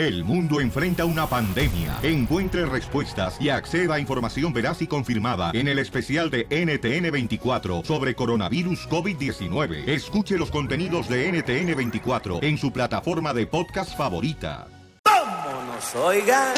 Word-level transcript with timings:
El 0.00 0.24
mundo 0.24 0.60
enfrenta 0.62 1.04
una 1.04 1.26
pandemia. 1.26 1.98
Encuentre 2.02 2.64
respuestas 2.64 3.36
y 3.38 3.50
acceda 3.50 3.96
a 3.96 4.00
información 4.00 4.50
veraz 4.54 4.80
y 4.80 4.86
confirmada 4.86 5.50
en 5.52 5.68
el 5.68 5.78
especial 5.78 6.30
de 6.30 6.48
NTN24 6.48 7.84
sobre 7.84 8.14
coronavirus 8.14 8.88
COVID-19. 8.88 9.86
Escuche 9.86 10.38
los 10.38 10.50
contenidos 10.50 11.06
de 11.10 11.30
NTN24 11.30 12.42
en 12.42 12.56
su 12.56 12.72
plataforma 12.72 13.34
de 13.34 13.46
podcast 13.46 13.94
favorita. 13.94 14.68
¡Vámonos, 15.04 15.94
oiga! 15.96 16.54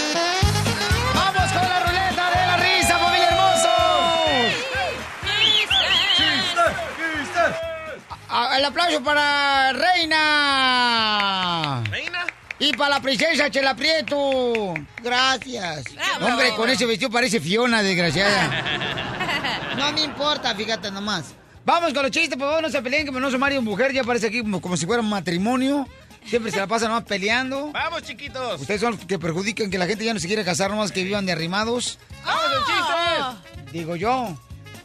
¡Vamos 1.13 1.53
con 1.53 1.63
la 1.63 1.81
ruleta 1.85 2.31
de 2.31 2.47
la 2.47 2.57
risa, 2.59 2.97
familia 2.97 3.29
hermoso! 3.29 3.69
A- 8.29 8.57
El 8.59 8.65
aplauso 8.65 9.03
para 9.03 9.73
Reina. 9.73 10.23
Y 12.63 12.73
para 12.75 12.91
la 12.91 13.03
princesa 13.03 13.51
Chela 13.51 13.75
Prieto. 13.75 14.73
Gracias. 15.03 15.83
Bravo. 15.95 16.27
Hombre, 16.27 16.51
con 16.55 16.71
ese 16.71 16.87
vestido 16.87 17.11
parece 17.11 17.41
Fiona, 17.41 17.83
desgraciada. 17.83 18.79
No 19.77 19.91
me 19.93 20.03
importa, 20.03 20.55
fíjate 20.55 20.91
nomás. 20.93 21.35
Vamos 21.65 21.93
con 21.93 22.03
los 22.03 22.13
chistes, 22.13 22.39
por 22.39 22.47
favor, 22.47 22.63
no 22.63 22.69
se 22.69 22.81
peleen, 22.83 23.05
que 23.05 23.11
Menoso 23.11 23.39
Mario 23.39 23.63
Mujer 23.63 23.93
ya 23.93 24.05
parece 24.05 24.29
aquí 24.29 24.43
como, 24.43 24.61
como 24.61 24.77
si 24.77 24.87
fuera 24.87 25.03
un 25.03 25.09
matrimonio. 25.09 25.89
Siempre 26.25 26.53
se 26.53 26.59
la 26.59 26.69
pasan 26.69 26.91
nomás 26.91 27.05
peleando. 27.05 27.73
¡Vamos, 27.73 28.03
chiquitos! 28.03 28.61
Ustedes 28.61 28.81
son 28.81 28.93
los 28.93 29.05
que 29.07 29.19
perjudican 29.19 29.71
que 29.71 29.79
la 29.79 29.87
gente 29.87 30.05
ya 30.05 30.15
no 30.15 30.21
se 30.21 30.29
quiere 30.29 30.45
casar, 30.45 30.71
nomás 30.71 30.93
que 30.93 31.03
vivan 31.03 31.27
de 31.27 31.33
arrimados. 31.33 31.99
¡Vamos, 32.25 32.45
los 32.55 32.67
chistes! 32.67 33.73
Digo 33.73 33.97
yo. 33.97 34.37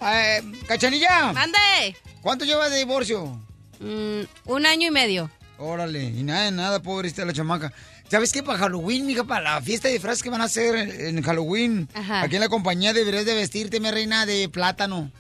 Eh, 0.02 0.42
Cachanilla. 0.68 1.32
¡Mande! 1.34 1.96
¿Cuánto 2.22 2.44
lleva 2.44 2.70
de 2.70 2.78
divorcio? 2.78 3.40
Mm, 3.80 4.22
un 4.46 4.66
año 4.66 4.88
y 4.88 4.92
medio. 4.92 5.30
Órale, 5.60 6.04
y 6.04 6.24
nada, 6.24 6.44
de 6.46 6.52
nada, 6.52 6.82
pobre 6.82 7.08
está 7.08 7.26
la 7.26 7.34
chamaca. 7.34 7.74
¿Sabes 8.10 8.32
qué? 8.32 8.44
Para 8.44 8.60
Halloween, 8.60 9.06
mija, 9.06 9.24
para 9.24 9.56
la 9.56 9.62
fiesta 9.62 9.88
de 9.88 9.96
disfraces 9.96 10.22
que 10.24 10.30
van 10.30 10.42
a 10.42 10.46
hacer 10.46 10.76
en 10.76 11.22
Halloween, 11.24 11.90
Ajá. 11.94 12.22
aquí 12.22 12.36
en 12.36 12.42
la 12.42 12.50
compañía 12.50 12.94
deberías 12.94 13.26
de 13.26 13.34
vestirte, 13.34 13.80
mi 13.80 13.90
reina, 13.92 14.26
de 14.26 14.50
plátano. 14.50 15.12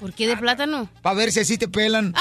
¿Por 0.00 0.12
qué 0.12 0.26
de 0.26 0.36
plátano? 0.36 0.88
Para 1.00 1.14
ver 1.16 1.30
si 1.32 1.40
así 1.40 1.56
te 1.56 1.68
pelan. 1.68 2.12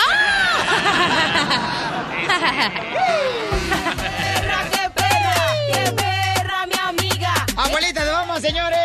¡Qué 4.72 4.90
perra! 4.96 5.36
¡Qué 5.74 5.92
perra, 5.92 6.66
mi 6.68 6.76
amiga! 6.80 7.34
¡Abuelita, 7.56 8.06
vamos, 8.06 8.42
señores! 8.42 8.78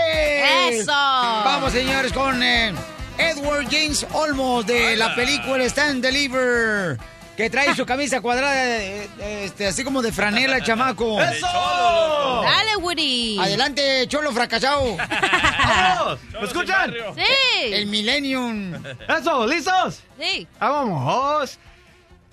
¡Eso! 0.70 0.92
Vamos, 0.92 1.72
señores, 1.72 2.12
con 2.12 2.42
eh, 2.42 2.72
Edward 3.18 3.66
James 3.70 4.06
Olmos 4.12 4.66
de 4.66 4.96
la 4.96 5.14
película 5.14 5.64
Stand 5.64 6.02
Deliver. 6.02 6.98
Que 7.38 7.48
trae 7.48 7.72
su 7.76 7.86
camisa 7.86 8.20
cuadrada, 8.20 8.82
eh, 8.82 9.08
eh, 9.20 9.42
este, 9.44 9.68
así 9.68 9.84
como 9.84 10.02
de 10.02 10.10
franela, 10.10 10.56
el 10.56 10.64
chamaco. 10.64 11.18
¡Dale, 11.20 12.76
Woody! 12.80 13.38
Adelante, 13.38 14.08
cholo 14.08 14.32
fracasado. 14.32 14.96
¡Vamos! 15.64 16.18
¿Me 16.32 16.44
escuchan? 16.44 16.92
¡Sí! 17.14 17.62
El 17.62 17.86
Millennium. 17.86 18.74
¡Eso! 19.06 19.46
¿Listos? 19.46 20.02
Sí. 20.20 20.48
¡Vamos! 20.58 21.60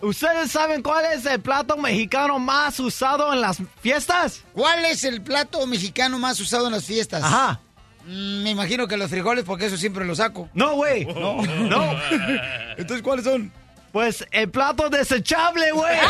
¿Ustedes 0.01 0.51
saben 0.51 0.81
cuál 0.81 1.05
es 1.13 1.23
el 1.27 1.39
plato 1.39 1.77
mexicano 1.77 2.39
más 2.39 2.79
usado 2.79 3.31
en 3.31 3.41
las 3.41 3.59
fiestas? 3.81 4.41
¿Cuál 4.53 4.85
es 4.85 5.03
el 5.03 5.21
plato 5.21 5.67
mexicano 5.67 6.17
más 6.17 6.39
usado 6.39 6.65
en 6.65 6.73
las 6.73 6.85
fiestas? 6.85 7.23
Ajá. 7.23 7.59
Mm, 8.07 8.41
me 8.41 8.49
imagino 8.49 8.87
que 8.87 8.97
los 8.97 9.11
frijoles, 9.11 9.43
porque 9.43 9.67
eso 9.67 9.77
siempre 9.77 10.03
lo 10.03 10.15
saco. 10.15 10.49
No, 10.55 10.73
güey. 10.73 11.05
No. 11.05 11.43
No. 11.43 11.91
Entonces, 12.77 13.03
¿cuáles 13.03 13.25
son? 13.25 13.51
Pues 13.95 14.27
el 14.29 14.49
plato 14.49 14.89
desechable, 14.89 15.71
güey. 15.71 15.97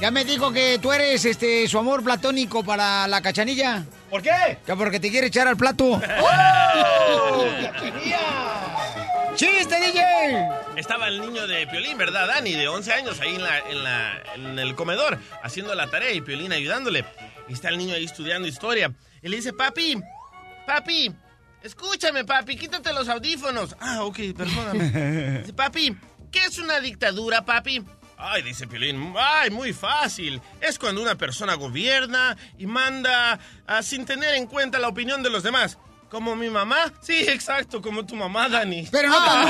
Ya 0.00 0.10
me 0.10 0.24
dijo 0.24 0.52
que 0.52 0.80
tú 0.82 0.92
eres 0.92 1.24
este 1.24 1.68
su 1.68 1.78
amor 1.78 2.02
platónico 2.02 2.64
para 2.64 3.06
la 3.06 3.22
cachanilla. 3.22 3.84
¿Por 4.10 4.20
qué? 4.20 4.58
Que 4.66 4.74
porque 4.74 4.98
te 4.98 5.10
quiere 5.10 5.28
echar 5.28 5.46
al 5.46 5.56
plato. 5.56 6.02
¡Chiste, 9.36 9.76
DJ! 9.80 10.02
Estaba 10.76 11.06
el 11.06 11.20
niño 11.20 11.46
de 11.46 11.68
Piolín, 11.68 11.96
¿verdad, 11.96 12.26
Dani? 12.26 12.54
De 12.54 12.66
11 12.66 12.92
años 12.92 13.20
ahí 13.20 13.36
en, 13.36 13.44
la, 13.44 13.58
en, 13.60 13.84
la, 13.84 14.22
en 14.34 14.58
el 14.58 14.74
comedor 14.74 15.20
haciendo 15.42 15.72
la 15.76 15.86
tarea 15.88 16.10
y 16.10 16.20
Piolín 16.20 16.52
ayudándole. 16.52 17.04
Y 17.48 17.52
está 17.52 17.68
el 17.68 17.78
niño 17.78 17.94
ahí 17.94 18.04
estudiando 18.04 18.48
historia. 18.48 18.92
Y 19.22 19.28
le 19.28 19.36
dice, 19.36 19.52
papi, 19.52 20.02
papi, 20.66 21.14
escúchame, 21.64 22.24
papi, 22.24 22.56
quítate 22.56 22.92
los 22.92 23.08
audífonos. 23.08 23.74
Ah, 23.80 24.04
ok, 24.04 24.18
perdóname. 24.36 25.38
Dice, 25.40 25.52
papi, 25.52 25.96
¿qué 26.30 26.44
es 26.44 26.58
una 26.58 26.78
dictadura, 26.78 27.44
papi? 27.44 27.82
Ay, 28.16 28.42
dice 28.42 28.68
Piolín, 28.68 29.12
ay, 29.18 29.50
muy 29.50 29.72
fácil. 29.72 30.40
Es 30.60 30.78
cuando 30.78 31.02
una 31.02 31.16
persona 31.16 31.54
gobierna 31.54 32.36
y 32.56 32.66
manda 32.66 33.40
ah, 33.66 33.82
sin 33.82 34.06
tener 34.06 34.34
en 34.34 34.46
cuenta 34.46 34.78
la 34.78 34.86
opinión 34.88 35.22
de 35.22 35.30
los 35.30 35.42
demás. 35.42 35.78
¿Como 36.08 36.36
mi 36.36 36.48
mamá? 36.48 36.92
Sí, 37.00 37.26
exacto, 37.26 37.82
como 37.82 38.06
tu 38.06 38.14
mamá, 38.14 38.48
Dani. 38.48 38.86
Pero 38.90 39.08
no 39.08 39.16
tan 39.16 39.44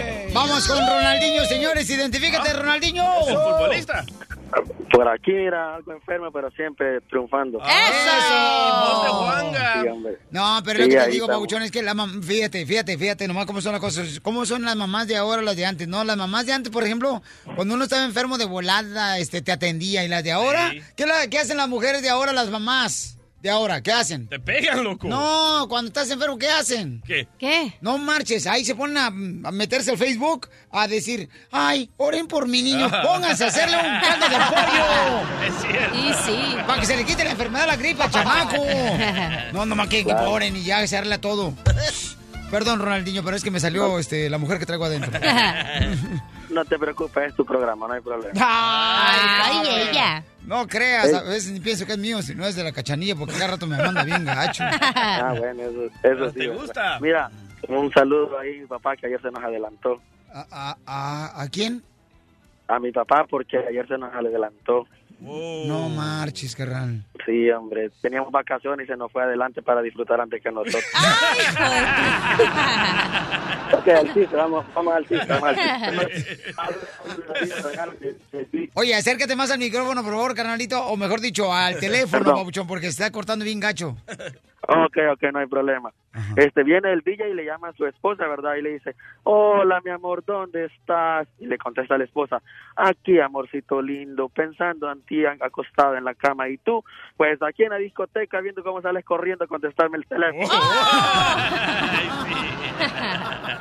Vamos 0.40 0.66
con 0.66 0.78
Ronaldinho, 0.78 1.44
señores. 1.44 1.90
Identifícate, 1.90 2.52
Ronaldinho. 2.54 3.04
Es 3.20 3.28
un 3.28 3.34
futbolista. 3.42 4.04
Por 4.90 5.06
aquí 5.06 5.32
era 5.32 5.76
algo 5.76 5.92
enfermo, 5.92 6.32
pero 6.32 6.50
siempre 6.50 7.00
triunfando. 7.02 7.58
Voz 7.58 7.68
de 9.04 9.08
Juanga. 9.10 9.82
Sí, 9.82 9.88
hombre. 9.88 10.18
No, 10.30 10.60
pero 10.64 10.78
Sí, 10.84 10.90
lo 10.90 10.96
que 10.98 11.04
te 11.04 11.10
digo. 11.10 11.26
Pabuchón, 11.28 11.62
es 11.62 11.70
que 11.70 11.82
la 11.82 11.94
mam- 11.94 12.22
fíjate, 12.22 12.64
fíjate, 12.66 12.96
fíjate 12.98 13.28
nomás 13.28 13.46
cómo 13.46 13.60
son 13.60 13.72
las 13.72 13.80
cosas. 13.80 14.18
¿Cómo 14.20 14.44
son 14.46 14.62
las 14.62 14.74
mamás 14.76 15.06
de 15.06 15.16
ahora, 15.16 15.42
las 15.42 15.56
de 15.56 15.66
antes? 15.66 15.86
No, 15.86 16.02
las 16.04 16.16
mamás 16.16 16.46
de 16.46 16.52
antes, 16.54 16.72
por 16.72 16.82
ejemplo, 16.84 17.22
cuando 17.54 17.74
uno 17.74 17.84
estaba 17.84 18.04
enfermo 18.04 18.36
de 18.38 18.46
volada, 18.46 19.18
este, 19.18 19.42
te 19.42 19.52
atendía. 19.52 20.04
Y 20.04 20.08
las 20.08 20.24
de 20.24 20.32
ahora, 20.32 20.70
Sí. 20.70 20.80
¿qué, 20.96 21.06
la- 21.06 21.28
qué 21.28 21.38
hacen 21.38 21.58
las 21.58 21.68
mujeres 21.68 22.02
de 22.02 22.08
ahora, 22.08 22.32
las 22.32 22.48
mamás 22.50 23.16
de 23.42 23.50
ahora? 23.50 23.82
¿Qué 23.82 23.92
hacen? 23.92 24.28
Te 24.28 24.38
pegan, 24.38 24.84
loco. 24.84 25.08
No, 25.08 25.66
cuando 25.68 25.88
estás 25.88 26.10
enfermo, 26.10 26.36
¿qué 26.38 26.48
hacen? 26.50 27.02
¿Qué? 27.06 27.26
¿Qué? 27.38 27.74
No 27.80 27.98
marches, 27.98 28.46
ahí 28.46 28.64
se 28.64 28.74
ponen 28.74 28.96
a, 28.98 29.06
a 29.06 29.52
meterse 29.52 29.90
al 29.90 29.98
Facebook 29.98 30.48
a 30.70 30.86
decir, 30.86 31.28
ay, 31.50 31.90
oren 31.96 32.26
por 32.26 32.46
mi 32.46 32.62
niño, 32.62 32.90
pónganse 33.02 33.44
a 33.44 33.48
hacerle 33.48 33.76
un 33.76 33.82
caldo 34.00 34.28
de 34.28 34.36
pollo. 34.36 35.46
Es 35.46 35.54
cierto. 35.62 35.96
Y 35.96 36.12
sí. 36.24 36.56
Para 36.66 36.80
que 36.80 36.86
se 36.86 36.96
le 36.96 37.04
quite 37.04 37.24
la 37.24 37.30
enfermedad, 37.30 37.66
la 37.66 37.76
gripa, 37.76 38.10
chamaco. 38.10 38.56
No, 39.52 39.66
nomás 39.66 39.88
que, 39.88 40.04
que 40.04 40.12
oren 40.12 40.56
y 40.56 40.62
ya 40.62 40.86
se 40.86 40.96
arregla 40.96 41.20
todo. 41.20 41.54
Perdón, 42.50 42.80
Ronaldinho, 42.80 43.22
pero 43.24 43.36
es 43.36 43.44
que 43.44 43.50
me 43.50 43.60
salió 43.60 43.98
este, 43.98 44.28
la 44.28 44.38
mujer 44.38 44.58
que 44.58 44.66
traigo 44.66 44.84
adentro. 44.84 45.12
No 46.50 46.64
te 46.64 46.78
preocupes, 46.78 47.28
es 47.28 47.34
tu 47.36 47.44
programa, 47.44 47.86
no 47.86 47.94
hay 47.94 48.00
problema. 48.00 48.32
Ay, 48.40 49.56
no, 49.62 49.90
ella. 49.90 50.24
No 50.46 50.66
creas, 50.66 51.12
a 51.14 51.22
veces 51.22 51.52
ni 51.52 51.60
pienso 51.60 51.86
que 51.86 51.92
es 51.92 51.98
mío, 51.98 52.22
si 52.22 52.34
no 52.34 52.44
es 52.46 52.56
de 52.56 52.64
la 52.64 52.72
cachanilla, 52.72 53.14
porque 53.14 53.34
cada 53.34 53.52
rato 53.52 53.66
me 53.66 53.76
manda 53.76 54.02
bien 54.04 54.24
gacho. 54.24 54.64
Ah, 54.64 55.34
bueno, 55.38 55.62
eso, 55.62 55.84
eso 56.02 56.30
sí. 56.30 56.38
¿Te 56.40 56.48
gusta? 56.48 56.98
Mira, 57.00 57.30
un 57.68 57.92
saludo 57.92 58.38
ahí 58.38 58.58
a 58.58 58.60
mi 58.62 58.66
papá 58.66 58.96
que 58.96 59.06
ayer 59.06 59.20
se 59.22 59.30
nos 59.30 59.42
adelantó. 59.44 60.00
¿A, 60.32 60.46
a, 60.50 60.76
a, 60.86 61.42
a 61.42 61.48
quién? 61.48 61.82
A 62.68 62.78
mi 62.78 62.90
papá 62.90 63.26
porque 63.28 63.58
ayer 63.58 63.86
se 63.86 63.98
nos 63.98 64.12
adelantó. 64.14 64.86
Oh. 65.26 65.64
No 65.66 65.88
marches, 65.90 66.56
carnal. 66.56 67.04
Sí, 67.26 67.50
hombre, 67.50 67.90
teníamos 68.00 68.32
vacaciones 68.32 68.86
y 68.86 68.90
se 68.90 68.96
nos 68.96 69.12
fue 69.12 69.22
adelante 69.22 69.60
para 69.62 69.82
disfrutar 69.82 70.18
antes 70.20 70.42
que 70.42 70.50
nosotros. 70.50 70.82
ok, 73.72 73.88
al 73.88 74.14
chiste, 74.14 74.36
vamos, 74.36 74.64
vamos 74.74 74.94
al 74.94 75.06
chiste, 75.06 75.26
vamos 75.26 75.48
al 75.50 75.56
chiste. 76.10 76.54
Oye, 78.74 78.94
acércate 78.94 79.36
más 79.36 79.50
al 79.50 79.58
micrófono, 79.58 80.02
por 80.02 80.12
favor, 80.12 80.34
carnalito, 80.34 80.82
o 80.86 80.96
mejor 80.96 81.20
dicho, 81.20 81.52
al 81.52 81.78
teléfono, 81.78 82.24
Perdón. 82.24 82.38
papuchón, 82.40 82.66
porque 82.66 82.86
se 82.86 82.92
está 82.92 83.10
cortando 83.10 83.44
bien 83.44 83.60
gacho. 83.60 83.96
Ok, 84.70 84.96
ok, 85.12 85.22
no 85.32 85.40
hay 85.40 85.46
problema. 85.46 85.92
Este 86.36 86.62
viene 86.62 86.92
el 86.92 87.00
DJ 87.00 87.30
y 87.30 87.34
le 87.34 87.44
llama 87.44 87.68
a 87.68 87.72
su 87.72 87.86
esposa, 87.86 88.26
¿verdad? 88.28 88.54
Y 88.54 88.62
le 88.62 88.70
dice, 88.74 88.94
hola, 89.24 89.80
mi 89.84 89.90
amor, 89.90 90.24
¿dónde 90.24 90.66
estás? 90.66 91.26
Y 91.40 91.46
le 91.46 91.58
contesta 91.58 91.96
a 91.96 91.98
la 91.98 92.04
esposa, 92.04 92.40
aquí, 92.76 93.18
amorcito 93.18 93.82
lindo, 93.82 94.28
pensando 94.28 94.90
en 94.90 95.02
ti 95.02 95.24
acostada 95.26 95.98
en 95.98 96.04
la 96.04 96.14
cama. 96.14 96.48
Y 96.48 96.58
tú, 96.58 96.84
pues 97.16 97.42
aquí 97.42 97.64
en 97.64 97.70
la 97.70 97.78
discoteca, 97.78 98.40
viendo 98.40 98.62
cómo 98.62 98.80
sales 98.80 99.04
corriendo 99.04 99.44
a 99.44 99.48
contestarme 99.48 99.98
el 99.98 100.06
teléfono. 100.06 100.46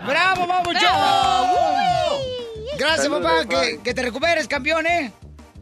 ¡Bravo, 0.07 0.47
papuchón! 0.47 0.89
Gracias, 2.77 3.03
Saludos, 3.03 3.45
papá, 3.45 3.83
que 3.83 3.93
te 3.93 4.01
recuperes, 4.03 4.47
campeón, 4.47 4.85
¿eh? 4.85 5.11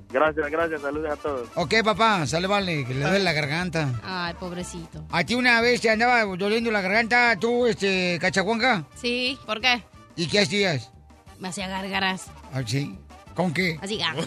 Gracias, 0.09 0.49
gracias, 0.49 0.81
saludos 0.81 1.11
a 1.11 1.15
todos. 1.17 1.49
Ok, 1.55 1.73
papá, 1.83 2.25
sale, 2.25 2.47
vale, 2.47 2.85
que 2.85 2.93
le 2.93 3.01
duele 3.01 3.19
la 3.19 3.33
garganta. 3.33 3.89
Ay, 4.03 4.33
pobrecito. 4.39 5.05
A 5.11 5.23
ti 5.25 5.35
una 5.35 5.59
vez 5.61 5.81
te 5.81 5.89
andaba 5.89 6.23
doliendo 6.37 6.71
la 6.71 6.81
garganta, 6.81 7.35
tú, 7.39 7.65
este, 7.67 8.17
cachacuanca, 8.21 8.85
Sí, 8.95 9.37
¿por 9.45 9.59
qué? 9.59 9.83
¿y 10.15 10.27
qué 10.27 10.39
hacías? 10.39 10.91
Me 11.39 11.49
hacía 11.49 11.67
gargaras. 11.67 12.27
Ah, 12.53 12.61
sí. 12.65 12.97
¿Con 13.35 13.53
qué? 13.53 13.77
Así. 13.81 13.99
ah. 14.01 14.15
Hoy 14.15 14.25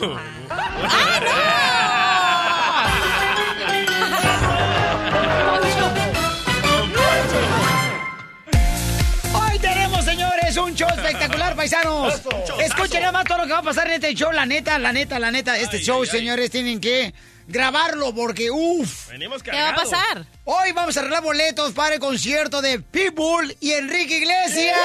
un 10.60 10.74
show 10.74 10.88
espectacular, 10.88 11.56
paisanos. 11.56 12.20
Escuchen 12.60 13.00
nada 13.00 13.12
más 13.12 13.24
todo 13.24 13.38
lo 13.38 13.44
que 13.46 13.52
va 13.52 13.58
a 13.58 13.62
pasar 13.62 13.86
en 13.88 13.94
este 13.94 14.14
show, 14.14 14.30
la 14.32 14.46
neta, 14.46 14.78
la 14.78 14.92
neta, 14.92 15.18
la 15.18 15.30
neta. 15.30 15.58
Este 15.58 15.78
Ay, 15.78 15.82
show, 15.84 16.02
ay, 16.02 16.08
ay. 16.10 16.18
señores, 16.18 16.50
tienen 16.50 16.80
que 16.80 17.14
grabarlo 17.46 18.14
porque, 18.14 18.50
uff. 18.50 19.08
Venimos 19.08 19.42
¿Qué 19.42 19.50
va 19.50 19.70
a 19.70 19.74
pasar? 19.74 20.24
Hoy 20.44 20.72
vamos 20.72 20.96
a 20.96 21.00
arreglar 21.00 21.22
boletos 21.22 21.72
para 21.72 21.94
el 21.94 22.00
concierto 22.00 22.62
de 22.62 22.78
Pitbull 22.80 23.56
y 23.60 23.72
Enrique 23.72 24.18
Iglesias. 24.18 24.76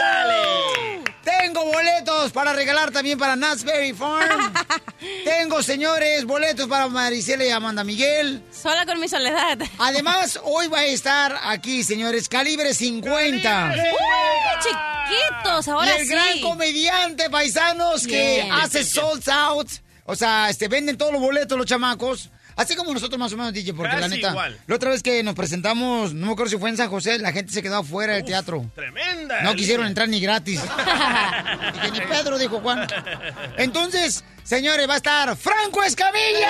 ¡Dale! 0.00 0.87
Tengo 1.48 1.64
boletos 1.64 2.30
para 2.32 2.52
regalar 2.52 2.90
también 2.90 3.18
para 3.18 3.34
Knott's 3.34 3.64
Berry 3.64 3.94
Farm. 3.94 4.52
Tengo, 5.24 5.62
señores, 5.62 6.26
boletos 6.26 6.68
para 6.68 6.88
Maricela 6.88 7.42
y 7.42 7.48
Amanda 7.48 7.84
Miguel. 7.84 8.42
Sola 8.52 8.84
con 8.84 9.00
mi 9.00 9.08
soledad. 9.08 9.56
Además, 9.78 10.38
hoy 10.44 10.68
va 10.68 10.80
a 10.80 10.84
estar 10.84 11.40
aquí, 11.44 11.82
señores, 11.84 12.28
Calibre 12.28 12.74
50. 12.74 13.72
¡Uy, 13.72 14.62
chiquitos! 14.62 15.68
Ahora 15.68 15.96
y 15.96 16.00
el 16.00 16.06
sí. 16.06 16.12
gran 16.12 16.40
comediante 16.42 17.30
paisanos 17.30 18.06
que 18.06 18.42
Bien. 18.42 18.52
hace 18.52 18.84
sold 18.84 19.26
out. 19.30 19.70
O 20.04 20.14
sea, 20.14 20.50
este, 20.50 20.68
venden 20.68 20.98
todos 20.98 21.12
los 21.12 21.20
boletos 21.22 21.56
los 21.56 21.66
chamacos. 21.66 22.28
Así 22.58 22.74
como 22.74 22.92
nosotros 22.92 23.20
más 23.20 23.32
o 23.32 23.36
menos, 23.36 23.52
DJ, 23.52 23.72
porque 23.72 23.96
la 23.96 24.08
neta, 24.08 24.30
igual. 24.30 24.58
la 24.66 24.74
otra 24.74 24.90
vez 24.90 25.00
que 25.00 25.22
nos 25.22 25.36
presentamos, 25.36 26.12
no 26.12 26.26
me 26.26 26.32
acuerdo 26.32 26.50
si 26.50 26.58
fue 26.58 26.68
en 26.68 26.76
San 26.76 26.90
José, 26.90 27.16
la 27.20 27.30
gente 27.30 27.52
se 27.52 27.62
quedó 27.62 27.76
afuera 27.76 28.14
del 28.14 28.24
teatro. 28.24 28.68
Tremenda. 28.74 29.42
No 29.42 29.54
quisieron 29.54 29.86
entrar 29.86 30.08
ni 30.08 30.20
gratis. 30.20 30.60
Y 31.74 31.78
que 31.78 31.90
ni 31.92 32.00
Pedro, 32.00 32.36
dijo 32.36 32.60
Juan. 32.60 32.88
Entonces, 33.58 34.24
señores, 34.42 34.88
va 34.88 34.94
a 34.94 34.96
estar 34.96 35.36
Franco 35.36 35.84
Escamilla. 35.84 36.48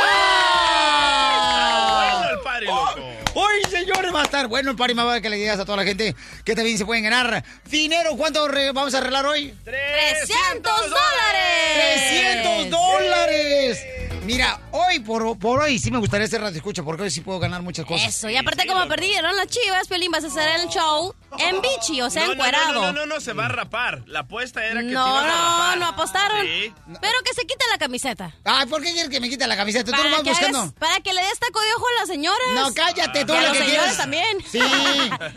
Bueno 1.95 2.31
el 2.31 2.41
party, 2.41 2.67
loco. 2.67 3.19
Hoy, 3.35 3.63
señores, 3.71 4.15
va 4.15 4.23
a 4.23 4.25
estar 4.25 4.47
bueno 4.49 4.71
el 4.71 4.77
party 4.77 4.95
más 4.95 5.05
vale 5.05 5.21
que 5.21 5.29
le 5.29 5.37
digas 5.37 5.61
a 5.61 5.67
toda 5.67 5.77
la 5.77 5.85
gente 5.85 6.17
que 6.43 6.55
también 6.55 6.79
se 6.79 6.87
pueden 6.87 7.05
ganar 7.05 7.45
dinero. 7.71 8.17
¿Cuánto 8.17 8.49
vamos 8.73 8.95
a 8.95 8.99
arreglar 8.99 9.27
hoy? 9.27 9.55
300 9.65 10.91
dólares. 10.91 12.09
300 12.09 12.71
dólares. 12.71 14.08
Mira, 14.29 14.61
hoy 14.73 15.01
por, 15.01 15.39
por 15.39 15.61
hoy 15.63 15.79
sí 15.79 15.91
me 15.91 15.99
gustaría 15.99 16.27
hacer 16.27 16.41
radio 16.41 16.57
escucha 16.57 16.83
porque 16.83 17.03
hoy 17.03 17.11
sí 17.11 17.21
puedo 17.23 17.39
ganar 17.39 17.63
muchas 17.63 17.87
cosas. 17.87 18.09
Eso, 18.09 18.29
y 18.29 18.37
aparte 18.37 18.67
como 18.67 18.87
perdieron 18.87 19.35
las 19.37 19.47
chivas, 19.49 19.89
Piolín, 19.89 20.11
vas 20.11 20.25
a 20.25 20.27
hacer 20.27 20.61
el 20.61 20.69
show 20.69 21.15
en 21.39 21.61
bichi, 21.63 22.01
o 22.03 22.11
sea, 22.11 22.23
No, 22.23 22.27
no, 22.29 22.33
encuerado. 22.35 22.73
No, 22.75 22.81
no, 22.81 22.93
no, 22.93 23.07
no, 23.07 23.21
se 23.21 23.33
va 23.33 23.47
a 23.47 23.49
rapar. 23.49 24.03
La 24.07 24.21
apuesta 24.21 24.65
era 24.65 24.81
que 24.81 24.87
te 24.89 24.93
No, 24.93 25.07
ibas 25.09 25.25
a 25.25 25.27
no, 25.27 25.33
rapar. 25.33 25.79
no 25.79 25.87
apostaron. 25.87 26.41
Sí. 26.47 26.73
Pero 27.01 27.15
que 27.25 27.35
se 27.35 27.43
quite 27.47 27.65
la 27.71 27.79
camiseta. 27.79 28.35
Ay, 28.45 28.67
¿por 28.67 28.83
qué 28.83 28.93
quieres 28.93 29.11
que 29.11 29.19
me 29.21 29.29
quite 29.31 29.47
la 29.47 29.57
camiseta? 29.57 29.85
Tú 29.87 29.97
Para 29.97 30.05
lo 30.05 30.17
vas 30.17 30.23
que, 30.25 30.31
buscando. 30.31 30.59
hagas- 30.61 30.73
para 30.75 31.01
que 31.01 31.13
le 31.15 31.23
des 31.23 31.39
taco 31.39 31.61
de 31.61 31.73
ojo 31.75 31.85
a 31.97 32.01
las 32.01 32.09
señoras. 32.09 32.49
No, 32.55 32.75
cállate, 32.75 33.25
tú 33.25 33.33
Y 33.33 33.37
a 33.37 33.41
lo 33.41 33.49
los 33.49 33.57
que 33.57 33.65
señores 33.65 33.81
quieres. 33.81 33.97
también. 33.97 34.39
Sí, 34.51 34.61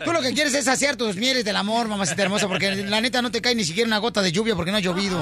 tú 0.04 0.12
lo 0.12 0.20
que 0.20 0.34
quieres 0.34 0.52
es 0.54 0.64
saciar 0.66 0.96
tus 0.96 1.16
mieles 1.16 1.44
del 1.44 1.56
amor, 1.56 1.88
mamacita 1.88 2.22
hermosa, 2.22 2.46
porque 2.48 2.74
la 2.76 3.00
neta 3.00 3.22
no 3.22 3.30
te 3.30 3.40
cae 3.40 3.54
ni 3.54 3.64
siquiera 3.64 3.86
una 3.86 3.98
gota 3.98 4.20
de 4.20 4.32
lluvia 4.32 4.54
porque 4.54 4.70
no 4.70 4.76
ha 4.76 4.80
llovido. 4.80 5.18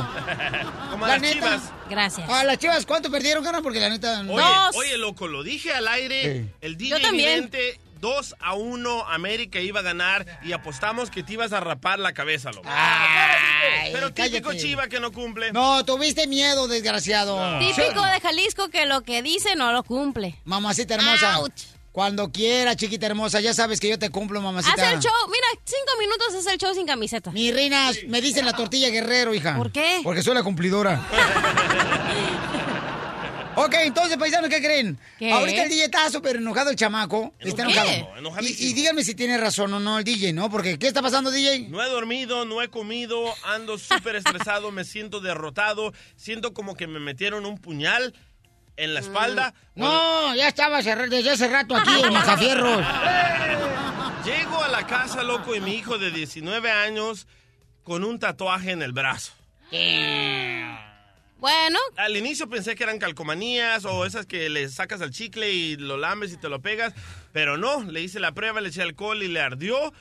Como 0.90 1.06
La 1.06 1.12
las 1.14 1.22
neta. 1.22 1.34
chivas. 1.34 1.62
Gracias. 1.90 2.28
A 2.31 2.44
las 2.44 2.58
chivas, 2.58 2.87
¿cuánto 2.87 3.10
perdieron, 3.10 3.42
carnal? 3.44 3.62
Porque 3.62 3.81
la 3.81 3.88
neta. 3.90 4.22
no- 4.22 4.34
Oye, 4.34 4.42
Dos. 4.44 4.76
oye, 4.76 4.96
loco, 4.98 5.26
lo 5.28 5.42
dije 5.42 5.72
al 5.72 5.88
aire. 5.88 6.42
Sí. 6.44 6.50
El 6.60 6.76
DJ 6.76 6.90
Yo 6.90 7.00
también. 7.00 7.50
Vidente, 7.50 7.81
2 8.00 8.34
a 8.40 8.54
1, 8.54 9.06
América 9.08 9.60
iba 9.60 9.81
a 9.81 9.82
ganar 9.82 10.25
y 10.42 10.52
apostamos 10.52 11.10
que 11.10 11.22
te 11.22 11.34
ibas 11.34 11.52
a 11.52 11.60
rapar 11.60 11.98
la 11.98 12.12
cabeza, 12.14 12.50
loco. 12.50 12.66
Ay, 12.66 13.90
Pero 13.92 14.12
típico 14.14 14.48
cállate. 14.48 14.62
chiva 14.62 14.88
que 14.88 15.00
no 15.00 15.12
cumple. 15.12 15.52
No, 15.52 15.84
tuviste 15.84 16.26
miedo, 16.26 16.66
desgraciado. 16.69 17.58
Típico 17.58 18.02
de 18.06 18.20
Jalisco 18.20 18.69
que 18.70 18.86
lo 18.86 19.02
que 19.02 19.20
dice 19.22 19.54
no 19.56 19.72
lo 19.72 19.82
cumple. 19.82 20.36
Mamacita 20.44 20.94
hermosa. 20.94 21.40
Ouch. 21.40 21.52
Cuando 21.92 22.31
quiera, 22.31 22.76
chiquita 22.76 23.06
hermosa, 23.06 23.40
ya 23.40 23.52
sabes 23.52 23.81
que 23.81 23.88
yo 23.88 23.98
te 23.98 24.10
cumplo, 24.10 24.40
mamacita. 24.40 24.75
Haz 24.75 24.94
el 24.94 25.00
show, 25.00 25.10
mira, 25.26 25.46
cinco 25.64 25.98
minutos 25.98 26.34
es 26.34 26.46
el 26.46 26.56
show 26.56 26.72
sin 26.72 26.87
camiseta. 26.87 27.32
Mi 27.32 27.50
reina, 27.50 27.90
me 28.06 28.20
dicen 28.20 28.46
la 28.46 28.52
tortilla 28.52 28.90
guerrero, 28.90 29.34
hija. 29.34 29.56
¿Por 29.56 29.72
qué? 29.72 30.00
Porque 30.04 30.22
soy 30.22 30.34
la 30.34 30.44
cumplidora. 30.44 31.04
ok, 33.56 33.75
entonces, 33.82 34.16
paisanos, 34.19 34.48
¿qué 34.48 34.62
creen? 34.62 35.00
¿Qué? 35.19 35.32
Ahorita 35.32 35.64
el 35.64 35.69
DJ 35.69 35.87
está 35.87 36.08
súper 36.10 36.37
enojado 36.37 36.70
el 36.70 36.76
chamaco. 36.76 37.34
Está 37.40 37.66
¿Qué? 37.66 37.72
enojado. 37.72 38.19
Enojadísimo. 38.19 38.69
Y, 38.69 38.70
y 38.70 38.75
díganme 38.75 39.02
si 39.02 39.16
tiene 39.16 39.36
razón 39.36 39.75
o 39.75 39.81
no 39.81 39.98
el 39.98 40.04
DJ, 40.04 40.32
¿no? 40.32 40.48
Porque, 40.48 40.78
¿qué 40.78 40.86
está 40.86 41.02
pasando, 41.02 41.32
DJ? 41.32 41.70
No 41.70 41.82
he 41.82 41.88
dormido, 41.88 42.44
no 42.44 42.62
he 42.62 42.69
comido, 42.69 43.25
ando 43.44 43.78
súper 43.78 44.14
estresado, 44.14 44.70
me 44.70 44.84
siento 44.84 45.19
derrotado, 45.19 45.93
siento 46.14 46.54
como 46.54 46.76
que 46.76 46.86
me 46.86 47.00
metieron 47.00 47.46
un 47.46 47.58
puñal 47.58 48.14
en 48.82 48.94
la 48.94 49.00
espalda. 49.00 49.55
No, 49.75 50.35
ya 50.35 50.49
estaba 50.49 50.79
hace- 50.79 50.94
desde 51.09 51.31
hace 51.31 51.49
rato 51.49 51.77
aquí 51.77 51.91
en 52.03 52.12
Macafierros. 52.12 52.85
Llego 54.25 54.62
a 54.62 54.69
la 54.69 54.87
casa, 54.87 55.23
loco, 55.23 55.55
y 55.55 55.61
mi 55.61 55.75
hijo 55.75 55.99
de 55.99 56.11
19 56.11 56.71
años 56.71 57.27
con 57.85 58.05
un 58.05 58.19
tatuaje 58.19 58.71
en 58.73 58.82
el 58.82 58.93
brazo. 58.93 59.32
Bueno, 61.38 61.79
Al 61.97 62.17
inicio 62.17 62.49
pensé 62.50 62.75
que 62.75 62.82
eran 62.82 62.99
calcomanías 62.99 63.87
o 63.87 64.05
esas 64.05 64.27
que 64.27 64.50
le 64.50 64.69
sacas 64.69 65.00
al 65.00 65.11
chicle 65.11 65.50
y 65.50 65.77
lo 65.77 65.97
lambes 65.97 66.32
y 66.32 66.37
te 66.37 66.50
lo 66.50 66.61
pegas, 66.61 66.93
pero 67.32 67.56
no, 67.56 67.82
le 67.85 68.03
hice 68.03 68.21
la 68.21 68.32
prueba, 68.32 68.61
le 68.61 68.69
eché 68.69 68.82
alcohol 68.82 69.23
y 69.23 69.29
le 69.29 69.41
ardió. 69.41 69.93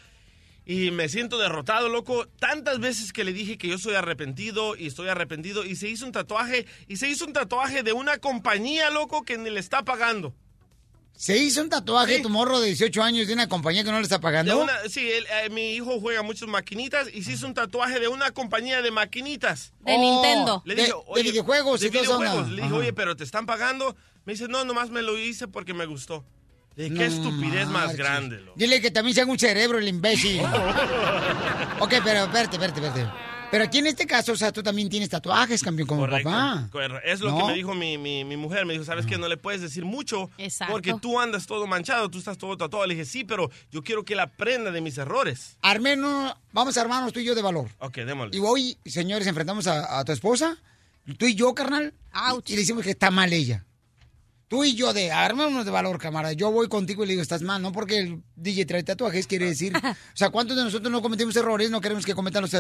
Y 0.72 0.92
me 0.92 1.10
siento 1.10 1.40
derrotado, 1.40 1.90
loco. 1.90 2.28
Tantas 2.40 2.80
veces 2.80 3.12
que 3.12 3.24
le 3.24 3.34
dije 3.34 3.58
que 3.58 3.68
yo 3.70 3.80
soy 3.80 3.96
arrepentido 3.96 4.76
y 4.76 4.86
estoy 4.86 5.08
arrepentido 5.08 5.66
y 5.66 5.76
se 5.76 5.88
hizo 5.90 6.06
un 6.06 6.12
tatuaje 6.12 6.68
y 6.88 6.98
se 6.98 7.10
hizo 7.10 7.26
un 7.26 7.34
tatuaje 7.34 7.82
de 7.82 7.92
una 7.92 8.20
compañía, 8.20 8.92
loco, 8.92 9.24
que 9.24 9.40
ni 9.40 9.50
le 9.50 9.60
está 9.60 9.84
pagando. 9.84 10.36
¿Se 11.18 11.36
hizo 11.40 11.64
un 11.64 11.70
tatuaje 11.70 12.18
Sí. 12.18 12.22
tu 12.22 12.30
morro 12.30 12.60
de 12.60 12.68
18 12.68 13.02
años 13.02 13.26
de 13.28 13.34
una 13.34 13.50
compañía 13.50 13.84
que 13.84 13.90
no 13.90 13.98
le 13.98 14.04
está 14.04 14.18
De 14.18 14.22
pagando? 14.22 14.62
una- 14.62 14.88
sí, 14.88 15.10
él, 15.10 15.26
eh, 15.44 15.50
mi 15.50 15.74
hijo 15.74 16.00
juega 16.00 16.22
muchas 16.22 16.48
maquinitas 16.48 17.08
y 17.12 17.24
se 17.24 17.32
hizo 17.32 17.48
un 17.48 17.56
tatuaje 17.56 18.00
de 18.00 18.08
una 18.08 18.30
compañía 18.30 18.84
de 18.84 18.92
maquinitas. 18.92 19.74
de 19.82 19.98
Nintendo. 19.98 20.62
Le 20.66 20.76
dije, 20.76 20.90
de 20.90 20.94
oye, 21.08 21.24
videojuegos 21.24 21.80
de. 21.82 21.90
Le 21.90 22.00
dije, 22.00 22.62
Ajá. 22.68 22.76
oye, 22.76 22.94
pero 22.94 23.16
te 23.16 23.24
están 23.24 23.48
pagando. 23.48 23.96
Me 24.26 24.34
dice, 24.34 24.48
no, 24.48 24.64
nomás 24.66 24.92
me 24.92 25.02
lo 25.02 25.18
hice 25.18 25.48
porque 25.48 25.74
me 25.74 25.88
gustó. 25.88 26.24
Qué 26.88 26.90
No 26.90 27.04
estupidez 27.04 27.68
más 27.68 27.96
grande, 27.96 28.40
loco. 28.40 28.54
Dile 28.56 28.80
que 28.82 28.90
también 28.92 29.14
se 29.16 29.22
haga 29.22 29.32
un 29.32 29.40
cerebro 29.40 29.80
el 29.80 29.88
imbécil. 29.88 30.40
ok, 31.80 31.94
pero 32.04 32.24
espérate, 32.26 32.56
espérate, 32.56 32.80
espérate. 32.86 33.12
Pero 33.52 33.64
aquí 33.64 33.80
en 33.80 33.88
este 33.88 34.06
caso, 34.06 34.34
o 34.34 34.36
sea, 34.36 34.52
tú 34.52 34.62
también 34.62 34.90
tienes 34.90 35.10
tatuajes, 35.10 35.64
campeón, 35.64 35.88
como 35.88 36.02
Correcto, 36.02 36.30
papá. 36.30 36.70
Es 37.04 37.20
lo 37.20 37.32
No. 37.32 37.38
que 37.40 37.44
me 37.46 37.54
dijo 37.56 37.74
mi, 37.74 37.98
mi- 37.98 38.24
mi 38.24 38.38
mujer. 38.38 38.64
Me 38.68 38.74
dijo, 38.74 38.86
¿sabes 38.86 39.08
qué? 39.08 39.18
No 39.18 39.28
le 39.28 39.38
puedes 39.38 39.60
decir 39.60 39.86
mucho 39.86 40.30
Exacto. 40.38 40.72
porque 40.72 40.94
tú 41.02 41.20
andas 41.20 41.48
todo 41.48 41.66
manchado, 41.66 42.10
tú 42.10 42.20
estás 42.20 42.38
todo 42.38 42.56
tatuado. 42.58 42.86
Le 42.86 42.94
dije, 42.94 43.06
sí, 43.06 43.24
pero 43.24 43.50
yo 43.72 43.82
quiero 43.82 44.06
que 44.06 44.14
él 44.14 44.20
aprenda 44.20 44.70
de 44.72 44.82
mis 44.82 45.00
errores. 45.00 45.58
Armeno, 45.64 46.38
vamos 46.54 46.78
a 46.78 46.82
armarnos 46.82 47.12
tú 47.12 47.20
y 47.22 47.26
yo 47.26 47.34
de 47.34 47.42
valor. 47.42 47.70
Ok, 47.80 47.96
démosle. 47.98 48.38
Y 48.38 48.40
hoy, 48.40 48.78
señores, 48.86 49.26
enfrentamos 49.26 49.66
a, 49.66 49.98
a 50.00 50.06
tu 50.06 50.12
esposa, 50.12 50.56
tú 51.18 51.26
y 51.26 51.34
yo, 51.34 51.56
carnal, 51.56 51.96
y, 52.46 52.52
y 52.54 52.56
le 52.56 52.62
decimos 52.62 52.84
que 52.84 52.92
está 52.92 53.10
mal 53.10 53.34
ella. 53.34 53.66
Tú 54.50 54.64
y 54.64 54.74
yo 54.74 54.94
de 54.94 55.12
armémonos 55.12 55.64
de 55.64 55.70
valor, 55.70 56.00
camarada. 56.00 56.34
Yo 56.34 56.52
voy 56.52 56.68
contigo 56.68 57.04
y 57.04 57.08
le 57.08 57.14
digo, 57.14 57.22
estás 57.22 57.44
mal, 57.44 57.62
no 57.62 57.72
porque 57.72 58.00
el 58.00 58.24
DJ 58.36 58.66
trae 58.66 58.82
tatuajes, 58.82 59.28
quiere 59.28 59.46
decir. 59.46 59.78
O 59.78 60.18
sea, 60.20 60.32
¿cuántos 60.32 60.58
de 60.58 60.64
nosotros 60.64 60.92
no 60.92 61.04
cometimos 61.04 61.36
errores? 61.36 61.70
No 61.70 61.82
queremos 61.82 62.04
que 62.04 62.16
cometan 62.16 62.42
los. 62.42 62.54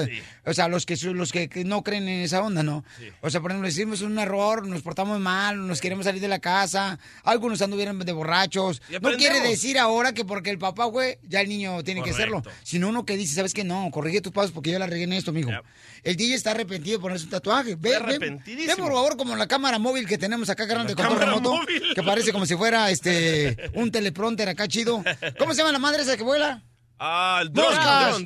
O 0.45 0.53
sea, 0.53 0.67
los 0.67 0.85
que 0.85 0.95
los 1.13 1.31
que, 1.31 1.49
no 1.65 1.81
creen 1.83 2.07
en 2.07 2.21
esa 2.21 2.43
onda, 2.43 2.61
¿no? 2.61 2.85
O 3.21 3.29
sea, 3.31 3.41
por 3.41 3.49
ejemplo, 3.49 3.67
hicimos 3.67 4.01
un 4.01 4.19
error, 4.19 4.67
nos 4.67 4.83
portamos 4.83 5.19
mal, 5.19 5.65
nos 5.65 5.81
queremos 5.81 6.05
salir 6.05 6.21
de 6.21 6.27
la 6.27 6.37
casa, 6.37 6.99
algunos 7.23 7.59
anduvieron 7.63 7.97
de 7.97 8.11
borrachos. 8.11 8.83
No 9.01 9.11
quiere 9.17 9.41
decir 9.41 9.79
ahora 9.79 10.13
que 10.13 10.25
porque 10.25 10.51
el 10.51 10.59
papá 10.59 10.91
fue, 10.91 11.19
ya 11.23 11.41
el 11.41 11.49
niño 11.49 11.83
tiene 11.83 12.03
que 12.03 12.11
hacerlo. 12.11 12.43
Sino 12.61 12.89
uno 12.89 13.03
que 13.03 13.17
dice, 13.17 13.33
¿sabes 13.33 13.55
qué? 13.55 13.63
No, 13.63 13.89
corrige 13.91 14.21
tus 14.21 14.31
pasos 14.31 14.51
porque 14.51 14.69
yo 14.71 14.77
la 14.77 14.85
regué 14.85 15.05
en 15.05 15.13
esto, 15.13 15.33
mijo. 15.33 15.49
Yep. 15.49 15.63
El 16.03 16.15
DJ 16.15 16.35
está 16.35 16.51
arrepentido 16.51 16.97
de 16.97 17.01
ponerse 17.01 17.25
un 17.25 17.31
tatuaje. 17.31 17.75
Ve, 17.75 17.89
ve, 17.89 17.95
arrepentidísimo. 17.95 18.75
ve, 18.75 18.81
por 18.81 18.93
favor, 18.93 19.17
como 19.17 19.35
la 19.35 19.47
cámara 19.47 19.79
móvil 19.79 20.07
que 20.07 20.17
tenemos 20.17 20.49
acá, 20.49 20.67
carnal, 20.67 20.87
de 20.87 20.95
control 20.95 21.19
remoto. 21.19 21.55
móvil. 21.55 21.78
Que 21.95 22.03
parece 22.03 22.31
como 22.31 22.45
si 22.45 22.55
fuera 22.55 22.89
este 22.91 23.71
un 23.73 23.91
teleprompter 23.91 24.49
acá 24.49 24.67
chido. 24.67 25.03
¿Cómo 25.37 25.53
se 25.53 25.59
llama 25.59 25.71
la 25.71 25.79
madre 25.79 26.03
esa 26.03 26.17
que 26.17 26.23
vuela? 26.23 26.63
Ah, 27.01 27.39
el 27.41 27.53
dron, 27.53 27.73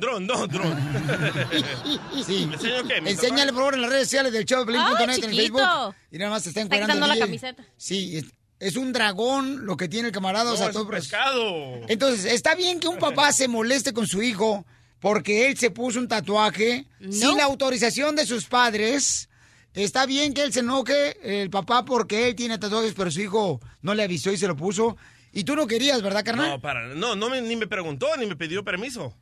dron, 0.00 0.26
no, 0.26 0.46
dron. 0.48 0.76
Sí. 2.26 2.46
¿Me 2.46 2.54
enseño 2.54 2.88
qué? 2.88 3.00
¿Mi 3.00 3.10
Enséñale, 3.10 3.52
por 3.52 3.60
favor, 3.60 3.74
en 3.74 3.82
las 3.82 3.90
redes 3.90 4.06
sociales 4.08 4.32
del 4.32 4.44
show 4.44 4.64
de 4.64 4.76
Ay, 4.76 5.04
en 5.04 5.10
el. 5.10 5.22
Facebook. 5.22 5.62
Y 6.10 6.18
nada 6.18 6.30
más 6.32 6.42
se 6.42 6.48
está 6.48 6.62
Está 6.62 6.74
encuadrando 6.76 7.06
la 7.06 7.16
camiseta. 7.18 7.64
Sí, 7.76 8.16
es, 8.16 8.24
es 8.58 8.76
un 8.76 8.92
dragón 8.92 9.64
lo 9.64 9.76
que 9.76 9.88
tiene 9.88 10.08
el 10.08 10.14
camarada. 10.14 10.52
o 10.52 10.56
sea, 10.56 10.68
es 10.68 10.72
todo 10.72 10.88
pescado. 10.88 11.44
Entonces, 11.86 12.24
está 12.24 12.56
bien 12.56 12.80
que 12.80 12.88
un 12.88 12.98
papá 12.98 13.32
se 13.32 13.46
moleste 13.46 13.92
con 13.92 14.08
su 14.08 14.22
hijo 14.22 14.66
porque 14.98 15.46
él 15.46 15.56
se 15.56 15.70
puso 15.70 16.00
un 16.00 16.08
tatuaje 16.08 16.86
sin 17.10 17.36
la 17.36 17.44
autorización 17.44 18.16
de 18.16 18.26
sus 18.26 18.46
padres. 18.46 19.28
Está 19.74 20.06
bien 20.06 20.32
que 20.34 20.42
él 20.42 20.52
se 20.52 20.60
enoje, 20.60 21.42
el 21.42 21.50
papá, 21.50 21.84
porque 21.84 22.28
él 22.28 22.34
tiene 22.36 22.58
tatuajes, 22.58 22.94
pero 22.96 23.10
su 23.10 23.20
hijo 23.20 23.60
no 23.82 23.94
le 23.94 24.04
avisó 24.04 24.30
y 24.32 24.36
se 24.36 24.46
lo 24.46 24.56
puso. 24.56 24.96
Y 25.32 25.42
tú 25.44 25.56
no 25.56 25.66
querías, 25.66 26.00
¿verdad, 26.00 26.24
carnal? 26.24 26.48
No, 26.50 26.60
para, 26.60 26.86
no, 26.94 27.16
no 27.16 27.28
me- 27.28 27.40
ni 27.42 27.56
me 27.56 27.66
preguntó 27.66 28.06
ni 28.16 28.26
me 28.26 28.36
pidió 28.36 28.64
permiso. 28.64 29.12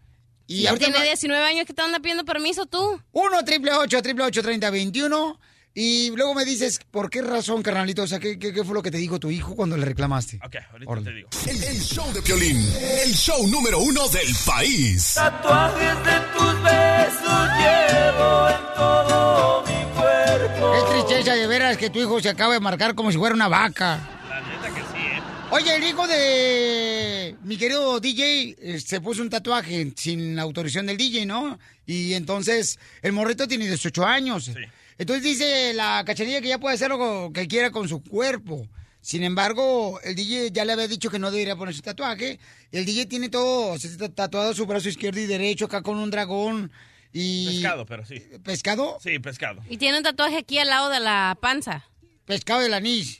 y 0.46 0.62
ya 0.62 0.70
ahorita 0.70 0.86
tiene 0.86 0.98
va- 0.98 1.04
19 1.04 1.44
años 1.46 1.64
que 1.66 1.72
te 1.72 1.80
anda 1.80 2.00
pidiendo 2.00 2.24
permiso 2.26 2.66
tú. 2.66 3.00
1 3.12 3.44
triple 3.44 3.72
8 3.72 4.02
triple 4.02 4.24
8 4.24 4.42
30 4.42 4.70
21 4.70 5.40
y 5.74 6.10
luego 6.10 6.34
me 6.34 6.44
dices, 6.44 6.80
¿por 6.90 7.08
qué 7.08 7.22
razón, 7.22 7.62
carnalito? 7.62 8.02
O 8.02 8.06
sea, 8.06 8.18
¿qué, 8.18 8.38
qué, 8.38 8.52
fue 8.62 8.74
lo 8.74 8.82
que 8.82 8.90
te 8.90 8.98
dijo 8.98 9.18
tu 9.18 9.30
hijo 9.30 9.56
cuando 9.56 9.76
le 9.78 9.86
reclamaste? 9.86 10.38
Ok, 10.44 10.56
ahorita 10.70 11.02
te 11.02 11.12
digo. 11.14 11.28
El, 11.46 11.80
show 11.80 12.12
de 12.12 12.20
violín, 12.20 12.58
el 13.04 13.14
show 13.14 13.46
número 13.48 13.78
uno 13.78 14.06
del 14.08 14.28
país. 14.44 15.14
Tatuajes 15.14 15.96
de 16.04 16.20
tus 16.36 16.62
besos 16.62 17.48
llevo 17.56 18.48
en 18.50 18.74
todo 18.76 19.64
mi 19.64 19.94
cuerpo. 19.94 20.74
Es 20.74 21.06
tristeza 21.06 21.34
de 21.36 21.46
veras 21.46 21.78
que 21.78 21.88
tu 21.88 22.00
hijo 22.00 22.20
se 22.20 22.28
acaba 22.28 22.52
de 22.52 22.60
marcar 22.60 22.94
como 22.94 23.10
si 23.10 23.16
fuera 23.16 23.34
una 23.34 23.48
vaca. 23.48 24.20
La 24.28 24.42
neta 24.42 24.74
que 24.74 24.82
sí, 24.82 24.98
¿eh? 24.98 25.22
Oye, 25.52 25.74
el 25.74 25.84
hijo 25.84 26.06
de 26.06 27.34
mi 27.44 27.56
querido 27.56 27.98
DJ 27.98 28.56
eh, 28.58 28.78
se 28.78 29.00
puso 29.00 29.22
un 29.22 29.30
tatuaje 29.30 29.90
sin 29.96 30.36
la 30.36 30.42
autorización 30.42 30.84
del 30.84 30.98
DJ, 30.98 31.24
¿no? 31.24 31.58
Y 31.86 32.12
entonces 32.12 32.78
el 33.00 33.12
morrito 33.12 33.48
tiene 33.48 33.66
18 33.66 34.04
años. 34.04 34.44
Sí. 34.44 34.52
Entonces 34.98 35.24
dice 35.24 35.72
la 35.74 36.02
cachanilla 36.06 36.40
que 36.40 36.48
ya 36.48 36.58
puede 36.58 36.74
hacer 36.74 36.90
lo 36.90 37.30
que 37.32 37.48
quiera 37.48 37.70
con 37.70 37.88
su 37.88 38.02
cuerpo. 38.02 38.68
Sin 39.00 39.24
embargo, 39.24 40.00
el 40.04 40.14
DJ 40.14 40.52
ya 40.52 40.64
le 40.64 40.72
había 40.72 40.86
dicho 40.86 41.10
que 41.10 41.18
no 41.18 41.30
debería 41.32 41.56
poner 41.56 41.74
su 41.74 41.82
tatuaje. 41.82 42.38
El 42.70 42.84
DJ 42.84 43.06
tiene 43.06 43.28
todo, 43.28 43.76
se 43.78 43.88
está 43.88 44.08
tatuado 44.08 44.54
su 44.54 44.64
brazo 44.64 44.88
izquierdo 44.88 45.20
y 45.20 45.26
derecho 45.26 45.64
acá 45.64 45.82
con 45.82 45.96
un 45.96 46.10
dragón 46.10 46.70
y... 47.12 47.46
Pescado, 47.46 47.84
pero 47.84 48.06
sí. 48.06 48.22
¿Pescado? 48.44 48.98
Sí, 49.02 49.18
pescado. 49.18 49.62
Y 49.68 49.76
tiene 49.76 49.98
un 49.98 50.04
tatuaje 50.04 50.38
aquí 50.38 50.58
al 50.58 50.68
lado 50.68 50.88
de 50.88 51.00
la 51.00 51.36
panza. 51.40 51.84
Pescado 52.24 52.60
del 52.60 52.72
anís. 52.74 53.18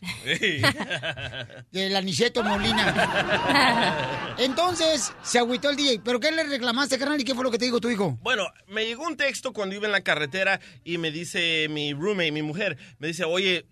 Del 1.72 1.96
aniceto 1.96 2.42
Molina. 2.44 4.34
Entonces, 4.38 5.12
se 5.22 5.38
agüitó 5.38 5.70
el 5.70 5.76
DJ. 5.76 6.00
¿Pero 6.04 6.20
qué 6.20 6.30
le 6.30 6.44
reclamaste, 6.44 6.98
carnal? 6.98 7.20
¿Y 7.20 7.24
qué 7.24 7.34
fue 7.34 7.44
lo 7.44 7.50
que 7.50 7.58
te 7.58 7.64
dijo 7.64 7.80
tu 7.80 7.90
hijo? 7.90 8.18
Bueno, 8.22 8.44
me 8.68 8.86
llegó 8.86 9.04
un 9.06 9.16
texto 9.16 9.52
cuando 9.52 9.74
iba 9.74 9.86
en 9.86 9.92
la 9.92 10.02
carretera 10.02 10.60
y 10.84 10.98
me 10.98 11.10
dice 11.10 11.66
mi 11.68 11.92
roommate, 11.94 12.32
mi 12.32 12.42
mujer, 12.42 12.76
me 12.98 13.08
dice, 13.08 13.24
oye, 13.24 13.66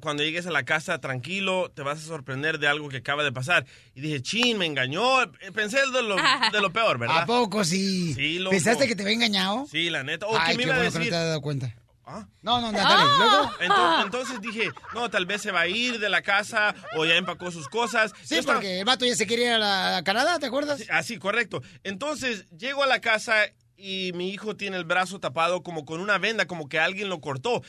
cuando 0.00 0.22
llegues 0.22 0.46
a 0.46 0.50
la 0.50 0.64
casa, 0.64 1.00
tranquilo, 1.00 1.72
te 1.74 1.82
vas 1.82 1.98
a 1.98 2.02
sorprender 2.02 2.58
de 2.58 2.68
algo 2.68 2.88
que 2.88 2.98
acaba 2.98 3.24
de 3.24 3.32
pasar. 3.32 3.66
Y 3.94 4.00
dije, 4.00 4.22
chin, 4.22 4.58
me 4.58 4.66
engañó. 4.66 5.22
Eh, 5.22 5.28
Pensé 5.54 5.78
de 5.78 6.02
lo, 6.02 6.14
de 6.16 6.60
lo 6.60 6.72
peor, 6.72 6.98
¿verdad? 6.98 7.22
¿A 7.22 7.26
poco 7.26 7.64
sí? 7.64 8.14
Sí, 8.14 8.38
loco. 8.38 8.50
¿Pensaste 8.50 8.86
que 8.86 8.94
te 8.94 9.02
había 9.02 9.14
engañado? 9.14 9.66
Sí, 9.70 9.90
la 9.90 10.04
neta. 10.04 10.26
O 10.26 10.36
Ay, 10.38 10.52
que 10.52 10.56
me 10.58 10.62
qué 10.64 10.68
iba 10.68 10.74
a 10.74 10.78
bueno 10.78 10.92
que 10.92 10.98
no 10.98 11.04
decir... 11.04 11.10
te 11.12 11.16
has 11.18 11.24
dado 11.26 11.40
cuenta. 11.40 11.74
¿Ah? 12.10 12.26
No, 12.40 12.60
no, 12.62 12.72
dale. 12.72 13.04
Luego... 13.18 13.50
Entonces, 13.60 14.04
entonces 14.04 14.40
dije, 14.40 14.70
no, 14.94 15.10
tal 15.10 15.26
vez 15.26 15.42
se 15.42 15.50
va 15.52 15.60
a 15.60 15.66
ir 15.68 15.98
de 16.00 16.08
la 16.08 16.22
casa 16.22 16.74
o 16.96 17.04
ya 17.04 17.16
empacó 17.16 17.50
sus 17.50 17.68
cosas. 17.68 18.12
Sí, 18.22 18.34
Yo 18.36 18.40
estaba- 18.40 18.58
porque 18.58 18.78
el 18.78 18.84
vato 18.86 19.04
ya 19.04 19.14
se 19.14 19.26
quería 19.26 19.46
ir 19.48 19.52
a, 19.52 19.58
la- 19.58 19.96
a 19.98 20.04
Canadá, 20.04 20.38
¿te 20.38 20.46
acuerdas? 20.46 20.82
Así, 20.90 21.18
correcto. 21.18 21.60
Entonces, 21.84 22.48
llego 22.56 22.82
a 22.82 22.86
la 22.86 23.00
casa 23.02 23.34
y 23.80 24.10
mi 24.14 24.30
hijo 24.30 24.56
tiene 24.56 24.76
el 24.76 24.84
brazo 24.84 25.20
tapado 25.20 25.62
como 25.62 25.84
con 25.84 26.00
una 26.00 26.18
venda, 26.18 26.46
como 26.46 26.68
que 26.68 26.80
alguien 26.80 27.08
lo 27.08 27.20
cortó. 27.20 27.62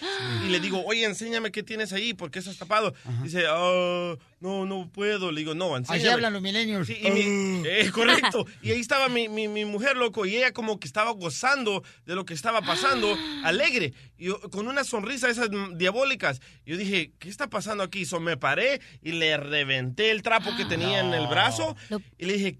Y 0.43 0.49
le 0.49 0.59
digo, 0.59 0.83
oye, 0.85 1.05
enséñame 1.05 1.51
qué 1.51 1.61
tienes 1.61 1.93
ahí, 1.93 2.15
¿por 2.15 2.31
qué 2.31 2.39
estás 2.39 2.57
tapado? 2.57 2.95
Dice, 3.21 3.43
"Ah, 3.47 4.15
no, 4.39 4.65
no 4.65 4.89
puedo. 4.91 5.31
Le 5.31 5.41
digo, 5.41 5.53
no, 5.53 5.77
enséñame. 5.77 6.01
Así 6.03 6.11
hablan 6.11 6.33
los 6.33 6.41
milenios. 6.41 6.87
Sí, 6.87 6.97
mi- 7.13 7.61
eh, 7.67 7.91
correcto. 7.93 8.45
Y 8.63 8.71
ahí 8.71 8.79
estaba 8.79 9.07
mi, 9.07 9.29
mi- 9.29 9.47
mi 9.47 9.65
mujer, 9.65 9.97
loco, 9.97 10.25
y 10.25 10.35
ella 10.35 10.51
como 10.51 10.79
que 10.79 10.87
estaba 10.87 11.11
gozando 11.11 11.83
de 12.07 12.15
lo 12.15 12.25
que 12.25 12.33
estaba 12.33 12.61
pasando, 12.61 13.15
alegre, 13.43 13.93
y 14.17 14.29
con 14.51 14.67
una 14.67 14.83
sonrisa 14.83 15.29
esas 15.29 15.49
diabólicas. 15.75 16.41
Yo 16.65 16.75
dije, 16.75 17.11
¿qué 17.19 17.29
está 17.29 17.49
pasando 17.49 17.83
aquí? 17.83 18.05
So, 18.05 18.19
me 18.19 18.35
paré 18.35 18.81
y 19.03 19.11
le 19.11 19.37
reventé 19.37 20.09
el 20.09 20.23
trapo 20.23 20.49
que 20.57 20.65
tenía 20.65 21.01
en 21.01 21.13
el 21.13 21.27
brazo 21.27 21.75
y 22.17 22.25
le 22.25 22.33
dije, 22.33 22.59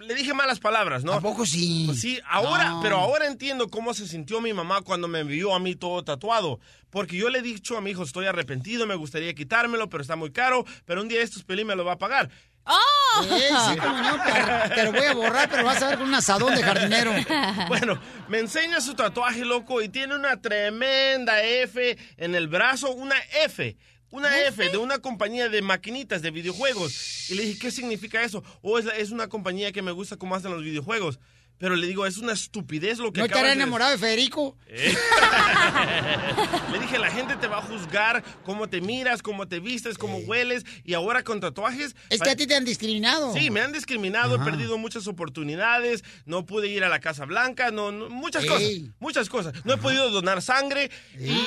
le 0.00 0.14
dije 0.14 0.34
malas 0.34 0.58
palabras, 0.60 1.04
¿no? 1.04 1.12
¿A 1.12 1.20
poco 1.20 1.46
sí? 1.46 1.84
Pues 1.86 2.00
sí, 2.00 2.20
ahora, 2.28 2.70
No. 2.70 2.80
pero 2.82 2.96
ahora 2.98 3.26
entiendo 3.26 3.68
cómo 3.68 3.94
se 3.94 4.06
sintió 4.08 4.40
mi 4.40 4.52
mamá 4.52 4.82
cuando 4.82 5.08
me 5.08 5.22
vio 5.24 5.54
a 5.54 5.58
mí 5.60 5.74
todo 5.76 6.02
tatuado. 6.04 6.58
Porque 6.90 7.16
yo 7.16 7.28
le 7.28 7.38
he 7.38 7.42
dicho 7.42 7.76
a 7.76 7.80
mi 7.80 7.90
hijo, 7.90 8.02
estoy 8.02 8.26
arrepentido, 8.26 8.86
me 8.86 8.94
gustaría 8.94 9.34
quitármelo, 9.34 9.88
pero 9.88 10.02
está 10.02 10.16
muy 10.16 10.32
caro, 10.32 10.64
pero 10.84 11.02
un 11.02 11.08
día 11.08 11.22
estos 11.22 11.44
pelín 11.44 11.66
me 11.66 11.76
lo 11.76 11.84
va 11.84 11.92
a 11.92 11.98
pagar. 11.98 12.30
¡Oh! 12.64 13.22
Eh, 13.24 13.48
sí, 13.70 13.76
cómo 13.78 13.96
no, 14.02 14.18
pero 14.24 14.74
te 14.74 14.82
lo 14.84 14.92
voy 14.92 15.04
a 15.04 15.14
borrar, 15.14 15.48
pero 15.48 15.64
vas 15.64 15.82
a 15.82 15.88
ver 15.88 15.98
con 15.98 16.08
un 16.08 16.14
asadón 16.14 16.54
de 16.54 16.62
jardinero. 16.62 17.12
Bueno, 17.68 17.98
me 18.28 18.38
enseña 18.40 18.80
su 18.80 18.94
tatuaje, 18.94 19.44
loco, 19.44 19.80
y 19.82 19.88
tiene 19.88 20.14
una 20.14 20.40
tremenda 20.40 21.42
F 21.42 21.96
en 22.16 22.34
el 22.34 22.48
brazo, 22.48 22.90
una 22.92 23.16
F. 23.44 23.76
Una 24.10 24.40
F 24.46 24.70
de 24.70 24.78
una 24.78 24.98
compañía 25.00 25.48
de 25.48 25.60
maquinitas 25.60 26.22
de 26.22 26.30
videojuegos. 26.30 27.28
Y 27.30 27.34
le 27.34 27.42
dije, 27.44 27.58
¿qué 27.58 27.70
significa 27.70 28.22
eso? 28.22 28.42
O 28.62 28.78
es, 28.78 28.84
la- 28.86 28.96
es 28.96 29.10
una 29.10 29.28
compañía 29.28 29.70
que 29.72 29.82
me 29.82 29.92
gusta 29.92 30.16
cómo 30.16 30.34
hacen 30.34 30.50
los 30.50 30.62
videojuegos. 30.62 31.18
Pero 31.58 31.74
le 31.74 31.86
digo, 31.88 32.06
es 32.06 32.18
una 32.18 32.32
estupidez 32.32 32.98
lo 32.98 33.12
que 33.12 33.20
¿No 33.20 33.26
de 33.26 33.52
enamorado 33.52 33.90
de 33.90 33.98
Federico? 33.98 34.56
Eh. 34.68 34.94
Le 36.72 36.78
dije, 36.78 36.98
la 36.98 37.10
gente 37.10 37.34
te 37.36 37.48
va 37.48 37.58
a 37.58 37.62
juzgar 37.62 38.22
cómo 38.44 38.68
te 38.68 38.80
miras, 38.80 39.22
cómo 39.22 39.48
te 39.48 39.58
vistes, 39.58 39.98
cómo 39.98 40.18
hueles. 40.18 40.64
Y 40.84 40.94
ahora 40.94 41.24
con 41.24 41.40
tatuajes... 41.40 41.96
Es 42.10 42.20
que 42.20 42.30
a 42.30 42.36
ti 42.36 42.46
te 42.46 42.54
han 42.54 42.64
discriminado. 42.64 43.32
Sí, 43.34 43.50
me 43.50 43.60
han 43.60 43.72
discriminado, 43.72 44.36
he 44.36 44.38
perdido 44.38 44.78
muchas 44.78 45.08
oportunidades, 45.08 46.04
no 46.26 46.46
pude 46.46 46.68
ir 46.68 46.84
a 46.84 46.88
la 46.88 47.00
Casa 47.00 47.24
Blanca, 47.24 47.72
no, 47.72 47.90
no- 47.90 48.08
muchas 48.08 48.44
Ey. 48.44 48.48
cosas, 48.48 48.70
muchas 49.00 49.28
cosas. 49.28 49.64
No 49.64 49.74
he 49.74 49.78
podido 49.78 50.10
donar 50.10 50.42
sangre 50.42 50.90
y 51.18 51.42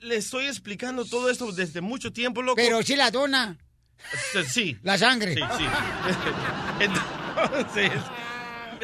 le 0.00 0.16
estoy 0.16 0.46
explicando 0.46 1.06
todo 1.06 1.30
esto 1.30 1.50
desde 1.52 1.80
mucho 1.80 2.12
tiempo, 2.12 2.42
loco. 2.42 2.56
Pero 2.56 2.82
sí 2.82 2.94
la 2.94 3.10
dona. 3.10 3.56
Sí. 4.50 4.76
La 4.82 4.98
sangre. 4.98 5.34
Sí, 5.34 5.40
sí. 5.56 5.64
Entonces, 6.80 7.92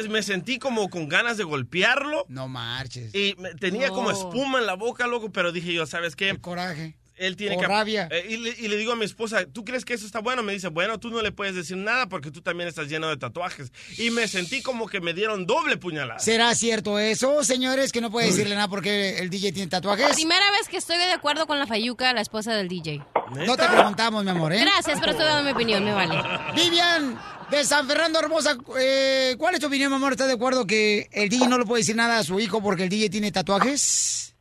me 0.09 0.23
sentí 0.23 0.59
como 0.59 0.89
con 0.89 1.07
ganas 1.09 1.37
de 1.37 1.43
golpearlo. 1.43 2.25
No 2.27 2.47
marches. 2.47 3.13
Y 3.15 3.35
me- 3.37 3.53
tenía 3.55 3.89
como 3.89 4.11
espuma 4.11 4.59
en 4.59 4.65
la 4.65 4.73
boca, 4.75 5.07
loco, 5.07 5.31
pero 5.31 5.51
dije 5.51 5.73
yo, 5.73 5.85
¿sabes 5.85 6.15
qué? 6.15 6.37
coraje. 6.39 6.95
Él 7.25 7.35
tiene 7.35 7.55
O 7.55 7.59
que... 7.59 7.67
rabia. 7.67 8.07
Eh, 8.11 8.25
y, 8.29 8.37
le, 8.37 8.49
y 8.57 8.67
le 8.67 8.77
digo 8.77 8.91
a 8.91 8.95
mi 8.95 9.05
esposa, 9.05 9.45
¿tú 9.45 9.63
crees 9.63 9.85
que 9.85 9.93
eso 9.93 10.05
está 10.05 10.19
bueno? 10.19 10.43
Me 10.43 10.53
dice, 10.53 10.67
bueno, 10.67 10.99
tú 10.99 11.09
no 11.09 11.21
le 11.21 11.31
puedes 11.31 11.55
decir 11.55 11.77
nada 11.77 12.07
porque 12.07 12.31
tú 12.31 12.41
también 12.41 12.67
estás 12.67 12.87
lleno 12.89 13.07
de 13.07 13.17
tatuajes. 13.17 13.71
Y 13.97 14.09
me 14.11 14.27
sentí 14.27 14.61
como 14.61 14.87
que 14.87 15.01
me 15.01 15.13
dieron 15.13 15.45
doble 15.45 15.77
puñalada. 15.77 16.19
¿Será 16.19 16.53
cierto 16.55 16.99
eso, 16.99 17.43
señores, 17.43 17.91
que 17.91 18.01
no 18.01 18.11
puede 18.11 18.27
decirle 18.27 18.55
nada 18.55 18.67
porque 18.67 19.19
el 19.19 19.29
DJ 19.29 19.53
tiene 19.53 19.69
tatuajes? 19.69 20.15
Primera 20.15 20.51
vez 20.51 20.67
que 20.67 20.77
estoy 20.77 20.97
de 20.97 21.11
acuerdo 21.11 21.47
con 21.47 21.59
la 21.59 21.67
Fayuca, 21.67 22.13
la 22.13 22.21
esposa 22.21 22.53
del 22.53 22.67
DJ. 22.67 23.01
No 23.45 23.55
te 23.57 23.67
preguntamos, 23.67 24.23
mi 24.23 24.29
amor, 24.31 24.53
¿eh? 24.53 24.59
Gracias, 24.61 24.99
pero 24.99 25.11
estoy 25.11 25.25
dando 25.25 25.43
mi 25.43 25.51
opinión, 25.51 25.83
me 25.83 25.93
vale. 25.93 26.15
Vivian, 26.55 27.17
de 27.49 27.63
San 27.63 27.87
Fernando 27.87 28.19
Hermosa, 28.19 28.57
eh, 28.79 29.35
¿cuál 29.37 29.53
es 29.55 29.59
tu 29.59 29.67
opinión, 29.67 29.89
mi 29.91 29.95
amor? 29.95 30.11
¿Estás 30.11 30.27
de 30.27 30.33
acuerdo 30.33 30.67
que 30.67 31.07
el 31.11 31.29
DJ 31.29 31.47
no 31.47 31.57
le 31.57 31.65
puede 31.65 31.81
decir 31.81 31.95
nada 31.95 32.19
a 32.19 32.23
su 32.23 32.39
hijo 32.39 32.61
porque 32.61 32.83
el 32.83 32.89
DJ 32.89 33.09
tiene 33.09 33.31
tatuajes? 33.31 34.35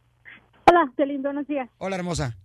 Hola, 0.66 0.90
Celín, 0.96 1.22
buenos 1.22 1.46
días. 1.46 1.68
Hola, 1.78 1.96
hermosa. 1.96 2.36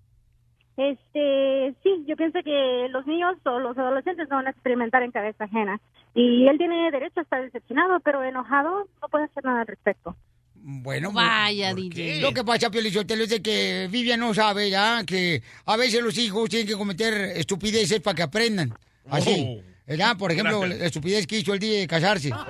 Este, 0.77 1.73
sí, 1.81 2.05
yo 2.07 2.15
pienso 2.15 2.39
que 2.43 2.87
los 2.91 3.05
niños 3.07 3.35
o 3.45 3.59
los 3.59 3.75
adolescentes 3.77 4.29
no 4.29 4.37
van 4.37 4.47
a 4.47 4.51
experimentar 4.51 5.01
en 5.01 5.11
cabeza 5.11 5.45
ajena. 5.45 5.79
Y 6.13 6.47
él 6.47 6.57
tiene 6.57 6.91
derecho 6.91 7.19
a 7.19 7.23
estar 7.23 7.41
decepcionado, 7.41 7.99
pero 8.01 8.23
enojado 8.23 8.87
no 9.01 9.09
puede 9.09 9.25
hacer 9.25 9.43
nada 9.43 9.61
al 9.61 9.67
respecto. 9.67 10.15
Bueno, 10.55 11.11
Vaya, 11.11 11.71
¿por 11.71 11.79
DJ. 11.81 11.89
qué? 11.89 12.21
Lo 12.21 12.33
que 12.33 12.43
pasa, 12.43 12.69
Piolichotelo, 12.69 13.23
es 13.23 13.29
de 13.29 13.41
que 13.41 13.87
Vivian 13.89 14.19
no 14.19 14.33
sabe 14.33 14.69
ya 14.69 15.03
que 15.05 15.41
a 15.65 15.77
veces 15.77 16.03
los 16.03 16.17
hijos 16.17 16.49
tienen 16.49 16.67
que 16.67 16.75
cometer 16.75 17.13
estupideces 17.37 18.01
para 18.01 18.15
que 18.15 18.23
aprendan. 18.23 18.73
Así. 19.09 19.61
¿Verdad? 19.87 20.17
Por 20.17 20.33
ejemplo, 20.33 20.59
Gracias. 20.59 20.79
la 20.79 20.85
estupidez 20.85 21.25
que 21.25 21.39
hizo 21.39 21.53
el 21.53 21.59
día 21.59 21.79
de 21.79 21.87
casarse. 21.87 22.31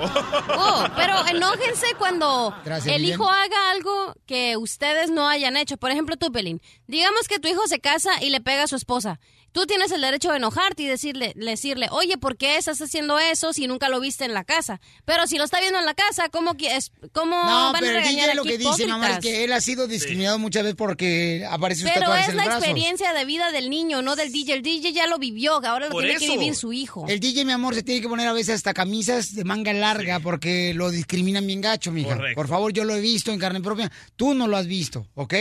Oh, 0.59 0.85
pero 0.95 1.25
enójense 1.27 1.85
cuando 1.99 2.53
Gracias, 2.65 2.95
el 2.95 3.05
hijo 3.05 3.29
haga 3.29 3.71
algo 3.71 4.15
que 4.25 4.57
ustedes 4.57 5.11
no 5.11 5.27
hayan 5.27 5.55
hecho. 5.55 5.77
Por 5.77 5.91
ejemplo, 5.91 6.17
tú, 6.17 6.31
Pelín. 6.31 6.61
Digamos 6.87 7.27
que 7.27 7.39
tu 7.39 7.47
hijo 7.47 7.67
se 7.67 7.79
casa 7.79 8.21
y 8.21 8.31
le 8.31 8.41
pega 8.41 8.63
a 8.63 8.67
su 8.67 8.75
esposa. 8.75 9.19
Tú 9.51 9.65
tienes 9.65 9.91
el 9.91 10.01
derecho 10.01 10.29
de 10.31 10.37
enojarte 10.37 10.83
y 10.83 10.85
decirle, 10.85 11.33
decirle, 11.35 11.87
oye, 11.91 12.17
¿por 12.17 12.37
qué 12.37 12.57
estás 12.57 12.79
haciendo 12.81 13.17
eso 13.17 13.53
si 13.53 13.65
nunca 13.65 13.89
lo 13.89 13.99
viste 13.99 14.23
en 14.25 14.33
la 14.33 14.43
casa? 14.43 14.79
Pero 15.05 15.25
si 15.25 15.37
lo 15.39 15.45
está 15.45 15.59
viendo 15.59 15.79
en 15.79 15.85
la 15.85 15.95
casa, 15.95 16.29
¿cómo, 16.29 16.53
es- 16.59 16.91
cómo 17.11 17.35
No, 17.43 17.71
van 17.71 17.75
a 17.77 17.79
pero 17.79 17.97
el 17.97 18.03
regañar 18.03 18.25
DJ 18.25 18.35
lo 18.35 18.43
que 18.43 18.57
dice, 18.59 18.85
mamá, 18.85 19.09
es 19.13 19.19
que 19.19 19.43
él 19.45 19.53
ha 19.53 19.61
sido 19.61 19.87
discriminado 19.87 20.37
muchas 20.37 20.61
veces 20.63 20.75
porque 20.77 21.43
aparece 21.49 21.81
sus 21.83 21.91
Pero 21.91 22.13
es 22.13 22.29
en 22.29 22.37
la 22.37 22.43
brazos. 22.43 22.63
experiencia 22.63 23.13
de 23.13 23.25
vida 23.25 23.51
del 23.51 23.69
niño, 23.71 24.01
no 24.03 24.15
del 24.15 24.31
DJ. 24.31 24.53
El 24.53 24.61
DJ 24.61 24.93
ya 24.93 25.07
lo 25.07 25.17
vivió, 25.17 25.53
ahora 25.65 25.87
lo 25.87 25.91
Por 25.91 26.03
tiene 26.03 26.19
que 26.19 26.29
vivir 26.29 26.55
su 26.55 26.71
hijo. 26.73 27.05
El 27.07 27.19
DJ, 27.19 27.43
mi 27.45 27.51
amor, 27.53 27.73
se 27.73 27.81
tiene 27.81 28.01
que 28.01 28.07
poner 28.09 28.27
a 28.27 28.33
veces 28.33 28.55
hasta 28.55 28.73
camisas 28.75 29.33
de 29.33 29.43
manga 29.43 29.73
larga 29.73 30.19
porque 30.19 30.73
lo 30.75 30.91
discriminan 30.91 31.47
bien 31.47 31.61
gacho, 31.61 31.91
mija. 31.91 32.15
Correcto. 32.15 32.35
Por 32.35 32.47
favor, 32.47 32.73
yo 32.73 32.83
lo 32.83 32.93
he 32.95 33.01
visto 33.01 33.31
en 33.31 33.39
carne 33.39 33.61
propia. 33.61 33.91
Tú 34.15 34.35
no 34.35 34.47
lo 34.47 34.55
has 34.57 34.67
visto, 34.67 35.07
¿ok? 35.15 35.33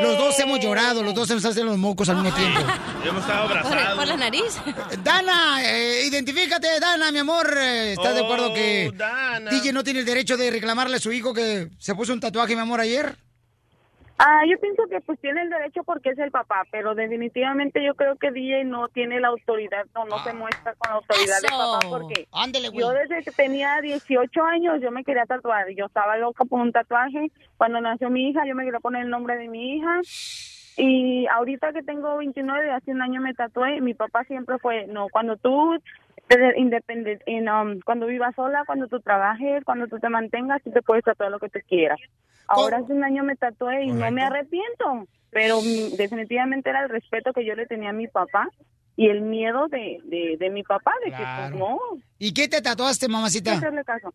Los 0.00 0.16
dos 0.16 0.38
hemos 0.38 0.60
llorado, 0.60 1.02
los 1.02 1.14
dos 1.14 1.28
se 1.28 1.34
nos 1.34 1.44
hacen 1.44 1.66
los 1.66 1.76
mocos 1.76 2.08
al 2.08 2.16
mismo 2.22 2.34
tiempo. 2.34 2.60
Hemos 3.04 3.20
estado 3.20 3.49
Por, 3.96 4.06
la 4.06 4.16
nariz. 4.16 4.60
Dana, 5.04 5.62
eh, 5.62 6.06
identifícate, 6.06 6.80
Dana, 6.80 7.10
mi 7.12 7.18
amor. 7.18 7.46
eh, 7.56 7.92
¿Estás 7.92 8.14
de 8.14 8.20
acuerdo 8.24 8.54
que 8.54 8.90
Oh, 8.92 8.96
Dana. 8.96 9.50
DJ 9.50 9.72
no 9.72 9.84
tiene 9.84 10.00
el 10.00 10.06
derecho 10.06 10.36
de 10.36 10.50
reclamarle 10.50 10.96
a 10.96 11.00
su 11.00 11.12
hijo 11.12 11.34
que 11.34 11.68
se 11.78 11.94
puso 11.94 12.12
un 12.12 12.20
tatuaje, 12.20 12.54
mi 12.54 12.62
amor, 12.62 12.80
ayer? 12.80 13.16
Ah, 14.22 14.42
yo 14.46 14.58
pienso 14.60 14.82
que 14.90 15.00
pues 15.00 15.18
tiene 15.20 15.40
el 15.40 15.48
derecho 15.48 15.82
porque 15.82 16.10
es 16.10 16.18
el 16.18 16.30
papá, 16.30 16.64
pero 16.70 16.94
definitivamente 16.94 17.82
yo 17.82 17.94
creo 17.94 18.16
que 18.16 18.30
DJ 18.30 18.64
no 18.64 18.88
tiene 18.88 19.18
la 19.18 19.28
autoridad, 19.28 19.86
no, 19.94 20.04
no 20.04 20.22
se 20.22 20.34
muestra 20.34 20.74
con 20.74 20.90
la 20.90 20.96
autoridad 20.96 21.40
de 21.40 21.46
Eso. 21.46 21.56
papá 21.56 21.88
porque 21.88 22.28
yo 22.74 22.90
desde 22.90 23.22
que 23.24 23.30
tenía 23.30 23.80
18 23.80 24.42
años 24.44 24.74
yo 24.82 24.90
me 24.90 25.04
quería 25.04 25.24
tatuar, 25.24 25.68
yo 25.74 25.86
estaba 25.86 26.18
loca 26.18 26.44
por 26.44 26.60
un 26.60 26.70
tatuaje, 26.70 27.32
cuando 27.56 27.80
nació 27.80 28.10
mi 28.10 28.28
hija 28.28 28.42
yo 28.46 28.54
me 28.54 28.64
quería 28.64 28.80
poner 28.80 29.04
el 29.04 29.08
nombre 29.08 29.38
de 29.38 29.48
mi 29.48 29.76
hija 29.76 30.00
y 30.80 31.26
ahorita 31.26 31.72
que 31.72 31.82
tengo 31.82 32.16
29, 32.16 32.70
hace 32.70 32.92
un 32.92 33.02
año 33.02 33.20
me 33.20 33.34
tatué, 33.34 33.80
mi 33.80 33.94
papá 33.94 34.24
siempre 34.24 34.58
fue, 34.58 34.86
no, 34.86 35.08
cuando 35.10 35.36
tú 35.36 35.76
independiente, 36.56 37.24
cuando 37.84 38.06
vivas 38.06 38.34
sola, 38.36 38.62
cuando 38.64 38.86
tú 38.86 39.00
trabajes, 39.00 39.64
cuando 39.64 39.88
tú 39.88 39.98
te 39.98 40.08
mantengas, 40.08 40.62
tú 40.62 40.70
te 40.70 40.82
puedes 40.82 41.04
tatuar 41.04 41.30
lo 41.30 41.38
que 41.38 41.48
tú 41.48 41.58
quieras. 41.68 41.98
Ahora 42.46 42.78
hace 42.78 42.92
un 42.92 43.04
año 43.04 43.24
me 43.24 43.36
tatué 43.36 43.84
y 43.84 43.92
no 43.92 44.10
me 44.10 44.22
arrepiento, 44.22 45.06
pero 45.30 45.60
definitivamente 45.96 46.70
era 46.70 46.84
el 46.84 46.88
respeto 46.88 47.32
que 47.32 47.44
yo 47.44 47.54
le 47.54 47.66
tenía 47.66 47.90
a 47.90 47.94
mi 47.94 48.08
papá 48.08 48.48
y 48.96 49.08
el 49.08 49.22
miedo 49.22 49.68
de, 49.68 49.98
de, 50.04 50.36
de 50.38 50.50
mi 50.50 50.62
papá, 50.62 50.92
de 51.04 51.10
que 51.10 51.24
pues 51.38 51.50
no, 51.52 51.78
¿Y 52.18 52.32
qué 52.34 52.48
te 52.48 52.60
tatuaste, 52.60 53.08
mamacita? 53.08 53.52
hacerle 53.52 53.84
caso. 53.84 54.12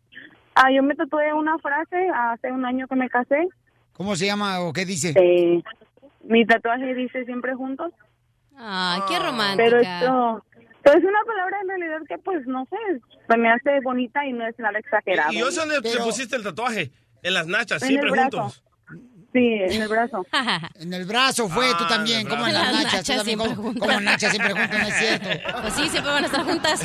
Ah, 0.54 0.72
yo 0.72 0.84
me 0.84 0.96
tatué 0.96 1.34
una 1.34 1.58
frase 1.60 2.10
hace 2.14 2.52
un 2.52 2.66
año 2.66 2.88
que 2.88 2.96
me 2.96 3.10
casé. 3.10 3.48
¿Cómo 3.94 4.16
se 4.16 4.26
llama 4.26 4.62
o 4.62 4.74
qué 4.74 4.86
dice? 4.86 5.14
Eh, 5.16 5.62
mi 6.28 6.46
tatuaje 6.46 6.94
dice 6.94 7.26
siempre 7.26 7.54
juntos. 7.56 7.92
Ay, 8.58 9.02
qué 9.10 9.20
romántica. 9.20 9.64
Pero 9.64 9.80
esto, 9.82 10.46
pero 10.84 10.98
es 11.00 11.04
una 11.04 11.20
palabra 11.26 11.58
en 11.62 11.68
realidad 11.68 11.98
que 12.08 12.18
pues 12.20 12.46
no 12.48 12.66
sé, 12.70 12.78
se 13.30 13.38
me 13.38 13.50
hace 13.52 13.80
bonita 13.84 14.26
y 14.26 14.34
no 14.34 14.46
es 14.48 14.58
nada 14.60 14.80
exagerado. 14.80 15.32
¿Y 15.34 15.40
yo 15.40 15.52
sé 15.52 15.60
dónde 15.60 15.82
te 15.82 15.98
pusiste 16.00 16.36
el 16.36 16.44
tatuaje? 16.44 16.92
En 17.24 17.34
las 17.34 17.48
nachas, 17.48 17.82
En 17.82 17.88
siempre 17.90 18.10
juntos. 18.12 18.64
Sí, 19.34 19.40
en 19.42 19.82
el 19.82 19.88
brazo. 19.90 20.26
En 20.80 20.94
el 20.94 21.06
brazo 21.06 21.50
fue, 21.50 21.70
tú 21.72 21.84
Ah, 21.84 21.88
también, 21.90 22.26
como 22.28 22.48
en 22.48 22.54
las 22.54 22.64
Las 22.64 22.74
nachas, 22.84 22.94
nachas 22.94 23.18
también, 23.18 23.38
siempre 23.40 23.56
como, 23.58 23.68
juntas. 23.70 23.88
como 23.88 24.00
nachas 24.02 24.32
siempre 24.32 24.54
juntas, 24.54 24.80
no 24.82 24.88
es 24.88 24.96
cierto. 24.96 25.30
Pues 25.62 25.74
sí, 25.74 25.90
siempre 25.90 26.12
van 26.14 26.24
a 26.24 26.28
estar 26.28 26.44
juntas. 26.46 26.82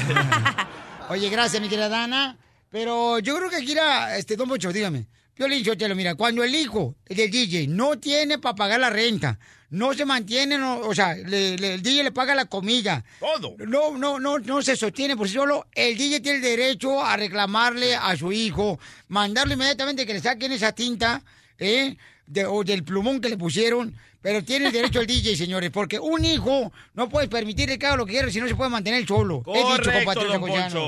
Oye, 1.11 1.29
gracias, 1.31 1.63
mi 1.63 1.69
querida 1.69 1.89
Dana. 1.89 2.37
Pero 2.71 3.19
yo 3.21 3.37
creo 3.37 3.51
que 3.51 3.57
aquí 3.57 3.73
era, 3.73 4.17
este, 4.17 4.35
Don 4.37 4.49
Pocho, 4.49 4.73
dígame. 4.73 5.07
Piolín 5.41 5.65
Sotelo, 5.65 5.97
mira, 5.97 6.17
cuando 6.17 6.45
el 6.45 6.55
hijo 6.55 6.97
del 7.09 7.31
DJ 7.31 7.67
no 7.67 7.99
tiene 7.99 8.39
para 8.39 8.55
pagar 8.55 8.79
la 8.79 8.91
renta, 8.91 9.39
no 9.71 9.95
se 9.95 10.05
mantiene, 10.05 10.59
no, 10.59 10.81
o 10.81 10.95
sea, 10.95 11.15
le- 11.15 11.57
le- 11.57 11.73
el 11.73 11.83
DJ 11.83 12.03
le 12.05 12.13
paga 12.13 12.35
la 12.35 12.45
comida. 12.45 13.03
Todo. 13.19 13.57
No, 13.67 13.97
no, 13.97 14.21
no, 14.21 14.39
no 14.39 14.61
se 14.61 14.77
sostiene 14.77 15.17
por 15.17 15.29
sí 15.29 15.33
solo. 15.37 15.67
El 15.73 15.97
DJ 15.97 16.21
tiene 16.21 16.37
el 16.37 16.43
derecho 16.45 17.03
a 17.03 17.17
reclamarle 17.17 17.95
a 17.97 18.15
su 18.19 18.31
hijo, 18.33 18.79
mandarle 19.09 19.55
inmediatamente 19.55 20.05
que 20.05 20.13
le 20.13 20.21
saquen 20.21 20.53
esa 20.53 20.73
tinta, 20.73 21.23
¿eh? 21.59 21.97
De- 22.27 22.45
o 22.45 22.63
del 22.63 22.85
plumón 22.85 23.23
que 23.23 23.31
le 23.31 23.39
pusieron. 23.39 23.95
Pero 24.23 24.45
tiene 24.45 24.67
el 24.67 24.73
derecho 24.73 25.01
el 25.01 25.07
DJ, 25.07 25.35
señores, 25.35 25.71
porque 25.71 25.99
un 25.99 26.23
hijo 26.25 26.71
no 26.95 27.09
puede 27.09 27.27
permitirle 27.29 27.79
que 27.79 27.87
haga 27.87 27.97
lo 27.97 28.05
que 28.05 28.13
quiera 28.13 28.31
si 28.31 28.39
no 28.41 28.47
se 28.49 28.55
puede 28.55 28.69
mantener 28.71 29.07
solo. 29.07 29.43
He 29.47 29.59
dicho, 29.59 29.69
Correcto, 29.69 30.25
don. 30.27 30.41
Poncho. 30.41 30.79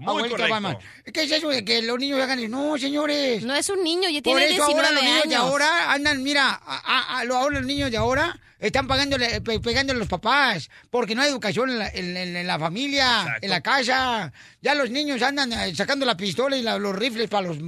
Muy 0.00 0.08
Abuelita 0.08 0.48
correcto. 0.48 0.78
¿Qué 1.12 1.22
es 1.22 1.32
eso 1.32 1.48
de 1.48 1.64
que 1.64 1.80
los 1.82 1.98
niños 1.98 2.20
hagan 2.20 2.38
eso? 2.38 2.48
No, 2.48 2.76
señores. 2.76 3.42
No 3.44 3.54
es 3.54 3.68
un 3.70 3.82
niño, 3.82 4.10
ya 4.10 4.20
Por 4.20 4.22
tiene 4.38 4.44
eso 4.46 4.64
ahora 4.64 4.90
19 4.90 4.94
los 4.94 5.04
niños 5.04 5.28
de 5.28 5.34
ahora 5.36 5.92
andan, 5.92 6.22
mira, 6.22 6.50
a- 6.50 6.60
a- 6.84 7.18
a- 7.20 7.24
lo- 7.24 7.36
ahora 7.36 7.58
los 7.60 7.66
niños 7.66 7.90
de 7.90 7.96
ahora 7.96 8.38
están 8.62 8.86
pagándole, 8.86 9.40
pe- 9.42 9.60
pegándole 9.60 9.98
a 9.98 10.00
los 10.00 10.08
papás, 10.08 10.70
porque 10.88 11.14
no 11.14 11.20
hay 11.22 11.28
educación 11.28 11.68
en 11.68 11.78
la, 11.78 11.88
en- 11.90 12.16
en- 12.16 12.36
en 12.36 12.46
la 12.46 12.58
familia, 12.58 13.36
en 13.42 13.50
la 13.50 13.60
casa. 13.60 14.32
Ya 14.62 14.74
los 14.74 14.88
niños 14.90 15.20
andan 15.20 15.52
eh, 15.52 15.74
sacando 15.74 16.06
la 16.06 16.16
pistola 16.16 16.56
y 16.56 16.62
la- 16.62 16.78
los 16.78 16.96
rifles 16.96 17.28
para 17.28 17.48
los, 17.48 17.58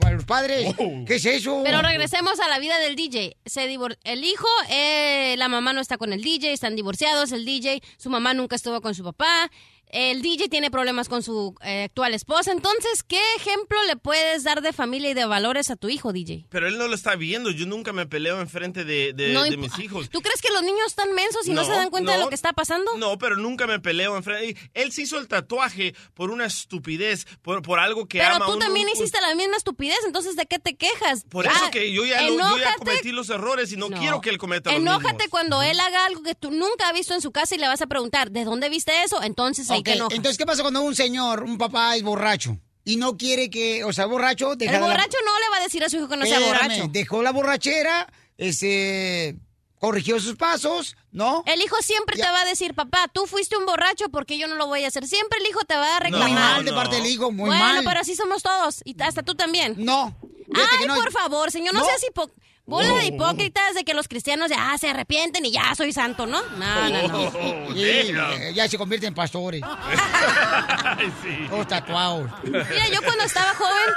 para 0.00 0.14
los 0.14 0.24
padres. 0.24 0.74
¿Qué 1.06 1.16
es 1.16 1.24
eso? 1.26 1.60
Pero 1.64 1.82
regresemos 1.82 2.38
a 2.40 2.48
la 2.48 2.58
vida 2.58 2.78
del 2.78 2.96
DJ. 2.96 3.36
Se 3.44 3.68
divor- 3.68 3.98
el 4.04 4.24
hijo, 4.24 4.46
eh, 4.70 5.34
la 5.36 5.48
mamá 5.48 5.72
no 5.72 5.80
está 5.80 5.98
con 5.98 6.12
el 6.12 6.22
DJ, 6.22 6.52
están 6.52 6.76
divorciados, 6.76 7.32
el 7.32 7.44
DJ, 7.44 7.82
su 7.98 8.08
mamá 8.08 8.32
nunca 8.32 8.56
estuvo 8.56 8.80
con 8.80 8.94
su 8.94 9.02
papá. 9.04 9.50
El 9.96 10.22
DJ 10.22 10.48
tiene 10.48 10.72
problemas 10.72 11.08
con 11.08 11.22
su 11.22 11.54
eh, 11.62 11.84
actual 11.84 12.14
esposa. 12.14 12.50
Entonces, 12.50 13.04
¿qué 13.04 13.20
ejemplo 13.36 13.78
le 13.86 13.94
puedes 13.96 14.42
dar 14.42 14.60
de 14.60 14.72
familia 14.72 15.10
y 15.10 15.14
de 15.14 15.24
valores 15.24 15.70
a 15.70 15.76
tu 15.76 15.88
hijo, 15.88 16.12
DJ? 16.12 16.46
Pero 16.50 16.66
él 16.66 16.78
no 16.78 16.88
lo 16.88 16.96
está 16.96 17.14
viendo. 17.14 17.50
Yo 17.52 17.64
nunca 17.66 17.92
me 17.92 18.04
peleo 18.04 18.40
enfrente 18.40 18.84
de, 18.84 19.12
de, 19.12 19.32
No 19.32 19.44
de 19.44 19.50
imp- 19.50 19.58
mis 19.58 19.78
hijos. 19.78 20.10
¿Tú 20.10 20.20
crees 20.20 20.42
que 20.42 20.52
los 20.52 20.64
niños 20.64 20.86
están 20.88 21.12
mensos 21.12 21.46
y 21.46 21.52
no, 21.52 21.64
se 21.64 21.70
dan 21.70 21.90
cuenta 21.90 22.10
de 22.12 22.18
lo 22.18 22.28
que 22.28 22.34
está 22.34 22.52
pasando? 22.52 22.96
No, 22.96 23.18
pero 23.18 23.36
nunca 23.36 23.68
me 23.68 23.78
peleo 23.78 24.16
enfrente. 24.16 24.60
Él 24.74 24.90
se 24.90 25.02
hizo 25.02 25.16
el 25.16 25.28
tatuaje 25.28 25.94
por 26.14 26.30
una 26.32 26.46
estupidez, 26.46 27.24
por, 27.42 27.62
por 27.62 27.78
algo 27.78 28.08
que 28.08 28.18
Pero 28.18 28.34
ama. 28.34 28.46
tú 28.46 28.54
un- 28.54 28.58
también 28.58 28.88
un- 28.88 28.92
hiciste 28.94 29.20
la 29.20 29.32
misma 29.36 29.56
estupidez, 29.56 29.98
entonces 30.06 30.34
¿de 30.34 30.46
qué 30.46 30.58
te 30.58 30.74
quejas? 30.74 31.24
Por 31.30 31.46
Ah, 31.46 31.52
eso 31.54 31.70
que 31.70 31.92
yo 31.92 32.04
ya, 32.04 32.20
lo- 32.22 32.36
yo 32.36 32.58
ya 32.58 32.74
cometí 32.78 33.12
los 33.12 33.30
errores 33.30 33.70
y 33.70 33.76
no, 33.76 33.88
No. 33.90 33.98
quiero 34.00 34.20
que 34.20 34.30
él 34.30 34.38
cometa 34.38 34.72
los 34.72 34.80
Enójate 34.80 35.12
mismos. 35.14 35.28
cuando 35.30 35.62
él 35.62 35.78
haga 35.78 36.06
algo 36.06 36.24
que 36.24 36.34
tú 36.34 36.50
nunca 36.50 36.88
has 36.88 36.94
visto 36.94 37.14
en 37.14 37.20
su 37.20 37.30
casa 37.30 37.54
y 37.54 37.58
le 37.58 37.68
vas 37.68 37.80
a 37.80 37.86
preguntar, 37.86 38.32
¿de 38.32 38.42
dónde 38.44 38.68
viste 38.68 39.04
eso? 39.04 39.22
Entonces 39.22 39.70
ahí 39.70 39.83
Entonces, 39.92 40.36
¿qué 40.38 40.46
pasa 40.46 40.62
cuando 40.62 40.82
un 40.82 40.94
señor, 40.94 41.42
un 41.42 41.58
papá 41.58 41.96
es 41.96 42.02
borracho 42.02 42.58
y 42.84 42.96
no 42.96 43.16
quiere 43.16 43.48
que, 43.50 43.84
o 43.84 43.92
sea, 43.92 44.06
borracho, 44.06 44.56
deja 44.56 44.74
el 44.74 44.80
la- 44.80 44.86
borracho 44.86 45.16
no 45.24 45.38
le 45.40 45.48
va 45.50 45.56
a 45.58 45.60
decir 45.60 45.82
a 45.84 45.88
su 45.88 45.96
hijo 45.96 46.08
que 46.08 46.16
no 46.16 46.26
sea 46.26 46.40
borracho. 46.40 46.88
Dejó 46.90 47.22
la 47.22 47.32
borrachera, 47.32 48.12
este, 48.38 49.36
corrigió 49.78 50.18
sus 50.20 50.36
pasos, 50.36 50.96
¿no? 51.12 51.42
El 51.46 51.60
hijo 51.62 51.76
siempre 51.82 52.16
te 52.16 52.22
va 52.22 52.42
a 52.42 52.44
decir, 52.44 52.74
papá, 52.74 53.08
tú 53.12 53.26
fuiste 53.26 53.56
un 53.56 53.66
borracho 53.66 54.08
porque 54.10 54.38
yo 54.38 54.46
no 54.48 54.54
lo 54.56 54.66
voy 54.66 54.84
a 54.84 54.88
hacer. 54.88 55.06
Siempre 55.06 55.38
el 55.40 55.46
hijo 55.48 55.60
te 55.60 55.74
va 55.76 55.96
a 55.96 56.00
reclamar. 56.00 56.28
Muy 56.28 56.38
mal 56.38 56.64
de 56.64 56.72
parte 56.72 56.96
del 56.96 57.06
hijo, 57.06 57.30
muy 57.30 57.48
bueno, 57.48 57.64
mal. 57.64 57.84
pero 57.84 58.00
así 58.00 58.14
somos 58.14 58.42
todos. 58.42 58.80
Y 58.84 59.00
hasta 59.02 59.22
tú 59.22 59.34
también. 59.34 59.74
No. 59.78 60.16
Ay, 60.54 60.86
por 60.86 61.10
favor, 61.10 61.50
señor, 61.50 61.74
no, 61.74 61.84
seas 61.84 62.02
hipo... 62.08 62.30
Bola 62.66 62.88
de 62.88 62.94
Oh. 62.94 63.02
hipócritas 63.02 63.74
de 63.74 63.84
que 63.84 63.92
los 63.92 64.08
cristianos 64.08 64.48
ya 64.48 64.72
ah, 64.72 64.78
se 64.78 64.88
arrepienten 64.88 65.44
y 65.44 65.50
ya 65.52 65.74
soy 65.74 65.92
santo, 65.92 66.24
¿no? 66.26 66.40
No, 66.56 66.88
no, 66.88 67.08
no. 67.08 67.30
Sí, 67.74 67.82
eh, 67.84 68.52
ya 68.54 68.66
se 68.68 68.78
convierten 68.78 69.08
en 69.08 69.14
pastores. 69.14 69.60
Todos 71.50 71.68
tatuados. 71.68 72.30
Mira, 72.44 72.88
yo 72.92 73.02
cuando 73.02 73.24
estaba 73.24 73.54
joven 73.54 73.92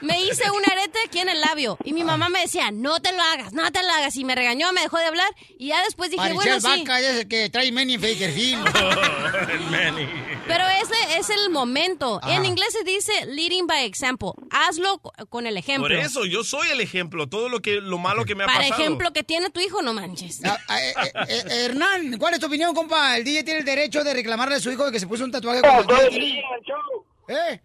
me 0.00 0.20
hice 0.22 0.48
un 0.50 0.62
arete 0.70 0.98
aquí 1.06 1.18
en 1.20 1.28
el 1.28 1.40
labio 1.40 1.76
y 1.84 1.92
mi 1.92 2.04
mamá 2.04 2.28
me 2.28 2.40
decía, 2.42 2.70
no 2.70 3.00
te 3.00 3.12
lo 3.12 3.22
hagas, 3.22 3.52
no 3.52 3.70
te 3.72 3.82
lo 3.82 3.90
hagas. 3.90 4.14
Y 4.16 4.24
me 4.24 4.34
regañó, 4.34 4.72
me 4.72 4.82
dejó 4.82 4.98
de 4.98 5.06
hablar 5.06 5.28
y 5.58 5.68
ya 5.68 5.82
después 5.84 6.10
dije, 6.10 6.18
Parecía 6.22 6.36
bueno, 6.36 6.54
el 6.54 6.62
sí. 6.62 6.68
vaca 6.84 7.00
ese 7.00 7.26
que 7.28 7.50
trae 7.50 7.72
Manny 7.72 7.96
Bakerfield. 7.96 8.66
El 9.52 9.60
Manny. 9.70 10.08
Pero 10.46 10.64
ese 10.80 11.18
es 11.18 11.30
el 11.30 11.50
momento. 11.50 12.18
Ajá. 12.22 12.34
En 12.36 12.44
inglés 12.44 12.72
se 12.72 12.84
dice 12.84 13.12
leading 13.26 13.66
by 13.66 13.84
example. 13.84 14.30
Hazlo 14.50 14.98
co- 14.98 15.12
con 15.28 15.46
el 15.46 15.56
ejemplo. 15.56 15.84
Por 15.88 15.92
eso, 15.92 16.24
yo 16.24 16.44
soy 16.44 16.68
el 16.70 16.80
ejemplo. 16.80 17.28
Todo 17.28 17.48
lo 17.48 17.60
que 17.60 17.80
lo 17.80 17.98
malo 17.98 18.24
que 18.24 18.34
me 18.34 18.44
ha 18.44 18.46
Para 18.46 18.60
pasado. 18.60 18.80
ejemplo 18.82 19.12
que 19.12 19.22
tiene 19.22 19.50
tu 19.50 19.60
hijo, 19.60 19.82
no 19.82 19.92
manches. 19.92 20.40
Ah, 20.44 20.56
ah, 20.68 20.80
eh, 20.80 20.92
eh, 20.96 21.12
eh, 21.28 21.64
Hernán, 21.66 22.18
¿cuál 22.18 22.34
es 22.34 22.40
tu 22.40 22.46
opinión, 22.46 22.74
compa? 22.74 23.16
¿El 23.16 23.24
DJ 23.24 23.44
tiene 23.44 23.60
el 23.60 23.66
derecho 23.66 24.02
de 24.04 24.14
reclamarle 24.14 24.54
a 24.56 24.60
su 24.60 24.70
hijo 24.70 24.86
de 24.86 24.92
que 24.92 25.00
se 25.00 25.06
puso 25.06 25.24
un 25.24 25.30
tatuaje 25.30 25.60
tiene- 25.60 26.08
días, 26.18 26.44
show. 26.64 27.04
¿Eh? 27.28 27.60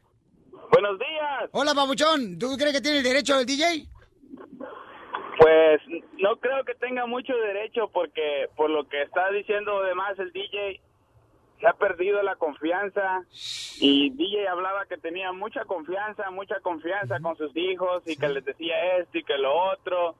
Buenos 0.71 0.99
días. 0.99 1.49
Hola, 1.53 1.73
babuchón. 1.73 2.37
¿Tú 2.37 2.55
crees 2.57 2.73
que 2.73 2.81
tiene 2.81 2.97
el 2.97 3.03
derecho 3.03 3.39
el 3.39 3.45
DJ? 3.45 3.87
Pues 5.39 5.79
no 6.17 6.35
creo 6.39 6.63
que 6.65 6.73
tenga 6.75 7.05
mucho 7.05 7.33
derecho 7.35 7.89
porque 7.93 8.47
por 8.55 8.69
lo 8.71 8.87
que 8.89 9.03
está 9.03 9.29
diciendo 9.31 9.79
además 9.83 10.17
el 10.17 10.31
DJ 10.31 10.81
se 11.59 11.67
ha 11.67 11.73
perdido 11.73 12.21
la 12.23 12.35
confianza. 12.35 13.23
Y 13.79 14.09
DJ 14.11 14.47
hablaba 14.47 14.85
que 14.85 14.97
tenía 14.97 15.31
mucha 15.31 15.65
confianza, 15.65 16.29
mucha 16.31 16.59
confianza 16.61 17.19
con 17.19 17.35
sus 17.37 17.55
hijos 17.55 18.03
y 18.05 18.17
que 18.17 18.29
les 18.29 18.45
decía 18.45 18.97
esto 18.97 19.17
y 19.17 19.23
que 19.23 19.37
lo 19.37 19.53
otro. 19.71 20.15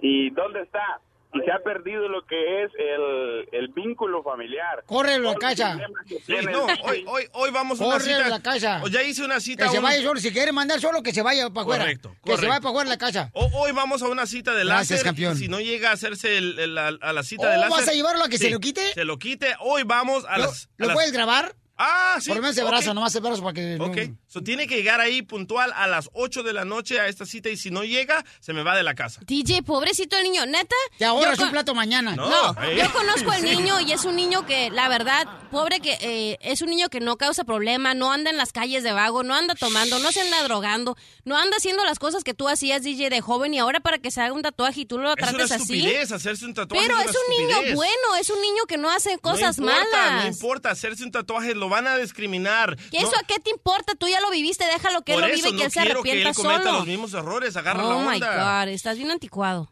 Y 0.00 0.30
dónde 0.30 0.62
está 0.62 1.00
y 1.34 1.40
se 1.44 1.50
ha 1.52 1.58
perdido 1.60 2.08
lo 2.08 2.24
que 2.26 2.64
es 2.64 2.70
el, 2.78 3.48
el 3.52 3.68
vínculo 3.68 4.22
familiar. 4.22 4.82
Córrelo 4.86 5.30
a 5.30 5.34
casa. 5.36 5.78
Sí, 6.26 6.34
no, 6.50 6.66
hoy, 6.84 7.04
hoy, 7.06 7.24
hoy 7.32 7.50
vamos 7.50 7.80
a 7.80 7.86
una 7.86 8.00
cita. 8.00 8.26
a 8.26 8.28
la 8.28 8.40
casa. 8.40 8.80
O 8.82 8.88
ya 8.88 9.02
hice 9.02 9.24
una 9.24 9.40
cita. 9.40 9.64
Que 9.64 9.70
se 9.70 9.80
vaya 9.80 10.02
solo. 10.02 10.20
Si 10.20 10.32
quiere 10.32 10.52
mandar 10.52 10.80
solo, 10.80 11.02
que 11.02 11.12
se 11.12 11.22
vaya 11.22 11.48
para 11.50 11.62
afuera. 11.62 11.84
Correcto, 11.84 12.16
Que 12.24 12.36
se 12.36 12.46
vaya 12.46 12.60
para 12.60 12.70
afuera 12.70 12.88
la 12.88 12.98
casa. 12.98 13.30
O- 13.34 13.50
hoy 13.54 13.72
vamos 13.72 14.02
a 14.02 14.08
una 14.08 14.26
cita 14.26 14.52
de 14.54 14.64
Gracias, 14.64 14.90
láser. 15.00 15.04
campeón. 15.04 15.34
y 15.36 15.40
Si 15.40 15.48
no 15.48 15.60
llega 15.60 15.90
a 15.90 15.92
hacerse 15.92 16.38
el- 16.38 16.78
a 16.78 17.12
la 17.12 17.22
cita 17.22 17.46
Oh, 17.48 17.50
de 17.50 17.56
láser. 17.58 17.70
¿vas 17.70 17.88
a 17.88 17.92
llevarlo 17.92 18.24
a 18.24 18.28
que 18.28 18.38
se 18.38 18.50
lo 18.50 18.60
quite? 18.60 18.92
Se 18.94 19.04
lo 19.04 19.18
quite. 19.18 19.54
Hoy 19.60 19.82
vamos 19.84 20.24
a 20.28 20.38
¿Lo, 20.38 20.44
las. 20.46 20.66
a 20.66 20.68
lo 20.78 20.86
las- 20.86 20.94
puedes 20.94 21.12
grabar? 21.12 21.54
Ah, 21.76 22.18
sí. 22.20 22.28
Por 22.28 22.36
lo 22.36 22.42
menos 22.42 22.56
el 22.56 22.64
ok. 22.64 22.70
brazo, 22.70 22.94
nomás 22.94 23.14
el 23.16 23.20
brazo 23.22 23.42
para 23.42 23.52
que... 23.54 23.76
no- 23.76 23.86
Ok. 23.86 23.98
So, 24.28 24.42
tiene 24.42 24.66
que 24.66 24.76
llegar 24.76 25.00
ahí 25.00 25.22
puntual 25.22 25.72
a 25.74 25.86
las 25.86 26.08
8 26.12 26.42
de 26.42 26.52
la 26.52 26.64
noche 26.64 26.98
a 27.00 27.08
esta 27.08 27.24
cita 27.26 27.48
y 27.50 27.56
si 27.56 27.70
no 27.70 27.84
llega, 27.84 28.24
se 28.40 28.52
me 28.52 28.62
va 28.62 28.76
de 28.76 28.82
la 28.82 28.94
casa. 28.94 29.20
DJ, 29.26 29.62
pobrecito 29.62 30.16
el 30.16 30.24
niño, 30.24 30.44
neta. 30.46 30.74
Te 30.98 31.04
ahorras 31.04 31.36
yo 31.38 31.44
un 31.44 31.48
con- 31.48 31.52
plato 31.52 31.74
mañana. 31.74 32.14
No, 32.16 32.28
No, 32.28 32.62
eh. 32.64 32.76
yo 32.78 32.92
conozco 32.92 33.30
al 33.30 33.42
niño 33.42 33.80
y 33.80 33.92
es 33.92 34.04
un 34.04 34.16
niño 34.16 34.44
que, 34.46 34.70
la 34.70 34.88
verdad, 34.88 35.26
pobre 35.50 35.80
que 35.80 35.96
eh, 36.00 36.38
es 36.40 36.62
un 36.62 36.70
niño 36.70 36.88
que 36.88 37.00
no 37.00 37.16
causa 37.16 37.44
problema, 37.44 37.94
no 37.94 38.12
anda 38.12 38.30
en 38.30 38.36
las 38.36 38.52
calles 38.52 38.82
de 38.82 38.92
vago, 38.92 39.22
no 39.22 39.34
anda 39.34 39.54
tomando, 39.54 39.98
no 39.98 40.10
se 40.12 40.20
anda 40.20 40.42
drogando, 40.44 40.96
no 41.24 41.36
anda 41.36 41.56
haciendo 41.56 41.84
las 41.84 41.98
cosas 41.98 42.24
que 42.24 42.34
tú 42.34 42.48
hacías, 42.48 42.82
DJ, 42.82 43.10
de 43.10 43.20
joven 43.20 43.54
y 43.54 43.58
ahora 43.58 43.80
para 43.80 43.98
que 43.98 44.10
se 44.10 44.20
haga 44.20 44.32
un 44.32 44.42
tatuaje 44.42 44.82
y 44.82 44.86
tú 44.86 44.98
lo 44.98 45.10
Es 45.10 45.16
una 45.22 45.28
trates 45.32 45.52
así. 45.52 45.74
estupidez 45.74 46.12
hacerse 46.12 46.44
un 46.44 46.54
tatuaje. 46.54 46.86
Pero 46.86 47.00
es 47.00 47.06
un 47.08 47.36
niño 47.36 47.50
estupidez. 47.50 47.74
bueno, 47.76 48.16
es 48.20 48.30
un 48.30 48.40
niño 48.40 48.62
que 48.68 48.76
no 48.78 48.90
hace 48.90 49.18
cosas 49.18 49.58
no 49.58 49.66
importa, 49.68 49.96
malas. 50.06 50.24
No 50.24 50.30
importa, 50.30 50.70
hacerse 50.70 51.04
un 51.04 51.10
tatuaje 51.12 51.54
lo 51.64 51.68
van 51.68 51.86
a 51.86 51.96
discriminar. 51.96 52.76
¿Y 52.90 52.98
eso 52.98 53.10
No, 53.10 53.18
a 53.18 53.22
qué 53.24 53.38
te 53.40 53.50
importa? 53.50 53.94
Tú 53.94 54.06
ya 54.08 54.20
lo 54.20 54.30
viviste, 54.30 54.64
déjalo 54.66 55.02
que 55.02 55.14
él 55.14 55.20
lo 55.20 55.26
vive 55.26 55.38
y 55.38 55.42
que 55.42 55.50
no 55.52 55.64
él 55.64 55.70
se 55.70 55.80
quiero 55.80 56.02
que 56.02 56.10
arrepienta 56.10 56.28
él 56.30 56.34
cometa 56.36 56.62
solo. 56.62 56.78
los 56.78 56.86
mismos 56.86 57.14
errores, 57.14 57.56
agarra 57.56 57.84
oh 57.84 58.02
la 58.02 58.10
my. 58.10 58.20
God, 58.20 58.68
estás 58.72 58.96
bien 58.96 59.10
anticuado. 59.10 59.70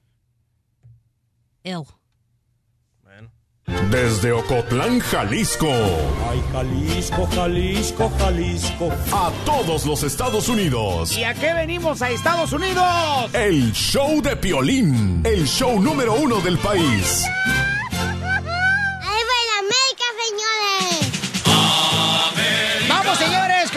Ew. 1.64 1.87
Desde 3.90 4.33
Ocotlán, 4.33 4.98
Jalisco. 5.00 5.68
Ay, 5.68 6.42
Jalisco, 6.52 7.28
Jalisco, 7.35 8.11
Jalisco. 8.18 8.90
A 9.12 9.31
todos 9.44 9.87
los 9.87 10.02
Estados 10.02 10.48
Unidos. 10.48 11.16
¿Y 11.16 11.24
a 11.24 11.33
qué 11.35 11.55
venimos 11.55 12.02
a 12.02 12.11
Estados 12.11 12.52
Unidos? 12.52 12.85
El 13.35 13.72
show 13.72 14.20
de 14.20 14.35
Piolín. 14.37 15.22
El 15.24 15.46
show 15.46 15.81
número 15.81 16.14
uno 16.14 16.40
del 16.40 16.59
país. 16.59 17.24
¡Ahí 17.46 19.22
va 19.31 19.38
la 19.48 19.59
América, 19.61 20.07
señores! 20.26 20.91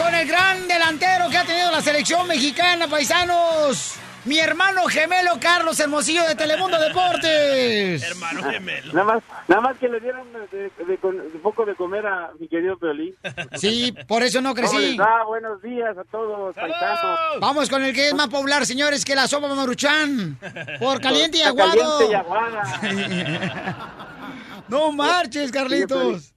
Con 0.06 0.14
el 0.14 0.28
gran 0.28 0.68
delantero 0.68 1.28
que 1.28 1.36
ha 1.36 1.44
tenido 1.44 1.68
la 1.72 1.80
selección 1.80 2.28
mexicana, 2.28 2.86
paisanos. 2.86 3.96
mi 4.24 4.38
hermano 4.38 4.84
gemelo 4.86 5.32
Carlos 5.40 5.80
Hermosillo 5.80 6.22
de 6.28 6.36
Telemundo 6.36 6.78
Deportes. 6.78 8.04
Hermano 8.04 8.44
gemelo. 8.44 8.92
Nada 8.92 9.04
más, 9.04 9.22
nada 9.48 9.62
más 9.62 9.76
que 9.78 9.88
le 9.88 9.98
dieron 9.98 10.32
de, 10.32 10.70
de- 10.84 10.98
un 11.02 11.40
poco 11.42 11.64
de 11.64 11.74
comer 11.74 12.06
a 12.06 12.30
mi 12.38 12.46
querido 12.46 12.78
Peolín. 12.78 13.16
Sí, 13.56 13.92
por 14.06 14.22
eso 14.22 14.40
no 14.40 14.54
¿Cómo 14.54 14.68
crecí. 14.68 14.96
Buenos 15.26 15.60
días 15.60 15.98
a 15.98 16.04
todos, 16.04 16.54
paisanos. 16.54 17.18
Vamos 17.40 17.68
con 17.68 17.82
el 17.84 17.92
que 17.92 18.06
es 18.06 18.14
más 18.14 18.28
popular, 18.28 18.64
señores, 18.64 19.04
que 19.04 19.16
la 19.16 19.26
sopa 19.26 19.48
maruchan. 19.48 20.38
Por 20.78 21.00
caliente 21.00 21.38
y 21.38 21.42
aguado. 21.42 21.98
caliente 21.98 22.12
y 22.12 22.14
aguada. 22.14 22.62
No 24.68 24.90
marches, 24.92 25.50
Carlitos. 25.52 26.32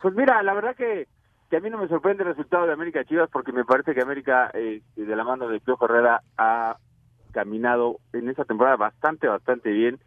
Pues 0.00 0.14
mira, 0.14 0.42
la 0.42 0.54
verdad 0.54 0.74
que, 0.76 1.06
que 1.54 1.58
a 1.58 1.60
mí 1.60 1.70
no 1.70 1.78
me 1.78 1.86
sorprende 1.86 2.24
el 2.24 2.30
resultado 2.30 2.66
de 2.66 2.72
América 2.72 3.04
Chivas 3.04 3.30
porque 3.30 3.52
me 3.52 3.64
parece 3.64 3.94
que 3.94 4.00
América, 4.00 4.50
eh, 4.54 4.82
de 4.96 5.14
la 5.14 5.22
mano 5.22 5.46
de 5.46 5.60
Piojo 5.60 5.84
Herrera, 5.84 6.20
ha 6.36 6.78
caminado 7.30 8.00
en 8.12 8.28
esta 8.28 8.44
temporada 8.44 8.74
bastante, 8.74 9.28
bastante 9.28 9.70
bien. 9.70 10.00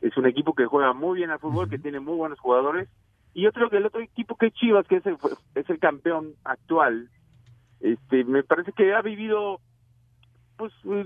Es 0.00 0.16
un 0.16 0.26
equipo 0.26 0.54
que 0.54 0.66
juega 0.66 0.92
muy 0.94 1.18
bien 1.18 1.30
al 1.30 1.38
fútbol, 1.38 1.70
que 1.70 1.78
tiene 1.78 2.00
muy 2.00 2.16
buenos 2.16 2.40
jugadores. 2.40 2.88
Y 3.32 3.46
otro 3.46 3.70
que 3.70 3.76
el 3.76 3.86
otro 3.86 4.00
equipo 4.00 4.34
que 4.34 4.46
es 4.46 4.54
Chivas, 4.54 4.88
que 4.88 4.96
es 4.96 5.06
el, 5.06 5.18
es 5.54 5.70
el 5.70 5.78
campeón 5.78 6.34
actual, 6.42 7.08
este, 7.78 8.24
me 8.24 8.42
parece 8.42 8.72
que 8.72 8.92
ha 8.92 9.00
vivido, 9.00 9.60
pues, 10.56 10.72
mm, 10.82 11.02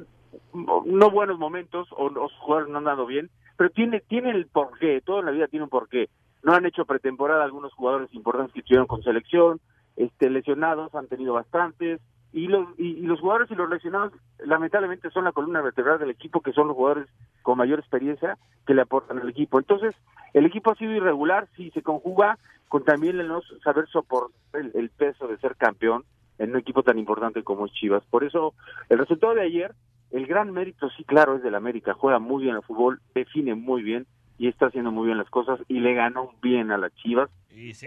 no 0.86 1.10
buenos 1.10 1.38
momentos 1.38 1.86
o 1.98 2.08
los 2.08 2.32
jugadores 2.38 2.70
no 2.70 2.78
han 2.78 2.84
dado 2.84 3.04
bien, 3.04 3.28
pero 3.58 3.68
tiene 3.68 4.00
tiene 4.00 4.30
el 4.30 4.46
porqué, 4.46 5.02
toda 5.02 5.20
la 5.20 5.32
vida 5.32 5.48
tiene 5.48 5.64
un 5.64 5.70
porqué. 5.70 6.08
No 6.42 6.54
han 6.54 6.64
hecho 6.64 6.86
pretemporada 6.86 7.44
algunos 7.44 7.74
jugadores 7.74 8.08
importantes 8.14 8.54
que 8.54 8.60
estuvieron 8.60 8.86
con 8.86 9.02
selección, 9.02 9.60
este 9.96 10.30
lesionados 10.30 10.94
han 10.94 11.08
tenido 11.08 11.34
bastantes 11.34 12.00
y 12.32 12.46
los 12.48 12.68
y, 12.78 12.98
y 12.98 13.02
los 13.02 13.20
jugadores 13.20 13.50
y 13.50 13.54
los 13.54 13.68
lesionados 13.68 14.12
lamentablemente 14.38 15.10
son 15.10 15.24
la 15.24 15.32
columna 15.32 15.60
vertebral 15.60 15.98
del 15.98 16.10
equipo 16.10 16.40
que 16.40 16.52
son 16.52 16.68
los 16.68 16.76
jugadores 16.76 17.08
con 17.42 17.58
mayor 17.58 17.78
experiencia 17.78 18.38
que 18.66 18.74
le 18.74 18.82
aportan 18.82 19.18
al 19.18 19.28
equipo. 19.28 19.58
Entonces, 19.58 19.94
el 20.32 20.46
equipo 20.46 20.70
ha 20.70 20.76
sido 20.76 20.92
irregular 20.92 21.48
si 21.56 21.70
se 21.70 21.82
conjuga 21.82 22.38
con 22.68 22.84
también 22.84 23.20
el 23.20 23.28
no 23.28 23.42
saber 23.62 23.86
soportar 23.88 24.32
el, 24.54 24.72
el 24.74 24.90
peso 24.90 25.28
de 25.28 25.36
ser 25.38 25.56
campeón 25.56 26.04
en 26.38 26.50
un 26.50 26.56
equipo 26.56 26.82
tan 26.82 26.98
importante 26.98 27.42
como 27.42 27.66
es 27.66 27.72
Chivas. 27.72 28.02
Por 28.10 28.24
eso, 28.24 28.54
el 28.88 28.98
resultado 28.98 29.34
de 29.34 29.42
ayer 29.42 29.74
el 30.12 30.26
gran 30.26 30.52
mérito, 30.52 30.90
sí, 30.90 31.04
claro, 31.04 31.36
es 31.36 31.42
del 31.42 31.54
América. 31.54 31.94
Juega 31.94 32.18
muy 32.18 32.44
bien 32.44 32.54
al 32.54 32.62
fútbol, 32.62 33.00
define 33.14 33.54
muy 33.54 33.82
bien 33.82 34.06
y 34.38 34.48
está 34.48 34.66
haciendo 34.66 34.90
muy 34.92 35.06
bien 35.06 35.18
las 35.18 35.30
cosas 35.30 35.58
y 35.68 35.80
le 35.80 35.94
ganó 35.94 36.32
bien 36.42 36.70
a 36.70 36.78
las 36.78 36.94
Chivas. 36.96 37.30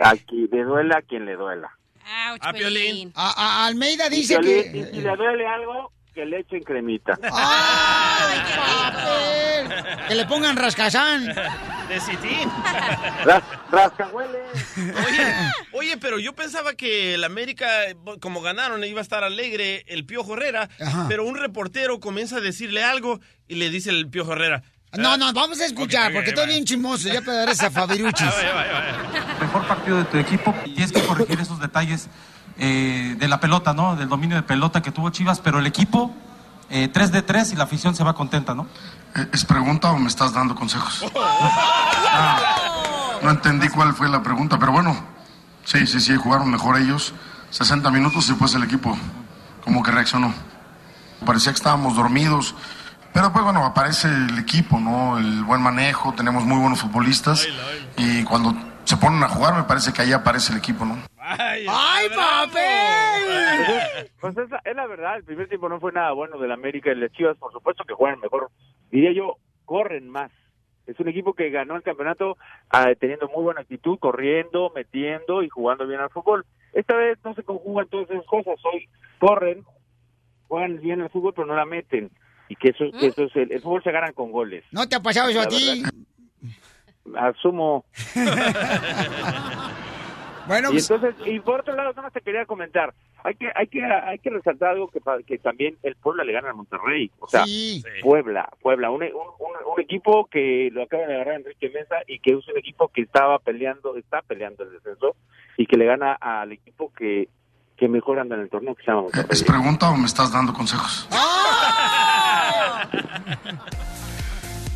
A 0.01 0.15
quien 0.15 0.49
le 0.51 0.63
duela, 0.63 0.97
a 0.97 1.01
quien 1.03 1.25
le 1.25 1.35
duela. 1.35 1.77
A 2.41 2.53
Piolín. 2.53 3.11
A, 3.15 3.31
a- 3.63 3.65
Almeida 3.67 4.07
Y 4.07 4.09
dice 4.11 4.39
Piolín, 4.39 4.71
que... 4.71 4.77
y 4.79 4.83
si 4.95 5.01
le 5.01 5.15
duele 5.15 5.47
algo, 5.47 5.91
que 6.13 6.25
le 6.25 6.39
echen 6.39 6.61
cremita. 6.63 7.17
¡Ay! 7.33 8.39
Que 10.07 10.15
le 10.15 10.25
pongan 10.25 10.55
rascazán. 10.55 11.25
De 11.25 11.99
Citín. 11.99 12.49
Ras- 13.25 13.43
rascahuele. 13.71 14.39
Oye, 14.77 15.33
oye, 15.73 15.97
pero 15.97 16.19
yo 16.19 16.33
pensaba 16.33 16.73
que 16.73 17.15
el 17.15 17.23
América, 17.23 17.67
como 18.21 18.41
ganaron, 18.41 18.83
iba 18.83 18.99
a 18.99 19.03
estar 19.03 19.23
alegre 19.23 19.83
el 19.87 20.05
Piojo 20.05 20.33
Herrera, 20.35 20.69
Ajá. 20.79 21.05
pero 21.09 21.25
un 21.25 21.35
reportero 21.37 21.99
comienza 21.99 22.37
a 22.37 22.41
decirle 22.41 22.83
algo 22.83 23.19
y 23.47 23.55
le 23.55 23.69
dice 23.69 23.89
el 23.89 24.07
Piojo 24.09 24.33
Herrera. 24.33 24.63
No, 24.97 25.17
no, 25.17 25.33
vamos 25.33 25.59
a 25.59 25.65
escuchar, 25.65 26.13
porque 26.13 26.29
estoy 26.29 26.45
va. 26.45 26.51
bien 26.51 26.65
chismoso. 26.65 27.07
Ya 27.07 27.21
pedarás 27.21 27.61
a 27.61 27.71
Fabiruchis. 27.71 28.27
Mejor 29.41 29.67
partido 29.67 29.97
de 29.97 30.05
tu 30.05 30.17
equipo 30.17 30.55
y 30.65 30.71
tienes 30.71 30.91
que 30.91 31.01
corregir 31.03 31.39
esos 31.39 31.59
detalles 31.59 32.07
eh, 32.57 33.15
de 33.17 33.27
la 33.27 33.39
pelota, 33.39 33.73
¿no? 33.73 33.95
Del 33.95 34.07
dominio 34.07 34.35
de 34.37 34.43
pelota 34.43 34.81
que 34.81 34.91
tuvo 34.91 35.09
Chivas, 35.09 35.39
pero 35.39 35.59
el 35.59 35.67
equipo, 35.67 36.13
eh, 36.69 36.87
3 36.87 37.11
de 37.11 37.21
3 37.21 37.53
y 37.53 37.55
la 37.55 37.65
afición 37.65 37.95
se 37.95 38.03
va 38.03 38.13
contenta, 38.13 38.53
¿no? 38.55 38.67
¿Es 39.31 39.45
pregunta 39.45 39.91
o 39.91 39.97
me 39.97 40.07
estás 40.07 40.33
dando 40.33 40.55
consejos? 40.55 41.05
Ah, 42.17 43.19
no 43.21 43.29
entendí 43.29 43.67
cuál 43.67 43.93
fue 43.93 44.07
la 44.07 44.23
pregunta, 44.23 44.57
pero 44.57 44.71
bueno, 44.71 44.95
sí, 45.65 45.85
sí, 45.85 45.99
sí, 45.99 46.15
jugaron 46.15 46.49
mejor 46.49 46.77
ellos. 46.77 47.13
60 47.49 47.89
minutos 47.91 48.25
y 48.25 48.29
después 48.29 48.53
el 48.55 48.63
equipo 48.63 48.97
como 49.65 49.83
que 49.83 49.91
reaccionó. 49.91 50.33
Parecía 51.25 51.51
que 51.51 51.57
estábamos 51.57 51.95
dormidos, 51.95 52.55
pero 53.15 53.31
pues 53.31 53.45
bueno, 53.45 53.63
aparece 53.63 54.09
el 54.09 54.37
equipo, 54.37 54.77
¿no? 54.77 55.17
El 55.17 55.45
buen 55.45 55.61
manejo, 55.61 56.13
tenemos 56.13 56.43
muy 56.43 56.59
buenos 56.59 56.81
futbolistas 56.81 57.47
y 57.97 58.25
cuando 58.25 58.51
se 58.83 58.97
ponen 58.97 59.23
a 59.23 59.29
jugar 59.29 59.55
me 59.55 59.63
parece 59.63 59.93
que 59.93 60.01
ahí 60.01 60.11
aparece 60.11 60.51
el 60.51 60.59
equipo, 60.59 60.83
¿no? 60.83 60.97
¡Ay, 61.17 61.65
papel! 62.09 62.59
Pues 64.19 64.37
es 64.37 64.49
la, 64.49 64.61
es 64.65 64.75
la 64.75 64.85
verdad, 64.85 65.15
el 65.15 65.23
primer 65.23 65.47
tiempo 65.47 65.69
no 65.69 65.79
fue 65.79 65.93
nada 65.93 66.11
bueno 66.11 66.37
del 66.37 66.51
América 66.51 66.91
y 66.91 66.95
las 66.95 67.11
Chivas, 67.13 67.37
por 67.37 67.53
supuesto 67.53 67.85
que 67.85 67.93
juegan 67.93 68.19
mejor. 68.19 68.49
Diría 68.91 69.13
yo, 69.13 69.37
corren 69.63 70.09
más. 70.09 70.31
Es 70.85 70.99
un 70.99 71.07
equipo 71.07 71.33
que 71.33 71.51
ganó 71.51 71.77
el 71.77 71.83
campeonato 71.83 72.37
ah, 72.69 72.87
teniendo 72.99 73.29
muy 73.29 73.43
buena 73.43 73.61
actitud, 73.61 73.97
corriendo, 73.97 74.73
metiendo 74.75 75.41
y 75.41 75.47
jugando 75.47 75.87
bien 75.87 76.01
al 76.01 76.09
fútbol. 76.09 76.45
Esta 76.73 76.97
vez 76.97 77.17
no 77.23 77.33
se 77.33 77.43
conjugan 77.43 77.87
todas 77.87 78.09
esas 78.09 78.25
cosas. 78.25 78.55
Hoy 78.65 78.89
corren, 79.19 79.63
juegan 80.49 80.81
bien 80.81 81.01
al 81.01 81.09
fútbol, 81.09 81.33
pero 81.33 81.47
no 81.47 81.55
la 81.55 81.65
meten. 81.65 82.11
Y 82.49 82.55
que 82.55 82.69
eso, 82.69 82.85
que 82.99 83.07
eso 83.07 83.23
es 83.23 83.35
el, 83.35 83.51
el 83.51 83.61
fútbol 83.61 83.83
se 83.83 83.91
gana 83.91 84.11
con 84.13 84.31
goles. 84.31 84.63
¿No 84.71 84.87
te 84.87 84.95
ha 84.95 84.99
pasado 85.01 85.29
eso 85.29 85.41
a 85.41 85.47
ti? 85.47 85.83
Asumo. 87.17 87.85
Bueno, 90.47 90.69
y 90.69 90.73
pues- 90.73 90.91
entonces, 90.91 91.15
y 91.25 91.39
por 91.39 91.61
otro 91.61 91.75
lado, 91.75 91.89
nada 91.89 92.03
más 92.03 92.13
te 92.13 92.21
quería 92.21 92.45
comentar, 92.45 92.93
hay 93.23 93.33
que, 93.33 93.47
hay 93.55 93.65
que, 93.65 93.83
hay 93.83 94.19
que 94.19 94.29
resaltar 94.29 94.69
algo 94.69 94.89
que, 94.89 94.99
que 95.25 95.39
también 95.39 95.75
el 95.81 95.95
Puebla 95.95 96.23
le 96.23 96.33
gana 96.33 96.49
al 96.49 96.55
Monterrey, 96.55 97.09
o 97.19 97.27
sea, 97.27 97.45
Sí. 97.45 97.83
Puebla, 98.03 98.47
Puebla, 98.61 98.91
un, 98.91 99.01
un, 99.01 99.09
un- 99.09 99.73
un 99.73 99.81
equipo 99.81 100.27
que 100.27 100.69
lo 100.71 100.83
acaba 100.83 101.07
de 101.07 101.15
agarrar 101.15 101.37
Enrique 101.37 101.71
Mesa 101.71 101.95
y 102.05 102.19
que 102.19 102.33
es 102.37 102.47
un 102.47 102.59
equipo 102.59 102.89
que 102.89 103.01
estaba 103.01 103.39
peleando, 103.39 103.97
está 103.97 104.21
peleando 104.21 104.65
el 104.65 104.73
descenso 104.73 105.15
y 105.57 105.65
que 105.65 105.77
le 105.77 105.85
gana 105.85 106.13
al 106.13 106.51
equipo 106.51 106.93
que, 106.95 107.27
que 107.75 107.87
mejor 107.87 108.19
anda 108.19 108.35
en 108.35 108.41
el 108.43 108.49
torneo, 108.51 108.75
que 108.75 108.83
se 108.83 108.91
llama 108.91 109.01
Monterrey. 109.01 109.25
¿Es 109.31 109.43
pregunta 109.43 109.89
o 109.89 109.97
me 109.97 110.05
estás 110.05 110.31
dando 110.31 110.53
consejos? 110.53 111.09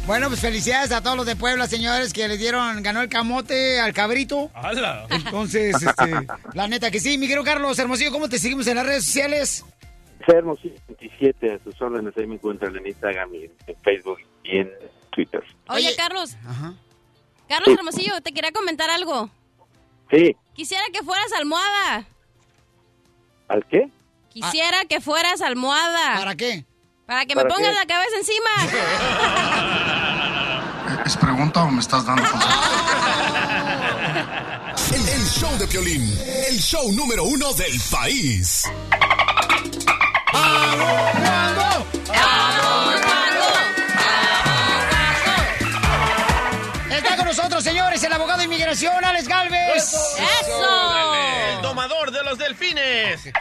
Bueno, 0.10 0.28
pues 0.28 0.40
felicidades 0.40 0.92
a 0.92 1.04
todos 1.04 1.16
los 1.16 1.26
de 1.28 1.36
Puebla, 1.36 1.68
señores, 1.68 2.14
que 2.14 2.28
les 2.28 2.40
dieron, 2.40 2.82
ganó 2.82 3.02
el 3.02 3.10
camote 3.10 3.80
al 3.80 3.94
cabrito. 3.94 4.50
¡Hala! 4.56 5.06
Entonces, 5.12 5.76
este, 5.84 6.28
la 6.56 6.68
neta 6.68 6.90
que 6.90 7.00
sí. 7.00 7.20
Mi 7.20 7.28
querido 7.28 7.44
Carlos 7.44 7.78
Hermosillo, 7.78 8.12
¿cómo 8.12 8.28
te 8.28 8.40
seguimos 8.40 8.66
en 8.66 8.78
las 8.78 8.88
redes 8.88 9.06
sociales? 9.06 9.64
Hermosillo 10.28 10.74
27 10.88 11.54
a 11.54 11.64
sus 11.64 11.80
órdenes, 11.80 12.18
ahí 12.18 12.26
me 12.26 12.36
encuentran 12.36 12.76
en 12.76 12.88
Instagram 12.88 13.36
y 13.36 13.44
en 13.68 13.76
Facebook 13.84 14.18
y 14.44 14.58
en 14.58 14.72
Twitter. 15.12 15.44
Oye, 15.68 15.96
Carlos. 15.96 16.36
Carlos 17.48 17.68
Sí. 17.68 17.74
Hermosillo, 17.74 18.22
te 18.22 18.32
quería 18.32 18.52
comentar 18.52 18.90
algo. 18.90 19.30
Sí, 20.10 20.36
Quisiera 20.54 20.86
que 20.92 21.04
fueras 21.04 21.32
almohada. 21.34 22.08
¿al 23.48 23.64
qué? 23.66 23.90
Quisiera 24.30 24.86
que 24.86 25.02
fueras 25.02 25.42
almohada. 25.42 26.16
¿Para 26.18 26.36
qué? 26.36 26.66
Para 27.10 27.26
que 27.26 27.36
me 27.36 27.42
¿Para 27.42 27.56
pongas 27.56 27.74
la 27.74 27.86
cabeza 27.88 28.18
encima. 28.18 28.52
¿Es 31.08 31.18
pregunta 31.18 31.64
o 31.64 31.72
me 31.72 31.82
estás 31.82 32.06
dando 32.06 32.22
consejos? 32.22 32.54
El, 34.94 35.10
el 35.10 35.26
show 35.28 35.58
de 35.58 35.68
Piolín, 35.68 36.04
el 36.48 36.60
show 36.60 36.92
número 36.94 37.24
uno 37.24 37.52
del 37.54 37.80
país. 37.92 38.64
Está 46.92 47.16
con 47.18 47.26
nosotros, 47.26 47.64
señores, 47.64 48.04
el 48.04 48.14
abogado 48.14 48.38
de 48.40 48.46
inmigración, 48.46 49.04
Alex 49.04 49.28
Galvez. 49.28 49.96
El 51.56 51.62
domador 51.64 52.12
de 52.12 52.24
los 52.24 52.38
delfines. 52.38 53.26
El 53.26 53.34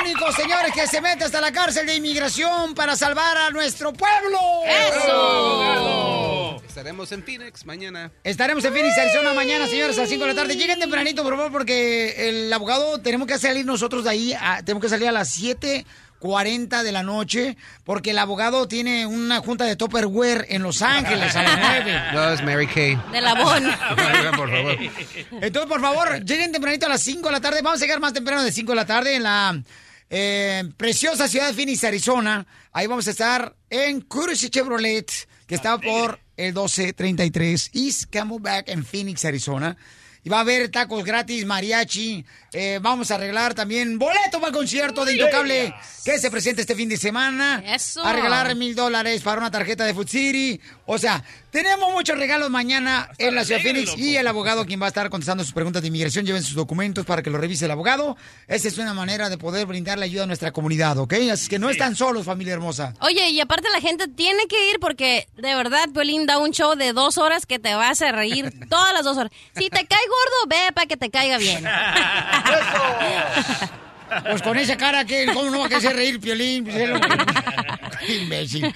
único, 0.00 0.32
señores, 0.32 0.72
que 0.74 0.86
se 0.86 1.00
mete 1.00 1.24
hasta 1.24 1.40
la 1.40 1.52
cárcel 1.52 1.86
de 1.86 1.94
inmigración 1.96 2.74
para 2.74 2.96
salvar 2.96 3.36
a 3.36 3.50
nuestro 3.50 3.92
pueblo. 3.92 4.38
Estaremos 6.68 7.10
en 7.12 7.24
Phoenix 7.24 7.64
mañana. 7.66 8.12
Estaremos 8.22 8.64
en 8.64 8.72
Phoenix, 8.72 8.96
Arizona, 8.98 9.32
mañana, 9.34 9.66
señores, 9.66 9.98
a 9.98 10.02
las 10.02 10.10
5 10.10 10.24
de 10.24 10.34
la 10.34 10.40
tarde. 10.42 10.54
Lleguen 10.56 10.78
tempranito, 10.78 11.22
por 11.24 11.34
favor, 11.36 11.50
porque 11.52 12.28
el 12.28 12.52
abogado, 12.52 13.00
tenemos 13.00 13.26
que 13.26 13.36
salir 13.38 13.66
nosotros 13.66 14.04
de 14.04 14.10
ahí, 14.10 14.32
a- 14.32 14.62
tenemos 14.64 14.82
que 14.82 14.88
salir 14.88 15.08
a 15.08 15.12
las 15.12 15.28
7.40 16.20 16.82
de 16.82 16.92
la 16.92 17.02
noche, 17.02 17.56
porque 17.84 18.10
el 18.10 18.18
abogado 18.18 18.68
tiene 18.68 19.06
una 19.06 19.40
junta 19.40 19.64
de 19.64 19.76
Tupperware 19.76 20.46
en 20.50 20.62
Los 20.62 20.82
Ángeles 20.82 21.34
a 21.36 21.42
las 21.42 21.58
9. 21.84 22.02
No, 22.12 22.32
es 22.32 22.42
Mary 22.42 22.66
Kay. 22.66 22.98
De 23.12 23.20
Labón. 23.20 23.64
Oiga, 23.66 24.32
por 24.36 24.50
favor. 24.50 24.76
Entonces, 25.40 25.68
por 25.68 25.80
favor, 25.80 26.24
lleguen 26.24 26.52
tempranito 26.52 26.86
a 26.86 26.90
las 26.90 27.02
5 27.02 27.26
de 27.28 27.32
la 27.32 27.40
tarde. 27.40 27.62
Vamos 27.62 27.80
a 27.80 27.84
llegar 27.84 28.00
más 28.00 28.12
temprano 28.12 28.42
de 28.42 28.52
5 28.52 28.72
de 28.72 28.76
la 28.76 28.86
tarde 28.86 29.14
en 29.16 29.22
la 29.22 29.62
eh, 30.10 30.64
preciosa 30.76 31.28
ciudad 31.28 31.48
de 31.48 31.54
Phoenix, 31.54 31.84
Arizona. 31.84 32.46
Ahí 32.72 32.86
vamos 32.86 33.06
a 33.08 33.10
estar 33.10 33.54
en 33.70 34.00
Courtesy 34.02 34.50
Chevrolet, 34.50 35.10
que 35.46 35.54
está 35.54 35.78
por 35.78 36.18
el 36.36 36.52
1233 36.54 37.70
East 37.74 38.04
Camelback 38.10 38.68
en 38.68 38.84
Phoenix, 38.84 39.24
Arizona. 39.24 39.76
Y 40.24 40.28
va 40.28 40.38
a 40.38 40.40
haber 40.40 40.70
tacos 40.70 41.04
gratis, 41.04 41.44
mariachi. 41.44 42.24
Eh, 42.52 42.78
vamos 42.80 43.10
a 43.10 43.16
arreglar 43.16 43.54
también 43.54 43.98
boleto 43.98 44.40
para 44.40 44.48
el 44.48 44.52
concierto 44.54 45.04
de 45.04 45.14
Intocable 45.14 45.74
que 46.04 46.18
se 46.18 46.30
presenta 46.30 46.60
este 46.62 46.74
fin 46.74 46.88
de 46.88 46.96
semana. 46.96 47.62
Eso. 47.66 48.04
A 48.04 48.12
regalar 48.12 48.54
mil 48.56 48.74
dólares 48.74 49.22
para 49.22 49.40
una 49.40 49.50
tarjeta 49.50 49.84
de 49.84 49.94
Food 49.94 50.08
City. 50.08 50.60
O 50.90 50.96
sea, 50.96 51.22
tenemos 51.50 51.92
muchos 51.92 52.18
regalos 52.18 52.48
mañana 52.48 53.10
en 53.18 53.34
la 53.34 53.44
ciudad 53.44 53.60
Phoenix 53.60 53.94
y 53.98 54.16
el 54.16 54.26
abogado 54.26 54.64
quien 54.64 54.80
va 54.80 54.86
a 54.86 54.88
estar 54.88 55.10
contestando 55.10 55.44
sus 55.44 55.52
preguntas 55.52 55.82
de 55.82 55.88
inmigración. 55.88 56.24
Lleven 56.24 56.42
sus 56.42 56.54
documentos 56.54 57.04
para 57.04 57.22
que 57.22 57.28
lo 57.28 57.36
revise 57.36 57.66
el 57.66 57.70
abogado. 57.70 58.16
Esa 58.46 58.68
es 58.68 58.78
una 58.78 58.94
manera 58.94 59.28
de 59.28 59.36
poder 59.36 59.66
brindarle 59.66 60.06
ayuda 60.06 60.22
a 60.22 60.26
nuestra 60.26 60.50
comunidad, 60.50 60.96
¿ok? 60.96 61.12
Así 61.30 61.48
que 61.48 61.58
no 61.58 61.68
están 61.68 61.94
solos, 61.94 62.24
familia 62.24 62.54
hermosa. 62.54 62.94
Oye, 63.00 63.28
y 63.28 63.38
aparte 63.38 63.68
la 63.70 63.82
gente 63.82 64.08
tiene 64.08 64.46
que 64.46 64.70
ir 64.70 64.80
porque 64.80 65.28
de 65.36 65.54
verdad 65.54 65.90
Piolín 65.92 66.24
da 66.24 66.38
un 66.38 66.52
show 66.52 66.74
de 66.74 66.94
dos 66.94 67.18
horas 67.18 67.44
que 67.44 67.58
te 67.58 67.74
vas 67.74 68.00
a 68.00 68.10
reír 68.10 68.50
todas 68.70 68.94
las 68.94 69.04
dos 69.04 69.18
horas. 69.18 69.30
Si 69.56 69.68
te 69.68 69.86
cae 69.86 70.06
gordo, 70.08 70.48
ve 70.48 70.72
para 70.72 70.86
que 70.86 70.96
te 70.96 71.10
caiga 71.10 71.36
bien. 71.36 71.64
Pues 74.30 74.42
con 74.42 74.58
esa 74.58 74.76
cara 74.76 75.04
que 75.04 75.26
cómo 75.26 75.50
no 75.50 75.60
va 75.60 75.66
a 75.66 75.68
querer 75.68 75.96
reír, 75.96 76.20
Piolín. 76.20 76.64
Pues, 76.64 76.76
Qué 78.06 78.16
imbécil. 78.22 78.74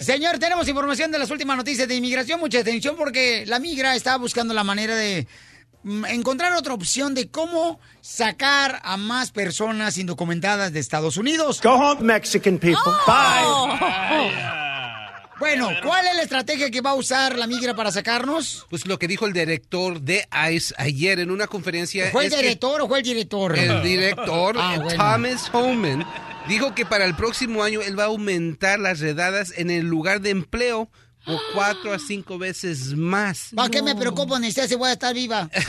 Señor, 0.00 0.38
tenemos 0.38 0.68
información 0.68 1.10
de 1.10 1.18
las 1.18 1.30
últimas 1.30 1.56
noticias 1.56 1.86
de 1.88 1.94
inmigración. 1.94 2.40
Mucha 2.40 2.60
atención 2.60 2.96
porque 2.96 3.44
la 3.46 3.58
migra 3.58 3.94
está 3.94 4.16
buscando 4.16 4.54
la 4.54 4.64
manera 4.64 4.94
de 4.94 5.26
mm, 5.82 6.04
encontrar 6.06 6.52
otra 6.54 6.74
opción 6.74 7.14
de 7.14 7.30
cómo 7.30 7.80
sacar 8.00 8.80
a 8.82 8.96
más 8.96 9.30
personas 9.30 9.98
indocumentadas 9.98 10.72
de 10.72 10.80
Estados 10.80 11.16
Unidos. 11.16 11.60
Go 11.62 11.74
home, 11.74 12.02
Mexican 12.02 12.58
people. 12.58 12.92
Bueno, 15.38 15.68
¿cuál 15.82 16.06
es 16.06 16.16
la 16.16 16.22
estrategia 16.22 16.70
que 16.70 16.80
va 16.80 16.90
a 16.90 16.94
usar 16.94 17.36
la 17.36 17.46
migra 17.46 17.74
para 17.74 17.92
sacarnos? 17.92 18.66
Pues 18.70 18.86
lo 18.86 18.98
que 18.98 19.06
dijo 19.06 19.26
el 19.26 19.32
director 19.32 20.00
de 20.00 20.26
ICE 20.50 20.74
ayer 20.78 21.18
en 21.20 21.30
una 21.30 21.46
conferencia. 21.46 22.10
¿Fue 22.10 22.24
el 22.26 22.30
director 22.30 22.80
o 22.80 22.88
fue 22.88 22.98
el 22.98 23.04
director? 23.04 23.56
El 23.58 23.82
director, 23.82 24.56
Ah, 24.58 24.78
bueno. 24.82 25.02
Thomas 25.02 25.50
Homan, 25.52 26.06
dijo 26.48 26.74
que 26.74 26.86
para 26.86 27.04
el 27.04 27.14
próximo 27.14 27.62
año 27.62 27.82
él 27.82 27.98
va 27.98 28.04
a 28.04 28.06
aumentar 28.06 28.78
las 28.78 29.00
redadas 29.00 29.52
en 29.56 29.70
el 29.70 29.84
lugar 29.86 30.20
de 30.22 30.30
empleo 30.30 30.90
por 31.26 31.40
cuatro 31.54 31.92
a 31.92 31.98
cinco 31.98 32.38
veces 32.38 32.94
más. 32.96 33.48
¿Para 33.54 33.68
qué 33.68 33.82
me 33.82 33.94
preocupo? 33.96 34.38
Ni 34.38 34.52
sé 34.52 34.68
si 34.68 34.76
voy 34.76 34.88
a 34.90 34.92
estar 34.92 35.12
viva. 35.12 35.50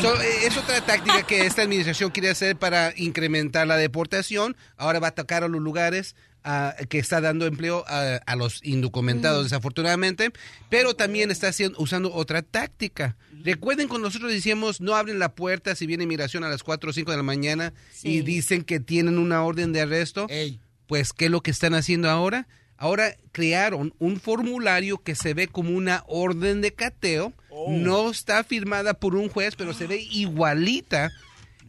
So, 0.00 0.20
eh, 0.20 0.46
es 0.46 0.56
otra 0.56 0.80
táctica 0.82 1.22
que 1.22 1.46
esta 1.46 1.62
administración 1.62 2.10
quiere 2.10 2.28
hacer 2.28 2.56
para 2.56 2.92
incrementar 2.96 3.66
la 3.66 3.76
deportación. 3.76 4.54
Ahora 4.76 5.00
va 5.00 5.06
a 5.08 5.10
atacar 5.10 5.44
a 5.44 5.48
los 5.48 5.60
lugares 5.62 6.14
ah, 6.44 6.74
que 6.88 6.98
está 6.98 7.20
dando 7.20 7.46
empleo 7.46 7.84
a, 7.88 8.16
a 8.26 8.36
los 8.36 8.60
indocumentados, 8.64 9.40
Mm. 9.40 9.44
desafortunadamente, 9.44 10.30
pero 10.68 10.94
también 10.94 11.30
está 11.30 11.48
haciendo, 11.48 11.78
usando 11.80 12.12
otra 12.12 12.42
táctica. 12.42 13.16
Recuerden 13.42 13.88
cuando 13.88 14.08
nosotros 14.08 14.30
decíamos 14.32 14.80
no 14.80 14.94
abren 14.94 15.18
la 15.18 15.34
puerta 15.34 15.74
si 15.74 15.86
viene 15.86 16.04
inmigración 16.04 16.44
a 16.44 16.48
las 16.48 16.62
4 16.62 16.90
o 16.90 16.92
5 16.92 17.10
de 17.10 17.16
la 17.16 17.22
mañana 17.22 17.72
y 18.02 18.20
dicen 18.22 18.62
que 18.62 18.80
tienen 18.80 19.18
una 19.18 19.42
orden 19.42 19.72
de 19.72 19.80
arresto. 19.82 20.26
Pues, 20.86 21.12
¿qué 21.12 21.24
es 21.26 21.30
lo 21.30 21.42
que 21.42 21.50
están 21.50 21.74
haciendo 21.74 22.08
ahora? 22.10 22.46
Ahora 22.76 23.16
crearon 23.32 23.94
un 23.98 24.18
formulario 24.20 24.98
que 25.02 25.14
se 25.14 25.32
ve 25.32 25.46
como 25.48 25.70
una 25.70 26.04
orden 26.06 26.60
de 26.60 26.72
cateo. 26.74 27.32
No 27.68 28.10
está 28.10 28.42
firmada 28.44 28.94
por 28.94 29.14
un 29.14 29.28
juez, 29.28 29.54
pero 29.56 29.72
se 29.74 29.86
ve 29.86 30.02
igualita. 30.10 31.10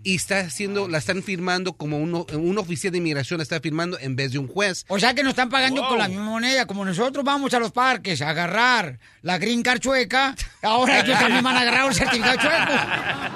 Y 0.05 0.17
está 0.17 0.41
haciendo, 0.41 0.87
la 0.87 0.99
están 0.99 1.23
firmando 1.23 1.73
como 1.73 1.97
uno, 1.97 2.27
un 2.33 2.59
oficial 2.59 2.91
de 2.91 2.99
inmigración 2.99 3.39
la 3.39 3.43
está 3.43 3.59
firmando 3.59 3.97
en 3.99 4.15
vez 4.15 4.31
de 4.31 4.37
un 4.37 4.47
juez. 4.47 4.85
O 4.87 4.99
sea 4.99 5.15
que 5.15 5.23
nos 5.23 5.31
están 5.31 5.49
pagando 5.49 5.81
con 5.87 5.97
la 5.97 6.07
misma 6.07 6.25
moneda. 6.25 6.67
Como 6.67 6.85
nosotros 6.85 7.25
vamos 7.25 7.55
a 7.55 7.59
los 7.59 7.71
parques 7.71 8.21
a 8.21 8.29
agarrar 8.29 8.99
la 9.23 9.39
green 9.39 9.63
card 9.63 9.79
chueca, 9.79 10.35
ahora 10.61 10.99
ellos 10.99 11.17
también 11.17 11.43
van 11.43 11.55
a 11.55 11.61
agarrar 11.61 11.87
un 11.87 11.93
certificado 11.95 12.37
chueco. 12.37 12.71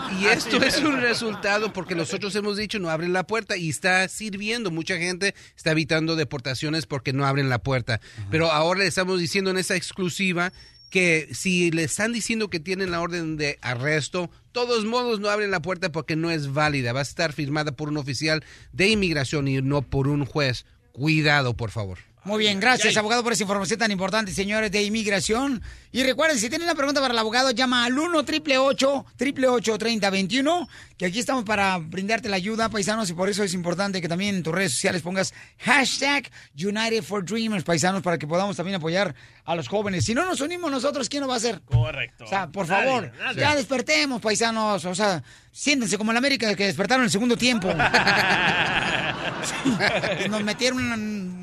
Y 0.20 0.26
esto 0.26 0.58
es 0.64 0.80
un 0.80 1.00
resultado 1.00 1.72
porque 1.72 1.96
nosotros 1.96 2.36
hemos 2.36 2.58
dicho 2.58 2.78
no 2.78 2.90
abren 2.90 3.14
la 3.14 3.24
puerta 3.24 3.58
y 3.58 3.70
está 3.70 4.08
sirviendo. 4.08 4.70
Mucha 4.70 4.98
gente 4.98 5.34
está 5.56 5.72
evitando 5.72 6.16
deportaciones 6.16 6.86
porque 6.86 7.14
no 7.14 7.26
abren 7.26 7.50
la 7.50 7.60
puerta. 7.60 8.00
Pero 8.30 8.52
ahora 8.52 8.82
le 8.82 8.88
estamos 8.88 9.20
diciendo 9.20 9.50
en 9.50 9.58
esa 9.58 9.76
exclusiva 9.76 10.52
que 10.90 11.30
si 11.34 11.72
le 11.72 11.84
están 11.84 12.14
diciendo 12.14 12.50
que 12.50 12.60
tienen 12.60 12.92
la 12.92 13.02
orden 13.02 13.38
de 13.38 13.60
arresto, 13.62 14.30
todos 14.52 14.86
modos 14.86 15.20
no 15.20 15.30
abren 15.30 15.52
la 15.52 15.62
puerta 15.62 15.92
porque 15.92 16.16
no 16.16 16.32
es 16.32 16.54
válida. 16.54 16.94
Va 16.94 17.00
a 17.00 17.04
estar 17.04 17.34
firmada 17.34 17.72
por 17.72 17.90
un 17.90 17.98
oficial 17.98 18.44
de 18.74 18.90
inmigración 18.90 19.48
y 19.48 19.62
no 19.62 19.82
por 19.82 20.08
un 20.08 20.26
juez. 20.26 20.66
Cuidado, 20.92 21.56
por 21.56 21.72
favor. 21.72 22.09
Muy 22.26 22.40
bien, 22.40 22.60
gracias, 22.60 22.98
abogado, 22.98 23.24
por 23.24 23.32
esa 23.32 23.44
información 23.44 23.80
tan 23.80 23.92
importante, 23.92 24.34
señores 24.34 24.70
de 24.72 24.84
inmigración. 24.84 25.62
Y 25.92 26.04
recuerden, 26.04 26.38
si 26.38 26.50
tienen 26.50 26.68
una 26.68 26.76
pregunta 26.76 27.00
para 27.00 27.14
el 27.14 27.18
abogado, 27.18 27.52
llama 27.52 27.86
al 27.86 27.98
1 27.98 28.18
888 28.20 29.78
3021 29.78 30.68
que 30.98 31.06
aquí 31.06 31.20
estamos 31.20 31.46
para 31.46 31.78
brindarte 31.78 32.28
la 32.28 32.36
ayuda, 32.36 32.68
paisanos, 32.68 33.10
y 33.10 33.14
por 33.14 33.30
eso 33.30 33.42
es 33.42 33.54
importante 33.54 34.02
que 34.02 34.10
también 34.10 34.36
en 34.36 34.44
tus 34.44 34.54
redes 34.54 34.74
sociales 34.74 35.02
pongas 35.02 35.34
hashtag 35.60 36.30
United 36.62 37.04
for 37.04 37.24
Dreamers, 37.24 37.64
paisanos, 37.64 38.04
para 38.04 38.18
que 38.18 38.28
podamos 38.28 38.58
también 38.58 38.76
apoyar 38.76 39.16
a 39.46 39.56
los 39.56 39.70
jóvenes. 39.70 40.04
Si 40.04 40.14
no 40.14 40.26
nos 40.26 40.42
unimos 40.42 40.70
nosotros, 40.70 41.08
¿quién 41.08 41.22
lo 41.22 41.30
va 41.30 41.36
a 41.36 41.38
hacer? 41.38 41.62
Correcto. 41.62 42.26
O 42.26 42.28
sea, 42.28 42.48
por 42.48 42.68
Nadie, 42.68 42.86
favor, 42.86 43.12
nadie. 43.18 43.40
ya 43.40 43.56
despertemos, 43.56 44.22
paisanos. 44.22 44.84
O 44.84 44.94
sea, 44.94 45.24
siéntense 45.54 45.98
como 45.98 46.12
en 46.12 46.18
América 46.18 46.54
que 46.54 46.66
despertaron 46.66 47.04
en 47.04 47.06
el 47.06 47.12
segundo 47.12 47.38
tiempo. 47.38 47.70
Nos 50.30 50.44
metieron 50.44 51.39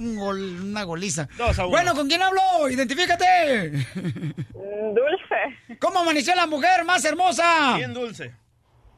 un, 0.00 0.16
gol- 0.16 0.60
una 0.62 0.82
goliza. 0.84 1.28
Bueno, 1.68 1.94
¿con 1.94 2.08
quién 2.08 2.22
hablo? 2.22 2.40
Identifícate. 2.68 3.70
Dulce. 4.54 5.76
¿Cómo 5.78 6.00
amaneció 6.00 6.34
la 6.34 6.46
mujer 6.46 6.84
más 6.84 7.04
hermosa? 7.04 7.76
Bien 7.76 7.94
dulce. 7.94 8.32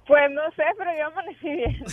Pues 0.06 0.30
no 0.32 0.42
sé, 0.56 0.64
pero 0.76 0.90
yo 0.98 1.06
amanecí 1.06 1.48
bien. 1.48 1.84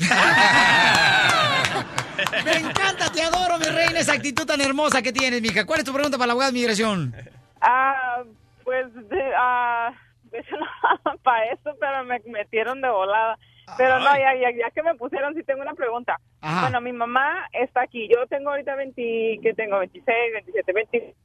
Me 2.46 2.58
encanta, 2.58 3.10
te 3.12 3.22
adoro, 3.24 3.58
mi 3.60 3.66
reina, 3.66 4.00
esa 4.00 4.14
actitud 4.14 4.46
tan 4.46 4.62
hermosa 4.62 5.02
que 5.02 5.12
tienes, 5.14 5.42
mija. 5.42 5.66
¿Cuál 5.66 5.80
es 5.80 5.86
tu 5.86 5.94
pregunta 5.94 6.18
para 6.18 6.28
la 6.28 6.34
abogada 6.34 6.52
de 6.52 6.58
migración? 6.60 7.14
Ah, 7.62 8.24
pues, 8.64 8.94
de, 8.94 9.22
ah, 9.38 9.92
de 10.32 10.40
hecho 10.40 10.56
no 10.58 11.18
para 11.24 11.46
eso, 11.46 11.76
pero 11.80 12.04
me 12.04 12.20
metieron 12.28 12.82
de 12.82 12.90
volada. 12.90 13.38
Pero 13.78 14.00
no, 14.00 14.18
ya, 14.18 14.36
ya, 14.36 14.52
ya 14.52 14.72
que 14.72 14.84
me 14.84 14.96
pusieron, 14.96 15.34
sí 15.34 15.44
tengo 15.44 15.62
una 15.62 15.74
pregunta. 15.74 16.20
Ajá. 16.42 16.62
Bueno, 16.62 16.82
mi 16.82 16.92
mamá 16.92 17.48
está 17.54 17.82
aquí. 17.82 18.08
Yo 18.08 18.28
tengo 18.28 18.50
ahorita 18.50 18.76
20, 18.76 19.40
que 19.42 19.54
tengo 19.54 19.80
26, 19.80 20.34
27, 20.34 20.74
20. 20.74 21.16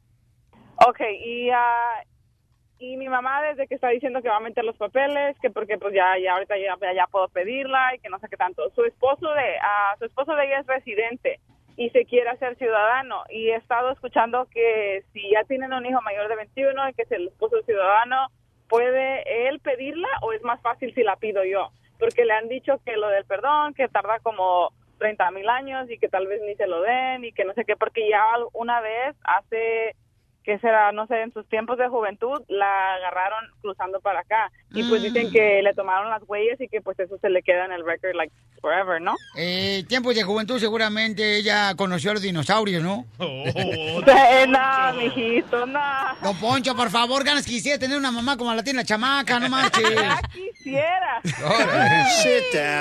Ok, 0.86 1.00
y, 1.24 1.50
ah, 1.50 2.02
y 2.78 2.96
mi 2.96 3.08
mamá 3.08 3.42
desde 3.42 3.66
que 3.66 3.74
está 3.74 3.88
diciendo 3.88 4.20
que 4.22 4.28
va 4.28 4.36
a 4.36 4.40
meter 4.40 4.64
los 4.64 4.76
papeles, 4.76 5.36
que 5.40 5.50
porque 5.50 5.78
pues 5.78 5.94
ya, 5.94 6.18
ya 6.18 6.34
ahorita 6.34 6.56
ya, 6.58 6.76
ya, 6.94 7.06
puedo 7.06 7.28
pedirla 7.28 7.94
y 7.94 7.98
que 8.00 8.08
no 8.08 8.18
sé 8.18 8.28
qué 8.28 8.36
tanto. 8.36 8.70
Su 8.74 8.84
esposo 8.84 9.32
de, 9.32 9.56
ah, 9.62 9.94
su 9.98 10.04
esposo 10.04 10.34
de 10.34 10.46
ella 10.46 10.60
es 10.60 10.66
residente 10.66 11.40
y 11.76 11.90
se 11.90 12.04
quiere 12.04 12.30
hacer 12.30 12.56
ciudadano 12.56 13.24
y 13.30 13.50
he 13.50 13.56
estado 13.56 13.90
escuchando 13.92 14.46
que 14.50 15.04
si 15.12 15.30
ya 15.30 15.44
tienen 15.44 15.72
un 15.72 15.86
hijo 15.86 16.00
mayor 16.02 16.28
de 16.28 16.36
21 16.36 16.88
y 16.88 16.94
que 16.94 17.04
si 17.06 17.14
el 17.14 17.28
esposo 17.28 17.58
es 17.58 17.66
ciudadano, 17.66 18.28
¿puede 18.68 19.48
él 19.48 19.60
pedirla 19.60 20.08
o 20.22 20.32
es 20.32 20.42
más 20.42 20.60
fácil 20.60 20.94
si 20.94 21.02
la 21.02 21.16
pido 21.16 21.44
yo? 21.44 21.70
Porque 21.98 22.24
le 22.24 22.32
han 22.32 22.48
dicho 22.48 22.80
que 22.84 22.96
lo 22.96 23.08
del 23.08 23.24
perdón, 23.24 23.74
que 23.74 23.88
tarda 23.88 24.18
como 24.20 24.72
30 24.98 25.30
mil 25.32 25.48
años 25.48 25.90
y 25.90 25.98
que 25.98 26.08
tal 26.08 26.26
vez 26.26 26.40
ni 26.42 26.54
se 26.54 26.66
lo 26.66 26.80
den 26.80 27.24
y 27.24 27.32
que 27.32 27.44
no 27.44 27.52
sé 27.54 27.64
qué, 27.64 27.76
porque 27.76 28.08
ya 28.08 28.24
una 28.52 28.80
vez 28.80 29.16
hace 29.24 29.96
que 30.44 30.58
será, 30.58 30.92
no 30.92 31.06
sé, 31.06 31.22
en 31.22 31.32
sus 31.32 31.48
tiempos 31.48 31.78
de 31.78 31.88
juventud, 31.88 32.42
la 32.48 32.94
agarraron 32.96 33.50
cruzando 33.62 34.00
para 34.00 34.20
acá. 34.20 34.52
Y 34.74 34.82
pues 34.84 35.00
Mm. 35.00 35.04
dicen 35.04 35.30
que 35.32 35.62
le 35.62 35.72
tomaron 35.74 36.10
las 36.10 36.22
huellas 36.26 36.60
y 36.60 36.68
que 36.68 36.80
pues 36.82 36.98
eso 37.00 37.16
se 37.18 37.30
le 37.30 37.42
queda 37.42 37.64
en 37.64 37.72
el 37.72 37.84
record, 37.84 38.14
like, 38.14 38.32
forever, 38.60 39.00
¿no? 39.00 39.14
Eh, 39.36 39.84
tiempos 39.88 40.14
de 40.14 40.22
juventud, 40.22 40.58
seguramente 40.58 41.36
ella 41.38 41.74
conoció 41.76 42.10
a 42.10 42.14
los 42.14 42.22
dinosaurios, 42.22 42.82
¿no? 42.82 43.06
Eh, 43.20 43.94
no, 44.48 44.94
mijito, 44.98 45.64
no. 45.66 45.80
Don 46.22 46.36
Poncho, 46.38 46.76
por 46.76 46.90
favor, 46.90 47.24
ganas 47.24 47.46
quisiera 47.46 47.78
tener 47.78 47.96
una 47.96 48.10
mamá 48.10 48.36
como 48.36 48.52
la 48.54 48.62
tiene 48.62 48.78
la 48.80 48.84
chamaca, 48.84 49.40
no 49.40 49.48
marches. 49.50 49.94
Ya 49.94 50.20
quisiera. 50.30 51.20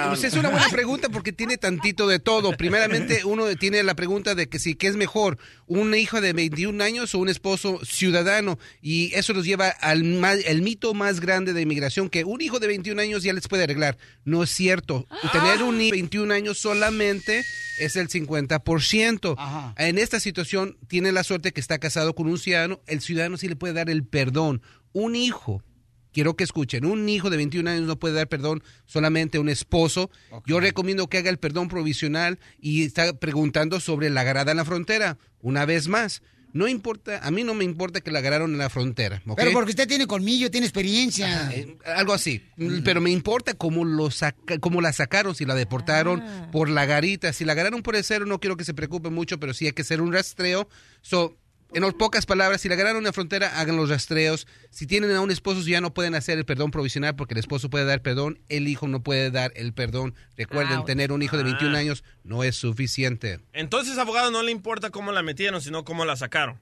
Pues 0.09 0.23
es 0.23 0.33
una 0.35 0.49
buena 0.49 0.67
pregunta 0.69 1.07
porque 1.09 1.31
tiene 1.31 1.57
tantito 1.57 2.07
de 2.07 2.19
todo. 2.19 2.51
Primeramente, 2.57 3.23
uno 3.23 3.45
tiene 3.55 3.83
la 3.83 3.95
pregunta 3.95 4.35
de 4.35 4.47
que 4.49 4.59
si 4.59 4.75
qué 4.75 4.87
es 4.87 4.95
mejor, 4.95 5.37
un 5.67 5.93
hijo 5.95 6.19
de 6.21 6.33
21 6.33 6.83
años 6.83 7.13
o 7.15 7.19
un 7.19 7.29
esposo 7.29 7.52
ciudadano. 7.57 8.57
Y 8.81 9.13
eso 9.15 9.33
nos 9.33 9.45
lleva 9.45 9.67
al 9.69 10.03
ma- 10.03 10.33
el 10.33 10.61
mito 10.61 10.93
más 10.93 11.19
grande 11.19 11.53
de 11.53 11.61
inmigración, 11.61 12.09
que 12.09 12.23
un 12.23 12.41
hijo 12.41 12.59
de 12.59 12.67
21 12.67 13.01
años 13.01 13.23
ya 13.23 13.33
les 13.33 13.47
puede 13.47 13.63
arreglar. 13.63 13.97
No 14.25 14.43
es 14.43 14.49
cierto. 14.49 15.05
Tener 15.31 15.63
un 15.63 15.79
hijo 15.81 15.95
de 15.95 16.01
21 16.01 16.33
años 16.33 16.57
solamente 16.57 17.43
es 17.79 17.95
el 17.95 18.07
50%. 18.09 19.73
En 19.77 19.97
esta 19.97 20.19
situación, 20.19 20.77
tiene 20.87 21.11
la 21.11 21.23
suerte 21.23 21.51
que 21.51 21.61
está 21.61 21.79
casado 21.79 22.15
con 22.15 22.27
un 22.27 22.37
ciudadano. 22.37 22.81
El 22.87 23.01
ciudadano 23.01 23.37
sí 23.37 23.47
le 23.47 23.55
puede 23.55 23.73
dar 23.73 23.89
el 23.89 24.05
perdón. 24.05 24.61
Un 24.93 25.15
hijo 25.15 25.63
Quiero 26.11 26.35
que 26.35 26.43
escuchen, 26.43 26.85
un 26.85 27.09
hijo 27.09 27.31
de 27.31 27.37
21 27.37 27.67
años 27.71 27.87
no 27.87 27.97
puede 27.97 28.13
dar 28.13 28.27
perdón 28.29 28.61
solamente 28.85 29.39
a 29.39 29.41
un 29.41 29.49
esposo. 29.49 30.11
Yo 30.45 30.59
recomiendo 30.59 31.07
que 31.07 31.17
haga 31.17 31.31
el 31.31 31.39
perdón 31.39 31.69
provisional 31.69 32.37
y 32.61 32.83
está 32.83 33.13
preguntando 33.17 33.79
sobre 33.79 34.11
la 34.11 34.21
agarrada 34.21 34.51
en 34.51 34.57
la 34.57 34.63
frontera. 34.65 35.17
Una 35.39 35.65
vez 35.65 35.87
más, 35.87 36.21
No 36.53 36.67
importa, 36.67 37.19
a 37.25 37.31
mí 37.31 37.43
no 37.43 37.53
me 37.55 37.63
importa 37.63 37.99
que 38.01 38.11
la 38.11 38.19
agarraron 38.19 38.51
en 38.51 38.59
la 38.59 38.69
frontera. 38.69 39.21
Pero 39.35 39.51
porque 39.51 39.71
usted 39.71 39.87
tiene 39.87 40.05
colmillo, 40.07 40.51
tiene 40.51 40.67
experiencia. 40.67 41.51
Eh, 41.51 41.77
algo 41.95 42.13
así. 42.13 42.43
Pero 42.85 43.01
me 43.01 43.09
importa 43.09 43.55
cómo, 43.55 43.83
lo 43.83 44.11
saca, 44.11 44.59
cómo 44.59 44.79
la 44.79 44.93
sacaron, 44.93 45.33
si 45.33 45.45
la 45.45 45.55
deportaron 45.55 46.21
Ah. 46.21 46.49
por 46.51 46.69
la 46.69 46.85
garita. 46.85 47.33
Si 47.33 47.43
la 47.43 47.53
agarraron 47.53 47.81
por 47.81 47.95
el 47.95 48.03
cero, 48.03 48.25
no 48.27 48.39
quiero 48.39 48.55
que 48.55 48.65
se 48.65 48.73
preocupe 48.75 49.09
mucho, 49.09 49.39
pero 49.39 49.53
sí 49.53 49.65
hay 49.65 49.73
que 49.73 49.81
hacer 49.81 49.99
un 49.99 50.13
rastreo. 50.13 50.69
So, 51.01 51.35
en 51.75 51.91
pocas 51.93 52.25
palabras, 52.25 52.61
si 52.61 52.69
la 52.69 52.75
agarraron 52.75 52.99
en 52.99 53.03
la 53.05 53.13
frontera, 53.13 53.59
hagan 53.59 53.75
los 53.77 53.89
rastreos. 53.89 54.47
Si 54.69 54.87
tienen 54.87 55.11
a 55.15 55.21
un 55.21 55.31
esposo, 55.31 55.61
ya 55.61 55.81
no 55.81 55.93
pueden 55.93 56.15
hacer 56.15 56.37
el 56.37 56.45
perdón 56.45 56.71
provisional 56.71 57.15
porque 57.15 57.33
el 57.33 57.39
esposo 57.39 57.69
puede 57.69 57.85
dar 57.85 58.01
perdón, 58.01 58.39
el 58.49 58.67
hijo 58.67 58.87
no 58.87 59.01
puede 59.03 59.31
dar 59.31 59.51
el 59.55 59.73
perdón. 59.73 60.15
Recuerden, 60.37 60.79
Ouch. 60.79 60.85
tener 60.85 61.11
un 61.11 61.21
hijo 61.21 61.37
de 61.37 61.43
21 61.43 61.75
Ah. 61.75 61.79
años 61.79 62.03
no 62.23 62.43
es 62.43 62.55
suficiente. 62.55 63.39
Entonces, 63.53 63.97
abogado, 63.97 64.31
no 64.31 64.41
le 64.43 64.51
importa 64.51 64.89
cómo 64.89 65.11
la 65.11 65.23
metieron, 65.23 65.61
sino 65.61 65.83
cómo 65.83 66.05
la 66.05 66.15
sacaron. 66.15 66.59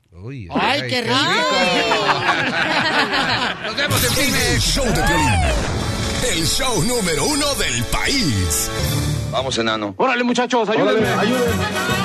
¡Ay, 0.52 0.82
qué 0.88 1.02
rico! 1.02 1.15
Nos 3.65 3.76
vemos 3.76 4.17
en 4.17 4.36
El 4.36 4.60
show 4.62 4.86
de 4.86 5.02
Piolín. 5.04 5.30
El 6.38 6.45
show 6.45 6.84
número 6.84 7.26
uno 7.26 7.54
del 7.56 7.84
país. 7.86 8.69
Vamos, 9.32 9.58
enano. 9.58 9.93
Órale, 9.97 10.24
muchachos, 10.24 10.69
ayúdenme, 10.69 11.10
¡Vamos 11.10 12.01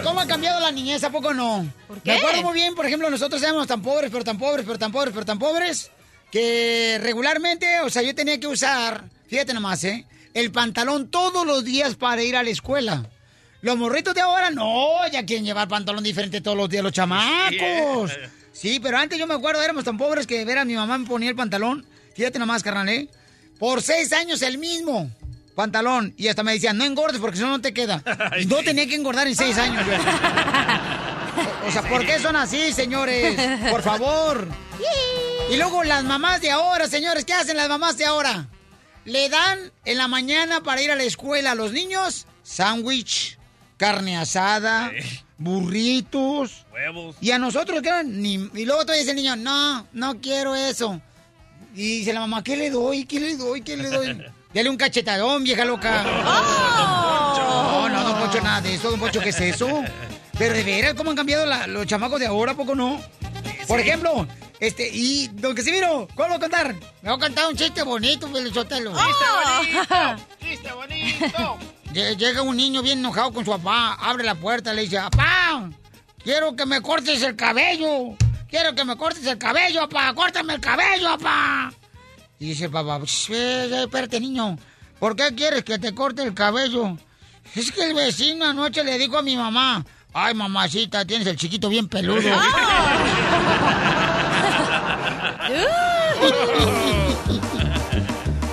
Oye, 0.00 0.08
¿cómo 0.08 0.20
ha 0.20 0.26
cambiado 0.26 0.60
la 0.60 0.72
niñez? 0.72 1.04
¿A 1.04 1.10
poco 1.10 1.34
no? 1.34 1.66
qué? 2.04 2.12
Me 2.12 2.18
acuerdo 2.18 2.42
muy 2.42 2.54
bien, 2.54 2.74
por 2.74 2.86
ejemplo, 2.86 3.10
nosotros 3.10 3.42
éramos 3.42 3.66
tan 3.66 3.82
pobres, 3.82 4.10
pero 4.10 4.24
tan 4.24 4.38
pobres, 4.38 4.64
pero 4.66 4.78
tan 4.78 4.92
pobres, 4.92 5.12
pero 5.12 5.26
tan 5.26 5.38
pobres, 5.38 5.90
que 6.30 6.98
regularmente, 7.02 7.80
o 7.80 7.90
sea, 7.90 8.02
yo 8.02 8.14
tenía 8.14 8.38
que 8.40 8.46
usar, 8.46 9.04
fíjate 9.28 9.52
nomás, 9.52 9.84
¿eh? 9.84 10.06
El 10.32 10.52
pantalón 10.52 11.10
todos 11.10 11.46
los 11.46 11.64
días 11.64 11.96
para 11.96 12.22
ir 12.22 12.36
a 12.36 12.42
la 12.42 12.50
escuela. 12.50 13.08
Los 13.62 13.76
morritos 13.76 14.14
de 14.14 14.22
ahora, 14.22 14.50
no, 14.50 15.06
ya 15.12 15.26
quieren 15.26 15.44
llevar 15.44 15.68
pantalón 15.68 16.02
diferente 16.02 16.40
todos 16.40 16.56
los 16.56 16.68
días 16.68 16.82
los 16.82 16.92
chamacos. 16.92 18.12
Sí, 18.52 18.78
pero 18.78 18.98
antes 18.98 19.18
yo 19.18 19.26
me 19.26 19.32
acuerdo, 19.32 19.62
éramos 19.62 19.84
tan 19.84 19.96
pobres 19.96 20.26
que 20.26 20.44
ver 20.44 20.58
a 20.58 20.66
mi 20.66 20.74
mamá 20.74 20.98
me 20.98 21.06
ponía 21.06 21.30
el 21.30 21.36
pantalón, 21.36 21.86
fíjate 22.14 22.38
nomás, 22.38 22.62
carnal, 22.62 22.88
¿eh? 22.90 23.08
Por 23.58 23.80
seis 23.80 24.12
años 24.12 24.42
el 24.42 24.58
mismo 24.58 25.08
pantalón. 25.60 26.14
Y 26.16 26.28
hasta 26.28 26.42
me 26.42 26.52
decían, 26.52 26.78
no 26.78 26.84
engordes 26.84 27.20
porque 27.20 27.36
si 27.36 27.42
no, 27.42 27.50
no 27.50 27.60
te 27.60 27.74
queda. 27.74 28.02
Y 28.40 28.46
no 28.46 28.56
tenía 28.62 28.86
que 28.86 28.94
engordar 28.94 29.26
en 29.26 29.36
seis 29.36 29.58
años. 29.58 29.84
yo. 29.86 29.92
O, 29.92 31.68
o 31.68 31.70
sea, 31.70 31.82
¿por 31.82 32.04
qué 32.06 32.18
son 32.18 32.34
así, 32.34 32.72
señores? 32.72 33.38
Por 33.70 33.82
favor. 33.82 34.48
Y 35.50 35.56
luego 35.56 35.84
las 35.84 36.02
mamás 36.04 36.40
de 36.40 36.50
ahora, 36.50 36.86
señores, 36.88 37.26
¿qué 37.26 37.34
hacen 37.34 37.58
las 37.58 37.68
mamás 37.68 37.98
de 37.98 38.06
ahora? 38.06 38.48
Le 39.04 39.28
dan 39.28 39.58
en 39.84 39.98
la 39.98 40.08
mañana 40.08 40.62
para 40.62 40.80
ir 40.80 40.90
a 40.90 40.96
la 40.96 41.02
escuela 41.02 41.50
a 41.50 41.54
los 41.54 41.72
niños 41.72 42.26
sándwich, 42.42 43.38
carne 43.76 44.16
asada, 44.16 44.90
burritos. 45.36 46.64
Huevos. 46.72 47.16
Y 47.20 47.32
a 47.32 47.38
nosotros, 47.38 47.82
¿qué? 47.82 47.90
Ni, 48.04 48.34
y 48.54 48.64
luego 48.64 48.82
todavía 48.82 49.00
dice 49.00 49.10
el 49.10 49.16
niño, 49.16 49.36
no, 49.36 49.86
no 49.92 50.20
quiero 50.20 50.56
eso. 50.56 51.00
Y 51.74 51.98
dice 51.98 52.14
la 52.14 52.20
mamá, 52.20 52.42
¿qué 52.42 52.56
le 52.56 52.70
doy? 52.70 53.04
¿Qué 53.04 53.20
le 53.20 53.36
doy? 53.36 53.60
¿Qué 53.60 53.76
le 53.76 53.90
doy? 53.90 54.22
Dale 54.52 54.68
un 54.68 54.76
cachetadón, 54.76 55.44
vieja 55.44 55.64
loca. 55.64 56.02
No, 56.02 57.88
no, 57.88 58.02
don 58.04 58.18
Poncho, 58.18 58.40
nada 58.40 58.60
de 58.60 58.74
eso, 58.74 58.90
don 58.90 58.98
Poncho, 59.00 59.20
¿qué 59.20 59.28
es 59.30 59.40
eso? 59.40 59.82
Pero 60.38 60.54
de 60.54 60.64
veras, 60.64 60.94
¿cómo 60.94 61.10
han 61.10 61.16
cambiado 61.16 61.46
la- 61.46 61.66
los 61.66 61.86
chamacos 61.86 62.18
de 62.18 62.26
ahora? 62.26 62.52
¿A 62.52 62.56
poco 62.56 62.74
no? 62.74 63.00
Por 63.68 63.78
ejemplo, 63.78 64.26
este, 64.58 64.88
y 64.92 65.28
don 65.28 65.54
Casimiro, 65.54 66.08
¿cuál 66.16 66.28
voy 66.30 66.36
a 66.38 66.40
contar? 66.40 66.74
Me 67.02 67.10
voy 67.10 67.16
a 67.16 67.18
contar 67.18 67.46
un 67.48 67.56
chiste 67.56 67.82
bonito, 67.82 68.28
Felizotelo. 68.28 68.92
¡Chiste 68.92 69.24
bonito! 69.44 70.24
¡Chiste 70.40 70.72
bonito! 70.72 71.58
Lle- 71.92 72.16
Llega 72.16 72.42
un 72.42 72.56
niño 72.56 72.82
bien 72.82 72.98
enojado 73.00 73.32
con 73.32 73.44
su 73.44 73.50
papá, 73.52 73.94
abre 74.00 74.24
la 74.24 74.34
puerta, 74.34 74.72
le 74.72 74.82
dice, 74.82 74.96
papá, 74.98 75.70
quiero 76.24 76.56
que 76.56 76.66
me 76.66 76.80
cortes 76.80 77.22
el 77.22 77.36
cabello, 77.36 78.16
quiero 78.48 78.74
que 78.74 78.84
me 78.84 78.96
cortes 78.96 79.24
el 79.26 79.38
cabello, 79.38 79.88
papá, 79.88 80.12
córtame 80.14 80.54
el 80.54 80.60
cabello, 80.60 81.10
papá. 81.18 81.72
Y 82.40 82.46
dice 82.46 82.64
el 82.64 82.70
papá, 82.70 82.98
"Sh, 83.04 83.30
eh, 83.32 83.64
eh, 83.70 83.82
espérate 83.82 84.18
niño, 84.18 84.56
¿por 84.98 85.14
qué 85.14 85.34
quieres 85.34 85.62
que 85.62 85.78
te 85.78 85.94
corte 85.94 86.22
el 86.22 86.32
cabello? 86.34 86.96
Es 87.54 87.70
que 87.70 87.84
el 87.84 87.94
vecino 87.94 88.46
anoche 88.46 88.82
le 88.82 88.96
dijo 88.98 89.18
a 89.18 89.22
mi 89.22 89.36
mamá, 89.36 89.84
ay 90.14 90.32
mamacita, 90.34 91.04
tienes 91.04 91.26
el 91.26 91.36
chiquito 91.36 91.68
bien 91.68 91.86
peludo. 91.88 92.20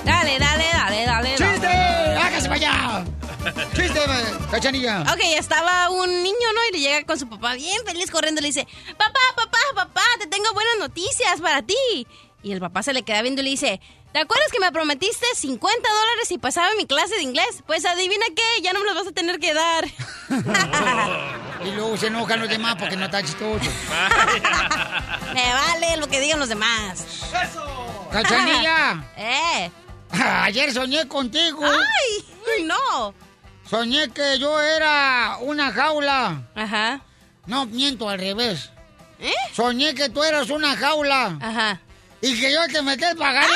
Dale, 0.05 0.39
dale, 0.39 0.65
dale, 0.73 1.05
dale. 1.05 1.29
¡Chiste! 1.35 1.67
¡Hágase 1.67 2.47
para 2.49 2.55
allá! 2.55 3.05
¡Chiste, 3.75 3.99
cachanilla! 4.51 5.01
Ok, 5.01 5.19
estaba 5.37 5.89
un 5.89 6.23
niño, 6.23 6.47
¿no? 6.53 6.61
Y 6.69 6.73
le 6.73 6.79
llega 6.79 7.05
con 7.05 7.19
su 7.19 7.27
papá 7.27 7.53
bien 7.55 7.77
feliz 7.85 8.09
corriendo 8.11 8.39
y 8.39 8.43
le 8.43 8.47
dice, 8.49 8.67
papá, 8.97 9.19
papá, 9.35 9.57
papá, 9.75 10.01
te 10.19 10.27
tengo 10.27 10.51
buenas 10.53 10.77
noticias 10.79 11.39
para 11.41 11.61
ti. 11.61 12.07
Y 12.47 12.53
el 12.53 12.61
papá 12.61 12.81
se 12.81 12.93
le 12.93 13.03
queda 13.03 13.21
viendo 13.21 13.41
y 13.41 13.43
le 13.43 13.49
dice, 13.49 13.81
¿te 14.13 14.19
acuerdas 14.19 14.49
que 14.53 14.61
me 14.61 14.71
prometiste 14.71 15.25
50 15.35 15.89
dólares 15.89 16.29
si 16.29 16.37
pasaba 16.37 16.69
mi 16.77 16.85
clase 16.85 17.15
de 17.15 17.23
inglés? 17.23 17.61
Pues 17.65 17.83
adivina 17.83 18.25
qué, 18.33 18.61
ya 18.61 18.71
no 18.71 18.79
me 18.79 18.85
los 18.85 18.95
vas 18.95 19.07
a 19.07 19.11
tener 19.11 19.37
que 19.39 19.53
dar. 19.53 19.85
Y 21.65 21.71
luego 21.71 21.97
se 21.97 22.07
enojan 22.07 22.39
los 22.39 22.49
demás 22.49 22.75
porque 22.79 22.95
no 22.95 23.05
está 23.05 23.21
chistoso. 23.23 23.59
me 25.33 25.53
vale 25.53 25.97
lo 25.97 26.07
que 26.07 26.21
digan 26.21 26.39
los 26.39 26.49
demás. 26.49 27.03
¡Cachanilla! 28.11 29.03
¡Eh! 29.17 29.71
Ayer 30.11 30.71
soñé 30.71 31.07
contigo. 31.07 31.65
¡Ay! 31.65 32.63
¡No! 32.63 33.13
Soñé 33.67 34.09
que 34.11 34.37
yo 34.37 34.61
era 34.61 35.39
una 35.41 35.73
jaula. 35.73 36.43
Ajá. 36.55 37.01
No, 37.47 37.65
miento 37.65 38.07
al 38.07 38.19
revés. 38.19 38.69
¿Eh? 39.19 39.33
Soñé 39.51 39.95
que 39.95 40.09
tú 40.09 40.23
eras 40.23 40.51
una 40.51 40.77
jaula. 40.77 41.39
Ajá. 41.41 41.81
Y 42.21 42.39
que 42.39 42.51
yo 42.51 42.59
te 42.71 42.81
metí 42.81 43.03
el 43.03 43.15
pajarito. 43.17 43.53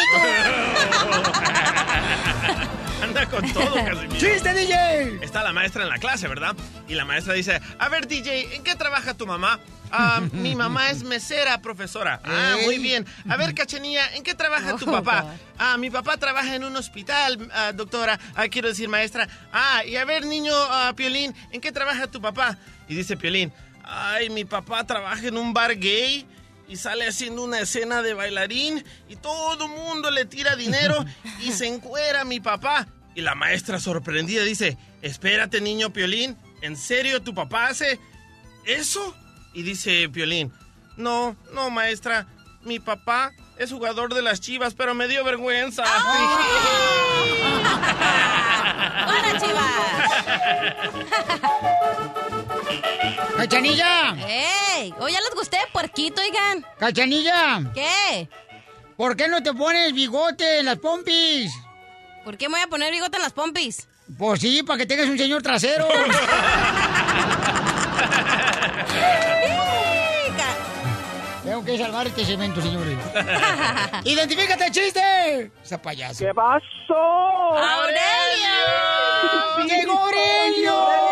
Anda 3.04 3.26
con 3.28 3.52
todo, 3.52 3.74
Casimiro. 3.86 4.16
¡Chiste, 4.20 4.54
DJ! 4.54 5.20
Está 5.24 5.42
la 5.44 5.52
maestra 5.54 5.84
en 5.84 5.90
la 5.90 5.98
clase, 5.98 6.28
¿verdad? 6.28 6.56
Y 6.88 6.94
la 6.94 7.04
maestra 7.04 7.34
dice, 7.34 7.60
a 7.80 7.90
ver, 7.90 8.08
DJ, 8.08 8.56
¿en 8.56 8.64
qué 8.64 8.76
trabaja 8.76 9.16
tu 9.16 9.26
mamá? 9.26 9.60
"Ah, 9.92 10.22
mi 10.34 10.56
mamá 10.64 10.92
es 10.92 11.04
mesera, 11.04 11.60
profesora. 11.62 12.22
Ah, 12.24 12.58
muy 12.64 12.78
bien. 12.78 13.06
A 13.28 13.36
ver, 13.38 13.56
Cachanilla, 13.56 14.06
¿en 14.16 14.22
qué 14.24 14.36
trabaja 14.36 14.76
tu 14.76 14.86
papá? 14.86 15.34
Ah, 15.58 15.78
mi 15.78 15.90
papá 15.90 16.18
trabaja 16.18 16.54
en 16.56 16.64
un 16.64 16.76
hospital, 16.78 17.50
ah, 17.54 17.72
doctora. 17.74 18.20
Ah, 18.36 18.48
quiero 18.48 18.68
decir, 18.70 18.88
maestra. 18.88 19.28
Ah, 19.52 19.84
y 19.84 19.96
a 19.96 20.06
ver, 20.06 20.26
niño 20.26 20.54
ah, 20.56 20.94
Piolín, 20.96 21.34
¿en 21.52 21.60
qué 21.60 21.72
trabaja 21.72 22.06
tu 22.08 22.22
papá? 22.22 22.58
Y 22.88 22.94
dice 22.96 23.18
Piolín, 23.18 23.52
ay, 23.84 24.30
mi 24.30 24.46
papá 24.46 24.84
trabaja 24.86 25.28
en 25.28 25.38
un 25.38 25.54
bar 25.54 25.76
gay 25.76 26.26
y 26.72 26.78
sale 26.78 27.06
haciendo 27.06 27.44
una 27.44 27.60
escena 27.60 28.02
de 28.02 28.14
bailarín 28.14 28.84
y 29.10 29.18
todo 29.18 29.66
el 29.66 29.72
mundo 29.72 30.10
le 30.10 30.24
tira 30.24 30.56
dinero 30.56 31.04
y 31.42 31.52
se 31.52 31.68
encuera 31.68 32.24
mi 32.24 32.40
papá. 32.40 32.88
Y 33.14 33.20
la 33.20 33.36
maestra 33.36 33.78
sorprendida 33.78 34.46
dice, 34.46 34.78
espérate 35.02 35.60
niño 35.60 35.92
Piolín, 35.92 36.38
¿en 36.62 36.78
serio 36.78 37.22
tu 37.22 37.36
papá 37.36 37.68
hace 37.68 38.00
eso? 38.66 39.14
Y 39.54 39.64
dice 39.64 40.08
Piolín, 40.08 40.54
no, 40.96 41.36
no 41.54 41.70
maestra, 41.72 42.26
mi 42.62 42.80
papá 42.80 43.34
es 43.58 43.70
jugador 43.70 44.14
de 44.14 44.22
las 44.22 44.40
chivas, 44.40 44.74
pero 44.74 44.96
me 44.96 45.10
dio 45.10 45.26
vergüenza. 45.26 45.84
¡Hola, 49.08 49.42
chivas! 49.42 49.72
¡Cachanilla! 53.42 54.16
¡Ey! 54.28 54.94
Oye, 55.00 55.14
ya 55.14 55.22
les 55.22 55.34
gusté, 55.34 55.58
puerquito, 55.74 56.22
oigan. 56.22 56.64
¡Cachanilla! 56.78 57.72
¿Qué? 57.74 58.30
¿Por 58.96 59.16
qué 59.16 59.28
no 59.28 59.42
te 59.42 59.52
pones 59.52 59.94
bigote 59.94 60.60
en 60.60 60.68
las 60.68 60.78
pompis? 60.78 61.52
¿Por 62.24 62.38
qué 62.38 62.48
me 62.50 62.58
voy 62.58 62.62
a 62.62 62.68
poner 62.68 62.92
bigote 62.92 63.18
en 63.18 63.24
las 63.24 63.34
pompis? 63.34 63.88
Pues 64.16 64.42
sí, 64.42 64.62
para 64.62 64.78
que 64.78 64.86
tengas 64.86 65.08
un 65.08 65.18
señor 65.18 65.42
trasero. 65.42 65.88
Tengo 71.44 71.66
que 71.66 71.78
salvar 71.80 72.06
este 72.06 72.24
cemento, 72.24 72.62
señores. 72.62 72.96
¡Identifícate, 74.06 74.70
chiste! 74.70 75.52
Esa 75.64 75.82
payaso. 75.82 76.24
¿Qué 76.24 76.34
pasó? 76.34 76.94
¡Aurelio! 77.58 78.52
¡Llegó 79.66 79.98
Aurelio! 79.98 81.11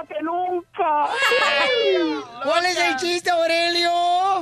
¡Ay, 0.00 0.06
Y 0.08 0.08
vengo 0.08 0.08
más 0.08 0.08
guapa 0.08 0.14
que 0.14 0.22
nunca. 0.22 1.06
¿Cuál 2.44 2.64
es 2.66 2.78
el 2.88 2.96
chiste, 2.96 3.30
Aurelio? 3.30 3.90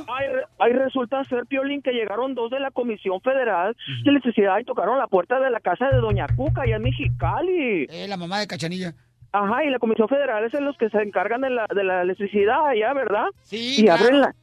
Ay, 0.07 0.27
re- 0.27 0.45
ay, 0.59 0.73
resulta 0.73 1.23
ser, 1.25 1.45
Piolín, 1.47 1.81
que 1.81 1.91
llegaron 1.91 2.35
dos 2.35 2.49
de 2.51 2.59
la 2.59 2.71
Comisión 2.71 3.19
Federal 3.21 3.75
de 4.03 4.09
Electricidad 4.11 4.59
y 4.59 4.65
tocaron 4.65 4.97
la 4.97 5.07
puerta 5.07 5.39
de 5.39 5.49
la 5.49 5.59
casa 5.59 5.87
de 5.89 5.97
Doña 5.97 6.27
Cuca, 6.35 6.61
allá 6.63 6.77
en 6.77 6.83
Mexicali. 6.83 7.87
Eh, 7.89 8.07
la 8.07 8.17
mamá 8.17 8.39
de 8.39 8.47
Cachanilla. 8.47 8.93
Ajá, 9.31 9.63
y 9.63 9.69
la 9.69 9.77
Comisión 9.79 10.07
Federal 10.09 10.43
es 10.43 10.51
de 10.51 10.61
los 10.61 10.75
que 10.77 10.89
se 10.89 10.97
encargan 11.01 11.41
de 11.41 11.51
la, 11.51 11.65
de 11.73 11.83
la 11.83 12.01
electricidad 12.01 12.65
allá, 12.67 12.93
¿verdad? 12.93 13.25
Sí, 13.43 13.75
Y 13.79 13.83
claro. 13.85 14.03
abren 14.03 14.21
la... 14.21 14.35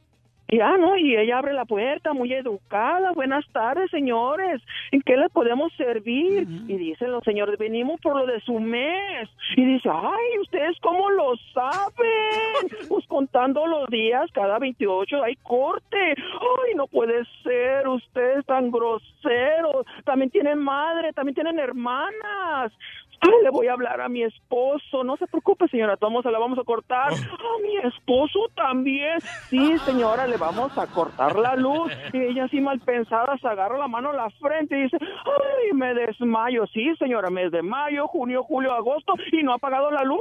Ya, 0.49 0.77
¿no? 0.77 0.95
Y 0.95 1.15
ella 1.17 1.39
abre 1.39 1.53
la 1.53 1.65
puerta, 1.65 2.13
muy 2.13 2.31
educada. 2.33 3.11
Buenas 3.11 3.45
tardes, 3.51 3.91
señores. 3.91 4.61
¿En 4.91 5.01
qué 5.01 5.17
les 5.17 5.29
podemos 5.31 5.73
servir? 5.73 6.47
Y 6.67 6.77
dicen 6.77 7.11
los 7.11 7.23
señores, 7.25 7.59
venimos 7.59 7.99
por 7.99 8.15
lo 8.15 8.25
de 8.25 8.39
su 8.41 8.57
mes. 8.59 9.29
Y 9.57 9.65
dice, 9.65 9.89
ay, 9.89 10.39
¿ustedes 10.41 10.77
cómo 10.81 11.09
lo 11.09 11.33
saben? 11.53 12.07
Pues 12.87 13.05
contando 13.07 13.67
los 13.67 13.89
días, 13.89 14.31
cada 14.31 14.59
28 14.59 15.23
hay 15.23 15.35
corte. 15.43 15.97
Ay, 15.97 16.75
no 16.75 16.87
puede 16.87 17.25
ser, 17.43 17.87
ustedes 17.87 18.45
tan 18.45 18.71
groseros. 18.71 19.85
También 20.05 20.29
tienen 20.29 20.59
madre, 20.59 21.11
también 21.11 21.35
tienen 21.35 21.59
hermanas. 21.59 22.71
Ay, 23.19 23.31
le 23.43 23.49
voy 23.49 23.67
a 23.67 23.73
hablar 23.73 24.01
a 24.01 24.09
mi 24.09 24.23
esposo. 24.23 25.03
No 25.03 25.17
se 25.17 25.27
preocupe, 25.27 25.67
señora, 25.67 25.97
vamos 25.99 26.25
a 26.25 26.31
la 26.31 26.39
vamos 26.39 26.59
a 26.59 26.63
cortar. 26.63 27.13
A 27.13 27.61
mi 27.61 27.77
esposo 27.87 28.39
también. 28.55 29.19
Sí, 29.49 29.77
señora, 29.79 30.27
le 30.27 30.37
vamos 30.37 30.77
a 30.77 30.87
cortar 30.87 31.35
la 31.37 31.55
luz. 31.55 31.91
Y 32.13 32.19
ella 32.19 32.45
así 32.45 32.61
mal 32.61 32.79
pensada 32.79 33.37
se 33.37 33.47
agarra 33.47 33.77
la 33.77 33.87
mano 33.87 34.09
a 34.09 34.13
la 34.13 34.29
frente 34.41 34.77
y 34.77 34.83
dice, 34.83 34.97
ay, 35.01 35.73
me 35.73 35.93
desmayo. 35.93 36.65
Sí, 36.67 36.95
señora, 36.97 37.29
mes 37.29 37.51
de 37.51 37.61
mayo, 37.61 38.07
junio, 38.07 38.43
julio, 38.43 38.73
agosto 38.73 39.13
y 39.31 39.43
no 39.43 39.51
ha 39.51 39.55
apagado 39.55 39.91
la 39.91 40.03
luz. 40.03 40.19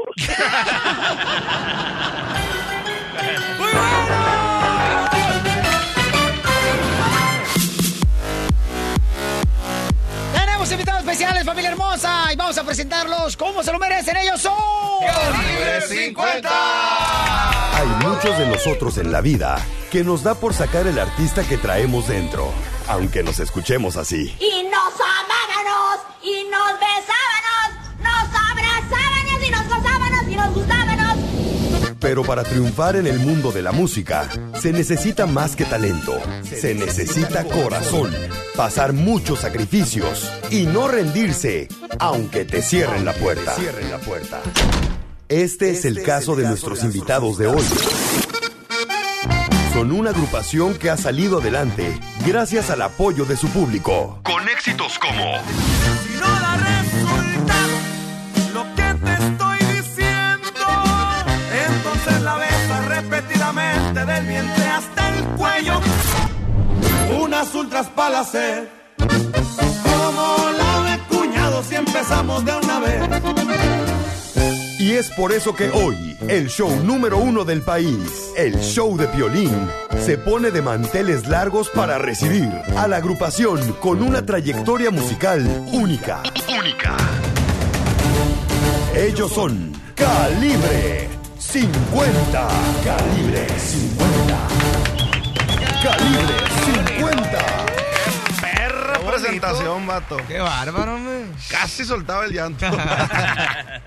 Tenemos 10.67 10.81
invitados 10.81 11.05
especiales, 11.05 11.45
familia 11.45 11.71
hermosa, 11.71 12.33
y 12.33 12.37
vamos 12.37 12.59
a 12.59 12.65
presentarlos 12.65 13.37
como 13.37 13.63
se 13.63 13.71
lo 13.71 13.79
merecen. 13.79 14.17
Ellos 14.17 14.41
son. 14.41 14.53
¡Calibre 15.01 15.81
50! 15.81 17.77
Hay 17.77 17.87
muchos 18.05 18.37
de 18.37 18.47
nosotros 18.47 18.99
en 18.99 19.13
la 19.13 19.21
vida 19.21 19.65
que 19.93 20.03
nos 20.03 20.25
da 20.25 20.35
por 20.35 20.55
sacar 20.55 20.89
el 20.89 20.99
artista 20.99 21.45
que 21.45 21.57
traemos 21.57 22.09
dentro, 22.09 22.51
aunque 22.89 23.23
nos 23.23 23.39
escuchemos 23.39 23.97
así. 23.97 24.37
Y 24.41 24.65
nos 24.65 24.93
amábamos, 24.99 26.01
y 26.21 26.43
nos 26.51 26.73
besábamos, 26.81 27.71
nos 28.01 28.27
abrazábamos, 28.51 29.47
y 29.47 29.51
nos 29.51 29.69
gozábamos, 29.69 30.29
y 30.29 30.35
nos 30.35 30.53
gustábamos. 30.53 30.86
Pero 32.01 32.23
para 32.23 32.45
triunfar 32.45 32.97
en 32.97 33.07
el 33.07 33.19
mundo 33.19 33.53
de 33.53 33.63
la 33.63 33.73
música, 33.73 34.29
se 34.61 34.73
necesita 34.73 35.27
más 35.27 35.57
que 35.57 35.65
talento. 35.65 36.21
Se 36.43 36.75
necesita 36.75 37.45
corazón, 37.45 38.13
pasar 38.55 38.93
muchos 38.93 39.41
sacrificios 39.41 40.31
y 40.51 40.67
no 40.67 40.89
rendirse, 40.89 41.69
aunque 41.99 42.45
te 42.45 42.63
cierren 42.63 43.05
la 43.05 43.13
puerta. 43.13 43.55
Cierren 43.55 43.91
la 43.91 43.99
puerta. 43.99 44.41
Este 45.29 45.71
es 45.71 45.85
el 45.85 46.03
caso 46.03 46.37
de 46.37 46.45
nuestros 46.45 46.85
invitados 46.85 47.39
de 47.39 47.49
hoy. 47.49 47.65
Son 49.73 49.93
una 49.93 50.11
agrupación 50.11 50.75
que 50.75 50.89
ha 50.91 50.97
salido 50.97 51.41
adelante 51.41 51.99
gracias 52.25 52.71
al 52.71 52.83
apoyo 52.83 53.25
de 53.25 53.37
su 53.37 53.49
público. 53.49 54.21
Con 54.23 54.49
éxitos 54.49 54.99
como 54.99 55.35
Unas 67.39 67.55
ultras 67.55 67.87
para 67.89 68.21
hacer, 68.21 68.71
como 68.97 70.37
la 70.57 70.91
de 70.91 70.99
cuñado 71.15 71.63
si 71.63 71.75
empezamos 71.75 72.43
de 72.47 72.57
una 72.57 72.81
vez. 72.81 73.03
Y 74.79 74.93
es 74.93 75.11
por 75.11 75.33
eso 75.33 75.55
que 75.55 75.69
hoy, 75.69 76.17
el 76.29 76.49
show 76.49 76.75
número 76.83 77.19
uno 77.19 77.45
del 77.45 77.61
país, 77.61 78.31
el 78.39 78.59
show 78.61 78.97
de 78.97 79.07
Piolín, 79.09 79.69
se 80.03 80.17
pone 80.17 80.51
de 80.51 80.63
manteles 80.63 81.29
largos 81.29 81.69
para 81.69 81.99
recibir 81.99 82.51
a 82.75 82.89
la 82.89 82.97
agrupación 82.97 83.75
con 83.83 84.01
una 84.01 84.25
trayectoria 84.25 84.91
musical 84.91 85.47
única. 85.75 86.23
Única. 86.59 86.97
Ellos 88.95 89.31
son 89.31 89.73
Calibre 89.95 91.11
50. 91.39 92.49
Calibre 92.83 93.47
50. 93.59 94.49
Calibre 95.83 96.27
50. 96.39 96.56
Perra 96.56 96.56
presentación, 99.41 99.87
vato. 99.87 100.17
Qué 100.29 100.39
bárbaro, 100.39 100.95
hombre. 100.95 101.27
Casi 101.51 101.85
soltaba 101.85 102.25
el 102.25 102.33
llanto. 102.33 102.67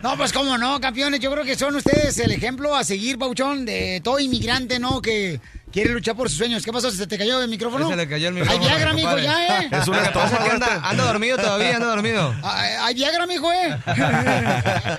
No, 0.02 0.16
pues 0.16 0.32
cómo 0.32 0.58
no, 0.58 0.80
campeones. 0.80 1.20
Yo 1.20 1.30
creo 1.32 1.44
que 1.44 1.58
son 1.58 1.76
ustedes 1.76 2.18
el 2.20 2.32
ejemplo 2.32 2.74
a 2.74 2.86
seguir, 2.86 3.18
Pauchón, 3.20 3.66
de 3.66 4.00
todo 4.02 4.18
inmigrante, 4.20 4.80
¿no? 4.80 5.02
Que 5.02 5.42
quiere 5.74 5.92
luchar 5.92 6.16
por 6.16 6.30
sus 6.30 6.38
sueños. 6.38 6.64
¿Qué 6.64 6.72
pasó? 6.72 6.90
¿Se 6.90 7.06
te 7.06 7.18
cayó 7.18 7.42
el 7.42 7.50
micrófono? 7.50 7.90
Se 7.90 7.96
le 7.98 8.08
cayó 8.08 8.30
el 8.30 8.36
micrófono. 8.36 8.62
Hay 8.62 8.66
Viagra, 8.70 8.94
mijo, 8.94 9.18
ya, 9.18 9.60
¿eh? 9.60 9.70
Es 9.74 9.88
una 9.90 10.00
anda- 10.06 10.80
anda 10.84 11.04
dormido 11.04 11.38
todavía, 11.38 11.76
anda 11.76 11.88
dormido. 11.88 12.34
Ay, 12.44 12.72
Hay 12.82 12.94
Viagra, 12.96 13.26
mijo, 13.28 13.52
¿eh? 13.52 13.78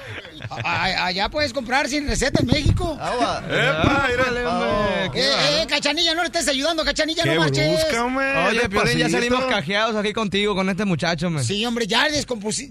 Allá 0.64 1.28
puedes 1.28 1.52
comprar 1.52 1.88
sin 1.88 2.06
receta 2.06 2.40
en 2.40 2.46
México. 2.46 2.96
Agua. 3.00 3.42
Epa, 3.46 4.06
mírale, 4.08 4.46
hombre. 4.46 5.20
Eh, 5.20 5.62
eh, 5.62 5.66
Cachanilla, 5.68 6.14
no 6.14 6.22
le 6.22 6.26
estés 6.26 6.48
ayudando, 6.48 6.84
Cachanilla, 6.84 7.22
Qué 7.22 7.34
no 7.34 7.40
marches. 7.40 7.86
brusca, 7.88 8.46
Oye, 8.48 8.68
Piolín, 8.68 8.98
ya 8.98 9.08
salimos 9.08 9.44
cajeados 9.44 9.96
aquí 9.96 10.12
contigo, 10.12 10.54
con 10.54 10.68
este 10.68 10.84
muchacho, 10.84 11.28
hombre. 11.28 11.44
Sí, 11.44 11.64
hombre, 11.64 11.86
ya, 11.86 12.08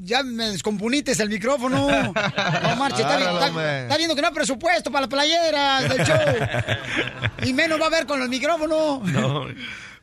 ya 0.01 0.23
me 0.23 0.49
descompunites 0.49 1.19
el 1.19 1.29
micrófono. 1.29 1.87
No 1.89 2.75
marches, 2.75 2.99
está, 2.99 3.97
viendo 3.97 4.15
que 4.15 4.21
no 4.21 4.27
hay 4.27 4.33
presupuesto 4.33 4.91
para 4.91 5.01
las 5.01 5.09
playeras 5.09 5.89
del 5.89 6.05
show. 6.05 6.17
Y 7.45 7.53
menos 7.53 7.79
va 7.79 7.85
a 7.85 7.87
haber 7.87 8.05
con 8.05 8.21
el 8.21 8.29
micrófono. 8.29 9.01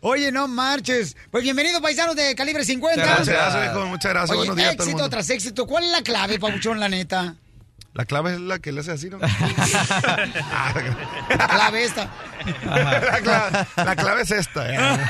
Oye, 0.01 0.31
no 0.33 0.49
marches. 0.49 1.17
Pues 1.31 1.43
bienvenido, 1.43 1.81
paisanos 1.81 2.17
de 2.17 2.35
calibre 2.35 2.65
50. 2.65 3.01
Muchas 3.03 3.29
gracias, 3.29 3.67
hijo, 3.71 3.87
muchas 3.87 4.13
gracias. 4.13 4.31
Oye, 4.31 4.39
Buenos 4.39 4.57
días 4.57 4.69
a 4.69 4.73
todo 4.73 4.83
el 4.85 4.89
éxito 4.89 5.03
mundo. 5.03 5.11
tras 5.11 5.31
éxito. 5.31 5.67
¿Cuál 5.67 5.85
es 5.85 5.91
la 5.91 6.03
clave, 6.03 6.39
Pabuchón, 6.39 6.81
la 6.81 6.89
neta? 6.89 7.35
La 7.97 8.05
clave 8.05 8.35
es 8.35 8.41
la 8.41 8.59
que 8.59 8.73
le 8.73 8.81
hace 8.81 8.93
así, 8.93 9.09
¿no? 9.09 9.19
La 9.19 9.29
clave 11.49 11.83
esta. 11.83 12.13
la, 12.67 13.21
clave, 13.23 13.67
la 13.75 13.97
clave 13.97 14.21
es 14.21 14.31
esta. 14.33 14.71
¿eh? 14.71 15.01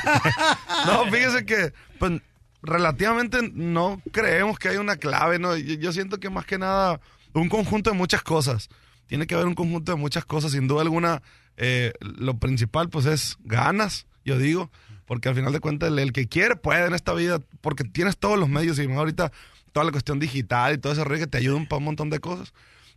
No, 0.85 1.03
fíjese 1.11 1.45
que 1.45 1.73
pues, 1.99 2.21
relativamente 2.61 3.39
no 3.53 4.01
creemos 4.13 4.57
que 4.57 4.69
hay 4.69 4.77
una 4.77 4.95
clave, 4.95 5.37
¿no? 5.37 5.57
Yo, 5.57 5.73
yo 5.73 5.91
siento 5.91 6.17
que 6.21 6.29
más 6.29 6.45
que 6.45 6.57
nada 6.57 7.01
un 7.33 7.49
conjunto 7.49 7.89
de 7.89 7.97
muchas 7.97 8.23
cosas. 8.23 8.69
Tiene 9.07 9.27
que 9.27 9.35
haber 9.35 9.47
un 9.47 9.55
conjunto 9.55 9.91
de 9.91 9.97
muchas 9.97 10.23
cosas. 10.23 10.53
Sin 10.53 10.69
duda 10.69 10.81
alguna, 10.81 11.21
eh, 11.57 11.91
lo 11.99 12.37
principal 12.37 12.87
pues 12.87 13.05
es 13.05 13.37
ganas, 13.43 14.07
yo 14.23 14.37
digo. 14.37 14.71
Porque 15.05 15.27
al 15.27 15.35
final 15.35 15.51
de 15.51 15.59
cuentas 15.59 15.89
el, 15.89 15.99
el 15.99 16.13
que 16.13 16.29
quiere 16.29 16.55
puede 16.55 16.85
en 16.85 16.93
esta 16.93 17.13
vida, 17.13 17.41
porque 17.59 17.83
tienes 17.83 18.17
todos 18.17 18.39
los 18.39 18.47
medios 18.47 18.79
y 18.79 18.87
más 18.87 18.97
ahorita 18.97 19.33
toda 19.73 19.85
la 19.85 19.91
cuestión 19.91 20.19
digital 20.19 20.73
y 20.73 20.77
todo 20.77 20.93
ese 20.93 21.03
rollo 21.03 21.19
que 21.19 21.27
te 21.27 21.37
ayudan 21.37 21.65
para 21.65 21.79
un 21.79 21.83
montón 21.83 22.09
de 22.09 22.19
cosas. 22.19 22.53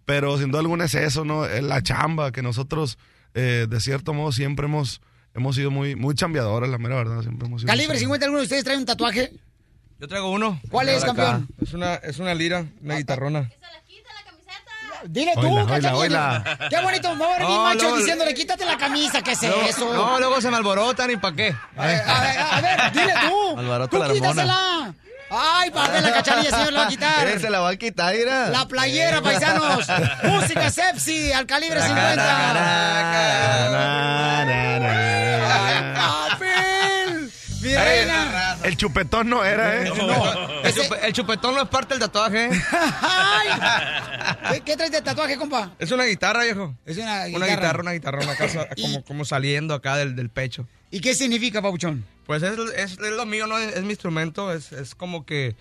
Pero 0.07 0.39
sin 0.39 0.51
duda 0.51 0.61
alguna 0.61 0.87
es 0.87 0.95
eso, 0.95 1.25
¿no? 1.25 1.45
Es 1.47 1.63
la 1.63 1.83
chamba 1.83 2.33
que 2.33 2.43
nosotros, 2.43 2.99
eh, 3.35 3.67
de 3.69 3.81
cierto 3.81 4.13
modo, 4.15 4.33
siempre 4.33 4.67
hemos, 4.67 5.01
hemos 5.35 5.55
sido 5.57 5.71
muy, 5.71 5.95
muy 5.97 6.15
chambeadores, 6.15 6.69
la 6.71 6.79
mera 6.79 6.97
verdad. 6.97 7.23
Siempre 7.23 7.47
hemos 7.47 7.61
sido 7.63 7.69
Calibre 7.71 7.99
50, 7.99 8.25
¿alguno 8.27 8.39
de 8.41 8.45
ustedes 8.45 8.65
trae 8.65 8.77
un 8.77 8.87
tatuaje? 8.87 9.33
Yo 10.01 10.09
traigo 10.09 10.31
uno. 10.31 10.59
¿Cuál 10.71 10.89
es, 10.89 11.03
Acá. 11.05 11.15
campeón? 11.15 11.49
Es 11.63 11.73
una, 11.75 11.95
es 11.97 12.19
una 12.19 12.35
lira, 12.35 12.65
una 12.83 12.97
guitarrona. 12.97 13.51
Dile 15.09 15.33
tú, 15.35 15.41
Oila, 15.41 15.63
oila, 15.63 15.67
Cachanilla. 15.67 15.97
oila. 15.97 16.59
Qué 16.69 16.83
bonito, 16.83 17.09
a 17.09 17.15
ver 17.15 17.19
bien 17.39 17.41
No, 17.49 17.63
macho 17.65 17.81
luego- 17.83 17.97
diciéndole, 17.97 18.35
quítate 18.35 18.67
la 18.67 18.77
camisa, 18.77 19.23
¿qué 19.23 19.33
es 19.33 19.43
Luego- 19.43 19.63
eso? 19.63 19.95
No, 19.95 20.19
luego 20.19 20.41
se 20.43 20.51
me 20.51 20.59
alborotan 20.59 21.11
y 21.11 21.17
pa' 21.17 21.35
qué. 21.35 21.55
A 21.77 21.87
ver, 21.87 22.03
a 22.07 22.61
ver, 22.61 22.93
dile 22.93 23.15
tú. 23.29 23.59
Alvarota 23.59 23.91
tú 23.91 23.99
la 23.99 24.09
hormona. 24.13 24.95
Ay, 25.31 25.71
para 25.71 25.93
ver 25.93 26.03
la 26.03 26.13
cachanilla, 26.13 26.51
señor, 26.51 26.73
la 26.73 26.81
va 26.81 26.87
a 26.87 26.89
quitar. 26.89 27.29
Él 27.29 27.41
se 27.41 27.51
la 27.51 27.61
va 27.61 27.69
a 27.71 27.77
quitar, 27.77 28.15
mira. 28.17 28.49
La 28.49 28.67
playera, 28.67 29.23
paisanos. 29.23 29.87
Música 30.25 30.71
Sepsi, 30.71 31.33
al 31.33 31.47
calibre 31.47 31.81
50. 31.81 32.25
Ay, 35.53 35.95
papel. 36.31 37.31
Mi 37.63 37.75
reina. 37.77 38.57
El 38.63 38.77
chupetón 38.77 39.29
no 39.31 39.45
era, 39.45 39.83
¿eh? 39.83 39.87
El, 40.65 40.75
chupe- 40.75 40.99
el 41.03 41.13
chupetón 41.13 41.55
no 41.55 41.63
es 41.63 41.69
parte 41.69 41.95
del 41.95 42.01
tatuaje. 42.01 42.47
¿eh? 42.47 42.51
Ay. 43.03 43.49
¿Qué, 44.53 44.61
qué 44.63 44.77
traes 44.77 44.93
de 44.93 45.01
tatuaje, 45.03 45.37
compa? 45.37 45.71
Es 45.79 45.91
una 45.93 46.05
guitarra, 46.05 46.43
viejo. 46.45 46.75
Es 46.85 46.97
una 46.99 47.13
Una 47.13 47.25
guitarra. 47.27 47.47
guitarra, 47.57 47.81
una 47.83 47.93
guitarra, 47.93 48.33
acá, 48.33 48.49
sa- 48.49 48.69
como, 48.81 49.05
como 49.05 49.25
saliendo 49.25 49.75
acá 49.75 49.97
del, 49.97 50.17
del 50.17 50.29
pecho. 50.31 50.67
¿Y 50.91 51.01
qué 51.01 51.15
significa, 51.15 51.63
Pabuchón? 51.63 52.05
Pues 52.31 52.45
es, 52.45 52.57
es- 52.77 52.93
es 52.93 53.11
lo 53.17 53.27
mío, 53.27 53.49
¿no? 53.49 53.59
Es, 53.59 53.75
es 53.77 53.83
mi 53.83 53.91
instrumento, 53.91 54.53
es, 54.53 54.71
es 54.71 54.95
como 54.95 55.27
que 55.27 55.57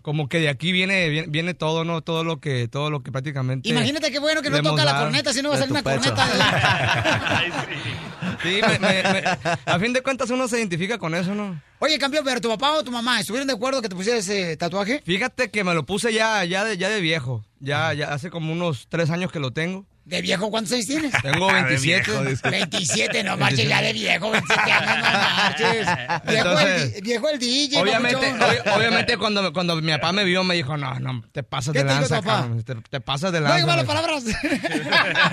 como 0.00 0.28
que 0.28 0.38
de 0.38 0.48
aquí 0.48 0.70
viene, 0.70 1.08
viene 1.08 1.26
viene 1.28 1.54
todo, 1.54 1.82
¿no? 1.82 2.02
Todo 2.02 2.22
lo 2.22 2.38
que 2.38 2.68
todo 2.68 2.88
lo 2.88 3.02
que 3.02 3.10
prácticamente 3.10 3.68
Imagínate 3.68 4.12
qué 4.12 4.20
bueno 4.20 4.40
que 4.40 4.48
no 4.48 4.62
toca 4.62 4.84
la 4.84 4.96
corneta, 5.00 5.32
si 5.32 5.42
no 5.42 5.48
va 5.48 5.56
a 5.56 5.58
de 5.58 5.64
ser 5.64 5.72
una 5.72 5.82
pecho. 5.82 6.14
corneta. 6.14 7.42
Sí, 8.42 8.60
me- 8.62 8.78
me- 8.78 9.02
me- 9.02 9.24
a 9.66 9.78
fin 9.80 9.92
de 9.92 10.00
cuentas 10.00 10.30
uno 10.30 10.46
se 10.46 10.58
identifica 10.58 10.98
con 10.98 11.16
eso, 11.16 11.34
¿no? 11.34 11.60
Oye, 11.80 11.98
campeón, 11.98 12.24
pero 12.24 12.40
tu 12.40 12.48
papá 12.48 12.74
o 12.74 12.84
tu 12.84 12.92
mamá, 12.92 13.18
¿estuvieron 13.18 13.48
de 13.48 13.54
acuerdo 13.54 13.82
que 13.82 13.88
te 13.88 13.96
pusieras 13.96 14.28
ese 14.28 14.56
tatuaje? 14.56 15.02
Fíjate 15.04 15.50
que 15.50 15.64
me 15.64 15.74
lo 15.74 15.84
puse 15.84 16.12
ya, 16.12 16.44
ya, 16.44 16.64
de, 16.64 16.76
ya 16.78 16.88
de 16.90 17.00
viejo. 17.00 17.44
Ya, 17.58 17.92
ya 17.94 18.12
hace 18.14 18.30
como 18.30 18.52
unos 18.52 18.86
tres 18.88 19.10
años 19.10 19.32
que 19.32 19.40
lo 19.40 19.50
tengo. 19.52 19.84
¿De 20.08 20.22
viejo 20.22 20.50
cuántos 20.50 20.72
años 20.72 20.86
tienes? 20.86 21.12
Tengo 21.22 21.52
27. 21.52 22.10
27, 22.50 23.22
no 23.24 23.36
marches 23.36 23.68
ya 23.68 23.82
de 23.82 23.92
viejo, 23.92 24.30
27 24.30 24.72
años, 24.72 24.96
no 24.96 25.02
marches. 25.36 25.86
Viejo, 26.26 26.48
Entonces, 26.48 26.94
el, 26.96 27.02
viejo 27.02 27.28
el 27.28 27.38
DJ, 27.38 27.82
Obviamente, 27.82 28.16
ob- 28.32 28.74
obviamente 28.76 29.18
cuando, 29.18 29.52
cuando 29.52 29.76
mi 29.76 29.92
papá 29.92 30.12
me 30.12 30.24
vio 30.24 30.42
me 30.44 30.54
dijo, 30.54 30.78
no, 30.78 30.98
no, 30.98 31.22
te 31.30 31.42
pasas 31.42 31.74
¿Qué 31.74 31.80
de 31.80 31.84
lanza, 31.84 32.22
cabrón, 32.22 32.62
te, 32.64 32.74
te 32.76 33.00
pasas 33.02 33.32
de 33.32 33.40
No 33.40 33.48
lanza. 33.48 33.60
digas 33.66 33.76
malas 33.76 33.84
palabras. 33.84 34.24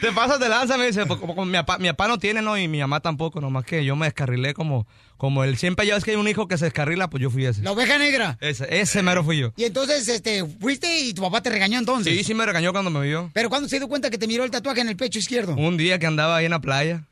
Te 0.00 0.12
pasas 0.12 0.40
de 0.40 0.48
lanza, 0.48 0.76
me 0.76 0.86
dice, 0.86 1.06
porque 1.06 1.26
mi 1.44 1.52
papá, 1.52 1.78
mi 1.78 1.88
papá 1.88 2.08
no 2.08 2.18
tiene, 2.18 2.42
no, 2.42 2.56
y 2.56 2.68
mi 2.68 2.80
mamá 2.80 3.00
tampoco, 3.00 3.40
nomás 3.40 3.64
que 3.64 3.84
yo 3.84 3.96
me 3.96 4.06
descarrilé 4.06 4.54
como, 4.54 4.86
como 5.22 5.44
él. 5.44 5.56
Siempre 5.56 5.86
ya 5.86 5.94
ves 5.94 6.02
que 6.02 6.10
hay 6.10 6.16
un 6.16 6.26
hijo 6.26 6.48
que 6.48 6.58
se 6.58 6.64
descarrila, 6.64 7.08
pues 7.08 7.22
yo 7.22 7.30
fui 7.30 7.46
ese. 7.46 7.62
La 7.62 7.70
oveja 7.70 7.96
negra. 7.96 8.38
Ese, 8.40 8.66
ese 8.80 9.04
mero 9.04 9.22
fui 9.22 9.38
yo. 9.38 9.52
Y 9.56 9.62
entonces, 9.62 10.08
este, 10.08 10.44
fuiste 10.44 10.98
y 10.98 11.14
tu 11.14 11.22
papá 11.22 11.40
te 11.40 11.48
regañó 11.48 11.78
entonces. 11.78 12.12
Sí, 12.12 12.24
sí 12.24 12.34
me 12.34 12.44
regañó 12.44 12.72
cuando 12.72 12.90
me 12.90 13.06
vio. 13.06 13.30
Pero 13.32 13.48
cuando 13.48 13.68
se 13.68 13.78
dio 13.78 13.86
cuenta 13.86 14.10
que 14.10 14.18
te 14.18 14.26
miró 14.26 14.42
el 14.42 14.50
tatuaje 14.50 14.80
en 14.80 14.88
el 14.88 14.96
pecho 14.96 15.20
izquierdo. 15.20 15.54
Un 15.54 15.76
día 15.76 16.00
que 16.00 16.06
andaba 16.06 16.34
ahí 16.38 16.46
en 16.46 16.50
la 16.50 16.60
playa. 16.60 17.04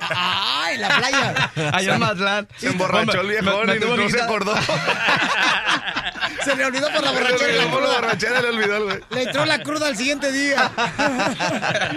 Ah, 0.00 0.68
en 0.72 0.80
la 0.80 0.88
playa. 0.96 1.50
Allá 1.72 1.94
en 1.94 2.00
Matlán. 2.00 2.48
Se 2.58 2.68
emborrachó 2.68 3.20
el 3.22 3.28
viejón 3.28 3.70
y 3.70 3.78
no 3.96 4.08
se 4.08 4.20
acordó. 4.20 4.54
Se 6.44 6.54
le 6.56 6.64
olvidó 6.64 6.88
por 6.92 7.02
la 7.02 7.10
Se 7.10 7.14
le 7.14 7.20
borrachera. 7.20 7.46
olvidó 7.46 7.64
la 7.64 7.70
por 7.70 7.82
la 7.82 7.88
borrachera, 8.00 8.42
le 8.42 8.48
olvidó, 8.48 8.84
güey. 8.84 9.00
Le 9.10 9.22
entró 9.22 9.44
la 9.44 9.62
cruda 9.62 9.88
al 9.88 9.96
siguiente 9.96 10.32
día. 10.32 10.70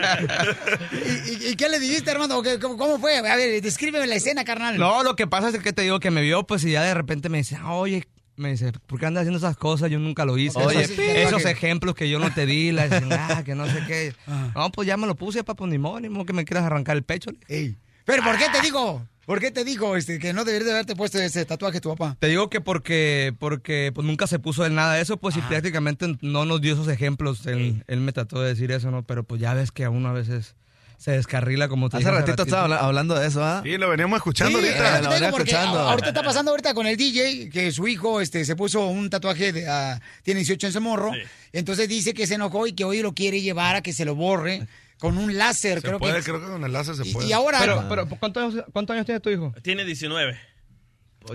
¿Y, 0.92 1.30
y- 1.30 1.48
y 1.52 1.56
qué 1.56 1.70
le 1.70 1.80
dijiste, 1.80 2.12
hermano? 2.12 2.42
¿Qué- 2.42 2.60
¿Cómo, 2.60 2.78
cómo 2.78 3.00
fue? 3.00 3.18
A 3.18 3.36
ver, 3.36 3.62
descríbeme 3.62 4.08
la 4.08 4.16
escena, 4.16 4.44
carnal. 4.44 4.78
No, 4.78 5.04
lo 5.04 5.16
que 5.16 5.28
pasa 5.28 5.50
es 5.50 5.60
que 5.60 5.74
te 5.74 5.84
digo 5.84 6.00
que 6.00 6.12
me 6.12 6.22
vio, 6.22 6.44
pues, 6.46 6.64
y 6.64 6.72
ya 6.72 6.84
de 6.84 6.94
repente 6.94 7.30
me 7.30 7.40
dice, 7.40 7.58
oye, 7.66 8.08
me 8.36 8.52
dice, 8.52 8.72
¿por 8.88 9.00
qué 9.00 9.06
andas 9.06 9.22
haciendo 9.22 9.38
esas 9.38 9.58
cosas? 9.58 9.90
Yo 9.90 10.00
nunca 10.00 10.26
lo 10.26 10.38
hice. 10.38 10.60
Oye, 10.60 10.84
esos, 11.24 11.46
ejemplos 11.46 11.96
que 11.96 12.10
yo 12.10 12.20
no 12.20 12.34
te 12.34 12.46
di, 12.46 12.72
la 12.72 12.90
chingada, 13.00 13.44
que 13.44 13.56
no 13.56 13.66
sé 13.68 13.84
qué. 13.88 14.14
No, 14.56 14.72
pues 14.72 14.88
ya 14.88 14.98
me 14.98 15.08
lo 15.08 15.16
puse, 15.16 15.44
papá, 15.44 15.68
ni 15.68 15.78
modo, 15.78 16.00
ni 16.00 16.10
modo 16.10 16.26
que 16.26 16.34
me 16.34 16.46
quieras 16.46 16.66
arrancar 16.66 16.98
el 16.98 17.04
pecho. 17.04 17.32
Ey. 17.48 17.78
Pero 18.06 18.24
¿por 18.24 18.38
qué 18.38 18.46
te 18.52 18.62
digo? 18.62 19.08
¿Por 19.26 19.40
qué 19.40 19.52
te 19.52 19.64
digo 19.64 19.96
este, 19.96 20.18
que 20.18 20.34
no 20.34 20.44
deberías 20.44 20.66
de 20.66 20.72
haberte 20.72 20.96
puesto 20.96 21.20
ese 21.20 21.46
tatuaje 21.46 21.80
tu 21.80 21.90
papá? 21.90 22.18
Te 22.20 22.28
digo 22.28 22.50
que 22.50 22.60
porque, 22.60 23.34
porque 23.38 23.92
pues, 23.94 24.06
nunca 24.06 24.26
se 24.28 24.40
puso 24.40 24.66
él 24.66 24.74
nada 24.74 24.96
de 24.96 25.02
eso, 25.02 25.18
pues, 25.18 25.38
y 25.38 25.42
prácticamente 25.42 26.18
no 26.22 26.46
nos 26.46 26.60
dio 26.60 26.74
esos 26.74 26.88
ejemplos. 26.88 27.46
Él, 27.46 27.84
él 27.88 28.00
me 28.00 28.12
trató 28.12 28.42
de 28.42 28.50
decir 28.50 28.72
eso, 28.72 28.90
¿no? 28.90 29.04
Pero 29.04 29.24
pues 29.24 29.40
ya 29.40 29.54
ves 29.54 29.72
que 29.72 29.86
a 29.86 29.90
uno 29.90 30.10
a 30.10 30.14
veces 30.14 30.56
se 31.02 31.12
descarrila 31.14 31.68
como 31.68 31.89
te 31.89 31.97
Hace 31.97 32.06
dije 32.06 32.16
ratito 32.20 32.43
estaba 32.43 32.64
habla- 32.66 32.78
hablando 32.78 33.18
de 33.18 33.28
eso, 33.28 33.43
¿ah? 33.43 33.62
Sí, 33.66 33.76
lo 33.78 33.89
veníamos 33.89 34.18
escuchando 34.18 34.60
Sí, 34.60 34.68
ahorita. 34.68 34.97
es 34.99 35.04
lo 35.04 35.14
digo, 35.16 35.32
porque 35.32 35.56
Ahorita 35.56 36.10
está 36.10 36.22
pasando 36.22 36.52
ahorita 36.52 36.76
con 36.76 36.86
el 36.86 36.95
DJ, 36.95 37.49
que 37.49 37.72
su 37.72 37.88
hijo 37.88 38.22
este, 38.22 38.45
se 38.45 38.56
puso 38.56 38.86
un 38.86 39.10
tatuaje, 39.10 39.52
de, 39.52 39.68
ah, 39.68 39.99
tiene 40.22 40.41
18 40.41 40.68
en 40.68 40.70
ese 40.70 40.80
morro, 40.80 41.12
entonces 41.54 41.89
dice 41.89 42.14
que 42.14 42.28
se 42.28 42.36
enojó 42.36 42.68
y 42.68 42.74
que 42.74 42.84
hoy 42.84 43.02
lo 43.02 43.14
quiere 43.16 43.41
llevar 43.41 43.78
a 43.78 43.82
que 43.82 43.93
se 43.93 44.06
lo 44.06 44.14
borre 44.14 44.68
con 44.99 45.18
un 45.18 45.36
láser, 45.36 45.82
Se 45.82 45.88
creo 45.88 45.97
puede, 45.97 46.18
que... 46.18 46.24
creo 46.24 46.39
que 46.39 46.45
con 46.45 46.64
el 46.64 46.72
láser 46.72 46.95
se 46.95 47.08
Y- 47.08 47.12
puede. 47.14 47.28
y 47.28 47.32
ahora- 47.34 47.58
Pero, 47.62 47.86
pero 47.89 48.08
¿cuántos, 48.08 48.54
años- 48.54 48.66
¿cuántos 48.72 48.93
años 48.93 49.08
tiene 49.08 49.20
tu 49.22 49.32
hijo? 49.32 49.52
Tiene 49.64 49.84
19. 49.84 50.39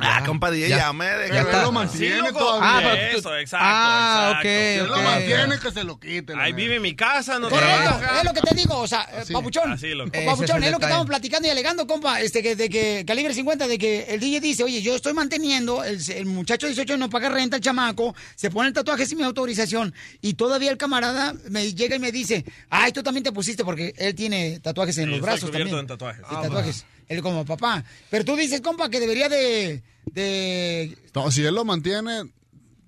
Ah, 0.01 0.22
compa, 0.26 0.51
DJ, 0.51 0.68
Ya. 0.68 0.76
ya 0.78 0.93
me 0.93 1.05
Ya 1.07 1.16
deja. 1.16 1.41
está. 1.43 1.62
lo 1.62 1.70
mantiene 1.72 2.32
todavía. 2.32 2.61
Ah, 2.76 2.80
pero 2.82 3.12
tú- 3.12 3.18
Eso, 3.18 3.37
exacto. 3.37 3.66
Ah, 3.68 4.41
exacto. 4.43 4.49
ok, 4.49 4.74
Si 4.74 4.80
ok. 4.80 4.89
lo 4.97 5.03
mantiene, 5.11 5.59
que 5.61 5.70
se 5.70 5.84
lo 5.84 6.01
quite. 6.01 6.32
Ahí 6.37 6.53
vive 6.53 6.76
en 6.76 6.82
mi 6.82 6.97
casa, 6.97 7.39
no 7.39 7.49
Correcto, 7.49 7.82
trabaja. 7.82 8.18
es 8.18 8.24
lo 8.24 8.32
que 8.34 8.41
te 8.41 8.55
digo, 8.57 8.78
o 8.78 8.87
sea, 8.89 9.03
eh, 9.12 9.18
Así. 9.20 9.32
papuchón, 9.32 9.72
Así, 9.72 9.89
loco. 9.95 10.11
eh, 10.12 10.18
Ese 10.18 10.26
papuchón, 10.26 10.57
es 10.64 10.70
lo 10.70 10.78
que 10.78 10.87
detalle. 10.87 10.87
estamos 10.87 11.07
platicando 11.07 11.47
y 11.49 11.51
alegando, 11.53 11.87
compa, 11.87 12.20
este, 12.20 12.43
que, 12.43 12.57
de 12.57 12.68
que 12.68 13.05
calibre 13.07 13.32
50, 13.32 13.68
de 13.68 13.78
que 13.78 14.07
el 14.09 14.18
DJ 14.20 14.41
dice, 14.41 14.64
oye, 14.64 14.82
yo 14.82 14.97
estoy 14.97 15.14
manteniendo, 15.14 15.84
el, 15.84 16.01
el 16.11 16.26
muchacho 16.26 16.66
de 16.66 16.72
18 16.74 16.97
no 16.97 17.09
paga 17.09 17.28
renta, 17.28 17.57
el 17.57 17.62
chamaco, 17.62 18.14
se 18.34 18.51
pone 18.51 18.68
el 18.68 18.74
tatuaje 18.74 19.07
sin 19.07 19.18
mi 19.18 19.24
autorización, 19.24 19.95
y 20.20 20.34
todavía 20.34 20.70
el 20.72 20.76
camarada 20.78 21.32
me 21.49 21.72
llega 21.72 21.95
y 21.97 22.01
me 22.01 22.11
dice, 22.12 22.45
ay, 22.70 22.91
tú 22.93 23.03
también 23.05 23.22
te 23.22 23.30
pusiste, 23.32 23.64
porque 23.64 23.95
él 23.97 24.14
tiene 24.16 24.59
tatuajes 24.61 24.99
en 24.99 25.05
Sí, 25.05 25.11
los 25.12 25.20
brazos 25.20 25.51
también. 25.51 25.76
en 25.78 25.87
tatuajes, 25.87 26.84
él 27.09 27.23
como 27.23 27.45
papá. 27.45 27.85
Pero 28.11 28.25
tú 28.25 28.37
dices, 28.37 28.61
compa, 28.61 28.89
que 28.89 29.01
debería 29.01 29.29
de... 29.29 29.83
de 30.07 30.99
No, 31.15 31.31
si 31.31 31.45
él 31.45 31.55
lo 31.55 31.65
mantiene, 31.65 32.23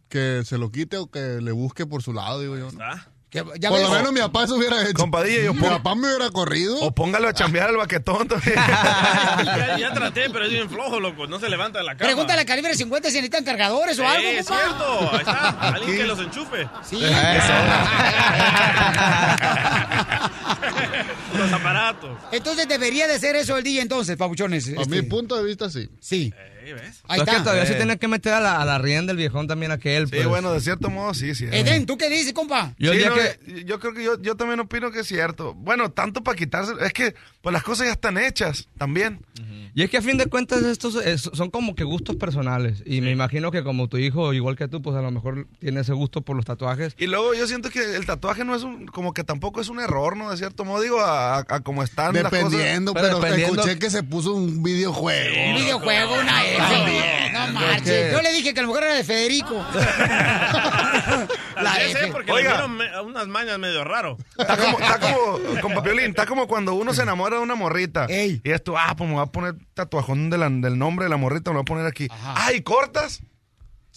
que 0.09 0.43
se 0.45 0.59
lo 0.59 0.71
quite 0.71 0.97
o 0.97 1.11
que 1.11 1.41
le 1.41 1.53
busque 1.53 1.87
por 1.87 2.03
su 2.03 2.12
lado, 2.12 2.41
digo 2.41 2.57
yo. 2.57 2.71
¿no? 2.73 2.79
¿Ah? 2.83 3.09
Que- 3.31 3.45
ya 3.59 3.68
Por 3.68 3.79
ves, 3.79 3.89
lo 3.89 3.95
menos 3.95 4.12
mi 4.12 4.20
papá 4.20 4.45
eso 4.45 4.55
hubiera 4.57 4.83
hecho. 4.83 4.95
Compadilla, 4.95 5.43
yo 5.43 5.55
mi 5.55 5.61
papá 5.61 5.95
me 5.95 6.09
hubiera 6.09 6.31
corrido. 6.31 6.79
O 6.81 6.93
póngalo 6.93 7.29
a 7.29 7.33
chambear 7.35 7.68
al 7.68 7.76
baquetón 7.76 8.29
ya, 9.45 9.76
ya 9.79 9.93
traté, 9.93 10.31
pero 10.31 10.47
es 10.47 10.51
bien 10.51 10.68
flojo, 10.70 10.99
loco. 11.01 11.26
No 11.26 11.39
se 11.39 11.49
levanta 11.49 11.79
de 11.81 11.85
la 11.85 11.97
cama. 11.97 12.09
Pregúntale 12.09 12.41
a 12.43 12.47
calibre 12.47 12.74
50 12.74 13.09
si 13.11 13.16
necesitan 13.16 13.45
cargadores 13.45 13.99
o 13.99 14.03
Sí, 14.03 14.09
algo, 14.09 14.29
es 14.29 14.47
cierto. 14.47 15.11
Ahí 15.12 15.18
está. 15.18 15.49
Alguien 15.74 15.97
que 15.99 16.05
los 16.05 16.18
enchufe. 16.20 16.68
Sí. 16.83 16.99
Los 21.37 21.53
aparatos. 21.53 22.18
Entonces 22.33 22.66
debería 22.68 23.07
de 23.07 23.18
ser 23.18 23.37
eso 23.37 23.57
el 23.57 23.64
DJ 23.64 23.83
entonces, 23.83 24.16
papuchones. 24.16 24.66
A 24.68 24.83
este. 24.83 24.89
mi 24.89 25.03
punto 25.03 25.37
de 25.37 25.45
vista, 25.45 25.70
sí. 25.70 25.89
Sí. 26.01 26.33
Ahí 26.69 26.75
ves. 26.75 27.01
Ahí 27.09 27.19
Es 27.21 27.25
que 27.25 27.31
está. 27.31 27.43
todavía 27.45 27.66
se 27.66 27.73
Eh. 27.73 27.77
tiene 27.77 27.99
que 27.99 28.09
meter 28.09 28.35
a 28.35 28.41
la, 28.41 28.61
a 28.61 28.64
la 28.64 28.79
rienda 28.79 29.11
del 29.11 29.16
viejón 29.16 29.47
también 29.47 29.73
aquel. 29.73 30.07
Sí, 30.07 30.16
pues. 30.16 30.27
bueno, 30.27 30.53
de 30.53 30.61
cierto 30.61 30.91
modo, 30.91 31.14
sí, 31.14 31.35
sí. 31.35 31.47
Eden, 31.51 31.87
¿tú 31.87 31.97
qué 31.97 32.09
dices, 32.11 32.33
compa? 32.33 32.75
Yo 32.79 32.93
Sí, 32.93 32.99
el 32.99 33.09
no, 33.09 33.14
que... 33.14 33.64
yo 33.64 33.81
creo 33.81 33.95
que 33.95 34.05
yo, 34.05 34.21
yo 34.21 34.37
también 34.37 34.61
opino 34.61 34.91
que 34.91 35.01
es 35.01 35.07
cierto. 35.07 35.55
Bueno, 35.55 35.91
tanto 35.91 36.23
para 36.23 36.37
quitarse, 36.37 36.73
es 36.81 36.93
que 36.93 37.14
pues 37.41 37.53
las 37.53 37.62
cosas 37.62 37.87
ya 37.87 37.93
están 37.93 38.19
hechas 38.19 38.69
también. 38.77 39.21
Y 39.75 39.83
es 39.85 39.91
que 39.91 39.99
a 39.99 40.03
fin 40.03 40.19
de 40.19 40.27
cuentas 40.27 40.62
estos 40.64 40.97
es- 40.97 41.31
son 41.33 41.51
como 41.51 41.75
que 41.77 41.85
gustos 41.85 42.16
personales. 42.16 42.83
Y 42.85 43.01
me 43.01 43.12
imagino 43.12 43.53
que 43.53 43.62
como 43.62 43.89
tu 43.89 43.97
hijo, 43.99 44.33
igual 44.33 44.57
que 44.57 44.66
tú, 44.66 44.83
pues 44.83 44.97
a 44.97 45.03
lo 45.03 45.11
mejor 45.12 45.47
tiene 45.61 45.81
ese 45.81 45.93
gusto 45.93 46.23
por 46.23 46.35
los 46.35 46.45
tatuajes. 46.45 46.95
Y 46.99 47.07
luego 47.07 47.33
yo 47.35 47.47
siento 47.47 47.71
que 47.71 47.95
el 47.97 48.05
tatuaje 48.05 48.45
no 48.45 48.57
es 48.57 48.64
un, 48.64 48.87
como 48.87 49.14
que 49.14 49.23
tampoco 49.23 49.61
es 49.61 49.69
un 49.69 49.79
error, 49.79 50.16
¿no? 50.16 50.31
De 50.31 50.37
cierto 50.37 50.64
modo, 50.64 50.83
digo, 50.83 51.01
a, 51.01 51.39
a- 51.39 51.47
a 51.49 51.61
como 51.61 51.85
están 51.85 52.12
las 52.14 52.25
cosas. 52.25 52.51
Dependiendo, 52.51 52.93
Pero 52.93 53.07
pero, 53.07 53.21
dependiendo- 53.21 53.61
escuché 53.61 53.79
que 53.79 53.91
se 53.91 54.03
puso 54.03 54.35
un 54.35 54.62
videojuego. 54.64 55.37
Un 55.51 55.55
videojuego, 55.57 56.14
una 56.21 56.45
No 57.33 57.53
marches. 57.53 58.13
Yo 58.13 58.23
le 58.23 58.33
dije 58.33 58.53
que 58.55 58.61
a 58.61 58.63
lo 58.63 58.69
mejor 58.69 58.85
era 58.85 58.95
de 58.95 59.05
Federico. 59.05 59.65
La 61.61 61.77
F. 61.83 62.09
Porque 62.13 62.31
Oiga. 62.33 62.67
le 62.67 63.01
unas 63.01 63.27
mañas 63.27 63.59
medio 63.59 63.83
raro. 63.85 64.17
Está 64.37 64.57
como, 64.57 64.79
está 64.79 64.99
como, 65.01 65.39
con 65.63 65.75
papiolín, 65.75 66.11
está 66.11 66.27
como 66.27 66.47
cuando 66.47 66.75
uno 66.75 66.95
se 66.95 67.03
enamora 67.03 67.37
de 67.37 67.43
una 67.43 67.55
morrita. 67.55 68.07
Ey. 68.09 68.41
Y 68.45 68.51
esto, 68.51 68.77
ah, 68.79 68.95
pues 68.97 69.09
me 69.09 69.17
voy 69.17 69.25
a 69.25 69.27
poner 69.27 69.55
tatuajón 69.75 70.31
de 70.31 70.39
la- 70.39 70.49
del 70.51 70.79
nombre 70.79 71.05
de 71.07 71.11
la 71.11 71.17
morrita, 71.17 71.51
me 71.51 71.55
lo 71.57 71.61
voy 71.63 71.65
a 71.65 71.71
poner 71.75 71.87
aquí. 71.87 72.09
Ay, 72.21 72.63
cortas. 72.63 73.21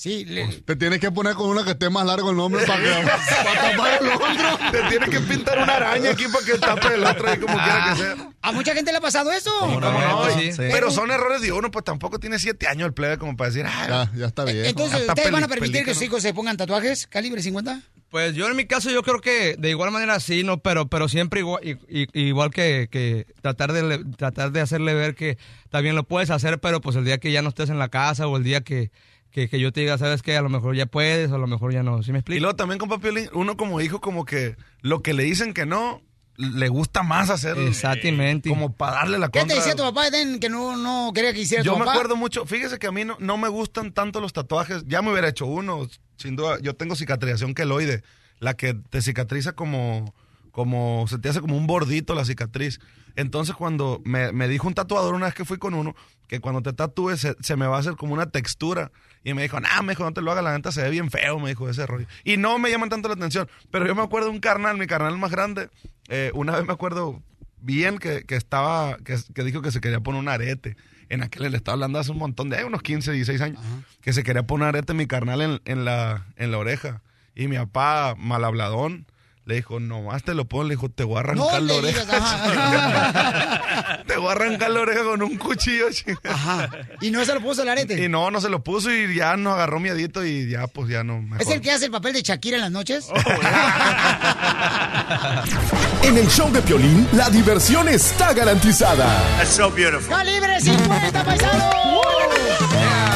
Sí, 0.02 0.26
le- 0.26 0.48
Te 0.48 0.76
tienes 0.76 1.00
que 1.00 1.12
poner 1.12 1.36
con 1.36 1.48
una 1.48 1.64
que 1.64 1.70
esté 1.72 1.88
más 1.92 2.04
largo 2.08 2.32
el 2.32 2.36
nombre 2.36 2.66
para, 2.66 2.82
que, 2.82 2.90
para 3.46 3.72
tapar 3.72 4.02
el 4.02 4.08
otro. 4.10 4.72
Te 4.72 4.90
tienes 4.90 5.10
que 5.10 5.20
pintar 5.20 5.60
una 5.60 5.76
araña 5.76 6.10
aquí 6.10 6.24
para 6.34 6.44
que 6.44 6.58
tape 6.58 6.96
el 6.96 7.04
otro 7.06 7.30
ahí 7.30 7.38
como 7.38 7.54
quiera 7.54 7.86
que 7.92 7.96
sea. 8.02 8.16
a 8.42 8.52
mucha 8.52 8.74
gente 8.74 8.92
le 8.92 8.98
ha 8.98 9.02
pasado 9.02 9.32
eso. 9.32 9.52
¿Cómo 9.60 9.80
no? 9.80 10.26
sí. 10.32 10.50
Y- 10.50 10.54
Pero 10.58 10.90
son 10.90 11.12
errores 11.12 11.42
de 11.44 11.52
uno, 11.52 11.70
pues 11.70 11.86
tampoco 11.86 12.18
tiene 12.18 12.40
siete 12.40 12.68
años 12.68 12.88
el 12.88 12.94
plebe 12.96 13.20
como 13.20 13.38
para 13.38 13.52
decir, 13.52 13.64
ah, 13.68 13.86
Ya, 14.12 14.20
ya 14.20 14.26
está 14.26 14.44
bien. 14.44 14.66
Entonces, 14.66 15.08
¿ustedes 15.08 15.30
van 15.32 15.44
a 15.44 15.48
permitir 15.48 15.86
que 15.86 15.94
sus 15.94 16.02
hijos 16.02 16.24
se 16.24 16.34
pongan 16.34 16.58
tatuajes? 16.58 17.06
¿Calibre 17.06 17.44
50? 17.44 17.82
Pues 18.10 18.34
yo 18.34 18.48
en 18.50 18.56
mi 18.58 18.66
caso 18.66 18.90
yo 18.90 19.04
creo 19.04 19.22
que 19.22 19.56
de 19.60 19.70
igual 19.70 19.92
manera 19.92 20.20
sí, 20.20 20.44
no, 20.44 20.58
pero 20.64 20.88
pero 20.88 21.08
siempre 21.10 21.42
igual 21.42 21.62
igual 21.88 22.50
que, 22.50 22.90
que 22.92 23.28
tratar 23.42 23.72
de 23.72 24.04
tratar 24.18 24.52
de 24.52 24.62
hacerle 24.62 24.96
ver 24.96 25.14
que 25.14 25.38
también 25.70 25.96
lo 25.96 26.04
puedes 26.04 26.32
hacer, 26.32 26.60
pero 26.60 26.82
pues 26.82 26.96
el 26.98 27.06
día 27.06 27.20
que 27.20 27.32
ya 27.32 27.44
no 27.44 27.50
estés 27.50 27.70
en 27.70 27.78
la 27.80 27.88
casa 27.88 28.28
o 28.28 28.36
el 28.36 28.44
día 28.44 28.62
que, 28.62 28.92
que, 29.32 29.50
que 29.50 29.60
yo 29.60 29.72
te 29.72 29.82
diga, 29.82 29.98
sabes 29.98 30.22
que 30.22 30.36
a 30.38 30.42
lo 30.42 30.50
mejor 30.50 30.76
ya 30.76 30.86
puedes 30.86 31.32
a 31.32 31.38
lo 31.38 31.48
mejor 31.48 31.74
ya 31.74 31.84
no, 31.84 32.04
¿sí 32.04 32.12
me 32.12 32.18
Y 32.18 32.20
explico? 32.20 32.42
luego 32.42 32.56
también 32.56 32.80
con 32.80 32.90
papiolín, 32.90 33.30
uno 33.34 33.58
como 33.58 33.80
hijo 33.82 34.02
como 34.02 34.26
que 34.26 34.56
lo 34.82 35.02
que 35.02 35.14
le 35.14 35.24
dicen 35.24 35.54
que 35.54 35.66
no, 35.66 36.02
le 36.38 36.70
gusta 36.70 37.04
más 37.04 37.30
hacerlo. 37.30 37.68
Exactamente. 37.68 38.50
Como 38.50 38.74
para 38.74 38.94
darle 38.94 39.20
la 39.20 39.30
¿Qué 39.30 39.40
contra. 39.40 39.56
te 39.56 39.62
decía 39.62 39.76
tu 39.76 39.84
papá, 39.84 40.08
Eden, 40.08 40.40
que 40.40 40.50
no, 40.50 40.76
no 40.76 41.12
quería 41.14 41.34
que 41.34 41.42
hiciera 41.42 41.64
Yo 41.64 41.74
tu 41.74 41.80
me 41.80 41.86
papá? 41.86 41.94
acuerdo 41.98 42.16
mucho, 42.16 42.46
fíjese 42.46 42.80
que 42.80 42.88
a 42.88 42.92
mí 42.92 43.06
no, 43.06 43.16
no 43.20 43.38
me 43.38 43.48
gustan 43.48 43.92
tanto 43.94 44.20
los 44.22 44.34
tatuajes, 44.34 44.84
ya 44.88 45.02
me 45.02 45.12
hubiera 45.12 45.28
hecho 45.30 45.46
uno, 45.46 45.88
sin 46.18 46.36
duda, 46.36 46.58
yo 46.62 46.74
tengo 46.76 46.96
cicatrización 46.96 47.54
queloide, 47.54 48.04
la 48.40 48.56
que 48.56 48.74
te 48.74 49.02
cicatriza 49.02 49.54
como, 49.54 50.14
como, 50.52 51.06
se 51.08 51.20
te 51.20 51.30
hace 51.30 51.42
como 51.42 51.56
un 51.58 51.68
bordito 51.68 52.16
la 52.16 52.26
cicatriz. 52.26 52.80
Entonces 53.16 53.56
cuando 53.56 54.02
me, 54.06 54.32
me 54.32 54.48
dijo 54.48 54.68
un 54.68 54.74
tatuador 54.74 55.14
una 55.14 55.26
vez 55.26 55.36
que 55.36 55.46
fui 55.46 55.58
con 55.58 55.74
uno, 55.74 55.96
que 56.28 56.40
cuando 56.40 56.62
te 56.62 56.74
tatúes 56.74 57.20
se, 57.20 57.36
se 57.42 57.56
me 57.56 57.68
va 57.68 57.78
a 57.78 57.80
hacer 57.80 57.96
como 57.96 58.14
una 58.14 58.30
textura. 58.30 58.92
Y 59.24 59.34
me 59.34 59.44
dijo, 59.44 59.60
nah, 59.60 59.82
me 59.82 59.92
dijo, 59.92 60.04
no 60.04 60.14
te 60.14 60.22
lo 60.22 60.32
hagas, 60.32 60.44
la 60.44 60.54
neta 60.54 60.72
se 60.72 60.82
ve 60.82 60.90
bien 60.90 61.12
feo, 61.12 61.40
me 61.40 61.50
dijo 61.50 61.70
ese 61.70 61.86
rollo. 61.86 62.08
Y 62.24 62.38
no 62.38 62.58
me 62.58 62.72
llaman 62.72 62.90
tanto 62.90 63.08
la 63.08 63.16
atención. 63.16 63.48
Pero 63.70 63.86
yo 63.86 63.94
me 63.94 64.02
acuerdo 64.02 64.30
de 64.30 64.34
un 64.34 64.40
carnal, 64.40 64.78
mi 64.78 64.88
carnal 64.88 65.18
más 65.18 65.32
grande, 65.32 65.70
eh, 66.10 66.32
una 66.34 66.56
vez 66.56 66.66
me 66.66 66.74
acuerdo 66.74 67.22
bien 67.60 68.00
que, 68.00 68.24
que 68.24 68.36
estaba, 68.36 68.98
que, 68.98 69.18
que 69.34 69.44
dijo 69.44 69.62
que 69.62 69.72
se 69.72 69.82
quería 69.82 70.00
poner 70.00 70.20
un 70.20 70.30
arete. 70.30 70.76
En 71.10 71.22
aquel 71.22 71.52
le 71.52 71.58
estaba 71.58 71.74
hablando 71.74 72.00
hace 72.00 72.12
un 72.12 72.18
montón 72.18 72.50
de, 72.50 72.64
unos 72.64 72.82
15, 72.82 73.12
16 73.12 73.42
años, 73.42 73.62
que 74.02 74.14
se 74.14 74.24
quería 74.24 74.44
poner 74.44 74.64
un 74.64 74.70
arete 74.70 74.94
mi 74.94 75.08
carnal 75.08 75.42
en, 75.42 75.62
en 75.66 75.86
la, 75.86 76.28
en 76.38 76.52
la 76.52 76.58
oreja. 76.58 77.02
Y 77.36 77.48
mi 77.48 77.58
papá, 77.58 78.16
mal 78.18 78.44
habladón, 78.44 79.06
le 79.52 79.58
dijo, 79.58 79.80
nomás 79.80 80.24
te 80.24 80.34
lo 80.34 80.46
pongo. 80.46 80.64
Le 80.64 80.72
dijo, 80.76 80.90
te 80.90 81.04
voy 81.04 81.20
a 81.20 81.24
No 81.34 81.50
arrancar 81.50 81.62
la 81.62 81.74
oreja. 81.76 82.02
digas, 82.04 82.22
ajá. 82.22 84.04
te 84.08 84.18
voy 84.18 84.30
a 84.30 84.32
arrancar 84.32 84.72
la 84.72 84.80
oreja 84.82 85.04
con 85.04 85.22
un 85.22 85.38
cuchillo. 85.38 85.86
Ajá. 86.24 86.70
Y 87.02 87.12
no 87.12 87.24
se 87.26 87.34
lo 87.34 87.42
puso 87.42 87.64
el 87.64 87.70
arete. 87.70 88.04
Y 88.04 88.10
no, 88.10 88.32
no 88.32 88.42
se 88.42 88.50
lo 88.50 88.64
puso 88.64 88.92
y 88.92 89.16
ya 89.16 89.36
nos 89.38 89.54
agarró 89.54 89.80
miedito 89.80 90.26
y 90.26 90.50
ya, 90.50 90.68
pues 90.68 90.90
ya 90.90 91.04
no. 91.04 91.22
Mejor. 91.22 91.42
¿Es 91.42 91.50
el 91.50 91.62
que 91.62 91.72
hace 91.72 91.86
el 91.86 91.92
papel 91.92 92.14
de 92.14 92.22
Shakira 92.22 92.58
en 92.58 92.64
las 92.64 92.72
noches? 92.72 93.08
Oh, 93.10 93.16
En 96.04 96.18
el 96.18 96.28
show 96.30 96.52
de 96.52 96.62
Piolín, 96.62 97.08
la 97.14 97.30
diversión 97.30 97.88
está 97.90 98.34
garantizada. 98.34 99.06
That's 99.38 99.50
so 99.52 99.70
beautiful. 99.70 100.10
¡Calibre 100.10 100.60
50, 100.60 101.24
paisano! 101.24 101.70
Oiga, 102.00 103.11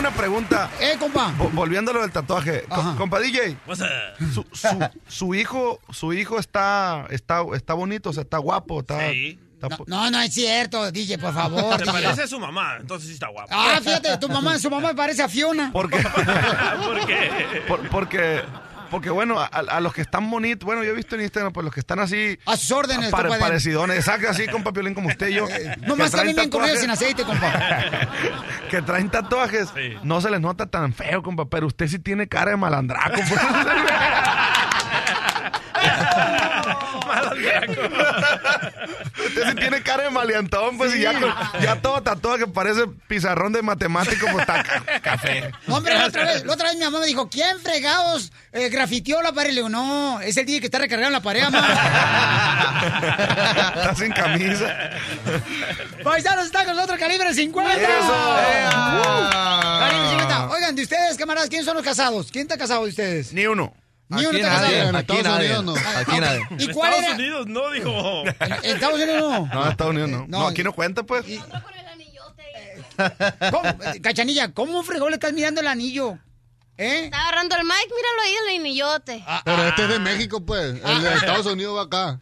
una 0.00 0.10
pregunta. 0.10 0.70
Eh, 0.80 0.96
compa. 0.98 1.32
Vo- 1.38 1.50
Volviendo 1.52 1.90
a 1.90 1.94
lo 1.94 2.00
del 2.02 2.10
tatuaje. 2.12 2.64
Ajá. 2.68 2.94
compa 2.96 3.20
DJ, 3.20 3.56
su, 4.34 4.44
su- 4.52 4.88
su 5.08 5.34
hijo, 5.34 5.80
su 5.90 6.12
hijo 6.12 6.38
está, 6.38 7.06
está, 7.10 7.42
está 7.54 7.74
bonito, 7.74 8.10
o 8.10 8.12
sea, 8.12 8.22
está 8.22 8.38
guapo, 8.38 8.80
está. 8.80 9.10
Sí. 9.10 9.38
No, 9.88 10.10
no 10.10 10.18
es 10.22 10.32
cierto, 10.32 10.90
DJ, 10.90 11.18
por 11.18 11.34
favor. 11.34 11.76
Te 11.76 11.84
DJ. 11.84 11.92
parece 11.92 12.22
a 12.22 12.26
su 12.26 12.40
mamá, 12.40 12.78
entonces 12.80 13.08
sí 13.08 13.12
está 13.14 13.28
guapo. 13.28 13.50
Ah, 13.52 13.78
fíjate, 13.84 14.16
tu 14.16 14.28
mamá, 14.30 14.58
su 14.58 14.70
mamá 14.70 14.94
parece 14.94 15.22
a 15.22 15.28
Fiona. 15.28 15.70
¿Por 15.70 15.90
qué? 15.90 15.98
¿Por 16.84 17.06
qué? 17.06 17.62
Por- 17.68 17.88
porque, 17.90 18.42
porque 18.90 19.10
bueno, 19.10 19.38
a, 19.40 19.46
a 19.46 19.80
los 19.80 19.92
que 19.94 20.00
están 20.02 20.30
bonitos, 20.30 20.64
bueno, 20.66 20.82
yo 20.84 20.90
he 20.90 20.94
visto 20.94 21.14
en 21.14 21.22
Instagram, 21.22 21.52
pues 21.52 21.64
los 21.64 21.72
que 21.72 21.80
están 21.80 21.98
así. 22.00 22.38
A 22.46 22.56
sus 22.56 22.70
órdenes, 22.72 23.10
pare- 23.10 23.28
compa, 23.28 23.44
parecidones, 23.46 23.96
exacto, 23.98 24.28
así 24.28 24.46
con 24.48 24.62
Piolín 24.64 24.94
como 24.94 25.08
usted 25.08 25.28
y 25.28 25.34
yo. 25.34 25.46
Nomás 25.86 26.10
que 26.10 26.16
también 26.16 26.36
traen 26.36 26.36
bien 26.36 26.50
corrido 26.50 26.76
sin 26.76 26.90
aceite, 26.90 27.22
compa. 27.24 27.52
que 28.70 28.82
traen 28.82 29.08
tatuajes, 29.10 29.68
no 30.02 30.20
se 30.20 30.30
les 30.30 30.40
nota 30.40 30.66
tan 30.66 30.92
feo, 30.92 31.22
compa, 31.22 31.46
pero 31.48 31.66
usted 31.66 31.86
sí 31.88 31.98
tiene 31.98 32.28
cara 32.28 32.50
de 32.52 32.56
malandraco. 32.56 33.20
pues. 33.28 33.40
Usted 37.68 39.48
sí 39.48 39.54
tiene 39.56 39.82
cara 39.82 40.04
de 40.04 40.10
maleantón, 40.10 40.76
pues, 40.78 40.94
y 40.96 41.00
ya, 41.00 41.12
ya 41.62 41.76
todo 41.80 42.02
tatuado 42.02 42.38
que 42.38 42.46
parece 42.46 42.86
pizarrón 43.06 43.52
de 43.52 43.62
matemático, 43.62 44.26
pues 44.32 44.40
está 44.40 44.62
ca- 44.62 45.00
café. 45.02 45.50
Hombre, 45.68 45.94
la 45.94 46.06
otra 46.06 46.24
vez, 46.24 46.44
la 46.44 46.52
otra 46.54 46.68
vez 46.68 46.78
mi 46.78 46.84
mamá 46.84 47.00
me 47.00 47.06
dijo, 47.06 47.28
¿quién 47.28 47.58
fregados 47.60 48.32
eh, 48.52 48.68
grafiteó 48.68 49.22
la 49.22 49.32
pared? 49.32 49.50
Le 49.50 49.56
digo, 49.56 49.68
no, 49.68 50.20
es 50.20 50.36
el 50.36 50.46
DJ 50.46 50.60
que 50.60 50.66
está 50.66 50.78
recargando 50.78 51.10
la 51.12 51.22
pared, 51.22 51.42
mamá. 51.44 51.68
Está 53.76 53.94
sin 53.94 54.12
camisa. 54.12 54.90
Paisanos, 56.02 56.46
está 56.46 56.64
con 56.64 56.74
nosotros 56.76 56.98
Calibre 56.98 57.32
50. 57.34 57.74
¡Eso! 57.74 58.36
Uh, 59.00 59.30
Calibre 59.80 60.08
50. 60.10 60.48
Oigan, 60.50 60.74
de 60.76 60.82
ustedes, 60.82 61.16
camaradas, 61.16 61.48
¿quién 61.50 61.64
son 61.64 61.74
los 61.76 61.84
casados? 61.84 62.28
¿Quién 62.32 62.42
está 62.42 62.56
casado 62.58 62.84
de 62.84 62.90
ustedes? 62.90 63.32
Ni 63.32 63.46
uno. 63.46 63.74
Ni 64.10 64.26
Aquí 64.26 64.42
nadie, 64.42 64.78
casado. 64.78 64.98
aquí 64.98 65.22
nadie, 65.22 65.54
aquí 65.96 66.20
nadie. 66.20 66.42
¿Y 66.58 66.64
En 66.64 66.72
cuál 66.72 66.92
Estados 66.92 67.04
era? 67.04 67.14
Unidos 67.14 67.46
no, 67.46 67.70
dijo. 67.70 68.22
En 68.62 68.74
Estados 68.74 68.94
Unidos 68.96 69.20
no. 69.20 69.46
No, 69.46 69.64
en 69.64 69.70
Estados 69.70 69.90
Unidos 69.92 70.10
no. 70.10 70.18
No. 70.26 70.38
No, 70.40 70.46
aquí 70.48 70.64
no 70.64 70.72
cuenta, 70.72 71.02
pues. 71.04 71.24
¿Cómo? 73.50 73.68
Eh, 73.68 74.00
Cachanilla, 74.02 74.52
¿cómo 74.52 74.82
fregó 74.82 75.08
le 75.08 75.14
estás 75.14 75.32
mirando 75.32 75.60
el 75.60 75.68
anillo? 75.68 76.18
¿Eh? 76.76 77.04
Está 77.04 77.20
agarrando 77.20 77.56
el 77.56 77.64
mic, 77.64 77.74
míralo 77.74 78.22
ahí, 78.24 78.32
el 78.54 78.60
anillote. 78.60 79.24
Pero 79.44 79.68
este 79.68 79.82
es 79.82 79.88
de 79.90 79.98
México, 79.98 80.44
pues. 80.44 80.80
El 80.82 81.02
de 81.02 81.14
Estados 81.14 81.46
Unidos 81.46 81.76
va 81.76 81.82
acá. 81.82 82.18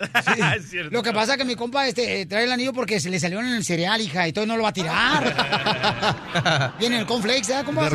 es 0.57 0.69
cierto. 0.69 0.91
Lo 0.91 1.03
que 1.03 1.13
pasa 1.13 1.33
es 1.33 1.39
que 1.39 1.45
mi 1.45 1.55
compa 1.55 1.87
este, 1.87 2.21
eh, 2.21 2.27
trae 2.27 2.45
el 2.45 2.53
anillo 2.53 2.73
porque 2.73 2.99
se 2.99 3.09
le 3.09 3.21
salió 3.21 3.39
en 3.39 3.47
el 3.47 3.65
cereal, 3.65 4.01
hija, 4.01 4.27
y 4.27 4.33
todo 4.33 4.47
no 4.47 4.57
lo 4.57 4.65
va 4.65 4.71
a 4.71 4.73
tirar. 4.73 6.75
Viene 6.79 6.99
el 6.99 7.07
conflex, 7.07 7.49
¿eh, 7.51 7.63
compa? 7.65 7.89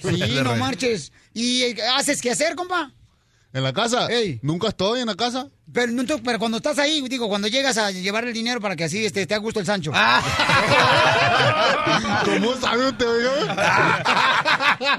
Sí, 0.00 0.40
no 0.42 0.54
marches. 0.56 1.12
¿Y 1.32 1.62
eh, 1.62 1.76
haces 1.96 2.22
qué 2.22 2.30
hacer, 2.30 2.54
compa? 2.54 2.92
¿En 3.54 3.62
la 3.62 3.72
casa? 3.72 4.08
Ey. 4.08 4.40
¿Nunca 4.42 4.68
estoy 4.68 5.00
en 5.00 5.06
la 5.06 5.14
casa? 5.14 5.46
Pero, 5.72 5.92
no, 5.92 6.04
tú- 6.04 6.20
pero 6.24 6.38
cuando 6.40 6.56
estás 6.58 6.78
ahí, 6.80 7.00
digo, 7.08 7.28
cuando 7.28 7.46
llegas 7.48 7.78
a 7.78 7.90
llevar 7.92 8.24
el 8.24 8.32
dinero 8.34 8.60
para 8.60 8.74
que 8.74 8.82
así 8.84 9.04
este, 9.06 9.26
te 9.26 9.34
a 9.34 9.38
gusto 9.38 9.60
el 9.60 9.66
Sancho. 9.66 9.92
¿Cómo 12.24 12.54
sabe 12.56 12.88
usted, 12.88 13.06
oiga? 13.06 14.02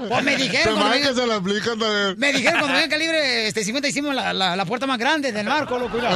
Pues 0.08 0.24
me 0.24 0.36
dijeron 0.36 0.74
cuando 0.74 0.90
me 0.90 0.96
venga- 0.96 1.08
que 1.10 1.14
se 1.20 1.26
la 1.26 1.34
aplican 1.36 1.78
también. 1.78 2.18
Me 2.18 2.32
dijeron 2.32 2.60
cuando 2.60 2.76
venga 2.78 2.88
calibre 2.88 3.46
este 3.48 3.62
50 3.62 3.88
hicimos 3.88 4.14
la, 4.14 4.32
la, 4.32 4.56
la 4.56 4.64
puerta 4.64 4.86
más 4.86 4.98
grande 4.98 5.32
del 5.32 5.46
marco, 5.46 5.78
loco. 5.78 5.98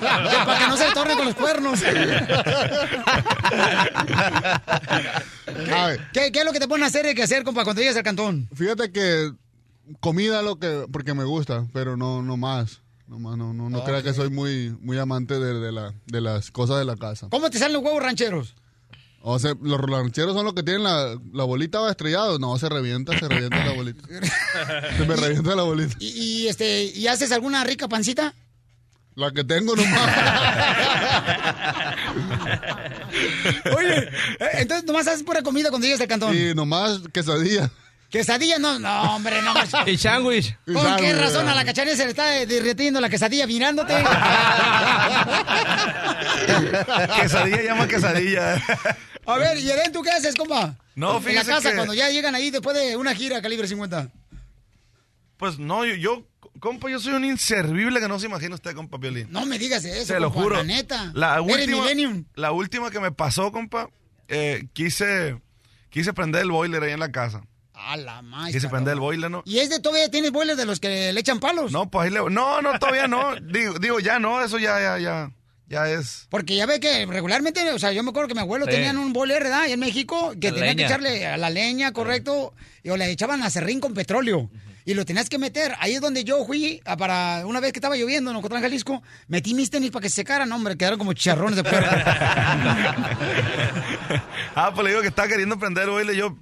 para 0.00 0.58
que 0.58 0.66
no 0.68 0.76
se 0.76 0.84
torne 0.92 1.14
con 1.14 1.26
los 1.26 1.34
cuernos. 1.34 1.80
¿Qué, 6.12 6.30
qué 6.32 6.38
es 6.38 6.44
lo 6.44 6.52
que 6.52 6.60
te 6.60 6.68
ponen 6.68 6.84
a 6.84 6.86
hacer 6.86 7.06
y 7.06 7.14
que 7.14 7.24
hacer, 7.24 7.42
compa, 7.44 7.64
cuando 7.64 7.82
llegas 7.82 7.96
al 7.96 8.02
cantón? 8.04 8.48
fíjate 8.54 8.92
que 8.92 9.32
comida 10.00 10.42
lo 10.42 10.58
que 10.58 10.86
porque 10.92 11.14
me 11.14 11.24
gusta, 11.24 11.66
pero 11.72 11.96
no 11.96 12.22
no 12.22 12.36
más. 12.36 12.80
No 13.06 13.18
más, 13.18 13.36
no, 13.36 13.52
no, 13.52 13.68
no 13.68 13.82
crea 13.82 14.04
que 14.04 14.14
soy 14.14 14.30
muy, 14.30 14.70
muy 14.80 14.96
amante 14.96 15.40
de, 15.40 15.58
de 15.58 15.72
la, 15.72 15.92
de 16.06 16.20
las 16.20 16.52
cosas 16.52 16.78
de 16.78 16.84
la 16.84 16.94
casa. 16.94 17.26
¿Cómo 17.28 17.50
te 17.50 17.58
salen 17.58 17.72
los 17.72 17.82
huevos 17.82 18.00
rancheros? 18.00 18.54
O 19.22 19.36
sea, 19.40 19.52
los 19.60 19.80
rancheros 19.80 20.34
son 20.34 20.44
los 20.44 20.54
que 20.54 20.62
tienen 20.62 20.84
la, 20.84 21.18
la 21.32 21.42
bolita 21.42 21.80
va 21.80 21.90
estrellado. 21.90 22.38
No, 22.38 22.56
se 22.56 22.68
revienta, 22.68 23.18
se 23.18 23.28
revienta 23.28 23.64
la 23.64 23.72
bolita. 23.72 24.02
Se 24.96 25.04
me 25.06 25.16
revienta 25.16 25.56
la 25.56 25.64
bolita. 25.64 25.96
¿Y, 25.98 26.06
y, 26.06 26.48
este, 26.48 26.84
¿y 26.84 27.08
haces 27.08 27.32
alguna 27.32 27.64
rica 27.64 27.88
pancita? 27.88 28.32
La 29.16 29.32
que 29.32 29.42
tengo 29.42 29.74
nomás. 29.74 30.16
Oye, 33.76 33.98
eh, 33.98 34.48
entonces 34.54 34.86
nomás 34.86 35.06
haces 35.08 35.22
pura 35.22 35.42
comida 35.42 35.70
cuando 35.70 35.86
llegas 35.86 36.00
al 36.00 36.08
cantón. 36.08 36.34
Y 36.34 36.54
nomás 36.54 37.00
quesadilla. 37.12 37.70
Quesadilla, 38.10 38.58
no, 38.58 38.78
no, 38.80 39.14
hombre, 39.14 39.40
no. 39.42 39.54
más. 39.54 39.70
Y 39.86 39.96
sándwich. 39.96 40.56
¿Con 40.66 40.96
qué 40.96 41.12
razón 41.14 41.48
a 41.48 41.54
la 41.54 41.64
cachanilla 41.64 41.96
se 41.96 42.04
le 42.04 42.10
está 42.10 42.26
derritiendo 42.44 43.00
la 43.00 43.08
quesadilla 43.08 43.46
mirándote? 43.46 43.94
quesadilla 47.20 47.62
llama 47.62 47.86
quesadilla. 47.88 48.60
A 49.26 49.36
ver, 49.38 49.58
¿y 49.58 49.70
Eden, 49.70 49.92
tú 49.92 50.02
qué 50.02 50.10
haces, 50.10 50.34
compa? 50.34 50.74
No, 50.94 51.18
En 51.24 51.34
la 51.34 51.44
casa, 51.44 51.70
que- 51.70 51.76
cuando 51.76 51.94
ya 51.94 52.10
llegan 52.10 52.34
ahí 52.34 52.50
después 52.50 52.76
de 52.76 52.96
una 52.96 53.14
gira 53.14 53.40
calibre 53.40 53.68
50. 53.68 54.08
Pues 55.36 55.58
no, 55.58 55.84
yo, 55.86 55.94
yo, 55.94 56.26
compa, 56.58 56.90
yo 56.90 56.98
soy 56.98 57.14
un 57.14 57.24
inservible 57.24 58.00
que 58.00 58.08
no 58.08 58.18
se 58.18 58.26
imagina 58.26 58.54
usted, 58.56 58.74
compa 58.74 58.98
Piolín. 58.98 59.28
No 59.30 59.46
me 59.46 59.58
digas 59.58 59.84
eso, 59.84 60.04
Se 60.14 60.20
lo 60.20 60.28
compa, 60.32 60.42
juro. 60.42 60.56
la 60.56 60.64
neta. 60.64 61.10
La 61.14 61.40
última, 61.40 61.78
millennium. 61.82 62.24
la 62.34 62.52
última 62.52 62.90
que 62.90 63.00
me 63.00 63.12
pasó, 63.12 63.50
compa, 63.52 63.88
eh, 64.28 64.66
quise, 64.72 65.40
quise 65.88 66.12
prender 66.12 66.42
el 66.42 66.50
boiler 66.50 66.82
ahí 66.82 66.92
en 66.92 67.00
la 67.00 67.10
casa. 67.12 67.42
A 67.86 67.96
la 67.96 68.22
más. 68.22 68.52
Quise 68.52 68.68
prender 68.68 68.94
el 68.94 69.00
boiler, 69.00 69.30
¿no? 69.30 69.42
¿Y 69.46 69.58
es 69.58 69.70
de 69.70 69.80
todavía 69.80 70.10
tienes 70.10 70.30
boilers 70.32 70.58
de 70.58 70.66
los 70.66 70.80
que 70.80 71.12
le 71.12 71.20
echan 71.20 71.40
palos? 71.40 71.72
No, 71.72 71.90
pues 71.90 72.04
ahí 72.06 72.10
le... 72.10 72.20
No, 72.30 72.60
no, 72.62 72.78
todavía 72.78 73.08
no. 73.08 73.34
Digo, 73.42 73.78
digo, 73.78 74.00
ya 74.00 74.18
no, 74.18 74.42
eso 74.44 74.58
ya, 74.58 74.80
ya, 74.80 74.98
ya, 74.98 75.30
ya 75.68 75.88
es... 75.90 76.26
Porque 76.30 76.54
ya 76.56 76.66
ve 76.66 76.78
que 76.80 77.06
regularmente, 77.06 77.68
o 77.72 77.78
sea, 77.78 77.92
yo 77.92 78.02
me 78.02 78.10
acuerdo 78.10 78.28
que 78.28 78.34
mi 78.34 78.40
abuelo 78.40 78.66
Sí. 78.66 78.72
tenían 78.72 78.98
un 78.98 79.12
boiler, 79.12 79.42
¿verdad? 79.42 79.66
Y 79.68 79.72
en 79.72 79.80
México, 79.80 80.34
que 80.40 80.50
La 80.50 80.56
tenían 80.56 80.76
que 80.76 80.84
echarle 80.84 81.26
a 81.26 81.36
la 81.36 81.50
leña, 81.50 81.92
correcto, 81.92 82.54
y 82.82 82.90
o 82.90 82.96
le 82.96 83.10
echaban 83.10 83.42
a 83.42 83.50
serrín 83.50 83.80
con 83.80 83.94
petróleo. 83.94 84.50
Y 84.86 84.94
lo 84.94 85.04
tenías 85.04 85.28
que 85.28 85.38
meter. 85.38 85.74
Ahí 85.78 85.94
es 85.94 86.00
donde 86.00 86.24
yo 86.24 86.44
fui 86.46 86.80
a 86.86 86.96
para 86.96 87.42
una 87.46 87.60
vez 87.60 87.72
que 87.72 87.78
estaba 87.78 87.96
lloviendo 87.96 88.30
en 88.30 88.36
Ocotlán, 88.38 88.62
Jalisco, 88.62 89.02
metí 89.28 89.52
mis 89.54 89.68
tenis 89.70 89.90
para 89.90 90.02
que 90.02 90.08
se 90.08 90.16
secaran, 90.16 90.50
hombre, 90.50 90.76
quedaron 90.76 90.98
como 90.98 91.12
chicharrones 91.12 91.56
de 91.56 91.64
perro. 91.64 91.86
Ah, 94.54 94.72
pues 94.74 94.84
le 94.84 94.90
digo 94.90 95.02
que 95.02 95.08
estaba 95.08 95.28
queriendo 95.28 95.58
prender 95.58 95.84
el 95.84 95.90
boiler 95.90 96.16
yo... 96.16 96.36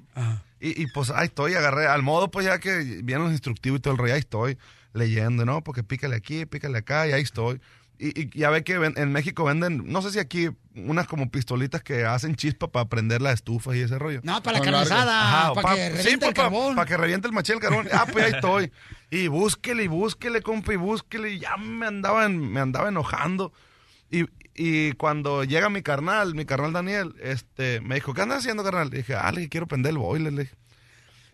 Y, 0.60 0.82
y, 0.82 0.86
pues 0.88 1.10
ahí 1.10 1.26
estoy, 1.26 1.54
agarré 1.54 1.86
al 1.86 2.02
modo 2.02 2.30
pues 2.30 2.46
ya 2.46 2.58
que 2.58 2.78
vienen 3.04 3.24
los 3.24 3.32
instructivos 3.32 3.78
y 3.78 3.82
todo 3.82 3.92
el 3.92 3.98
rollo, 3.98 4.14
ahí 4.14 4.20
estoy 4.20 4.58
leyendo, 4.92 5.44
¿no? 5.44 5.62
Porque 5.62 5.82
pícale 5.84 6.16
aquí, 6.16 6.46
pícale 6.46 6.78
acá 6.78 7.06
y 7.06 7.12
ahí 7.12 7.22
estoy. 7.22 7.60
Y, 8.00 8.20
y 8.20 8.30
ya 8.38 8.50
ve 8.50 8.62
que 8.62 8.78
ven- 8.78 8.94
en 8.96 9.10
México 9.10 9.42
venden, 9.44 9.82
no 9.86 10.02
sé 10.02 10.12
si 10.12 10.18
aquí, 10.20 10.50
unas 10.76 11.08
como 11.08 11.30
pistolitas 11.32 11.82
que 11.82 12.04
hacen 12.04 12.36
chispa 12.36 12.70
para 12.70 12.88
prender 12.88 13.20
la 13.20 13.32
estufa 13.32 13.76
y 13.76 13.80
ese 13.80 13.98
rollo. 13.98 14.20
No, 14.22 14.40
para 14.42 14.58
la 14.60 14.64
Ajá, 14.82 15.54
para 15.54 15.68
pa- 15.68 15.74
que 15.74 15.86
sí, 15.90 15.96
reviente 15.96 16.18
pues, 16.18 16.28
el 16.28 16.34
pa- 16.34 16.42
carbón. 16.42 16.76
Para 16.76 16.86
que 16.88 16.96
reviente 16.96 17.26
el 17.26 17.34
machín 17.34 17.56
el 17.56 17.60
carbón. 17.60 17.88
Ah, 17.92 18.06
pues 18.12 18.24
ahí 18.24 18.32
estoy. 18.34 18.72
Y 19.10 19.26
búsquele, 19.26 19.82
y 19.84 19.88
búsquele, 19.88 20.42
compa, 20.42 20.72
y 20.74 20.76
búsquele. 20.76 21.30
Y 21.32 21.38
ya 21.40 21.56
me 21.56 21.86
andaba, 21.86 22.24
en- 22.26 22.38
me 22.52 22.60
andaba 22.60 22.88
enojando. 22.88 23.52
Y, 24.12 24.26
y 24.58 24.92
cuando 24.94 25.44
llega 25.44 25.70
mi 25.70 25.82
carnal, 25.82 26.34
mi 26.34 26.44
carnal 26.44 26.72
Daniel, 26.72 27.14
este, 27.22 27.80
me 27.80 27.94
dijo, 27.94 28.12
¿qué 28.12 28.22
andas 28.22 28.40
haciendo, 28.40 28.64
carnal? 28.64 28.90
Le 28.90 28.98
dije, 28.98 29.14
ah, 29.14 29.30
le 29.32 29.48
quiero 29.48 29.68
prender 29.68 29.90
el 29.90 29.98
boiler, 29.98 30.32
le 30.32 30.42
dije. 30.42 30.56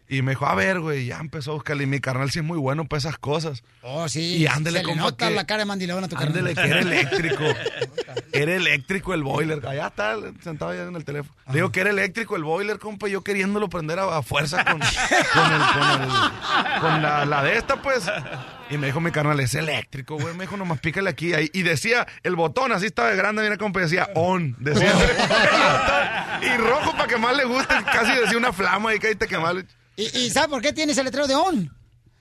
Y 0.07 0.21
me 0.21 0.33
dijo, 0.33 0.47
a 0.47 0.55
ver, 0.55 0.81
güey, 0.81 1.07
ya 1.07 1.19
empezó 1.19 1.53
a 1.53 1.55
buscarle. 1.55 1.85
Y 1.85 1.87
mi 1.87 1.99
carnal 2.01 2.31
sí 2.31 2.41
es 2.41 2.45
muy 2.45 2.59
bueno 2.59 2.85
para 2.85 2.99
esas 2.99 3.17
cosas. 3.17 3.63
Oh, 3.83 4.07
sí. 4.09 4.37
Y 4.37 4.47
ándele, 4.47 4.81
se 4.81 4.85
le 4.85 4.91
compa, 4.91 5.03
nota 5.05 5.29
que- 5.29 5.35
la 5.35 5.47
cara 5.47 5.61
de 5.61 5.65
mandilón 5.65 6.05
a 6.05 6.09
tu 6.09 6.15
carnal. 6.17 6.37
Ándele, 6.39 6.55
que 6.55 6.69
era 6.69 6.81
eléctrico. 6.81 7.45
era 8.33 8.55
eléctrico 8.55 9.15
el 9.15 9.23
boiler. 9.23 9.67
Allá 9.67 9.87
está, 9.87 10.17
sentado 10.43 10.73
allá 10.73 10.83
en 10.85 10.95
el 10.97 11.05
teléfono. 11.07 11.35
Le 11.49 11.55
digo 11.55 11.73
que 11.73 11.81
era 11.81 11.89
eléctrico 11.91 12.37
el 12.37 12.45
boiler, 12.45 12.79
compa, 12.79 13.09
yo 13.09 13.23
queriéndolo 13.25 13.69
prender 13.71 13.99
a, 13.99 14.19
a 14.19 14.23
fuerza 14.23 14.63
con, 14.65 14.79
con, 14.79 15.53
el, 15.53 15.63
con, 15.73 16.03
el- 16.03 16.81
con 16.81 17.03
la, 17.03 17.25
la 17.25 17.43
de 17.43 17.57
esta, 17.57 17.81
pues. 17.81 18.05
Y 18.71 18.77
me 18.77 18.87
dijo 18.89 19.01
mi 19.01 19.11
carnal, 19.11 19.41
es 19.41 19.55
eléctrico, 19.55 20.17
güey. 20.19 20.35
Me 20.35 20.45
dijo, 20.45 20.57
nomás 20.59 20.81
pícale 20.81 21.09
aquí. 21.09 21.33
Ahí. 21.33 21.51
Y 21.55 21.63
decía, 21.63 22.07
el 22.23 22.37
botón 22.37 22.73
así 22.73 22.87
estaba 22.87 23.09
de 23.11 23.17
grande, 23.17 23.43
mira, 23.43 23.57
compa, 23.57 23.81
y 23.81 23.85
decía 23.85 24.09
on. 24.15 24.55
Decía, 24.59 24.93
y 26.43 26.57
rojo 26.59 26.93
para 26.93 27.07
que 27.07 27.17
más 27.17 27.35
le 27.37 27.45
guste. 27.45 27.75
Casi 27.91 28.13
decía 28.21 28.37
una 28.37 28.53
flama 28.53 28.95
y 28.95 28.99
que 28.99 29.09
ahí 29.09 29.15
te 29.15 29.27
quemaba. 29.27 29.61
¿Y, 29.97 30.19
y 30.19 30.31
sabe 30.31 30.49
por 30.49 30.63
qué 30.63 30.73
tienes 30.73 30.97
el 30.99 31.05
letrero 31.05 31.27
de 31.27 31.35
ON? 31.35 31.71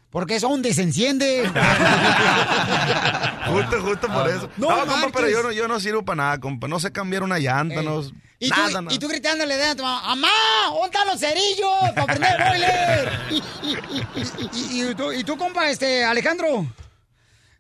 Porque 0.10 0.36
eso 0.36 0.48
aún 0.48 0.62
desenciende. 0.62 1.50
Justo, 3.48 3.82
justo 3.82 4.08
por 4.08 4.30
eso. 4.30 4.50
No 4.58 4.70
No, 4.86 4.92
compa, 4.92 5.10
pero 5.14 5.30
yo 5.30 5.44
no, 5.44 5.52
yo 5.52 5.68
no 5.68 5.80
sirvo 5.80 6.04
para 6.06 6.16
nada, 6.16 6.40
compa. 6.40 6.68
No 6.68 6.80
sé 6.80 6.92
cambiar 6.92 7.24
una 7.24 7.40
llanta, 7.40 7.82
no. 7.82 8.02
Y 8.40 8.50
tú, 8.50 8.56
nada, 8.56 8.70
y 8.72 8.74
nada. 8.86 9.00
tú 9.00 9.08
gritándole 9.08 9.56
de 9.56 9.64
a 9.66 9.76
tu 9.76 9.84
mamá. 9.84 10.28
¿Dónde 10.70 10.86
están 10.86 11.08
los 11.08 11.20
cerillos 11.20 11.92
para 11.96 12.06
prender 12.06 12.42
el 12.42 12.48
boiler? 12.50 13.12
y, 13.32 14.80
y- 14.80 14.82
y 14.92 14.96
tú, 14.96 15.12
y 15.14 15.24
tú, 15.24 15.38
compa, 15.38 15.70
este, 15.70 16.04
Alejandro. 16.04 16.66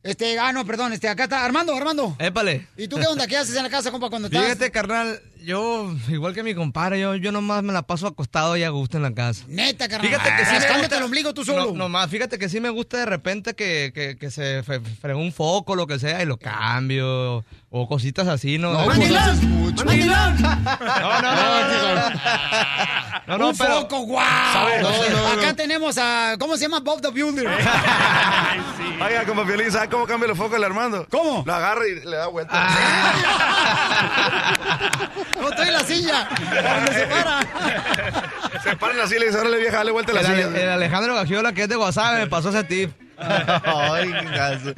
Este, 0.03 0.38
ah, 0.38 0.51
no, 0.51 0.66
perdón, 0.66 0.91
este, 0.93 1.07
acá 1.07 1.24
está 1.24 1.45
Armando, 1.45 1.74
Armando. 1.76 2.16
Épale. 2.20 2.68
¿Y 2.76 2.88
tú 2.89 2.97
qué 2.97 3.07
onda? 3.07 3.26
¿Qué 3.26 3.38
haces 3.38 3.55
en 3.55 3.64
la 3.64 3.70
casa, 3.70 3.89
compa, 3.91 4.09
cuando 4.09 4.28
estás? 4.28 4.43
Fíjate, 4.43 4.70
carnal, 4.72 5.22
yo, 5.43 5.93
igual 6.09 6.33
que 6.33 6.43
mi 6.43 6.53
compadre, 6.55 6.99
yo, 6.99 7.15
yo 7.15 7.31
nomás 7.31 7.63
me 7.63 7.73
la 7.73 7.83
paso 7.83 8.07
acostado 8.07 8.55
y 8.57 8.63
a 8.63 8.69
gusto 8.69 8.97
en 8.97 9.03
la 9.03 9.13
casa. 9.13 9.43
Neta, 9.47 9.87
carnal. 9.87 10.07
Fíjate 10.09 10.29
que 10.37 10.45
sí 10.45 10.51
me 10.73 10.79
gusta- 10.79 10.97
el 10.97 11.03
ombligo 11.03 11.33
tú 11.33 11.43
solo. 11.45 11.65
No, 11.65 11.71
nomás, 11.73 12.09
fíjate 12.09 12.37
que 12.39 12.49
sí 12.49 12.59
me 12.59 12.69
gusta 12.69 12.97
de 12.97 13.05
repente 13.05 13.53
que, 13.53 13.91
que, 13.93 14.17
que 14.17 14.31
se 14.31 14.63
fregó 14.63 15.19
un 15.19 15.31
foco, 15.33 15.75
lo 15.75 15.87
que 15.87 15.99
sea, 15.99 16.21
y 16.23 16.25
lo 16.25 16.37
cambio. 16.37 17.43
O 17.76 17.88
cositas 17.88 18.28
así, 18.28 18.59
¿no? 18.59 18.71
No, 18.71 18.86
mucho. 18.86 19.84
¡Mandilón! 19.84 20.41
No, 20.43 21.21
no, 21.21 21.32
no. 21.32 22.09
No, 23.26 23.38
no, 23.39 23.47
¡Un 23.49 23.57
pero- 23.57 23.82
foco, 23.82 23.99
guau! 24.01 24.24
¿Sabes? 24.53 24.82
No, 24.84 24.89
no, 24.91 25.28
Acá 25.30 25.47
no. 25.47 25.55
tenemos 25.55 25.97
a, 25.97 26.36
¿cómo 26.39 26.55
se 26.55 26.63
llama? 26.65 26.82
Bob 26.82 27.01
the 27.01 27.09
Builder. 27.09 27.47
Oiga, 27.47 29.24
compa 29.26 29.43
Piolín, 29.45 29.71
¿sabes 29.71 29.89
cómo 29.89 30.05
cambia 30.05 30.28
los 30.28 30.38
focos 30.38 30.55
el 30.57 30.63
Armando? 30.63 31.07
¿Cómo? 31.09 31.41
Lo 31.47 31.53
agarra 31.55 31.88
y 31.88 31.95
le 32.05 32.15
da 32.15 32.28
vuelta. 32.28 32.51
Ah. 32.53 33.13
No 35.39 35.49
estoy 35.49 35.67
en 35.67 35.74
la 35.74 35.80
silla. 35.84 36.28
Cuando 36.61 36.91
se 36.93 37.05
para. 37.07 37.39
Se 38.63 38.76
paran 38.78 38.99
así 39.01 39.15
y 39.15 39.19
le 39.19 39.26
dice, 39.28 39.39
órale 39.39 39.57
vieja, 39.57 39.78
dale 39.78 39.91
vuelta 39.91 40.11
a 40.11 40.15
la 40.15 40.21
El, 40.21 40.28
silla. 40.28 40.45
Ale- 40.47 40.63
el 40.63 40.69
Alejandro 40.69 41.15
Gagiola, 41.15 41.53
que 41.53 41.63
es 41.63 41.69
de 41.69 41.76
WhatsApp, 41.76 42.19
me 42.19 42.28
pasó 42.28 42.49
ese 42.49 42.63
tip. 42.63 42.91
Ay, 43.17 44.13
qué 44.21 44.26
caso. 44.36 44.74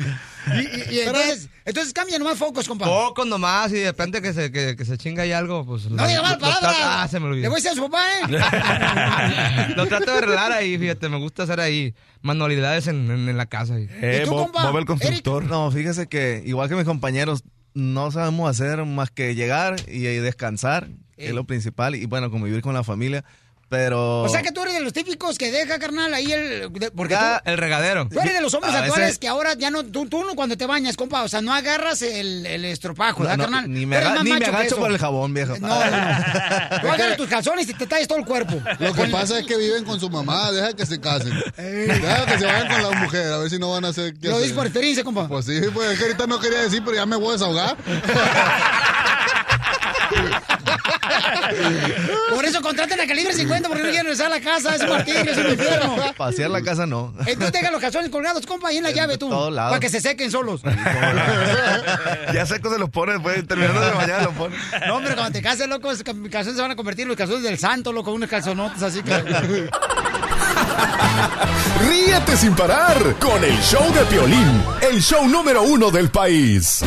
Y, 0.53 0.93
y- 0.93 0.95
y 0.95 0.99
entonces, 1.01 1.49
entonces 1.65 1.93
cambia 1.93 2.19
nomás 2.19 2.37
focos, 2.37 2.67
compa. 2.67 2.85
Pocos 2.85 3.25
nomás 3.25 3.71
y 3.71 3.75
de 3.75 3.85
repente 3.87 4.21
que 4.21 4.33
se, 4.33 4.51
que, 4.51 4.75
que 4.75 4.85
se 4.85 4.97
chinga 4.97 5.23
ahí 5.23 5.31
algo, 5.31 5.65
pues... 5.65 5.89
No 5.89 6.07
diga 6.07 6.21
mal 6.21 6.37
palabras. 6.37 6.75
Ah, 6.83 7.07
se 7.09 7.19
me 7.19 7.27
olvidó. 7.27 7.41
Le 7.43 7.47
voy 7.49 7.55
a 7.55 7.61
decir 7.63 7.71
a 7.71 7.75
su 7.75 7.89
papá, 7.89 8.03
¿eh? 8.19 9.73
Lo 9.75 9.87
trato 9.87 10.11
de 10.11 10.17
arreglar 10.17 10.51
ahí, 10.51 10.77
fíjate, 10.77 11.09
me 11.09 11.17
gusta 11.17 11.43
hacer 11.43 11.59
ahí 11.59 11.93
manualidades 12.21 12.87
en, 12.87 13.09
en- 13.09 13.29
en 13.29 13.37
la 13.37 13.45
casa. 13.45 13.75
ahí. 13.75 13.87
Eh, 14.01 14.21
¿Y 14.23 14.25
tú, 14.25 14.31
Bob, 14.31 14.43
compa? 14.45 14.69
Bob 14.69 14.77
el 14.79 14.85
constructor. 14.85 15.43
No, 15.45 15.71
fíjese 15.71 16.07
que 16.07 16.43
igual 16.45 16.69
que 16.69 16.75
mis 16.75 16.85
compañeros, 16.85 17.43
no 17.73 18.11
sabemos 18.11 18.49
hacer 18.49 18.83
más 18.85 19.09
que 19.11 19.35
llegar 19.35 19.75
y, 19.87 20.07
y 20.07 20.17
descansar, 20.17 20.87
que 21.17 21.27
es 21.27 21.33
lo 21.33 21.45
principal, 21.45 21.95
y 21.95 22.05
bueno, 22.05 22.29
convivir 22.31 22.61
con 22.61 22.73
la 22.73 22.83
familia. 22.83 23.23
Pero. 23.75 24.21
O 24.23 24.29
sea 24.29 24.41
que 24.41 24.51
tú 24.51 24.61
eres 24.61 24.73
de 24.75 24.79
los 24.81 24.93
típicos 24.93 25.37
que 25.37 25.51
deja, 25.51 25.77
carnal, 25.79 26.13
ahí 26.13 26.31
el... 26.31 26.71
de- 26.71 26.91
porque 26.91 27.13
Ya, 27.13 27.41
tú, 27.43 27.51
el 27.51 27.57
regadero. 27.57 28.07
tú 28.09 28.19
eres 28.19 28.33
de 28.33 28.41
los 28.41 28.53
hombres 28.53 28.73
A 28.73 28.79
actuales 28.79 29.05
veces- 29.07 29.19
que 29.19 29.27
ahora 29.27 29.53
ya 29.55 29.69
no... 29.69 29.83
Tú, 29.83 30.07
tú 30.07 30.23
no 30.23 30.33
cuando 30.35 30.55
te 30.57 30.65
bañas, 30.65 30.95
compa, 30.97 31.23
o 31.23 31.27
sea, 31.27 31.41
no 31.41 31.53
agarras 31.53 32.01
el, 32.01 32.45
el 32.45 32.65
estropajo, 32.65 33.23
No, 33.23 33.29
¿verdad, 33.29 33.37
no, 33.37 33.43
carnal? 33.51 33.71
ni 33.71 33.81
Tú 33.81 33.87
me, 33.87 33.97
aga- 33.97 34.23
ni 34.23 34.31
me 34.31 34.45
agacho 34.45 34.77
por 34.77 34.91
el 34.91 34.97
jabón, 34.97 35.33
viejo. 35.33 35.55
No, 35.59 35.67
no. 35.67 35.75
Tú 36.81 36.87
agarras 36.89 37.17
tus 37.17 37.27
calzones 37.27 37.67
y 37.69 37.73
te 37.73 37.85
talles 37.87 38.07
todo 38.07 38.17
el 38.19 38.25
cuerpo. 38.25 38.61
Lo 38.79 38.93
que 38.93 39.05
pasa 39.07 39.39
es 39.39 39.45
que 39.45 39.57
viven 39.57 39.83
con 39.83 39.99
su 39.99 40.09
mamá, 40.09 40.51
deja 40.51 40.73
que 40.73 40.85
se 40.85 40.99
casen. 40.99 41.33
Deja 41.57 42.25
que 42.25 42.37
se 42.39 42.45
vayan 42.45 42.67
con 42.67 42.83
la 42.91 42.99
mujer, 42.99 43.31
a 43.33 43.37
ver 43.39 43.49
si 43.49 43.59
no 43.59 43.71
van 43.71 43.85
a 43.85 43.89
hacer 43.89 44.13
Lo 44.21 44.37
dices 44.39 44.53
por 44.53 44.65
experiencia, 44.65 45.03
compa. 45.03 45.27
Pues 45.27 45.45
sí, 45.45 45.59
pues 45.73 45.91
es 45.91 45.97
que 45.97 46.05
ahorita 46.05 46.27
no 46.27 46.39
quería 46.39 46.59
decir, 46.61 46.81
pero 46.85 46.95
ya 46.97 47.05
me 47.05 47.15
voy 47.17 47.29
a 47.29 47.33
desahogar. 47.33 47.75
Por 52.29 52.45
eso 52.45 52.61
contraten 52.61 52.99
a 52.99 53.07
Calibre 53.07 53.33
50 53.33 53.67
porque 53.67 53.83
no 53.83 53.89
quieren 53.89 54.05
regresar 54.05 54.27
a 54.27 54.29
la 54.29 54.41
casa, 54.41 54.75
es 54.75 54.81
un 54.81 54.89
martirio, 54.89 55.31
es 55.31 55.37
un 55.37 55.49
infierno. 55.51 55.95
Pasear 56.17 56.49
la 56.49 56.61
casa 56.61 56.85
no. 56.85 57.13
Entonces 57.25 57.51
deja 57.51 57.71
los 57.71 57.81
calzones 57.81 58.09
colgados, 58.09 58.45
compa, 58.45 58.69
ahí 58.69 58.77
en 58.77 58.83
la 58.83 58.91
llave 58.91 59.17
tú. 59.17 59.29
todos 59.29 59.53
lados. 59.53 59.71
Para 59.71 59.79
que 59.79 59.89
se 59.89 60.01
sequen 60.01 60.31
solos. 60.31 60.61
Ya 62.33 62.45
secos 62.45 62.73
se 62.73 62.79
los 62.79 62.89
pone 62.89 63.13
después, 63.13 63.47
terminando 63.47 63.79
de 63.81 63.91
bañar, 63.91 64.23
los 64.23 64.33
pone. 64.33 64.55
No, 64.87 64.95
hombre, 64.97 65.13
cuando 65.15 65.31
te 65.31 65.41
cases, 65.41 65.67
loco, 65.67 65.89
ca- 66.03 66.13
calzones 66.29 66.55
se 66.57 66.61
van 66.61 66.71
a 66.71 66.75
convertir 66.75 67.03
en 67.03 67.09
los 67.09 67.17
calzones 67.17 67.43
del 67.43 67.57
santo, 67.57 67.91
loco, 67.93 68.11
unos 68.11 68.29
calzonotes, 68.29 68.81
así 68.81 69.01
que... 69.03 69.11
Ríete 71.87 72.35
sin 72.37 72.55
parar 72.55 72.97
con 73.19 73.43
el 73.43 73.57
show 73.61 73.83
de 73.93 74.03
Piolín, 74.05 74.63
el 74.81 75.01
show 75.01 75.27
número 75.27 75.61
uno 75.63 75.91
del 75.91 76.09
país. 76.09 76.81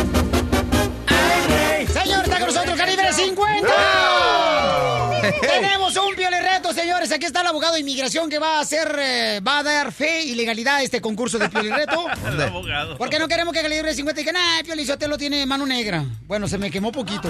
Señor, 2.08 2.24
está 2.24 2.38
con 2.38 2.46
nosotros 2.46 2.78
Calibre 2.78 3.12
50. 3.12 3.68
Tenemos 5.42 5.94
un 5.98 6.16
reto, 6.16 6.72
señores. 6.72 7.12
Aquí 7.12 7.26
está 7.26 7.42
el 7.42 7.48
abogado 7.48 7.74
de 7.74 7.80
inmigración 7.80 8.30
que 8.30 8.38
va 8.38 8.56
a 8.56 8.60
hacer, 8.60 8.96
eh, 8.98 9.40
va 9.46 9.58
a 9.58 9.62
dar 9.62 9.92
fe 9.92 10.22
y 10.22 10.34
legalidad 10.34 10.76
a 10.76 10.82
este 10.82 11.02
concurso 11.02 11.38
de 11.38 11.48
reto. 11.48 12.06
El 12.26 12.40
abogado. 12.40 12.96
Porque 12.96 13.18
no 13.18 13.28
queremos 13.28 13.52
que 13.52 13.60
Calibre 13.60 13.92
50 13.92 14.18
diga, 14.20 14.32
nah, 14.32 14.62
Piolizotelo 14.64 15.18
tiene 15.18 15.44
mano 15.44 15.66
negra. 15.66 16.02
Bueno, 16.22 16.48
se 16.48 16.56
me 16.56 16.70
quemó 16.70 16.90
poquito. 16.90 17.28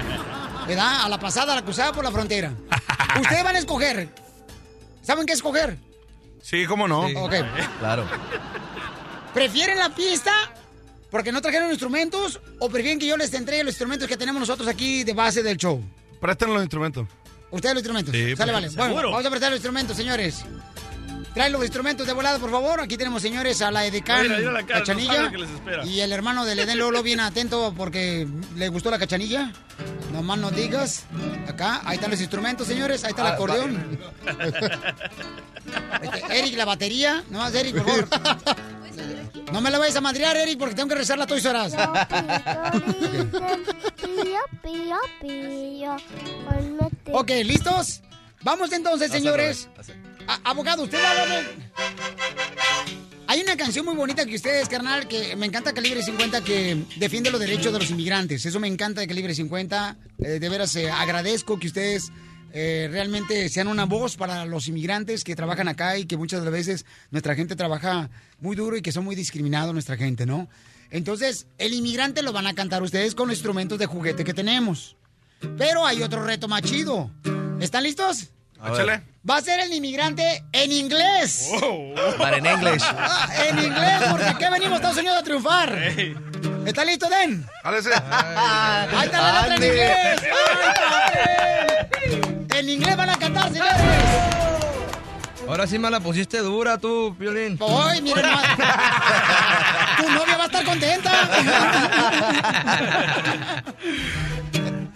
¿Verdad? 0.68 1.04
A 1.04 1.08
la 1.08 1.18
pasada, 1.18 1.54
la 1.54 1.62
cruzada 1.62 1.92
por 1.92 2.04
la 2.04 2.10
frontera. 2.10 2.52
Ustedes 3.18 3.42
van 3.42 3.56
a 3.56 3.58
escoger. 3.58 4.10
¿Saben 5.00 5.24
qué 5.24 5.32
escoger? 5.32 5.78
Sí, 6.42 6.66
cómo 6.66 6.86
no. 6.86 7.06
Ok. 7.06 7.36
Claro. 7.78 8.04
¿Prefieren 9.32 9.78
la 9.78 9.88
pista 9.88 10.32
porque 11.10 11.32
no 11.32 11.40
trajeron 11.42 11.70
instrumentos 11.70 12.40
o 12.58 12.68
prefieren 12.68 12.98
que 12.98 13.06
yo 13.06 13.16
les 13.16 13.32
entregue 13.34 13.64
los 13.64 13.72
instrumentos 13.72 14.08
que 14.08 14.16
tenemos 14.16 14.40
nosotros 14.40 14.68
aquí 14.68 15.04
de 15.04 15.12
base 15.12 15.42
del 15.42 15.56
show? 15.56 15.82
Presten 16.20 16.52
los 16.52 16.62
instrumentos. 16.62 17.06
¿Ustedes 17.50 17.74
los 17.74 17.80
instrumentos? 17.82 18.14
Sí, 18.14 18.36
Sale, 18.36 18.52
pues, 18.52 18.74
vale. 18.76 18.92
Bueno, 18.92 19.10
vamos 19.10 19.26
a 19.26 19.30
prestar 19.30 19.50
los 19.50 19.58
instrumentos, 19.58 19.96
señores. 19.96 20.44
Trae 21.34 21.48
los 21.48 21.62
instrumentos 21.62 22.06
de 22.08 22.12
volada, 22.12 22.38
por 22.40 22.50
favor. 22.50 22.80
Aquí 22.80 22.96
tenemos, 22.96 23.22
señores, 23.22 23.62
a 23.62 23.70
la 23.70 23.86
Edecán 23.86 24.22
Mira, 24.22 24.38
mira 24.38 24.52
la 24.52 24.66
cara, 24.66 24.80
Cachanilla. 24.80 25.32
y 25.84 26.00
el 26.00 26.10
hermano 26.12 26.44
del 26.44 26.58
Edén 26.58 26.78
Lolo 26.78 27.02
bien 27.04 27.20
atento 27.20 27.72
porque 27.76 28.26
le 28.56 28.68
gustó 28.68 28.90
la 28.90 28.98
cachanilla. 28.98 29.52
Nomás 30.12 30.38
no 30.38 30.50
digas. 30.50 31.04
Acá, 31.46 31.82
ahí 31.84 31.94
están 31.96 32.10
los 32.10 32.20
instrumentos, 32.20 32.66
señores. 32.66 33.04
Ahí 33.04 33.10
está 33.10 33.22
el 33.22 33.28
Ah, 33.28 33.34
acordeón. 33.34 33.98
Este, 36.02 36.38
Eric, 36.38 36.56
la 36.56 36.64
batería. 36.64 37.22
Nomás, 37.30 37.54
Eric, 37.54 37.76
por 37.82 38.06
favor. 38.08 38.56
No 39.52 39.60
me 39.60 39.70
la 39.70 39.78
vayas 39.78 39.96
a 39.96 40.00
madrear, 40.00 40.36
Eric, 40.36 40.58
porque 40.58 40.74
tengo 40.74 40.88
que 40.88 40.94
rezar 40.94 41.18
la 41.18 41.26
Toys 41.26 41.44
R 41.44 41.58
Us. 41.66 41.74
Ok, 47.12 47.30
¿listos? 47.44 48.00
Vamos 48.42 48.72
entonces, 48.72 49.10
señores. 49.10 49.68
A- 50.26 50.40
abogado, 50.50 50.82
usted 50.84 50.98
va 50.98 51.10
a. 51.10 51.42
Hay 53.26 53.40
una 53.42 53.56
canción 53.56 53.84
muy 53.84 53.94
bonita 53.94 54.24
que 54.26 54.34
ustedes, 54.34 54.68
carnal, 54.68 55.06
que 55.06 55.36
me 55.36 55.46
encanta 55.46 55.72
Calibre 55.72 56.02
50, 56.02 56.40
que 56.42 56.82
defiende 56.96 57.30
los 57.30 57.40
derechos 57.40 57.72
de 57.72 57.78
los 57.78 57.90
inmigrantes. 57.90 58.44
Eso 58.44 58.58
me 58.58 58.66
encanta 58.66 59.00
de 59.02 59.06
Calibre 59.06 59.34
50. 59.34 59.96
Eh, 60.18 60.28
de 60.40 60.48
veras, 60.48 60.74
eh, 60.76 60.90
agradezco 60.90 61.58
que 61.58 61.68
ustedes 61.68 62.10
eh, 62.52 62.88
realmente 62.90 63.48
sean 63.48 63.68
una 63.68 63.84
voz 63.84 64.16
para 64.16 64.44
los 64.44 64.68
inmigrantes 64.68 65.24
que 65.24 65.36
trabajan 65.36 65.68
acá 65.68 65.98
y 65.98 66.06
que 66.06 66.16
muchas 66.16 66.40
de 66.40 66.46
las 66.46 66.52
veces 66.52 66.86
nuestra 67.10 67.34
gente 67.34 67.56
trabaja 67.56 68.10
muy 68.40 68.56
duro 68.56 68.76
y 68.76 68.82
que 68.82 68.92
son 68.92 69.04
muy 69.04 69.14
discriminados 69.14 69.72
nuestra 69.72 69.96
gente, 69.96 70.26
¿no? 70.26 70.48
Entonces, 70.90 71.46
el 71.58 71.74
inmigrante 71.74 72.22
lo 72.22 72.32
van 72.32 72.46
a 72.46 72.54
cantar 72.54 72.82
ustedes 72.82 73.14
con 73.14 73.28
los 73.28 73.36
instrumentos 73.36 73.78
de 73.78 73.86
juguete 73.86 74.24
que 74.24 74.34
tenemos. 74.34 74.96
Pero 75.56 75.86
hay 75.86 76.02
otro 76.02 76.24
reto 76.24 76.48
más 76.48 76.62
chido. 76.62 77.10
¿Están 77.60 77.84
listos? 77.84 78.30
Échale. 78.56 79.02
Va 79.28 79.36
a 79.36 79.42
ser 79.42 79.60
el 79.60 79.72
inmigrante 79.72 80.44
en 80.52 80.72
inglés. 80.72 81.50
But 82.18 82.38
in 82.38 82.46
English. 82.46 82.82
Ah, 82.82 83.28
en 83.48 83.58
inglés, 83.58 84.02
porque 84.10 84.24
aquí 84.26 84.44
venimos 84.50 84.72
a 84.72 84.76
Estados 84.76 84.98
Unidos 84.98 85.18
a 85.18 85.22
triunfar. 85.22 85.78
¿Está 86.66 86.84
listo, 86.84 87.08
Den? 87.08 87.46
Ahí 87.64 87.78
está 87.78 89.22
la 89.22 89.42
letra 89.42 89.56
en 89.56 89.62
inglés. 89.62 90.20
¡Ay! 91.14 92.29
En 92.60 92.68
inglés 92.68 92.94
van 92.94 93.08
a 93.08 93.18
cantar, 93.18 93.50
señores. 93.50 93.72
Ahora 95.48 95.66
sí 95.66 95.78
me 95.78 95.90
la 95.90 95.98
pusiste 95.98 96.40
dura 96.40 96.76
tú, 96.76 97.16
Piolín. 97.18 97.56
Hoy, 97.58 98.02
miren 98.02 98.30
más. 98.30 98.44
Tu 99.96 100.10
novia 100.10 100.36
va 100.36 100.42
a 100.42 100.46
estar 100.46 100.64
contenta. 100.66 101.10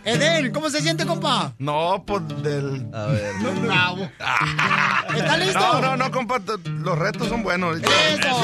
Eden, 0.04 0.52
¿cómo 0.52 0.68
se 0.68 0.82
siente, 0.82 1.06
compa? 1.06 1.54
No, 1.58 2.04
pues 2.06 2.28
del. 2.42 2.86
A 2.92 3.06
ver. 3.06 3.32
Bravo. 3.62 4.10
¿Está 5.16 5.38
listo? 5.38 5.58
No, 5.58 5.80
no, 5.80 5.96
no, 5.96 6.10
compa. 6.10 6.42
Los 6.66 6.98
retos 6.98 7.28
son 7.28 7.42
buenos. 7.42 7.78
Eso. 7.78 8.42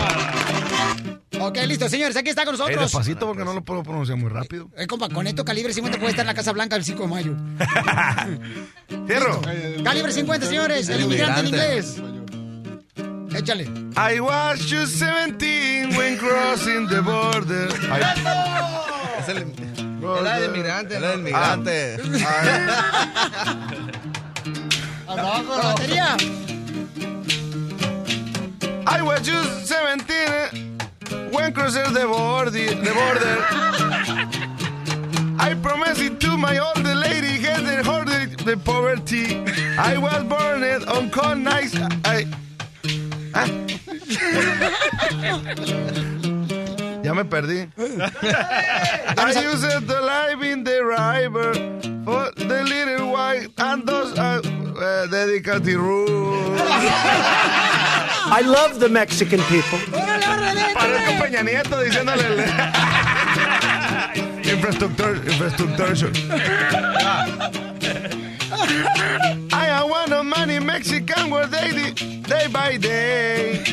Ok, 1.41 1.57
listo, 1.67 1.89
señores, 1.89 2.17
aquí 2.17 2.29
está 2.31 2.45
con 2.45 2.53
nosotros. 2.55 2.79
despacito 2.81 3.27
porque 3.27 3.45
no 3.45 3.53
lo 3.55 3.63
puedo 3.65 3.83
pronunciar 3.83 4.19
muy 4.19 4.29
rápido. 4.31 4.69
Eh, 4.77 4.87
compa, 4.87 5.09
con 5.09 5.27
esto 5.27 5.45
calibre 5.45 5.73
50 5.73 5.99
puede 5.99 6.11
estar 6.11 6.23
en 6.25 6.27
la 6.29 6.35
Casa 6.35 6.53
Blanca 6.53 6.77
el 6.77 6.85
5 6.85 7.03
de 7.03 7.09
mayo. 7.09 7.35
Cierro. 9.07 9.41
Calibre 9.83 10.13
50, 10.13 10.47
señores, 10.47 10.89
el 10.89 10.97
El 10.97 11.03
inmigrante 11.07 11.41
en 11.41 11.47
inglés. 11.47 11.97
inmigrante. 11.97 13.39
Échale. 13.39 13.65
I 13.97 14.21
was 14.21 14.59
just 14.71 14.99
17 14.99 15.97
when 15.97 16.19
crossing 16.19 16.87
the 16.89 17.01
border. 17.01 17.69
Es 19.19 19.29
el, 19.29 19.47
Era 20.03 20.41
de 20.41 20.47
inmigrante. 20.47 20.95
era 20.97 21.13
el 21.15 21.23
migrante. 21.23 21.97
Abajo 25.07 25.57
la 25.57 25.63
batería. 25.75 26.17
I 28.87 29.03
was 29.03 29.21
just 29.23 29.67
17 29.69 30.70
crossed 31.53 31.93
the 31.95 32.07
border. 32.07 32.51
The 32.51 32.93
border. 32.99 33.37
I 35.39 35.55
promised 35.55 36.01
it 36.03 36.21
to 36.21 36.37
my 36.37 36.59
old 36.59 36.85
lady, 36.85 37.39
get 37.43 37.61
the 37.65 37.83
hoarded 37.85 38.39
the 38.41 38.57
poverty. 38.57 39.37
I 39.79 39.97
was 39.99 40.23
born 40.25 40.63
it 40.63 40.87
on 40.89 41.11
cold 41.11 41.39
nights. 41.39 41.75
I, 42.05 42.27
Ah. 43.33 43.47
Ya 47.05 47.15
me 47.15 47.23
perdí. 47.25 47.71
I 47.79 49.33
used 49.43 49.87
the 49.87 50.01
life 50.03 50.43
in 50.43 50.65
the 50.65 50.85
river 50.85 51.55
for 52.05 52.31
the 52.37 52.63
little 52.65 53.13
white 53.13 53.49
and 53.59 53.87
those 53.87 54.19
uh, 54.19 54.43
uh, 54.45 55.07
dedicated 55.07 55.77
rules. 55.77 56.61
I 58.33 58.43
love 58.43 58.79
the 58.79 58.89
Mexican 58.89 59.41
people. 59.51 59.81
Parezco 59.91 61.19
Peña 61.19 61.43
Nieto 61.43 61.81
diciéndole 61.83 62.27
el... 62.27 62.39
infraestructura, 64.55 65.19
infraestructura. 65.27 66.13
I 69.53 69.67
am 69.67 69.91
one 69.91 70.13
of 70.13 70.25
many 70.27 70.61
Mexican 70.61 71.29
where 71.31 71.49
they 71.49 71.91
day 71.93 72.47
by 72.53 72.77
day. 72.77 73.65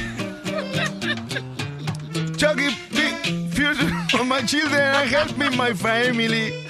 Chucky 2.38 2.70
big 2.92 3.14
future 3.52 3.92
for 4.10 4.24
my 4.24 4.42
children 4.42 4.82
and 4.82 5.08
help 5.10 5.38
me 5.38 5.50
my 5.56 5.72
family. 5.74 6.66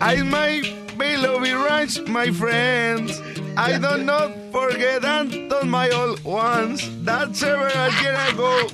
I 0.00 0.22
might 0.22 0.72
be 0.98 1.18
lobby 1.18 1.52
ranch, 1.52 2.00
my 2.08 2.30
friends. 2.30 3.20
I 3.56 3.78
don't 3.78 4.04
not 4.06 4.30
forget 4.52 5.04
Anton, 5.04 5.68
my 5.68 5.90
old 5.90 6.22
ones. 6.24 6.88
That's 7.04 7.38
several 7.38 7.70
years 8.02 8.32
ago. 8.32 8.66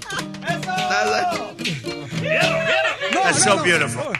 That's 3.12 3.42
so 3.42 3.62
beautiful. 3.62 4.12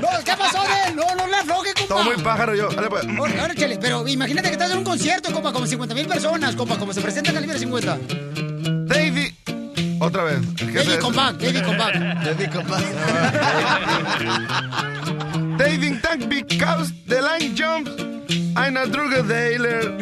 No, 0.00 0.08
¿qué 0.24 0.36
pasó, 0.36 0.62
Den? 0.62 0.96
No, 0.96 1.04
no 1.16 1.26
le 1.26 1.36
afloje, 1.36 1.72
compa. 1.74 1.88
Todo 1.88 2.04
muy 2.04 2.16
pájaro 2.22 2.54
yo. 2.54 2.68
Dale, 2.70 2.88
pues. 2.88 3.04
Ahora, 3.18 3.54
chele, 3.54 3.78
pero 3.78 4.06
imagínate 4.06 4.48
que 4.48 4.54
estás 4.54 4.70
en 4.70 4.78
un 4.78 4.84
concierto, 4.84 5.32
compa, 5.32 5.52
como 5.52 5.66
50 5.66 5.94
mil 5.94 6.06
personas, 6.06 6.54
compa, 6.54 6.76
como 6.78 6.92
se 6.92 7.00
presenta 7.00 7.32
Calibre 7.32 7.58
50. 7.58 7.98
David. 8.86 9.32
Otra 10.00 10.24
vez. 10.24 10.38
¿Qué 10.56 10.64
es 10.64 10.74
David? 10.86 11.00
Compact, 11.00 11.40
David 11.40 11.62
Compact. 11.64 11.96
David 12.24 12.50
Compact. 12.52 12.84
David 15.58 16.00
Tank 16.02 16.28
because 16.28 16.92
the 17.06 17.20
line 17.22 17.54
jumps. 17.54 18.11
I'm 18.56 18.76
a 18.76 18.86
drug 18.86 19.26
dealer. 19.26 19.98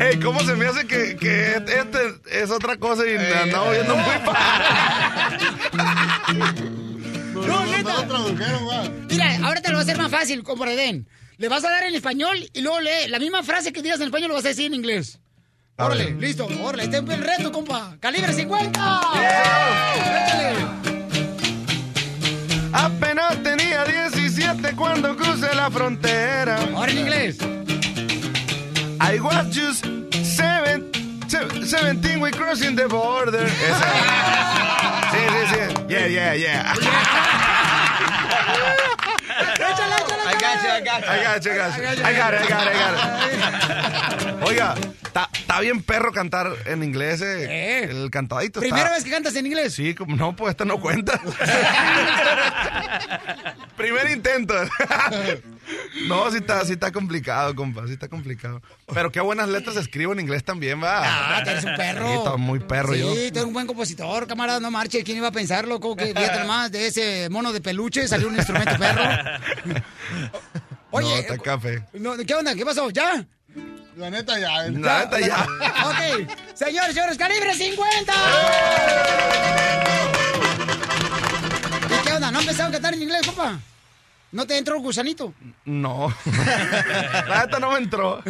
Hey, 0.00 0.18
¿cómo 0.22 0.40
se 0.40 0.54
me 0.56 0.66
hace 0.66 0.86
que, 0.86 1.16
que 1.16 1.54
este 1.56 1.98
es 2.30 2.50
otra 2.50 2.76
cosa 2.76 3.06
y 3.06 3.16
me 3.16 3.32
andaba 3.32 3.68
oyendo 3.68 3.96
muy 3.96 4.14
No, 7.46 7.66
neta. 7.66 8.06
Mira, 9.08 9.38
ahora 9.44 9.60
te 9.60 9.68
lo 9.68 9.74
va 9.74 9.80
a 9.80 9.82
hacer 9.82 9.98
más 9.98 10.10
fácil, 10.10 10.42
compa 10.42 10.66
Den. 10.66 11.08
Le 11.36 11.48
vas 11.48 11.64
a 11.64 11.70
dar 11.70 11.84
en 11.84 11.94
español 11.94 12.36
y 12.52 12.60
luego 12.60 12.80
lee 12.80 13.08
la 13.08 13.18
misma 13.18 13.42
frase 13.42 13.72
que 13.72 13.82
digas 13.82 14.00
en 14.00 14.06
español 14.06 14.28
lo 14.28 14.34
vas 14.34 14.44
a 14.44 14.48
decir 14.48 14.66
en 14.66 14.74
inglés. 14.74 15.20
Órale, 15.76 16.12
listo, 16.12 16.46
órale, 16.62 16.84
este 16.84 16.98
es 16.98 17.08
el 17.08 17.24
reto, 17.24 17.50
compa. 17.50 17.96
Calibre 18.00 18.32
50. 18.32 19.00
Échale. 19.14 20.54
Apenas 22.72 23.42
tenía 23.42 23.84
17 24.56 24.76
cuando 24.76 25.16
crucé 25.16 25.54
la 25.54 25.70
frontera. 25.70 26.58
Ahora 26.74 26.90
en 26.92 26.98
inglés. 26.98 27.38
I 29.00 29.18
was 29.20 29.46
just 29.54 29.84
seven, 30.24 30.90
se- 31.28 31.46
17 31.48 32.20
we 32.20 32.30
crossing 32.30 32.76
the 32.76 32.86
border. 32.88 33.44
Esa. 33.44 33.92
Sí, 35.10 35.18
sí, 35.28 35.46
sí. 35.54 35.58
Yeah, 35.88 36.06
yeah, 36.06 36.34
yeah. 36.34 36.74
Échale, 39.34 39.72
échale, 39.72 39.92
I 39.92 39.98
got 39.98 40.03
you, 40.62 40.70
I 40.70 40.80
got 40.84 41.02
you. 41.02 41.08
I 41.08 41.22
got 41.24 41.44
you, 41.44 41.52
I 41.52 41.56
got 41.56 41.78
you. 41.78 41.84
I 42.04 42.12
got 42.14 42.34
it, 42.34 42.40
I 42.40 42.48
got 42.48 42.66
it, 42.66 42.68
I 42.68 42.78
got 42.78 42.94
it. 44.38 44.42
Oiga, 44.46 44.74
está 45.04 45.28
está 45.32 45.60
bien 45.60 45.82
perro 45.82 46.12
cantar 46.12 46.52
en 46.66 46.82
inglés, 46.82 47.20
eh. 47.22 47.84
El 47.84 48.10
cantadito 48.10 48.60
está- 48.60 48.74
Primera 48.74 48.90
vez 48.94 49.04
que 49.04 49.10
cantas 49.10 49.34
en 49.36 49.46
inglés. 49.46 49.74
Sí, 49.74 49.94
como 49.94 50.16
no, 50.16 50.34
pues 50.36 50.50
esto 50.50 50.64
no 50.64 50.78
cuenta. 50.80 51.20
Primer 53.76 54.10
intento. 54.10 54.54
no, 56.06 56.30
sí 56.30 56.38
está, 56.38 56.64
sí 56.64 56.72
está 56.72 56.92
complicado, 56.92 57.54
compa, 57.54 57.86
sí 57.86 57.94
está 57.94 58.08
complicado. 58.08 58.60
Pero 58.92 59.10
qué 59.10 59.20
buenas 59.20 59.48
letras 59.48 59.76
escribo 59.76 60.12
en 60.12 60.20
inglés 60.20 60.44
también, 60.44 60.82
va. 60.82 61.00
Ah, 61.02 61.42
eres 61.46 61.64
un 61.64 61.76
perro. 61.76 62.06
Sí, 62.06 62.14
está 62.14 62.36
muy 62.36 62.58
perro 62.58 62.92
sí, 62.94 63.00
yo. 63.00 63.06
tú 63.06 63.14
eres 63.14 63.44
un 63.44 63.52
buen 63.52 63.66
compositor, 63.66 64.26
camarada, 64.26 64.60
no 64.60 64.70
marche. 64.70 65.02
¿Quién 65.02 65.18
iba 65.18 65.28
a 65.28 65.32
pensar, 65.32 65.66
loco? 65.66 65.96
Que 65.96 66.14
fíjate 66.14 66.40
nomás, 66.40 66.70
de 66.70 66.86
ese 66.86 67.28
mono 67.30 67.52
de 67.52 67.60
peluche 67.60 68.06
salió 68.08 68.28
un 68.28 68.36
instrumento 68.36 68.76
perro. 68.78 69.02
Oye, 70.90 71.08
no, 71.08 71.16
está 71.16 71.38
café. 71.38 71.84
no, 71.94 72.16
¿qué 72.16 72.34
onda? 72.34 72.54
¿Qué 72.54 72.64
pasó? 72.64 72.88
¿Ya? 72.90 73.26
La 73.96 74.10
neta 74.10 74.38
ya. 74.38 74.62
La 74.68 75.04
neta 75.04 75.20
ya. 75.20 75.46
Ok, 75.86 76.30
señores, 76.54 76.94
señores, 76.94 77.18
calibre 77.18 77.54
50. 77.54 78.12
¿Y 81.88 82.06
qué 82.06 82.12
onda? 82.12 82.30
¿No 82.30 82.40
empezaron 82.40 82.70
a 82.70 82.72
cantar 82.72 82.94
en 82.94 83.02
inglés, 83.02 83.26
compa? 83.26 83.58
¿No 84.34 84.48
te 84.48 84.58
entró 84.58 84.74
el 84.74 84.82
gusanito? 84.82 85.32
No. 85.64 86.12
La 87.28 87.42
neta 87.42 87.60
no 87.60 87.70
me 87.70 87.78
entró. 87.78 88.20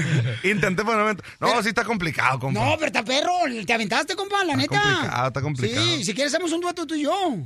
Intenté, 0.43 0.85
pero 0.85 0.99
no 0.99 1.05
me 1.05 1.11
entró. 1.13 1.27
No, 1.41 1.63
sí 1.63 1.71
está 1.71 1.83
complicado, 1.83 2.39
compa. 2.39 2.61
No, 2.63 2.75
pero 2.75 2.89
está 2.89 3.03
perro. 3.03 3.33
Te 3.67 3.73
aventaste, 3.73 4.15
compa, 4.15 4.45
la 4.45 4.55
neta. 4.55 4.79
complicado, 4.83 5.29
está 5.29 5.41
complicado. 5.41 5.83
Sí, 5.83 6.05
si 6.05 6.13
quieres 6.13 6.35
hacemos 6.35 6.53
un 6.53 6.61
dueto 6.61 6.87
tú 6.87 6.95
y 6.95 7.05
yo. 7.05 7.39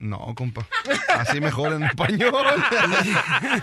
No, 0.00 0.34
compa. 0.36 0.66
Así 1.16 1.40
mejor 1.40 1.74
en 1.74 1.84
español. 1.84 2.34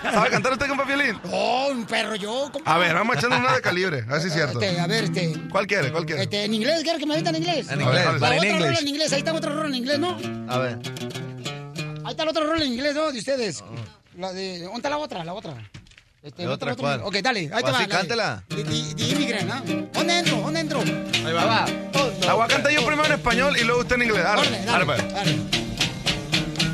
¿Sabe 0.01 0.29
cantar 0.29 0.53
usted, 0.53 0.67
compa 0.69 0.85
Violín? 0.85 1.19
Oh, 1.29 1.67
un 1.69 1.85
perro 1.85 2.15
yo, 2.15 2.49
compa. 2.53 2.73
A 2.73 2.77
ver, 2.77 2.93
vamos 2.93 3.17
echando 3.17 3.35
una 3.35 3.53
de 3.53 3.61
calibre. 3.61 4.05
A 4.07 4.13
ver 4.13 4.21
si 4.21 4.27
es 4.27 4.33
cierto. 4.33 4.61
Este, 4.61 4.79
a 4.79 4.87
ver, 4.87 5.03
este. 5.03 5.33
¿Cuál 5.51 5.67
quiere? 5.67 5.91
¿Cuál 5.91 6.05
quiere? 6.05 6.23
Este, 6.23 6.45
en 6.45 6.53
inglés, 6.53 6.83
¿quieres 6.83 7.01
que 7.01 7.05
me 7.05 7.17
metan 7.17 7.35
en 7.35 7.43
inglés? 7.43 7.69
En 7.69 7.79
ver, 7.79 7.87
inglés, 7.87 8.05
en 8.05 8.15
otra 8.15 8.29
rola 8.29 8.47
inglés. 8.47 8.81
en 8.81 8.87
inglés, 8.87 9.11
ahí 9.11 9.19
está 9.19 9.33
otra 9.33 9.51
rola 9.51 9.67
en 9.67 9.75
inglés, 9.75 9.99
¿no? 9.99 10.17
A 10.47 10.57
ver. 10.57 10.79
Ahí 12.05 12.11
está 12.11 12.23
la 12.23 12.31
otra 12.31 12.45
rola 12.45 12.63
en 12.63 12.71
inglés, 12.71 12.95
¿no? 12.95 13.11
De 13.11 13.19
ustedes. 13.19 13.61
La 14.17 14.33
de, 14.33 14.59
¿Dónde 14.59 14.77
está 14.77 14.89
la 14.89 14.97
otra? 14.97 15.23
La 15.23 15.33
otra. 15.33 15.53
Este, 16.21 16.43
¿La 16.43 16.49
la 16.49 16.55
otra 16.55 16.73
otra. 16.73 16.81
cuál? 16.81 17.01
Ok, 17.03 17.15
dale, 17.23 17.49
ahí 17.53 17.63
te 17.63 17.71
va. 17.71 17.87
cántela. 17.87 18.43
De, 18.49 18.63
de, 18.63 18.93
de 18.93 19.03
Immigrant, 19.07 19.47
¿no? 19.47 19.61
¿Dónde 19.93 20.19
entro? 20.19 20.37
¿Dónde 20.37 20.59
entro? 20.59 20.79
Ahí 20.81 21.33
va, 21.33 21.45
va. 21.45 21.65
La 22.25 22.33
voy 22.33 22.45
a 22.45 22.47
cantar 22.47 22.71
yo 22.71 22.85
primero 22.85 23.05
en 23.05 23.13
español 23.13 23.57
y 23.59 23.63
luego 23.63 23.81
usted 23.81 23.95
en 23.95 24.01
inglés. 24.03 24.23
Dale, 24.23 24.41
Órale, 24.41 24.65
dale, 24.65 24.85
dale, 24.85 24.85
pues. 24.85 25.13
dale. 25.13 25.37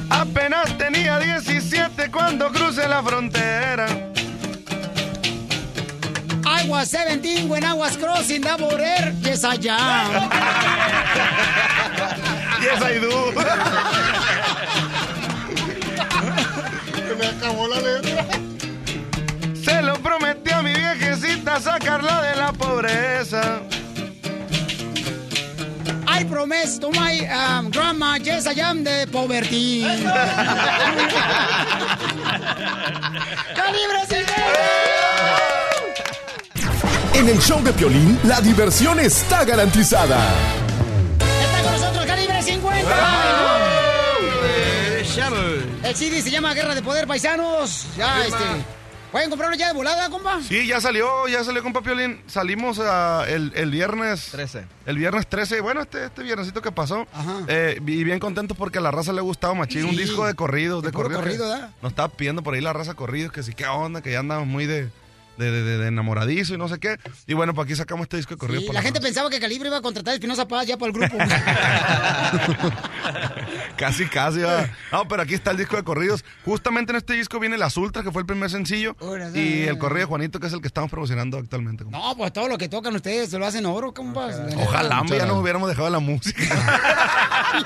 Apenas 0.10 0.78
tenía 0.78 1.20
17 1.20 2.12
cuando 2.12 2.52
crucé 2.52 2.88
la 2.88 3.02
frontera. 3.04 3.88
I 6.46 6.68
was 6.70 6.90
17 6.92 7.48
when 7.50 7.64
I 7.64 7.74
was 7.74 7.96
crossing 7.98 8.42
the 8.42 8.56
border. 8.58 9.14
Yes, 9.22 9.44
I 9.44 9.58
am. 9.70 10.30
Yes, 12.60 12.82
I 12.82 12.98
do. 13.00 13.34
Acabó 17.48 17.68
la 17.68 17.80
letra. 17.80 18.26
Se 19.64 19.82
lo 19.82 19.96
prometí 19.96 20.52
a 20.52 20.62
mi 20.62 20.74
viejecita 20.74 21.60
sacarla 21.62 22.22
de 22.22 22.36
la 22.36 22.52
pobreza. 22.54 23.62
I 26.10 26.24
promise 26.26 26.80
to 26.80 26.90
my 26.92 27.28
um, 27.30 27.70
grandma, 27.70 28.18
yes, 28.18 28.48
I 28.48 28.60
am 28.60 28.84
the 28.84 29.08
poverty. 29.12 29.84
¡Calibre 33.56 34.06
50! 34.08 34.34
En 37.14 37.30
el 37.30 37.40
show 37.40 37.62
de 37.64 37.72
Piolín, 37.74 38.20
la 38.24 38.42
diversión 38.42 39.00
está 39.00 39.46
garantizada. 39.46 40.18
Está 41.20 41.62
con 41.64 41.72
nosotros 41.74 42.06
Calibre 42.06 42.42
50. 42.42 43.27
El 45.88 45.96
CD 45.96 46.22
se 46.22 46.30
llama 46.30 46.54
Guerra 46.54 46.76
de 46.76 46.82
Poder 46.82 47.08
Paisanos. 47.08 47.88
Ya, 47.96 48.26
este. 48.26 48.44
¿Pueden 49.10 49.30
comprarlo 49.30 49.56
ya 49.56 49.68
de 49.68 49.74
volada, 49.74 50.10
compa? 50.10 50.42
Sí, 50.42 50.68
ya 50.68 50.82
salió, 50.82 51.30
ya 51.30 51.46
salió 51.46 51.64
con 51.64 51.72
Papiolín. 51.72 52.22
Salimos 52.28 52.78
ah, 52.82 53.24
el, 53.26 53.54
el 53.56 53.72
viernes 53.72 54.28
13. 54.32 54.66
El 54.86 54.98
viernes 54.98 55.28
13, 55.28 55.62
bueno, 55.62 55.80
este, 55.80 56.04
este 56.04 56.24
viernesito 56.24 56.62
que 56.62 56.74
pasó. 56.74 57.08
Ajá. 57.14 57.40
eh, 57.48 57.80
y 57.88 58.04
bien 58.04 58.20
contentos 58.20 58.58
porque 58.58 58.80
a 58.80 58.82
la 58.82 58.92
raza 58.92 59.14
le 59.14 59.20
ha 59.20 59.24
gustado 59.24 59.56
machín. 59.56 59.86
Un 59.86 59.96
disco 59.96 60.26
de 60.26 60.34
corridos, 60.34 60.84
de, 60.84 60.92
corridos. 60.92 61.24
corrido, 61.24 61.48
¿verdad? 61.48 61.70
Nos 61.82 61.94
estaba 61.94 62.10
pidiendo 62.10 62.44
por 62.44 62.56
ahí 62.56 62.60
la 62.60 62.74
raza 62.74 62.94
corridos, 62.94 63.32
que 63.32 63.42
sí, 63.42 63.54
qué 63.54 63.66
onda, 63.66 64.02
que 64.02 64.12
ya 64.12 64.20
andamos 64.20 64.46
muy 64.46 64.66
de, 64.66 64.90
de, 65.38 65.52
de- 65.52 65.78
de 65.78 65.88
enamoradizo 65.88 66.54
y 66.54 66.58
no 66.58 66.68
sé 66.68 66.80
qué. 66.80 66.98
Y 67.28 67.34
bueno, 67.34 67.54
pues 67.54 67.66
aquí 67.66 67.76
sacamos 67.76 68.04
este 68.06 68.18
disco 68.18 68.36
de 68.36 68.40
corrido. 68.40 68.62
Sí, 68.62 68.66
por 68.68 68.76
la 68.76 68.80
las 68.82 68.86
gente 68.86 69.02
pensaba 69.02 69.30
que 69.30 69.40
Calibre 69.40 69.68
iba 69.70 69.78
a 69.78 69.82
contratar 69.82 70.12
a 70.12 70.16
Espinosa 70.16 70.48
Paz 70.48 70.68
ya 70.68 70.78
para 70.78 70.92
el 70.92 70.98
grupo. 70.98 71.18
Casi, 73.78 74.08
casi. 74.08 74.40
va. 74.40 74.68
No, 74.92 75.08
pero 75.08 75.22
aquí 75.22 75.36
está 75.36 75.52
el 75.52 75.58
disco 75.58 75.76
de 75.76 75.84
corridos. 75.84 76.26
Justamente 76.46 76.92
en 76.92 76.96
este 76.98 77.14
disco 77.14 77.40
viene 77.40 77.58
Las 77.60 77.78
Ultras, 77.78 78.04
que 78.04 78.12
fue 78.12 78.22
el 78.22 78.26
primer 78.26 78.50
sencillo. 78.50 78.96
Y 79.36 79.64
el 79.64 79.78
corrido 79.78 80.00
de 80.00 80.06
Juanito, 80.06 80.40
que 80.40 80.48
es 80.48 80.54
el 80.54 80.62
que 80.62 80.68
estamos 80.68 80.90
promocionando 80.90 81.38
actualmente. 81.38 81.84
compa. 81.84 82.00
no, 82.00 82.18
pues 82.18 82.34
todo 82.34 82.48
lo 82.48 82.58
que 82.58 82.70
tocan 82.70 82.96
ustedes 82.96 83.30
se 83.30 83.38
lo 83.38 83.46
hacen 83.46 83.66
oro, 83.68 83.94
compas. 83.94 84.36
Ojalá 84.58 85.02
hombre, 85.02 85.20
ya 85.20 85.26
nos 85.28 85.38
hubiéramos 85.38 85.70
dejado 85.70 85.90
la 85.92 86.00
música. 86.00 86.42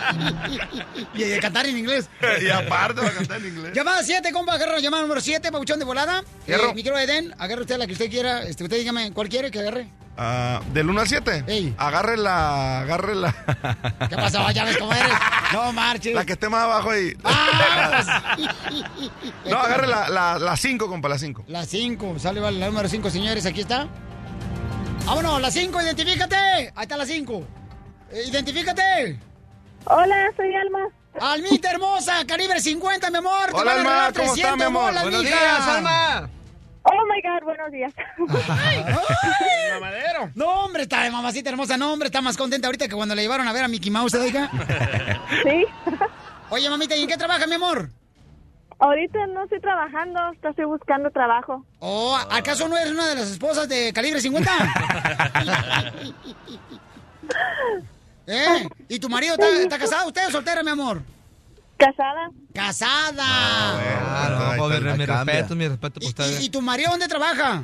y 1.14 1.24
de 1.24 1.40
cantar 1.40 1.66
en 1.66 1.78
inglés. 1.78 2.10
y 2.42 2.50
aparte 2.50 3.02
va 3.02 3.08
a 3.08 3.12
cantar 3.14 3.40
en 3.40 3.48
inglés. 3.48 3.74
Llamada 3.74 4.04
7, 4.04 4.32
compa, 4.34 4.54
agarra 4.54 4.74
la 4.74 4.80
llamada 4.80 5.04
número 5.04 5.22
7, 5.22 5.52
pabuchón 5.52 5.80
de 5.80 5.86
volada. 5.86 6.24
Eh, 6.48 6.58
micro 6.76 6.98
Eden, 6.98 7.34
agarre 7.62 7.78
usted 7.78 7.78
la 7.78 7.86
que 7.88 7.94
usted 7.94 8.10
quiera. 8.10 8.44
Este, 8.44 8.64
usted 8.64 8.78
dígame, 8.78 9.12
¿cuál 9.14 9.30
quiere 9.30 9.52
que 9.52 9.60
agarre? 9.60 9.88
Ah, 10.18 10.62
del 10.74 10.90
1 10.90 11.02
al 11.02 11.08
7. 11.08 11.74
Agarre 11.78 12.18
la. 12.18 12.82
Agarre 12.82 13.16
la. 13.16 13.32
¿Qué 14.10 14.16
pasó? 14.16 14.50
Ya 14.52 14.66
ves 14.66 14.78
cómo 14.78 14.94
eres. 14.94 15.12
No 15.54 15.74
marches. 15.74 16.16
La 16.16 16.24
que 16.24 16.32
esté 16.34 16.48
más 16.48 16.64
abajo 16.64 16.92
ahí. 16.92 17.14
no, 19.50 19.58
agarre 19.58 19.86
la 19.86 20.06
5, 20.06 20.14
la, 20.14 20.40
la 20.40 20.56
cinco, 20.56 20.88
compa, 20.88 21.10
la 21.10 21.18
5. 21.18 21.44
La 21.48 21.66
5, 21.66 22.20
sale 22.20 22.40
vale, 22.40 22.58
la 22.58 22.68
número 22.68 22.88
5, 22.88 23.10
señores, 23.10 23.46
aquí 23.46 23.60
está. 23.60 23.86
Vámonos, 25.06 25.42
la 25.42 25.52
5, 25.52 25.82
identifícate. 25.82 26.36
Ahí 26.38 26.84
está 26.84 26.96
la 26.96 27.06
5. 27.06 27.44
identifícate. 28.28 29.20
Hola, 29.84 30.32
soy 30.38 30.56
Alma. 30.56 30.88
Almita 31.20 31.72
hermosa, 31.72 32.26
calibre 32.26 32.62
50, 32.62 33.10
mi 33.12 33.18
amor. 33.18 33.48
Te 33.48 33.54
Hola, 33.58 33.76
van 33.76 33.86
a 33.88 34.06
Alma, 34.06 34.14
¿cómo 34.16 34.34
300 34.34 34.38
está, 34.38 34.56
mi 34.56 34.64
amor? 34.64 34.84
bolas, 34.86 35.04
Buenos 35.04 35.24
mija. 35.24 35.38
días, 35.38 35.68
Alma. 35.68 36.30
Oh 36.84 37.06
my 37.08 37.22
God, 37.22 37.44
buenos 37.44 37.72
días. 37.72 37.94
Mamadero. 39.74 40.32
No, 40.36 40.66
hombre, 40.66 40.84
está 40.84 41.04
de 41.04 41.12
mamacita 41.12 41.50
hermosa. 41.50 41.78
No, 41.78 41.94
hombre, 41.94 42.08
está 42.08 42.22
más 42.22 42.38
contenta 42.38 42.68
ahorita 42.68 42.88
que 42.88 42.96
cuando 42.96 43.14
le 43.14 43.22
llevaron 43.22 43.48
a 43.48 43.54
ver 43.54 43.64
a 43.64 43.68
Mickey 43.68 43.92
Mouse, 43.92 44.16
oiga. 44.16 44.50
Sí. 45.44 45.66
Oye, 46.50 46.70
mamita, 46.70 46.96
¿y 46.96 47.04
en 47.04 47.08
qué 47.08 47.18
trabaja, 47.18 47.46
mi 47.48 47.56
amor? 47.56 47.90
Ahorita 48.80 49.28
no 49.28 49.44
estoy 49.44 49.62
trabajando, 49.62 50.20
estoy 50.42 50.66
buscando 50.66 51.12
trabajo. 51.12 51.64
Oh, 51.80 52.18
¿acaso 52.30 52.68
no 52.68 52.76
eres 52.76 52.92
una 52.92 53.08
de 53.08 53.16
las 53.16 53.30
esposas 53.30 53.70
de 53.70 53.94
calibre 53.94 54.20
50? 54.20 54.52
¿Eh? 58.28 58.68
¿Y 58.90 59.00
tu 59.00 59.08
marido 59.08 59.36
está, 59.36 59.48
está 59.50 59.78
casado? 59.78 60.08
¿Usted 60.08 60.26
es 60.26 60.32
soltera, 60.32 60.64
mi 60.64 60.72
amor? 60.72 61.04
Casada. 61.82 62.30
¡Casada! 62.54 63.24
Ah, 63.26 64.54
no, 64.58 64.64
joder, 64.64 64.84
mi 64.96 65.06
respeto, 65.06 65.56
mi 65.56 65.68
respeto 65.68 66.00
por 66.00 66.10
ustedes. 66.10 66.44
¿Y 66.44 66.50
tu 66.50 66.62
marido 66.62 66.92
dónde 66.92 67.08
trabaja? 67.08 67.64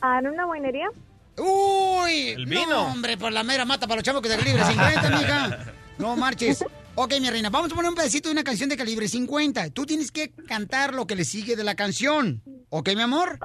Ah, 0.00 0.18
¿En 0.20 0.28
una 0.28 0.46
guainería? 0.46 0.88
¡Uy! 1.36 2.28
El 2.30 2.46
vino. 2.46 2.66
No, 2.66 2.86
hombre, 2.86 3.18
por 3.18 3.30
la 3.30 3.42
mera 3.42 3.66
mata 3.66 3.86
para 3.86 3.96
los 3.96 4.04
chavos 4.04 4.22
que 4.22 4.30
de 4.30 4.38
calibre 4.38 4.64
50, 4.64 5.10
mija. 5.10 5.58
No 5.98 6.14
marches. 6.16 6.64
Ok, 6.94 7.14
mi 7.20 7.28
reina, 7.28 7.50
vamos 7.50 7.72
a 7.72 7.74
poner 7.74 7.88
un 7.88 7.96
pedacito 7.96 8.28
de 8.28 8.32
una 8.32 8.44
canción 8.44 8.68
de 8.68 8.76
calibre 8.76 9.08
50. 9.08 9.70
Tú 9.70 9.84
tienes 9.84 10.12
que 10.12 10.30
cantar 10.30 10.94
lo 10.94 11.06
que 11.08 11.16
le 11.16 11.24
sigue 11.24 11.56
de 11.56 11.64
la 11.64 11.74
canción. 11.74 12.40
¿Ok, 12.70 12.90
mi 12.94 13.02
amor? 13.02 13.40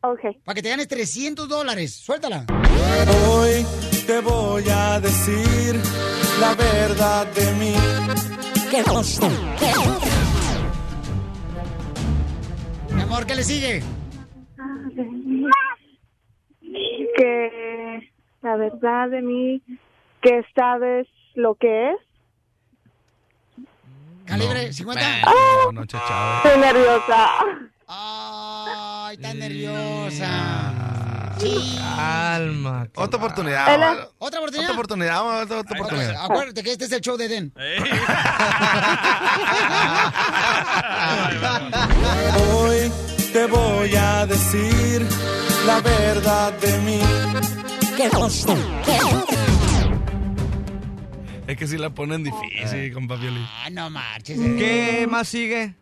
Ok. 0.00 0.20
Para 0.44 0.54
que 0.54 0.62
te 0.62 0.70
ganes 0.70 0.88
300 0.88 1.46
dólares. 1.48 1.94
Suéltala. 1.94 2.46
Hoy 3.28 3.66
te 4.06 4.20
voy 4.20 4.64
a 4.68 4.98
decir 5.00 5.78
la 6.40 6.54
verdad 6.54 7.26
de 7.26 7.52
mí. 7.52 8.31
Mi 12.94 13.02
amor, 13.02 13.26
¿qué 13.26 13.34
le 13.34 13.42
sigue? 13.42 13.82
Que 17.18 18.10
la 18.40 18.56
verdad 18.56 19.10
de 19.10 19.20
mí, 19.20 19.62
que 20.22 20.42
sabes 20.54 21.06
lo 21.34 21.54
que 21.56 21.90
es. 21.90 21.96
¿Calibre 24.24 24.72
50? 24.72 25.02
No, 25.66 25.72
no, 25.72 25.84
chachado. 25.84 26.36
Estoy 26.36 26.58
nerviosa. 26.58 27.28
Ay, 27.88 29.18
tan 29.18 29.38
nerviosa. 29.38 31.01
Sí. 31.42 31.78
Alma. 31.80 32.88
Otra 32.94 33.18
oportunidad. 33.18 34.08
¿Otra 34.18 34.38
oportunidad? 34.40 34.70
Otra 34.70 34.74
oportunidad, 34.74 35.40
otra. 35.42 36.24
Acuérdate 36.24 36.62
que 36.62 36.72
este 36.72 36.84
es 36.84 36.92
el 36.92 37.00
show 37.00 37.16
de 37.16 37.28
Den. 37.28 37.52
Hoy 42.54 42.92
te 43.32 43.46
voy 43.46 43.96
a 43.96 44.26
decir 44.26 45.04
la 45.66 45.80
verdad 45.80 46.52
de 46.60 46.78
mí. 46.78 47.00
Es 51.46 51.56
que 51.56 51.66
si 51.66 51.76
la 51.76 51.90
ponen 51.90 52.22
difícil, 52.22 52.92
compa 52.94 53.16
Violín. 53.16 53.44
Ah, 53.64 53.70
no 53.70 53.90
marches. 53.90 54.38
¿Qué 54.38 55.08
más 55.10 55.28
sigue? 55.28 55.74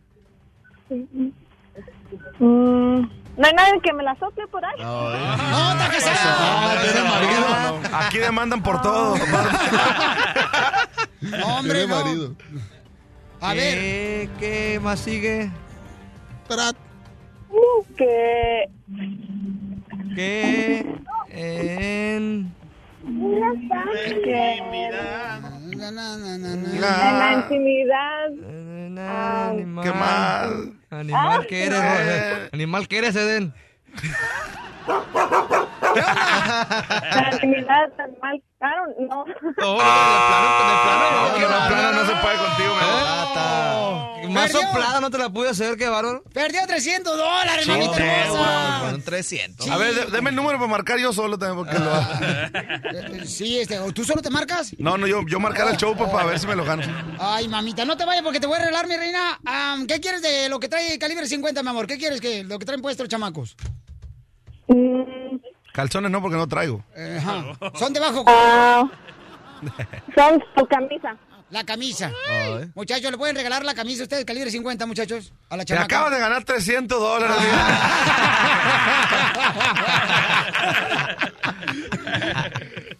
Mm, 2.39 3.03
no 3.41 3.47
hay 3.47 3.55
nadie 3.55 3.81
que 3.83 3.93
me 3.95 4.03
la 4.03 4.15
sople 4.17 4.47
por 4.49 4.63
ahí. 4.65 4.77
No, 4.83 5.73
está 5.73 5.89
casado. 5.91 7.81
Aquí 7.93 8.19
demandan 8.19 8.63
por 8.63 8.83
todo. 8.83 9.17
No, 11.23 11.59
hombre, 11.59 11.87
no. 11.87 11.97
marido. 11.97 12.35
A 13.41 13.55
ver. 13.55 13.79
¿Qué, 13.79 14.31
qué 14.39 14.81
más 14.83 15.01
sigue? 15.01 15.51
Que 17.97 18.69
¿Qué 20.15 20.87
en... 21.31 22.55
que 24.25 24.63
Na, 25.77 25.91
na, 25.91 26.17
na, 26.17 26.39
na, 26.39 26.53
en 26.53 26.81
na. 26.81 27.13
la 27.13 27.33
intimidad. 27.35 28.27
Animal. 29.51 29.85
¿Qué 29.85 29.93
mal? 29.93 30.80
Animal 30.91 31.47
que 31.47 31.65
eres, 31.67 31.79
Roger. 31.79 32.51
Animal 32.53 32.89
que 32.89 32.99
eres, 32.99 33.17
Eden. 33.17 33.55
La 35.95 37.31
intimidad 37.33 37.89
tan 37.97 38.11
mal. 38.21 38.43
Claro, 38.59 38.83
no. 39.09 39.21
Oh, 39.23 39.25
de 39.25 39.37
plano, 39.49 40.49
de 40.69 40.77
plano. 40.85 41.07
No, 41.11 41.35
qué 41.35 41.41
no, 41.41 41.49
de 41.49 41.69
plano 41.69 41.93
no 41.93 42.07
se 42.07 42.15
puede 42.23 42.37
contigo, 42.37 42.75
mi 42.75 42.83
amor. 42.85 43.01
Más 44.31 44.53
Perdió. 44.53 44.69
soplada 44.69 45.01
no 45.01 45.11
te 45.11 45.19
la 45.19 45.29
pude 45.31 45.49
hacer, 45.49 45.77
qué 45.77 45.89
bárbaro. 45.89 46.23
Perdió 46.33 46.61
300 46.65 47.17
dólares, 47.17 47.65
Sí, 47.65 47.71
mamita 47.71 47.97
hermosa. 47.99 48.79
Fueron 48.81 49.03
300. 49.03 49.69
A 49.71 49.77
ver, 49.77 49.93
de- 49.95 50.05
deme 50.07 50.31
el 50.31 50.37
número 50.37 50.59
para 50.59 50.71
marcar 50.71 50.99
yo 51.01 51.13
solo 51.13 51.37
también, 51.37 51.57
porque 51.67 51.79
lo... 51.81 53.25
Sí, 53.27 53.59
este, 53.59 53.79
¿tú 53.93 54.05
solo 54.05 54.23
te 54.23 54.31
marcas? 54.31 54.73
No, 54.79 54.97
no, 54.97 55.07
yo, 55.09 55.23
yo 55.27 55.41
marcar 55.41 55.69
el 55.69 55.77
show 55.79 55.97
pues, 55.97 56.11
para 56.11 56.27
ver 56.27 56.39
si 56.39 56.47
me 56.47 56.55
lo 56.55 56.65
gano. 56.65 56.83
Ay, 57.19 57.49
mamita, 57.49 57.85
no 57.85 57.97
te 57.97 58.05
vayas 58.05 58.23
porque 58.23 58.39
te 58.39 58.47
voy 58.47 58.57
a 58.59 58.61
arreglar, 58.63 58.87
mi 58.87 58.97
reina. 58.97 59.41
¿Qué 59.89 60.01
quieres 60.01 60.23
de 60.23 60.49
lo 60.49 60.61
que 60.61 60.69
trae 60.69 60.97
calibre 60.99 61.27
50, 61.27 61.63
mi 61.65 61.69
amor? 61.71 61.87
¿Qué 61.89 61.99
quieres 61.99 62.21
que 62.21 62.45
lo 62.45 62.59
que 62.61 62.67
traen 62.67 62.83
puestos 62.83 63.05
los 63.05 63.11
chamacos? 63.11 63.57
Calzones 65.73 66.11
no, 66.11 66.21
porque 66.21 66.37
no 66.37 66.47
traigo. 66.49 66.85
Eh, 66.97 67.19
ajá. 67.21 67.45
Son 67.79 67.93
debajo. 67.93 68.25
ah, 68.27 68.85
son 70.17 70.43
tu 70.57 70.67
camisa. 70.67 71.17
La 71.51 71.65
camisa. 71.65 72.11
Ay. 72.29 72.71
Muchachos, 72.75 73.11
¿le 73.11 73.19
pueden 73.19 73.35
regalar 73.37 73.65
la 73.65 73.75
camisa 73.75 74.03
a 74.03 74.05
ustedes, 74.05 74.25
calibre 74.25 74.51
50, 74.51 74.87
muchachos? 74.87 75.33
A 75.49 75.57
la 75.57 75.65
chamaca. 75.65 75.85
acabas 75.85 76.13
de 76.13 76.19
ganar 76.21 76.45
300 76.45 76.99
dólares. 76.99 77.37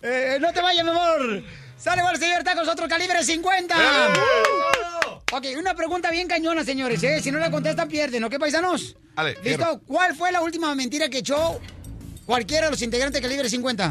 Eh, 0.03 0.39
no 0.41 0.51
te 0.53 0.63
vayas, 0.63 0.83
mi 0.85 0.91
amor. 0.91 1.43
Sale, 1.77 2.03
vale, 2.03 2.19
señor, 2.19 2.39
está 2.39 2.55
con 2.55 2.65
nosotros, 2.65 2.89
calibre 2.89 3.23
50. 3.23 3.75
Ok, 5.33 5.47
una 5.59 5.75
pregunta 5.75 6.11
bien 6.11 6.27
cañona, 6.27 6.65
señores, 6.65 7.03
¿eh? 7.03 7.21
Si 7.23 7.31
no 7.31 7.39
la 7.39 7.51
contestan, 7.51 7.87
pierden, 7.89 8.25
¿ok, 8.25 8.39
paisanos? 8.39 8.97
Dale, 9.15 9.37
¿Listo? 9.45 9.81
¿Cuál 9.87 10.17
fue 10.17 10.33
la 10.33 10.41
última 10.41 10.75
mentira 10.75 11.09
que 11.09 11.19
echó 11.19 11.61
cualquiera 12.31 12.67
de 12.67 12.71
los 12.71 12.81
integrantes 12.81 13.21
de 13.21 13.27
calibre 13.27 13.51
50? 13.51 13.91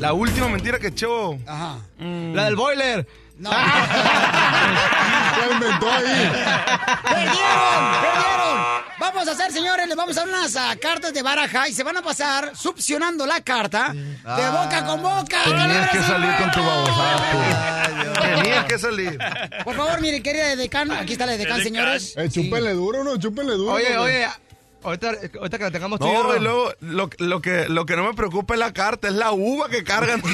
La 0.00 0.12
última 0.12 0.48
mentira 0.48 0.80
que 0.80 0.88
echó. 0.88 1.38
Ajá. 1.46 1.78
La 2.00 2.46
del 2.46 2.56
boiler. 2.56 3.06
No. 3.38 3.50
¿Qué 5.34 5.52
inventó 5.54 5.88
ahí? 5.88 6.02
¡Perdieron! 7.04 7.92
¡Perdieron! 8.02 8.80
Vamos 8.98 9.28
a 9.28 9.30
hacer, 9.30 9.52
señores, 9.52 9.86
les 9.86 9.96
vamos 9.96 10.16
a 10.18 10.20
dar 10.20 10.28
unas 10.28 10.56
ah, 10.56 10.74
cartas 10.82 11.14
de 11.14 11.22
baraja 11.22 11.68
y 11.68 11.72
se 11.72 11.84
van 11.84 11.96
a 11.96 12.02
pasar 12.02 12.56
succionando 12.56 13.24
la 13.24 13.40
carta 13.40 13.92
de 13.94 14.18
Ah. 14.24 14.64
boca 14.64 14.84
con 14.84 15.02
boca. 15.02 15.44
Tenías 15.44 15.90
que 15.90 15.98
¡Calibre 15.98 16.02
salir 16.02 16.34
con 16.38 16.50
tu 16.50 16.58
50! 16.58 16.74
babosada. 16.74 18.34
Tenías 18.42 18.64
que 18.64 18.78
salir. 18.80 19.18
Por 19.64 19.76
favor, 19.76 20.00
miren, 20.00 20.22
querida 20.24 20.48
de 20.48 20.56
decán, 20.56 20.90
aquí 20.90 21.12
está 21.12 21.24
la 21.26 21.32
de 21.32 21.38
decán, 21.38 21.62
señores. 21.62 22.14
Eh, 22.16 22.28
chúpenle 22.28 22.72
duro, 22.72 23.04
¿no? 23.04 23.16
Chúpenle 23.16 23.52
duro. 23.54 23.74
Oye, 23.74 23.96
oye, 23.96 24.26
ahorita, 24.82 25.12
ahorita 25.38 25.58
que 25.58 25.64
la 25.64 25.70
tengamos 25.70 26.00
No, 26.00 26.06
y 26.12 26.16
Ro- 26.16 26.38
luego 26.38 26.72
lo, 26.80 27.10
lo 27.18 27.40
que, 27.42 27.66
lo 27.68 27.86
que 27.86 27.96
no 27.96 28.04
me 28.04 28.14
preocupa 28.14 28.54
es 28.54 28.60
la 28.60 28.72
carta, 28.72 29.08
es 29.08 29.14
la 29.14 29.32
uva 29.32 29.68
que 29.68 29.84
cargan. 29.84 30.22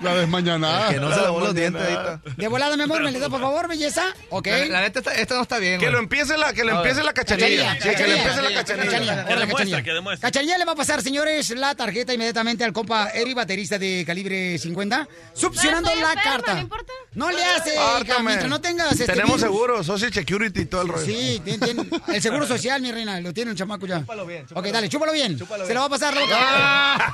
La 0.00 0.14
desmañanada. 0.14 0.88
Que 0.92 1.00
no 1.00 1.12
se 1.14 1.20
lavó 1.20 1.40
los 1.40 1.54
dientes 1.54 1.80
ahorita. 1.82 2.20
De 2.36 2.48
volada, 2.48 2.76
mi 2.76 2.82
amor, 2.82 3.02
me 3.02 3.10
le 3.12 3.18
da 3.18 3.28
por 3.28 3.40
favor, 3.40 3.68
belleza. 3.68 4.04
Ok. 4.30 4.46
La, 4.48 4.64
la 4.66 4.80
neta, 4.82 4.98
esta, 5.00 5.12
esta 5.14 5.34
no 5.36 5.42
está 5.42 5.58
bien, 5.58 5.78
Que 5.78 5.86
güey. 5.86 5.92
lo 5.92 5.98
empiece 6.00 6.36
la, 6.36 6.52
que 6.52 6.64
lo 6.64 6.76
empiece 6.76 7.02
la 7.02 7.12
cachanilla. 7.12 7.74
Sí, 7.80 7.88
que 7.90 8.06
le 8.06 8.16
empiece 8.18 8.42
la 8.42 8.52
Cachanilla. 8.54 9.24
Que 9.26 9.36
la 9.36 9.46
Cachanilla. 9.46 9.82
que. 9.82 10.18
Cachanilla 10.20 10.58
le 10.58 10.64
va 10.64 10.72
a 10.72 10.76
pasar, 10.76 11.02
señores, 11.02 11.50
la 11.50 11.74
tarjeta 11.74 12.12
inmediatamente 12.12 12.64
al 12.64 12.72
compa 12.72 13.10
Eri, 13.10 13.34
baterista 13.34 13.78
de 13.78 14.04
calibre 14.06 14.58
50, 14.58 15.08
succionando 15.34 15.88
la 15.94 16.12
enferma, 16.12 16.22
carta. 16.22 16.54
¿no 16.54 16.60
importa? 16.60 16.92
No 17.14 17.30
le 17.30 17.42
hace, 17.44 17.74
mientras 18.22 18.48
no 18.50 18.60
tengas 18.60 18.92
este 18.92 19.06
Tenemos 19.06 19.36
virus. 19.36 19.40
seguro, 19.40 19.84
social 19.84 20.12
security 20.12 20.60
y 20.62 20.66
todo 20.66 20.82
el 20.82 20.88
rollo. 20.88 21.04
Sí, 21.06 21.40
tiene, 21.44 21.64
tiene- 21.66 21.88
el 22.08 22.22
seguro 22.22 22.46
social, 22.46 22.82
mi 22.86 22.92
reina, 22.92 23.20
lo 23.20 23.32
tiene 23.32 23.50
el 23.50 23.56
chamaco 23.56 23.86
ya. 23.86 24.00
Chúpalo 24.00 24.26
bien, 24.26 24.46
chúpalo 24.46 24.66
ok, 24.66 24.72
dale, 24.72 24.88
chúpalo 24.88 25.12
bien. 25.12 25.38
Chúpalo 25.38 25.64
Se 25.64 25.68
bien. 25.68 25.74
lo 25.74 25.80
va 25.80 25.86
a 25.86 25.90
pasar, 25.90 26.14
loca. 26.14 27.12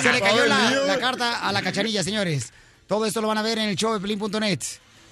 Se 0.00 0.12
le 0.12 0.20
cayó 0.20 0.46
la, 0.46 0.70
la 0.70 0.98
carta 0.98 1.46
a 1.46 1.52
la 1.52 1.62
cachanilla, 1.62 2.02
señores. 2.02 2.52
Todo 2.86 3.06
esto 3.06 3.20
lo 3.20 3.28
van 3.28 3.38
a 3.38 3.42
ver 3.42 3.58
en 3.58 3.68
el 3.68 3.76
show 3.76 3.92
de 3.94 4.00
Pelín.net. 4.00 4.60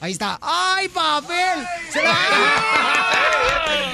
Ahí 0.00 0.12
está. 0.12 0.38
¡Ay, 0.40 0.88
papel! 0.88 1.66
¡Se 1.92 2.02
la... 2.02 2.14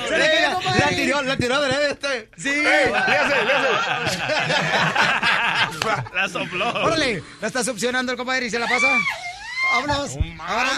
¡Se 0.08 0.18
le 0.18 0.30
cayó, 0.30 0.54
compadre! 0.54 0.80
La 0.80 0.88
tiró, 0.88 1.22
la 1.22 1.36
tiró 1.36 1.60
de 1.60 1.90
este. 1.90 2.30
Sí. 2.36 2.48
¡Ey! 2.50 2.92
¡Le 3.08 3.16
hace! 3.16 3.34
La 6.14 6.28
sopló. 6.28 6.68
Órale, 6.84 7.22
la 7.40 7.46
está 7.48 7.62
succionando 7.62 8.10
el 8.12 8.18
compadre 8.18 8.46
y 8.46 8.50
se 8.50 8.58
la 8.58 8.66
pasa. 8.66 8.86
Vámonos. 9.74 10.16
Ahora- 10.40 10.70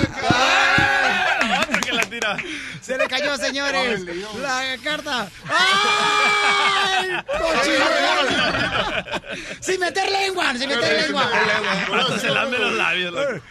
Se 2.81 2.97
le 2.99 3.07
cayó, 3.09 3.37
señores. 3.39 4.03
La 4.41 4.77
carta. 4.83 5.29
¡Ay! 5.49 7.09
cochino! 7.27 7.85
Sin 9.61 9.81
meter 9.81 10.11
lengua, 10.11 10.53
sin 10.57 10.69
meter 10.69 11.03
lengua. 11.07 11.31
Hasta 12.01 12.19
se 12.21 12.29
lame 12.31 12.59
los 12.59 12.73
labios. 12.75 13.12
loco. 13.12 13.43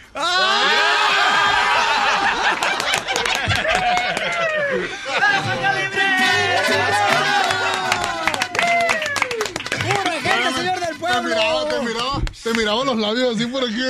¡Pura 9.82 10.12
gente, 10.12 10.54
señor 10.56 10.80
del 10.80 10.88
Te 10.88 11.22
miraba, 11.22 11.64
te 11.64 11.70
pueblo! 11.76 11.82
miraba, 11.82 12.22
te 12.42 12.54
miraba 12.54 12.84
los 12.84 12.96
labios 12.96 13.36
así 13.36 13.46
por 13.46 13.64
aquí. 13.64 13.82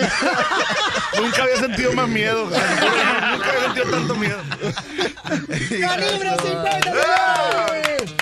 Nunca 1.21 1.43
había 1.43 1.57
sentido 1.59 1.93
más 1.93 2.09
miedo. 2.09 2.45
Nunca 2.45 3.28
sentido 3.75 3.97
tanto 3.99 4.15
miedo. 4.17 4.39
¡Calibre 5.81 6.31
50, 6.43 6.83
señores! 6.83 8.15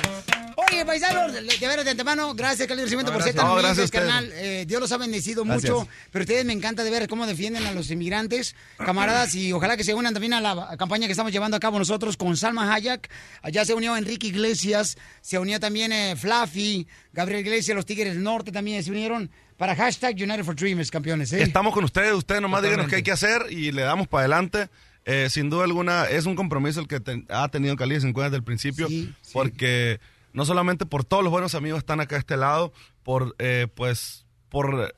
Oye, 0.59 0.85
paisanos, 0.87 1.33
de 1.33 1.69
veras 1.69 1.85
de 1.85 1.91
antemano, 1.93 2.35
gracias, 2.35 2.67
Calibre 2.67 2.89
50, 2.89 3.13
por 3.13 3.23
ser 3.23 3.35
tan 3.35 3.47
No, 3.47 3.55
humildes, 3.55 3.91
carnal. 3.91 4.31
Eh, 4.35 4.65
Dios 4.67 4.81
los 4.81 4.91
ha 4.91 4.97
bendecido 4.97 5.45
Gracias. 5.45 5.71
mucho, 5.71 5.89
pero 6.11 6.23
ustedes 6.25 6.45
me 6.45 6.53
encanta 6.55 6.83
de 6.83 6.91
ver 6.91 7.09
cómo 7.09 7.27
defienden 7.27 7.67
a 7.67 7.73
los 7.73 7.91
inmigrantes, 7.91 8.57
camaradas, 8.79 9.35
y 9.35 9.53
ojalá 9.53 9.77
que 9.77 9.85
se 9.85 9.95
unan 9.95 10.13
también 10.15 10.33
a 10.33 10.41
la 10.41 10.77
campaña 10.79 11.07
que 11.07 11.13
estamos 11.13 11.31
llevando 11.31 11.57
a 11.57 11.61
cabo 11.61 11.79
nosotros 11.79 12.17
con 12.17 12.37
Salma 12.37 12.73
Hayek. 12.75 13.09
Allá 13.43 13.65
se 13.65 13.75
unió 13.75 13.97
Enrique 13.97 14.27
Iglesias, 14.29 14.97
se 15.21 15.39
unió 15.39 15.61
también 15.61 15.93
eh, 15.93 16.17
Fluffy, 16.17 16.87
Gabriel 17.13 17.41
Iglesias, 17.41 17.77
los 17.77 17.87
Tigres 17.87 18.15
del 18.15 18.23
Norte 18.23 18.51
también 18.51 18.83
se 18.83 18.91
unieron 18.91 19.31
para 19.57 19.77
hashtag 19.77 20.15
United 20.17 20.45
for 20.45 20.57
Dreamers, 20.57 20.91
campeones. 20.91 21.33
¿eh? 21.33 21.43
Estamos 21.43 21.73
con 21.75 21.85
ustedes, 21.85 22.13
ustedes 22.13 22.41
nomás 22.43 22.63
díganos 22.63 22.89
qué 22.89 22.97
hay 22.97 23.03
que 23.03 23.13
hacer 23.13 23.47
y 23.51 23.73
le 23.73 23.83
damos 23.83 24.09
para 24.09 24.23
adelante. 24.23 24.69
Eh, 25.07 25.29
sin 25.31 25.49
duda 25.51 25.65
alguna, 25.65 26.05
es 26.07 26.27
un 26.27 26.35
compromiso 26.35 26.81
el 26.81 26.89
que 26.89 26.99
te- 27.01 27.25
ha 27.31 27.49
tenido 27.49 27.77
Cali 27.77 27.99
50 28.01 28.25
desde 28.25 28.37
el 28.39 28.43
principio, 28.45 28.89
Sí, 28.89 29.13
sí. 29.23 29.31
porque 29.33 30.01
no 30.33 30.45
solamente 30.45 30.85
por 30.85 31.05
todos 31.05 31.23
los 31.23 31.31
buenos 31.31 31.55
amigos 31.55 31.77
que 31.79 31.83
están 31.85 32.01
acá 32.01 32.17
a 32.17 32.19
este 32.19 32.37
lado, 32.37 32.73
por 33.05 33.35
eh, 33.39 33.69
pues 33.75 34.27
por 34.49 34.93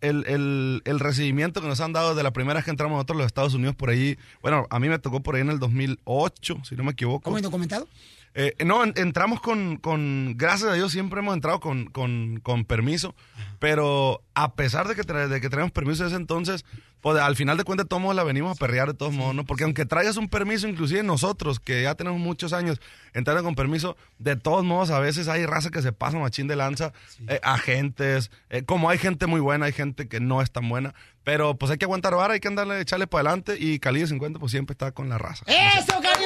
el, 0.00 0.24
el- 0.26 0.82
el 0.84 1.00
recibimiento 1.00 1.60
que 1.62 1.66
nos 1.66 1.80
han 1.80 1.92
dado 1.92 2.14
de 2.14 2.22
la 2.22 2.30
primera 2.32 2.54
vez 2.58 2.64
que 2.66 2.70
entramos 2.70 2.94
nosotros 2.96 3.16
a 3.16 3.18
los 3.22 3.26
Estados 3.26 3.54
Unidos 3.54 3.74
por 3.74 3.88
ahí. 3.90 4.18
Bueno, 4.42 4.66
a 4.70 4.78
mí 4.78 4.88
me 4.88 4.98
tocó 4.98 5.20
por 5.22 5.34
ahí 5.34 5.40
en 5.40 5.48
el 5.50 5.58
2008, 5.58 6.58
si 6.68 6.76
no 6.76 6.84
me 6.84 6.92
equivoco. 6.92 7.22
¿Cómo 7.22 7.38
indocumentado? 7.38 7.88
Eh, 8.34 8.54
no, 8.64 8.84
en- 8.84 8.92
entramos 8.96 9.40
con, 9.40 9.76
con, 9.78 10.34
gracias 10.36 10.70
a 10.70 10.74
Dios 10.74 10.92
siempre 10.92 11.20
hemos 11.20 11.34
entrado 11.34 11.58
con, 11.60 11.86
con, 11.86 12.38
con 12.42 12.64
permiso, 12.64 13.14
pero 13.58 14.22
a 14.34 14.54
pesar 14.54 14.86
de 14.88 14.94
que, 14.94 15.02
tra- 15.02 15.28
de 15.28 15.40
que 15.40 15.48
tenemos 15.50 15.72
permiso 15.72 16.02
de 16.04 16.08
ese 16.10 16.16
entonces, 16.16 16.64
pues 17.00 17.18
al 17.20 17.36
final 17.36 17.56
de 17.56 17.64
cuentas 17.64 17.86
todos 17.88 18.14
la 18.14 18.24
venimos 18.24 18.56
a 18.56 18.58
perrear 18.58 18.88
de 18.88 18.94
todos 18.94 19.12
modos, 19.12 19.34
¿no? 19.34 19.44
Porque 19.44 19.64
aunque 19.64 19.86
traigas 19.86 20.16
un 20.16 20.28
permiso, 20.28 20.66
inclusive 20.68 21.02
nosotros, 21.02 21.60
que 21.60 21.82
ya 21.84 21.94
tenemos 21.94 22.18
muchos 22.18 22.52
años 22.52 22.80
entrando 23.14 23.42
con 23.44 23.54
permiso, 23.54 23.96
de 24.18 24.36
todos 24.36 24.64
modos 24.64 24.90
a 24.90 24.98
veces 24.98 25.28
hay 25.28 25.46
raza 25.46 25.70
que 25.70 25.80
se 25.82 25.92
pasa 25.92 26.18
machín 26.18 26.48
de 26.48 26.56
lanza, 26.56 26.92
eh, 27.28 27.40
agentes, 27.42 28.30
eh, 28.50 28.62
como 28.64 28.90
hay 28.90 28.98
gente 28.98 29.26
muy 29.26 29.40
buena, 29.40 29.66
hay 29.66 29.72
gente 29.72 30.08
que 30.08 30.18
no 30.20 30.42
es 30.42 30.50
tan 30.50 30.68
buena, 30.68 30.92
pero 31.24 31.56
pues 31.56 31.70
hay 31.70 31.78
que 31.78 31.84
aguantar 31.84 32.14
vara, 32.16 32.34
hay 32.34 32.40
que 32.40 32.48
andarle, 32.48 32.80
echarle 32.80 33.06
para 33.06 33.28
adelante 33.30 33.56
y 33.60 33.78
Cali 33.78 34.00
de 34.00 34.06
50 34.08 34.38
pues 34.40 34.50
siempre 34.50 34.72
está 34.74 34.90
con 34.92 35.08
la 35.08 35.18
raza. 35.18 35.44
¡Eso, 35.46 35.92
Calibre 36.02 36.17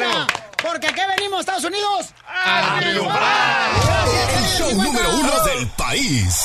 50! 0.00 0.26
Porque 0.62 0.86
aquí 0.88 1.00
venimos, 1.16 1.40
Estados 1.40 1.64
Unidos. 1.64 2.14
El 2.82 4.44
show 4.46 4.72
número 4.74 5.10
uno 5.10 5.44
del 5.44 5.68
país. 5.70 6.44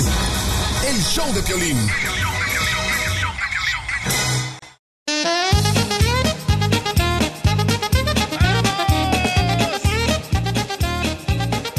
El 0.85 1.03
show 1.03 1.33
de 1.33 1.41
Piolín. 1.41 1.91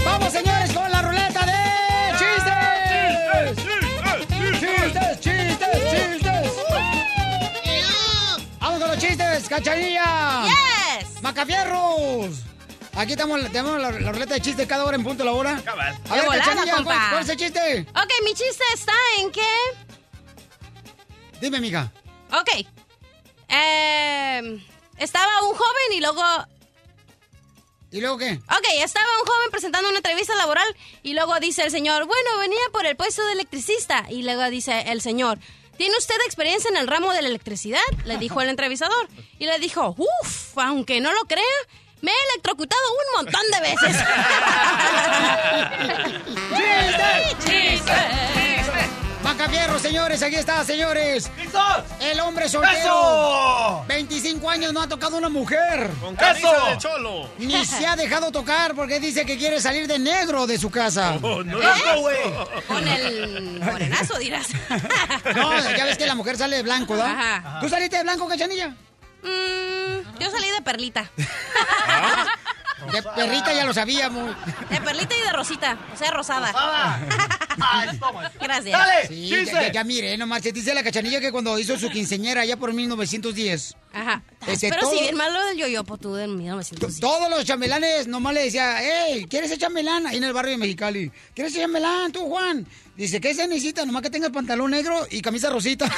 Vamos, 0.04 0.32
señores, 0.32 0.72
con 0.72 0.90
la 0.90 1.02
ruleta 1.02 1.46
de 1.46 1.54
chistes. 2.18 3.64
Chistes, 4.60 5.20
chistes, 5.20 5.90
chistes. 5.90 6.52
Vamos 8.60 8.78
con 8.80 8.88
los 8.88 8.98
chistes, 8.98 9.48
cachanilla. 9.48 10.44
Yes. 10.46 10.75
Macafierros. 11.26 12.36
Aquí 12.94 13.12
estamos, 13.14 13.40
tenemos 13.50 13.80
la, 13.82 13.90
la 13.90 14.12
ruleta 14.12 14.34
de 14.34 14.40
chistes 14.40 14.64
cada 14.68 14.84
hora 14.84 14.94
en 14.94 15.02
punto 15.02 15.24
la 15.24 15.32
hora. 15.32 15.60
Cabal. 15.64 15.92
A 16.08 16.14
ver, 16.14 16.20
De 16.20 16.26
volada, 16.28 16.44
cachanilla, 16.44 16.72
¿cuál, 16.72 16.84
compa. 16.84 17.08
cuál 17.10 17.22
es 17.24 17.28
el 17.30 17.36
chiste? 17.36 17.86
Ok, 17.90 18.12
mi 18.24 18.32
chiste 18.32 18.62
está 18.72 18.92
en 19.18 19.32
que... 19.32 19.48
Dime, 21.40 21.58
mija. 21.60 21.92
Ok. 22.32 22.64
Eh, 23.48 24.64
estaba 24.98 25.42
un 25.48 25.56
joven 25.56 25.92
y 25.96 26.00
luego... 26.00 26.22
¿Y 27.90 28.00
luego 28.00 28.18
qué? 28.18 28.32
Ok, 28.34 28.66
estaba 28.78 29.08
un 29.20 29.26
joven 29.26 29.50
presentando 29.50 29.88
una 29.88 29.98
entrevista 29.98 30.36
laboral 30.36 30.76
y 31.02 31.14
luego 31.14 31.40
dice 31.40 31.64
el 31.64 31.72
señor, 31.72 32.06
bueno, 32.06 32.38
venía 32.38 32.60
por 32.72 32.86
el 32.86 32.94
puesto 32.94 33.24
de 33.26 33.32
electricista. 33.32 34.06
Y 34.10 34.22
luego 34.22 34.48
dice 34.48 34.92
el 34.92 35.02
señor, 35.02 35.40
¿tiene 35.76 35.96
usted 35.96 36.14
experiencia 36.24 36.70
en 36.70 36.76
el 36.76 36.86
ramo 36.86 37.12
de 37.12 37.22
la 37.22 37.28
electricidad? 37.28 37.80
Le 38.04 38.16
dijo 38.18 38.40
el 38.40 38.48
entrevistador. 38.48 39.08
Y 39.38 39.46
le 39.46 39.58
dijo, 39.58 39.94
uff, 39.96 40.58
aunque 40.58 41.00
no 41.00 41.12
lo 41.12 41.24
crea, 41.26 41.44
me 42.00 42.10
he 42.10 42.14
electrocutado 42.32 42.82
un 42.92 43.24
montón 43.24 43.42
de 43.50 43.60
veces. 43.60 43.96
¡Chiste! 47.44 48.45
Macafierros, 49.26 49.82
señores, 49.82 50.22
aquí 50.22 50.36
está, 50.36 50.62
señores. 50.62 51.32
¡Listos! 51.36 51.60
El 51.98 52.20
hombre 52.20 52.48
soltero. 52.48 52.78
¡Eso! 52.78 53.84
25 53.88 54.48
años 54.48 54.72
no 54.72 54.80
ha 54.80 54.88
tocado 54.88 55.16
una 55.16 55.28
mujer. 55.28 55.90
Con 56.00 56.14
¡Eso! 56.14 56.66
de 56.68 56.78
cholo. 56.78 57.28
Ni 57.38 57.64
se 57.66 57.84
ha 57.88 57.96
dejado 57.96 58.30
tocar 58.30 58.76
porque 58.76 59.00
dice 59.00 59.26
que 59.26 59.36
quiere 59.36 59.60
salir 59.60 59.88
de 59.88 59.98
negro 59.98 60.46
de 60.46 60.56
su 60.58 60.70
casa. 60.70 61.18
Oh, 61.22 61.42
no, 61.42 61.60
¡Eso, 61.60 62.00
güey! 62.02 62.16
Con 62.68 62.86
el 62.86 63.60
morenazo, 63.64 64.16
dirás. 64.18 64.46
No, 65.34 65.76
ya 65.76 65.84
ves 65.86 65.98
que 65.98 66.06
la 66.06 66.14
mujer 66.14 66.36
sale 66.36 66.56
de 66.56 66.62
blanco, 66.62 66.94
¿no? 66.94 67.02
Ajá. 67.02 67.58
¿Tú 67.60 67.68
saliste 67.68 67.96
de 67.96 68.04
blanco, 68.04 68.28
cachanilla? 68.28 68.68
Mm, 68.68 70.20
yo 70.20 70.30
salí 70.30 70.48
de 70.50 70.62
perlita. 70.62 71.10
De 72.92 73.02
perrita 73.02 73.54
ya 73.54 73.64
lo 73.64 73.72
sabíamos. 73.72 74.36
De 74.68 74.80
perlita 74.80 75.14
y 75.16 75.20
de 75.22 75.32
rosita, 75.32 75.78
o 75.94 75.96
sea, 75.96 76.10
rosada. 76.10 76.52
Gracias. 78.40 78.78
¡Dale! 78.78 79.06
Sí, 79.08 79.28
¡Chiste! 79.30 79.52
ya, 79.54 79.62
ya, 79.62 79.72
ya 79.72 79.84
mire, 79.84 80.16
nomás 80.18 80.42
se 80.42 80.52
dice 80.52 80.74
la 80.74 80.82
cachanilla 80.82 81.18
que 81.20 81.32
cuando 81.32 81.58
hizo 81.58 81.78
su 81.78 81.88
quinceñera 81.88 82.42
allá 82.42 82.58
por 82.58 82.74
1910, 82.74 83.74
Ajá. 83.94 84.22
Ese 84.46 84.68
Pero 84.68 84.82
todo- 84.82 84.90
si 84.92 85.00
bien 85.00 85.16
malo 85.16 85.42
del 85.46 85.56
yoyopo 85.56 85.96
tú 85.96 86.18
en 86.18 86.36
1910. 86.36 87.00
todos 87.00 87.30
los 87.30 87.44
chambelanes 87.46 88.06
nomás 88.08 88.34
le 88.34 88.42
decía, 88.44 88.76
hey, 88.80 89.26
¿quieres 89.28 89.48
ser 89.48 89.58
chambelán? 89.58 90.06
Ahí 90.06 90.18
en 90.18 90.24
el 90.24 90.34
barrio 90.34 90.52
de 90.52 90.58
Mexicali. 90.58 91.10
¿Quieres 91.34 91.54
ser 91.54 91.62
chambelán 91.62 92.12
tú, 92.12 92.28
Juan? 92.28 92.66
Dice, 92.94 93.22
¿qué 93.22 93.32
se 93.34 93.48
necesita? 93.48 93.86
Nomás 93.86 94.02
que 94.02 94.10
tenga 94.10 94.26
el 94.26 94.32
pantalón 94.32 94.70
negro 94.72 95.06
y 95.10 95.22
camisa 95.22 95.48
rosita. 95.48 95.90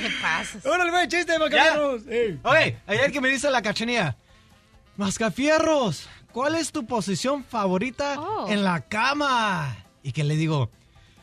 ¿Qué 0.00 0.10
pasa? 0.20 0.58
Órale, 0.68 0.90
güey, 0.90 1.08
chiste, 1.08 1.38
macaberos. 1.38 2.02
Ey. 2.08 2.38
Ok, 2.42 2.56
ayer 2.86 3.12
que 3.12 3.20
me 3.20 3.28
dice 3.28 3.50
la 3.50 3.62
cachanía. 3.62 4.16
Mascafierros, 4.96 6.08
¿cuál 6.32 6.54
es 6.54 6.72
tu 6.72 6.86
posición 6.86 7.44
favorita 7.44 8.16
Oh. 8.18 8.46
en 8.48 8.62
la 8.64 8.80
cama? 8.82 9.76
Y 10.02 10.12
que 10.12 10.24
le 10.24 10.36
digo, 10.36 10.70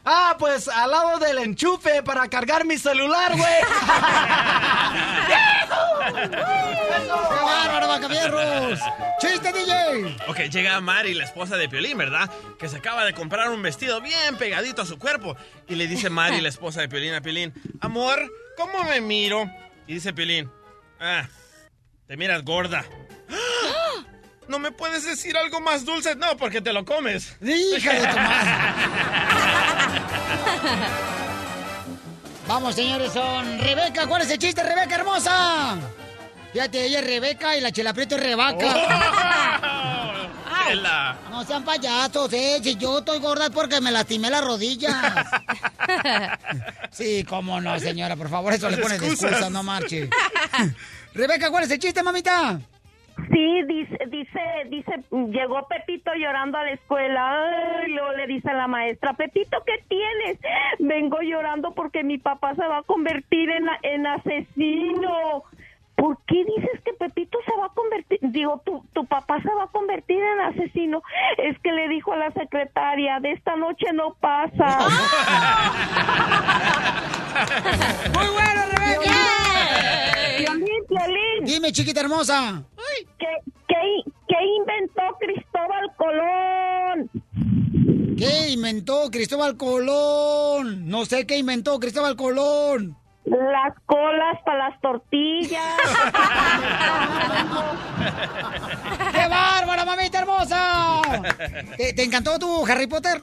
Ah, 0.06 0.36
pues 0.38 0.68
al 0.68 0.92
lado 0.92 1.18
del 1.20 1.38
enchufe 1.38 2.04
para 2.04 2.28
cargar 2.28 2.66
mi 2.66 2.78
celular, 2.78 3.32
güey. 3.38 3.44
¡Qué 5.28 7.08
bárbaro, 7.10 7.88
Macafierros! 7.88 8.80
¡Chiste, 9.20 9.52
DJ! 9.54 10.18
Ok, 10.28 10.38
llega 10.52 10.80
Mari, 10.82 11.14
la 11.14 11.24
esposa 11.24 11.56
de 11.58 11.70
Piolín, 11.70 11.98
¿verdad? 11.98 12.30
Que 12.60 12.68
se 12.68 12.78
acaba 12.78 13.06
de 13.06 13.14
comprar 13.14 13.50
un 13.50 13.62
vestido 13.62 14.02
bien 14.02 14.36
pegadito 14.38 14.82
a 14.82 14.86
su 14.86 15.00
cuerpo. 15.00 15.36
Y 15.70 15.76
le 15.76 15.88
dice 15.88 16.10
Mari, 16.10 16.42
la 16.42 16.50
esposa 16.50 16.82
de 16.82 16.90
Piolín, 16.90 17.14
a 17.14 17.22
Piolín, 17.22 17.54
amor, 17.80 18.20
¿cómo 18.58 18.84
me 18.86 19.00
miro? 19.02 19.50
Y 19.88 19.96
dice 19.96 20.14
Piolín, 20.14 20.50
ah, 21.00 21.28
te 22.08 22.18
miras 22.18 22.44
gorda. 22.44 22.86
¡Ah! 23.30 24.04
¿No 24.48 24.60
me 24.60 24.72
puedes 24.72 25.06
decir 25.06 25.38
algo 25.38 25.62
más 25.62 25.86
dulce? 25.86 26.16
No, 26.16 26.36
porque 26.38 26.62
te 26.62 26.74
lo 26.74 26.84
comes. 26.84 27.36
¡Hija 27.42 27.94
de 27.94 28.08
tu 28.08 28.16
Vamos, 32.48 32.76
señores, 32.76 33.14
son 33.14 33.60
Rebeca. 33.60 34.06
¿Cuál 34.06 34.24
es 34.24 34.32
el 34.32 34.38
chiste, 34.38 34.62
Rebeca 34.62 34.96
hermosa? 34.96 35.78
Fíjate, 36.52 36.86
ella 36.86 37.00
es 37.00 37.06
Rebeca 37.06 37.56
y 37.58 37.62
la 37.62 37.72
Chela 37.72 37.94
Prieto 37.94 38.16
es 38.16 38.24
Rebaca. 38.24 40.00
Chela. 40.68 41.18
No 41.30 41.44
sean 41.44 41.64
payasos, 41.64 42.32
eh. 42.34 42.60
Si 42.62 42.76
yo 42.76 43.00
estoy 43.00 43.20
gorda 43.20 43.46
es 43.46 43.52
porque 43.52 43.82
me 43.82 43.92
lastimé 43.92 44.30
las 44.30 44.44
rodillas. 44.44 44.96
Sí, 46.92 47.24
cómo 47.28 47.60
no, 47.60 47.78
señora, 47.80 48.16
por 48.16 48.30
favor, 48.30 48.54
eso 48.54 48.70
le 48.70 48.78
pones 48.78 49.02
excusas. 49.02 49.32
excusa, 49.32 49.50
no 49.50 49.64
marche. 49.64 50.10
Rebeca, 51.16 51.50
¿cuál 51.50 51.64
es 51.64 51.72
el 51.72 51.80
chiste, 51.80 52.04
mamita? 52.04 52.60
Sí, 53.32 53.62
dice, 53.68 53.98
dice, 54.10 54.40
dice, 54.70 54.92
llegó 55.32 55.68
Pepito 55.68 56.12
llorando 56.16 56.58
a 56.60 56.64
la 56.64 56.72
escuela. 56.72 57.82
Ay, 57.82 57.92
luego 57.92 58.14
le 58.14 58.28
dice 58.28 58.50
a 58.50 58.54
la 58.54 58.68
maestra, 58.68 59.14
Pepito, 59.14 59.58
¿qué 59.66 59.84
tienes? 59.88 60.38
Vengo 60.80 61.18
llorando 61.22 61.74
porque 61.74 62.04
mi 62.04 62.20
papá 62.20 62.54
se 62.56 62.66
va 62.66 62.80
a 62.80 62.84
convertir 62.84 63.50
en, 63.50 63.66
en 63.82 64.06
asesino. 64.08 65.44
¿Por 66.04 66.18
qué 66.28 66.44
dices 66.44 66.82
que 66.84 66.92
Pepito 66.96 67.38
se 67.46 67.56
va 67.56 67.68
a 67.68 67.70
convertir? 67.70 68.20
Digo, 68.24 68.62
tu, 68.66 68.84
tu 68.92 69.06
papá 69.06 69.42
se 69.42 69.48
va 69.54 69.64
a 69.64 69.68
convertir 69.68 70.18
en 70.22 70.42
asesino. 70.42 71.02
Es 71.38 71.58
que 71.60 71.72
le 71.72 71.88
dijo 71.88 72.12
a 72.12 72.18
la 72.18 72.30
secretaria, 72.34 73.22
de 73.22 73.32
esta 73.32 73.56
noche 73.56 73.86
no 73.94 74.14
pasa. 74.20 74.80
¡Muy 78.14 78.28
bueno, 78.28 78.62
Rebeca! 78.76 79.14
Dime, 81.44 81.72
chiquita 81.72 82.02
hermosa. 82.02 82.66
¿Qué, 83.18 83.28
qué, 83.70 84.04
qué 84.28 84.36
inventó 84.58 85.04
Cristóbal 85.22 85.90
Colón? 85.96 87.10
¿Qué 88.18 88.50
inventó 88.50 89.10
Cristóbal 89.10 89.56
Colón? 89.56 90.86
No 90.86 91.06
sé 91.06 91.26
qué 91.26 91.38
inventó 91.38 91.80
Cristóbal 91.80 92.18
Colón. 92.18 92.98
Las 93.26 93.74
colas 93.86 94.38
para 94.46 94.70
las 94.70 94.82
tortillas. 94.82 95.64
¡Qué 99.14 99.28
bárbara, 99.28 99.86
mamita 99.86 100.20
hermosa! 100.20 101.02
¿Te, 101.78 101.94
te 101.94 102.04
encantó 102.04 102.38
tu 102.38 102.66
Harry 102.66 102.88
Potter? 102.88 103.22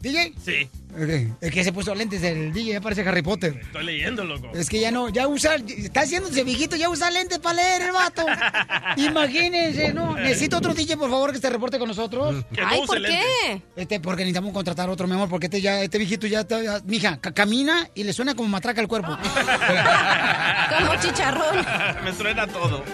¿DJ? 0.00 0.34
Sí, 0.42 0.68
Ok, 0.94 1.36
Es 1.40 1.50
que 1.50 1.64
se 1.64 1.72
puso 1.72 1.94
lentes 1.94 2.22
el 2.22 2.52
DJ, 2.52 2.72
ya 2.74 2.80
parece 2.80 3.00
Harry 3.08 3.22
Potter. 3.22 3.58
estoy 3.62 3.84
leyendo, 3.84 4.24
loco. 4.24 4.50
Es 4.54 4.68
que 4.68 4.78
ya 4.80 4.90
no, 4.90 5.08
ya 5.08 5.26
usa, 5.26 5.54
está 5.54 6.00
haciéndose 6.02 6.44
viejito, 6.44 6.76
ya 6.76 6.90
usa 6.90 7.10
lentes 7.10 7.38
para 7.38 7.54
leer 7.56 7.82
el 7.82 7.92
vato. 7.92 8.24
Imagínense, 8.98 9.92
¿no? 9.94 10.16
Necesito 10.16 10.58
otro 10.58 10.74
DJ, 10.74 10.96
por 10.98 11.08
favor, 11.10 11.32
que 11.32 11.38
se 11.38 11.48
reporte 11.50 11.78
con 11.78 11.88
nosotros. 11.88 12.44
Que 12.54 12.60
Ay, 12.64 12.82
¿por 12.86 13.00
lentes. 13.00 13.20
qué? 13.42 13.62
Este, 13.76 14.00
porque 14.00 14.22
necesitamos 14.22 14.52
contratar 14.52 14.90
otro, 14.90 15.06
mi 15.06 15.14
amor, 15.14 15.28
porque 15.30 15.46
este 15.46 15.60
ya, 15.60 15.82
este 15.82 15.96
viejito 15.98 16.26
ya 16.26 16.40
está, 16.40 16.62
ya- 16.62 16.80
mija, 16.84 17.18
ca- 17.20 17.32
camina 17.32 17.88
y 17.94 18.04
le 18.04 18.12
suena 18.12 18.34
como 18.34 18.48
matraca 18.48 18.80
el 18.80 18.88
cuerpo. 18.88 19.16
Como 20.78 20.96
chicharrón. 21.00 21.56
Me 22.04 22.12
truena 22.12 22.46
todo. 22.46 22.84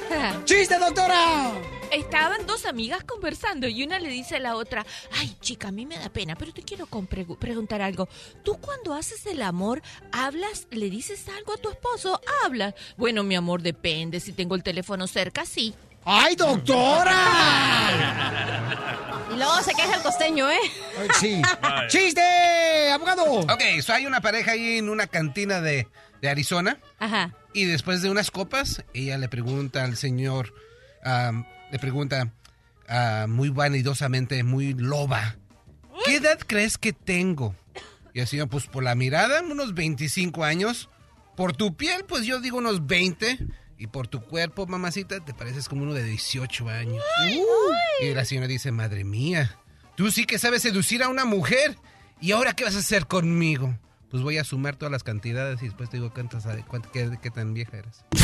¡Chiste, 0.45 0.79
doctora! 0.79 1.53
Estaban 1.93 2.47
dos 2.47 2.67
amigas 2.67 3.05
conversando 3.05 3.69
y 3.69 3.83
una 3.83 3.99
le 3.99 4.09
dice 4.09 4.37
a 4.37 4.41
la 4.41 4.57
otra, 4.57 4.85
ay 5.13 5.37
chica, 5.41 5.69
a 5.69 5.73
mí 5.73 5.87
me 5.87 5.99
da 5.99 6.09
pena, 6.11 6.35
pero 6.37 6.53
te 6.53 6.63
quiero 6.63 6.87
preguntar 6.87 7.83
algo. 7.83 8.09
¿Tú 8.45 8.59
cuando 8.59 8.95
haces 8.95 9.27
el 9.27 9.43
amor, 9.43 9.83
hablas, 10.13 10.67
le 10.71 10.91
dices 10.91 11.27
algo 11.37 11.55
a 11.55 11.57
tu 11.57 11.71
esposo? 11.71 12.21
Hablas. 12.45 12.75
Bueno, 12.97 13.25
mi 13.25 13.37
amor, 13.37 13.63
depende. 13.63 14.21
Si 14.21 14.33
tengo 14.33 14.55
el 14.55 14.63
teléfono 14.63 15.07
cerca, 15.07 15.45
sí. 15.47 15.75
¡Ay, 16.05 16.37
doctora! 16.37 17.15
Y 19.31 19.37
luego 19.37 19.61
se 19.63 19.75
queja 19.75 19.97
el 19.97 20.03
costeño, 20.03 20.51
¿eh? 20.51 20.59
Sí. 21.21 21.43
¡Chiste, 21.89 22.91
abogado! 22.91 23.25
Ok, 23.41 23.63
so 23.83 23.93
hay 23.93 24.07
una 24.07 24.21
pareja 24.21 24.53
ahí 24.53 24.79
en 24.79 24.89
una 24.89 25.07
cantina 25.07 25.61
de, 25.61 25.87
de 26.23 26.29
Arizona. 26.29 26.79
Ajá. 26.99 27.35
Y 27.53 27.65
después 27.65 28.03
de 28.03 28.11
unas 28.11 28.31
copas, 28.31 28.85
ella 28.95 29.19
le 29.19 29.29
pregunta 29.29 29.85
al 29.85 29.97
señor, 29.97 30.55
le 31.71 31.79
pregunta 31.79 32.33
ah, 32.89 33.27
muy 33.29 33.51
vanidosamente, 33.51 34.43
muy 34.45 34.75
loba, 34.75 35.37
¿qué 36.05 36.17
edad 36.17 36.39
crees 36.47 36.79
que 36.79 36.93
tengo? 36.93 37.55
Y 38.15 38.21
el 38.21 38.27
señor, 38.27 38.49
pues 38.49 38.67
por 38.67 38.83
la 38.83 38.95
mirada, 38.95 39.43
unos 39.43 39.75
25 39.75 40.45
años. 40.45 40.89
Por 41.37 41.57
tu 41.57 41.77
piel, 41.77 42.05
pues 42.05 42.25
yo 42.25 42.41
digo 42.41 42.59
unos 42.59 42.87
20. 42.87 43.39
Y 43.79 43.87
por 43.87 44.09
tu 44.09 44.23
cuerpo, 44.23 44.67
mamacita, 44.67 45.25
te 45.25 45.35
pareces 45.35 45.69
como 45.69 45.83
uno 45.85 45.95
de 45.95 46.03
18 46.03 46.69
años. 46.69 47.05
Y 48.01 48.13
la 48.13 48.25
señora 48.25 48.49
dice, 48.49 48.73
madre 48.73 49.05
mía, 49.05 49.57
tú 49.95 50.11
sí 50.11 50.25
que 50.25 50.39
sabes 50.39 50.63
seducir 50.63 51.03
a 51.05 51.09
una 51.09 51.25
mujer. 51.25 51.77
¿Y 52.21 52.33
ahora 52.33 52.55
qué 52.55 52.65
vas 52.65 52.75
a 52.75 52.81
hacer 52.81 53.07
conmigo? 53.07 53.79
Pues 54.11 54.23
voy 54.23 54.39
a 54.39 54.45
sumar 54.45 54.77
todas 54.77 54.91
las 54.93 55.03
cantidades 55.03 55.61
y 55.63 55.67
después 55.67 55.91
te 55.91 55.99
digo 55.99 56.11
cuántas, 56.13 56.45
cuánto- 56.67 56.91
qué, 56.91 57.19
qué 57.21 57.31
tan 57.31 57.53
vieja 57.55 57.77
eres. 57.77 58.05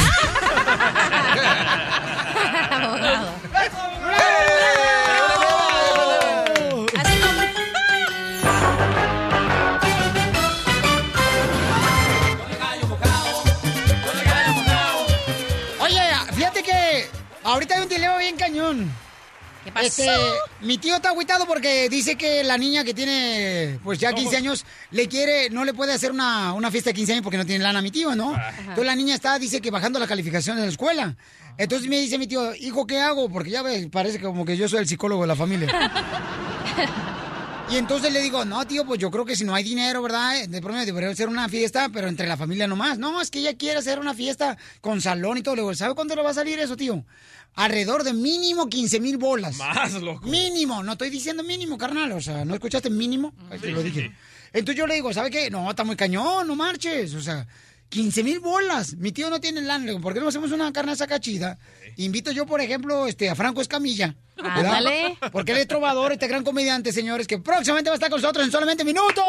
Oye, 15.81 16.01
fíjate 16.35 16.63
que 16.63 17.07
ahorita 17.43 17.75
hay 17.77 17.83
un 17.83 17.89
dilema 17.89 18.17
bien 18.19 18.37
cañón. 18.37 18.91
¿Qué 19.65 19.73
pasó? 19.73 19.87
Este, 19.87 20.11
mi 20.61 20.77
tío 20.77 20.97
está 20.97 21.09
agüitado 21.09 21.47
porque 21.47 21.89
dice 21.89 22.17
que 22.17 22.45
la 22.45 22.59
niña 22.59 22.85
que 22.85 22.93
tiene, 22.93 23.79
pues 23.83 23.99
ya 23.99 24.13
15 24.13 24.37
años, 24.37 24.67
le 24.91 25.09
quiere, 25.09 25.49
no 25.49 25.65
le 25.65 25.73
puede 25.73 25.93
hacer 25.93 26.13
una, 26.13 26.53
una 26.53 26.71
fiesta 26.71 26.91
de 26.91 26.95
15 26.95 27.13
años 27.13 27.23
porque 27.23 27.39
no 27.39 27.47
tiene 27.47 27.65
lana 27.65 27.81
mi 27.81 27.91
tío, 27.91 28.15
¿no? 28.15 28.35
Entonces 28.59 28.85
la 28.85 28.95
niña 28.95 29.15
está, 29.15 29.39
dice 29.39 29.63
que 29.63 29.71
bajando 29.71 29.99
la 29.99 30.07
calificación 30.07 30.59
en 30.59 30.65
la 30.65 30.71
escuela. 30.71 31.17
Entonces 31.57 31.89
me 31.89 31.99
dice 31.99 32.19
mi 32.19 32.27
tío, 32.27 32.55
hijo, 32.55 32.87
¿qué 32.87 33.01
hago? 33.01 33.31
Porque 33.31 33.51
ya 33.51 33.63
ves, 33.63 33.87
parece 33.91 34.21
como 34.21 34.45
que 34.45 34.57
yo 34.57 34.69
soy 34.69 34.81
el 34.81 34.89
psicólogo 34.89 35.23
de 35.23 35.29
la 35.29 35.37
familia. 35.37 35.93
Y 37.71 37.77
entonces 37.77 38.13
le 38.13 38.21
digo, 38.21 38.45
no, 38.45 38.67
tío, 38.67 38.85
pues 38.85 39.01
yo 39.01 39.11
creo 39.11 39.25
que 39.25 39.35
si 39.37 39.45
no 39.45 39.55
hay 39.55 39.65
dinero, 39.65 40.03
¿verdad? 40.03 40.47
De 40.47 40.61
pronto 40.61 40.85
debería 40.85 41.09
hacer 41.11 41.29
una 41.29 41.49
fiesta, 41.49 41.89
pero 41.89 42.09
entre 42.09 42.29
la 42.29 42.37
familia 42.37 42.67
nomás. 42.67 42.99
No, 42.99 43.21
es 43.21 43.31
que 43.31 43.39
ella 43.41 43.57
quiere 43.57 43.79
hacer 43.79 43.99
una 43.99 44.15
fiesta 44.15 44.57
con 44.81 45.01
salón 45.01 45.39
y 45.39 45.43
todo. 45.43 45.57
Le 45.57 45.63
digo, 45.63 45.75
¿sabe 45.75 45.95
cuánto 45.95 46.15
le 46.15 46.23
va 46.23 46.31
a 46.31 46.35
salir 46.35 46.59
eso, 46.59 46.77
tío? 46.77 47.05
Alrededor 47.55 48.05
de 48.05 48.13
mínimo 48.13 48.69
15 48.69 49.01
mil 49.01 49.17
bolas. 49.17 49.57
Más, 49.57 49.95
loco. 49.95 50.27
Mínimo, 50.27 50.83
no 50.83 50.93
estoy 50.93 51.09
diciendo 51.09 51.43
mínimo, 51.43 51.79
carnal. 51.79 52.13
O 52.13 52.21
sea, 52.21 52.45
¿no 52.45 52.55
escuchaste 52.55 52.91
mínimo? 52.91 53.33
Ahí 53.51 53.59
te 53.59 53.71
lo 53.71 53.81
sí, 53.81 53.91
dije. 53.91 54.01
sí. 54.09 54.15
Entonces 54.53 54.79
yo 54.79 54.87
le 54.87 54.95
digo, 54.95 55.13
¿sabe 55.13 55.31
qué? 55.31 55.51
No, 55.51 55.69
está 55.71 55.85
muy 55.85 55.97
cañón, 55.97 56.47
no 56.47 56.55
marches. 56.55 57.15
O 57.15 57.23
sea, 57.23 57.47
15 57.89 58.23
mil 58.25 58.41
bolas. 58.41 58.95
Mi 58.95 59.13
tío 59.13 59.31
no 59.31 59.41
tiene 59.41 59.61
lana. 59.63 59.85
Le 59.85 59.91
digo, 59.93 60.01
¿por 60.01 60.15
qué 60.15 60.21
no 60.21 60.29
hacemos 60.29 60.53
una 60.53 60.73
carne 60.73 60.97
sacachida? 60.97 61.59
Invito 61.97 62.33
yo, 62.33 62.47
por 62.47 62.61
ejemplo, 62.61 63.07
este, 63.07 63.31
a 63.31 63.35
Franco 63.35 63.61
Escamilla. 63.61 64.17
¿verdad? 64.37 64.77
Ándale. 64.77 65.17
Porque 65.33 65.53
él 65.53 65.59
es 65.59 65.69
trovador, 65.69 66.13
este 66.13 66.27
gran 66.27 66.45
comediante, 66.45 66.93
señores, 66.93 67.27
que 67.27 67.39
próximamente 67.39 67.91
va 67.91 67.95
a 67.95 67.97
estar 67.97 68.11
con 68.11 68.21
nosotros 68.21 68.45
en 68.45 68.51
solamente 68.51 68.85
minutos. 68.85 69.25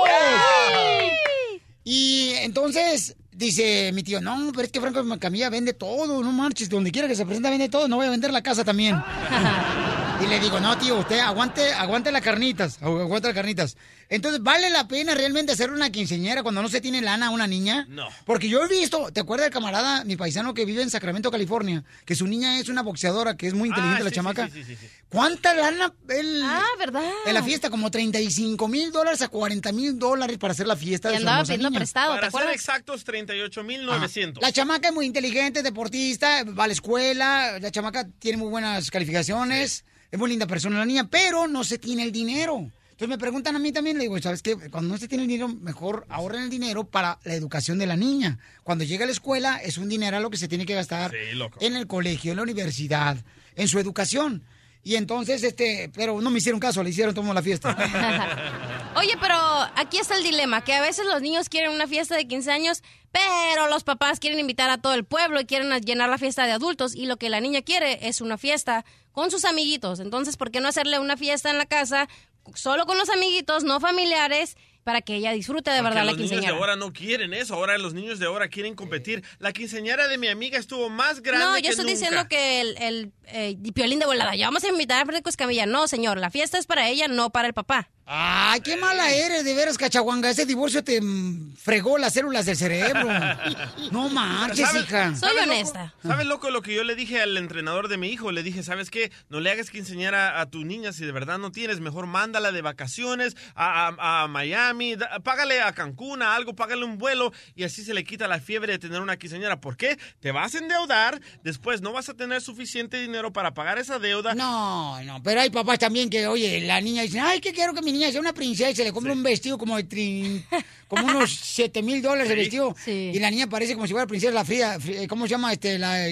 Y 1.84 2.32
entonces 2.38 3.16
dice 3.32 3.92
mi 3.94 4.02
tío, 4.02 4.20
no, 4.22 4.52
pero 4.52 4.64
es 4.64 4.72
que 4.72 4.82
Franco 4.82 5.02
Escamilla 5.02 5.50
vende 5.50 5.74
todo, 5.74 6.24
no 6.24 6.32
marches, 6.32 6.70
donde 6.70 6.92
quiera 6.92 7.08
que 7.08 7.16
se 7.16 7.26
presenta 7.26 7.50
vende 7.50 7.70
todo, 7.70 7.88
no 7.88 7.98
voy 7.98 8.08
a 8.08 8.10
vender 8.10 8.32
la 8.32 8.42
casa 8.42 8.64
también. 8.64 8.96
Y 10.24 10.28
le 10.28 10.40
digo, 10.40 10.60
no, 10.62 10.78
tío, 10.78 10.98
usted 10.98 11.20
aguante, 11.20 11.74
aguante 11.74 12.12
las 12.12 12.22
carnitas, 12.22 12.80
agu- 12.82 13.02
aguante 13.02 13.28
las 13.28 13.36
carnitas. 13.36 13.76
Entonces, 14.08 14.42
¿vale 14.42 14.70
la 14.70 14.88
pena 14.88 15.14
realmente 15.14 15.52
hacer 15.52 15.72
una 15.72 15.90
quinceñera 15.92 16.42
cuando 16.42 16.62
no 16.62 16.70
se 16.70 16.80
tiene 16.80 17.02
lana 17.02 17.28
a 17.28 17.30
una 17.32 17.48
niña? 17.48 17.86
No. 17.90 18.08
Porque 18.26 18.48
yo 18.48 18.64
he 18.64 18.68
visto, 18.68 19.12
¿te 19.12 19.20
acuerdas 19.20 19.46
del 19.48 19.54
camarada, 19.54 20.04
mi 20.06 20.16
paisano 20.16 20.54
que 20.54 20.64
vive 20.64 20.82
en 20.82 20.90
Sacramento, 20.90 21.30
California? 21.32 21.84
Que 22.06 22.16
su 22.16 22.26
niña 22.28 22.60
es 22.60 22.70
una 22.70 22.82
boxeadora, 22.82 23.36
que 23.36 23.48
es 23.48 23.54
muy 23.54 23.68
inteligente 23.70 24.02
Ah, 24.02 24.04
la 24.06 24.10
sí, 24.10 24.16
chamaca. 24.16 24.48
sí, 24.48 24.64
sí, 24.64 24.64
sí, 24.64 24.76
sí. 24.80 24.88
¿Cuánta 25.10 25.54
lana 25.54 25.94
él... 26.10 26.42
Ah, 26.46 26.64
¿verdad? 26.80 27.04
En 27.26 27.34
la 27.34 27.44
fiesta, 27.44 27.70
como 27.70 27.92
35 27.92 28.68
mil 28.70 28.92
dólares 28.92 29.22
a 29.22 29.28
40 29.28 29.72
mil 29.74 30.00
dólares 30.00 30.38
para 30.38 30.54
hacer 30.54 30.66
la 30.68 30.76
fiesta 30.78 31.10
Y 31.10 31.14
de 31.14 31.18
su 31.20 31.28
andaba 31.28 31.44
pidiendo 31.44 31.70
niña. 31.70 31.80
prestado, 31.80 32.14
¿te 32.14 32.16
Para 32.22 32.32
ser 32.32 32.40
acuerdas? 32.40 32.56
exactos, 32.56 33.06
38.900. 33.06 34.40
La 34.42 34.52
chamaca 34.52 34.88
es 34.90 34.94
muy 34.94 35.06
inteligente, 35.06 35.62
deportista, 35.62 36.44
va 36.46 36.64
a 36.64 36.68
la 36.68 36.74
escuela, 36.74 37.60
la 37.60 37.70
chamaca 37.72 38.08
tiene 38.20 38.38
muy 38.38 38.50
buenas 38.50 38.90
calificaciones, 38.92 39.84
es 40.16 40.20
muy 40.20 40.30
linda 40.30 40.48
persona 40.48 40.80
la 40.80 40.86
niña, 40.86 41.10
pero 41.10 41.46
no 41.46 41.66
se 41.66 41.78
tiene 41.78 42.04
el 42.04 42.12
dinero. 42.14 42.72
Entonces 42.92 43.10
me 43.10 43.18
preguntan 43.18 43.54
a 43.58 43.60
mí 43.60 43.74
también, 43.74 43.98
le 43.98 44.04
digo, 44.04 44.18
¿sabes 44.22 44.42
qué? 44.42 44.56
Cuando 44.56 44.94
no 44.94 44.98
se 44.98 45.10
tiene 45.10 45.26
el 45.26 45.28
dinero, 45.28 45.50
mejor 45.50 46.06
ahorren 46.08 46.44
el 46.44 46.50
dinero 46.50 46.86
para 46.86 47.20
la 47.26 47.34
educación 47.34 47.78
de 47.78 47.86
la 47.86 47.98
niña. 47.98 48.40
Cuando 48.64 48.86
llega 48.86 49.04
a 49.04 49.08
la 49.08 49.12
escuela, 49.12 49.58
es 49.58 49.78
un 49.78 49.90
dinero 49.90 50.18
lo 50.22 50.30
que 50.30 50.38
se 50.38 50.48
tiene 50.48 50.66
que 50.66 50.74
gastar 50.74 51.12
Sí, 51.12 51.38
en 51.60 51.76
el 51.76 51.88
colegio, 51.88 52.32
en 52.32 52.38
la 52.38 52.44
universidad, 52.44 53.18
en 53.58 53.68
su 53.68 53.78
educación. 53.78 54.44
Y 54.86 54.98
entonces, 54.98 55.42
este, 55.42 55.90
pero 55.96 56.22
no 56.22 56.30
me 56.30 56.38
hicieron 56.38 56.60
caso, 56.60 56.84
le 56.84 56.92
hicieron 56.92 57.16
todo 57.16 57.34
la 57.34 57.42
fiesta. 57.42 57.76
Oye, 58.96 59.18
pero 59.20 59.36
aquí 59.76 59.98
está 59.98 60.16
el 60.16 60.22
dilema, 60.22 60.64
que 60.64 60.74
a 60.74 60.82
veces 60.82 61.08
los 61.08 61.24
niños 61.24 61.50
quieren 61.50 61.72
una 61.72 61.88
fiesta 61.88 62.16
de 62.16 62.28
15 62.28 62.52
años, 62.52 62.84
pero 63.12 63.68
los 63.68 63.84
papás 63.84 64.20
quieren 64.20 64.40
invitar 64.40 64.70
a 64.70 64.78
todo 64.78 64.94
el 64.94 65.04
pueblo 65.04 65.42
y 65.42 65.46
quieren 65.46 65.72
llenar 65.82 66.08
la 66.08 66.20
fiesta 66.20 66.46
de 66.46 66.52
adultos 66.52 66.94
y 66.94 67.08
lo 67.08 67.18
que 67.18 67.30
la 67.30 67.42
niña 67.42 67.64
quiere 67.64 68.08
es 68.08 68.22
una 68.22 68.38
fiesta 68.38 68.86
con 69.12 69.32
sus 69.32 69.44
amiguitos. 69.44 70.00
Entonces, 70.00 70.38
¿por 70.38 70.52
qué 70.52 70.60
no 70.60 70.68
hacerle 70.68 71.00
una 71.00 71.18
fiesta 71.18 71.50
en 71.50 71.58
la 71.58 71.66
casa 71.66 72.08
solo 72.54 72.86
con 72.86 73.00
los 73.00 73.10
amiguitos, 73.10 73.64
no 73.64 73.80
familiares, 73.80 74.56
para 74.86 75.02
que 75.02 75.16
ella 75.16 75.34
disfrute 75.34 75.72
de 75.72 75.80
Porque 75.80 75.90
verdad 75.96 76.06
la 76.06 76.12
los 76.12 76.18
niños 76.18 76.30
de 76.30 76.36
quinceañera? 76.38 76.58
ahora 76.62 76.76
no 76.78 76.94
quieren 76.94 77.34
eso. 77.34 77.56
Ahora 77.56 77.78
los 77.80 77.94
niños 77.96 78.20
de 78.20 78.28
ahora 78.28 78.48
quieren 78.50 78.76
competir. 78.76 79.24
La 79.40 79.52
quinceañera 79.52 80.08
de 80.08 80.18
mi 80.20 80.28
amiga 80.28 80.60
estuvo 80.60 80.90
más 80.92 81.22
grande 81.24 81.44
No, 81.44 81.56
que 81.56 81.64
yo 81.64 81.70
estoy 81.72 81.86
nunca. 81.86 81.98
diciendo 81.98 82.28
que 82.30 82.62
el, 82.62 82.78
el 82.80 83.12
eh, 83.26 83.58
piolín 83.74 83.98
de 84.00 84.06
volada, 84.06 84.36
ya 84.36 84.46
vamos 84.46 84.64
a 84.64 84.68
invitar 84.70 85.02
a 85.02 85.06
Frederico 85.06 85.28
Escamilla. 85.30 85.66
No, 85.66 85.88
señor, 85.88 86.20
la 86.20 86.30
fiesta 86.30 86.60
es 86.60 86.68
para 86.68 86.88
ella, 86.88 87.08
no 87.08 87.32
para 87.32 87.48
el 87.48 87.54
papá. 87.56 87.90
Ay, 88.08 88.60
qué 88.62 88.78
mala 88.78 89.12
eres, 89.12 89.44
de 89.44 89.54
veras, 89.56 89.78
cachaguanga. 89.80 90.30
Ese 90.30 90.46
divorcio 90.46 90.84
te 90.84 91.02
mm, 91.02 91.56
fregó 91.56 91.98
las 91.98 92.14
células 92.14 92.46
del 92.46 92.56
cerebro. 92.56 93.08
No 93.92 94.10
marches, 94.10 94.68
¿Sabes- 94.68 94.84
hija. 94.84 95.16
¿sabes, 95.16 95.48
loco? 95.48 95.90
¿Sabes, 96.04 96.26
loco, 96.28 96.50
lo 96.50 96.62
que 96.62 96.74
yo 96.74 96.84
le 96.84 96.96
dije 96.96 97.22
al 97.22 97.38
entrenador 97.38 97.88
de 97.88 97.98
mi 97.98 98.10
hijo? 98.10 98.32
Le 98.32 98.44
dije, 98.44 98.64
¿sabes 98.64 98.90
qué? 98.90 99.12
No 99.30 99.40
le 99.40 99.52
hagas 99.52 99.70
que 99.70 99.78
enseñar 99.78 100.16
a, 100.16 100.42
a 100.42 100.46
tu 100.50 100.66
niña 100.66 100.92
si 100.92 101.06
de 101.06 101.12
verdad 101.12 101.38
no 101.38 101.52
tienes. 101.52 101.80
Mejor 101.80 102.08
mándala 102.08 102.52
de 102.52 102.62
vacaciones 102.62 103.36
a, 103.56 103.88
a- 103.98 104.24
a 104.24 104.28
Miami. 104.28 104.96
da- 104.96 105.20
págale 105.24 105.62
a 105.62 105.72
Cancún, 105.74 106.22
a 106.22 106.36
algo, 106.36 106.56
págale 106.56 106.84
un 106.84 106.98
vuelo. 106.98 107.32
Y 107.56 107.64
así 107.64 107.84
se 107.84 107.94
le 107.94 108.04
quita 108.04 108.28
la 108.28 108.40
fiebre 108.40 108.74
de 108.74 108.80
tener 108.80 109.02
una 109.02 109.18
quinceañera. 109.18 109.60
¿Por 109.62 109.78
qué? 109.78 109.98
Te 110.20 110.32
vas 110.32 110.56
a 110.56 110.60
endeudar. 110.60 111.20
Después 111.44 111.82
no 111.82 111.92
vas 111.94 112.10
a 112.10 112.14
tener 112.16 112.42
suficiente 112.42 113.00
dinero 113.00 113.32
para 113.34 113.54
pagar 113.54 113.78
esa 113.80 113.98
deuda. 114.00 114.34
No, 114.36 115.02
no, 115.04 115.22
pero 115.24 115.42
hay 115.42 115.50
papás 115.50 115.80
también 115.80 116.10
que, 116.10 116.28
oye, 116.28 116.62
la 116.62 116.82
niña 116.82 117.04
dice, 117.04 117.20
ay, 117.20 117.40
que 117.40 117.54
quiero 117.54 117.74
que 117.74 117.82
mi 117.82 117.92
niña 117.96 118.12
sea 118.12 118.22
una 118.22 118.34
princesa 118.34 118.70
y 118.70 118.76
se 118.76 118.84
le 118.84 118.92
compra 118.94 119.12
un 119.14 119.24
vestido 119.24 119.58
como 119.58 119.76
de 119.78 119.88
trin- 119.88 120.46
como 120.88 121.06
unos 121.06 121.32
7 121.42 121.82
mil 121.82 122.02
dólares 122.02 122.30
el 122.32 122.38
Sí. 122.38 122.42
vestido. 122.42 122.76
Y 122.88 123.20
la 123.20 123.32
niña 123.32 123.48
parece 123.48 123.74
como 123.74 123.88
si 123.88 123.94
fuera 123.94 124.06
princesa 124.08 124.32
la 124.34 124.46
fría, 124.46 124.80
fría- 124.80 125.08
¿cómo 125.08 125.26
se 125.26 125.32
llama 125.32 125.52
este, 125.54 125.78
la, 125.80 126.06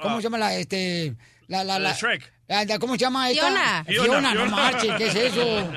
cómo 0.00 0.14
Ah. 0.16 0.18
se 0.18 0.22
llama 0.24 0.38
la, 0.38 0.56
este, 0.56 1.14
la, 1.48 1.62
la, 1.64 1.78
La 1.78 1.90
la, 1.90 1.94
Shrek. 1.94 2.32
la- 2.48 2.64
la- 2.64 2.78
¿Cómo 2.78 2.94
se 2.94 3.00
llama 3.00 3.30
esta? 3.30 3.46
Fiona. 3.46 3.84
Fiona, 3.86 4.04
Fiona, 4.04 4.34
no 4.34 4.46
marches, 4.46 4.92
¿qué 4.96 5.06
es 5.08 5.14
eso? 5.14 5.72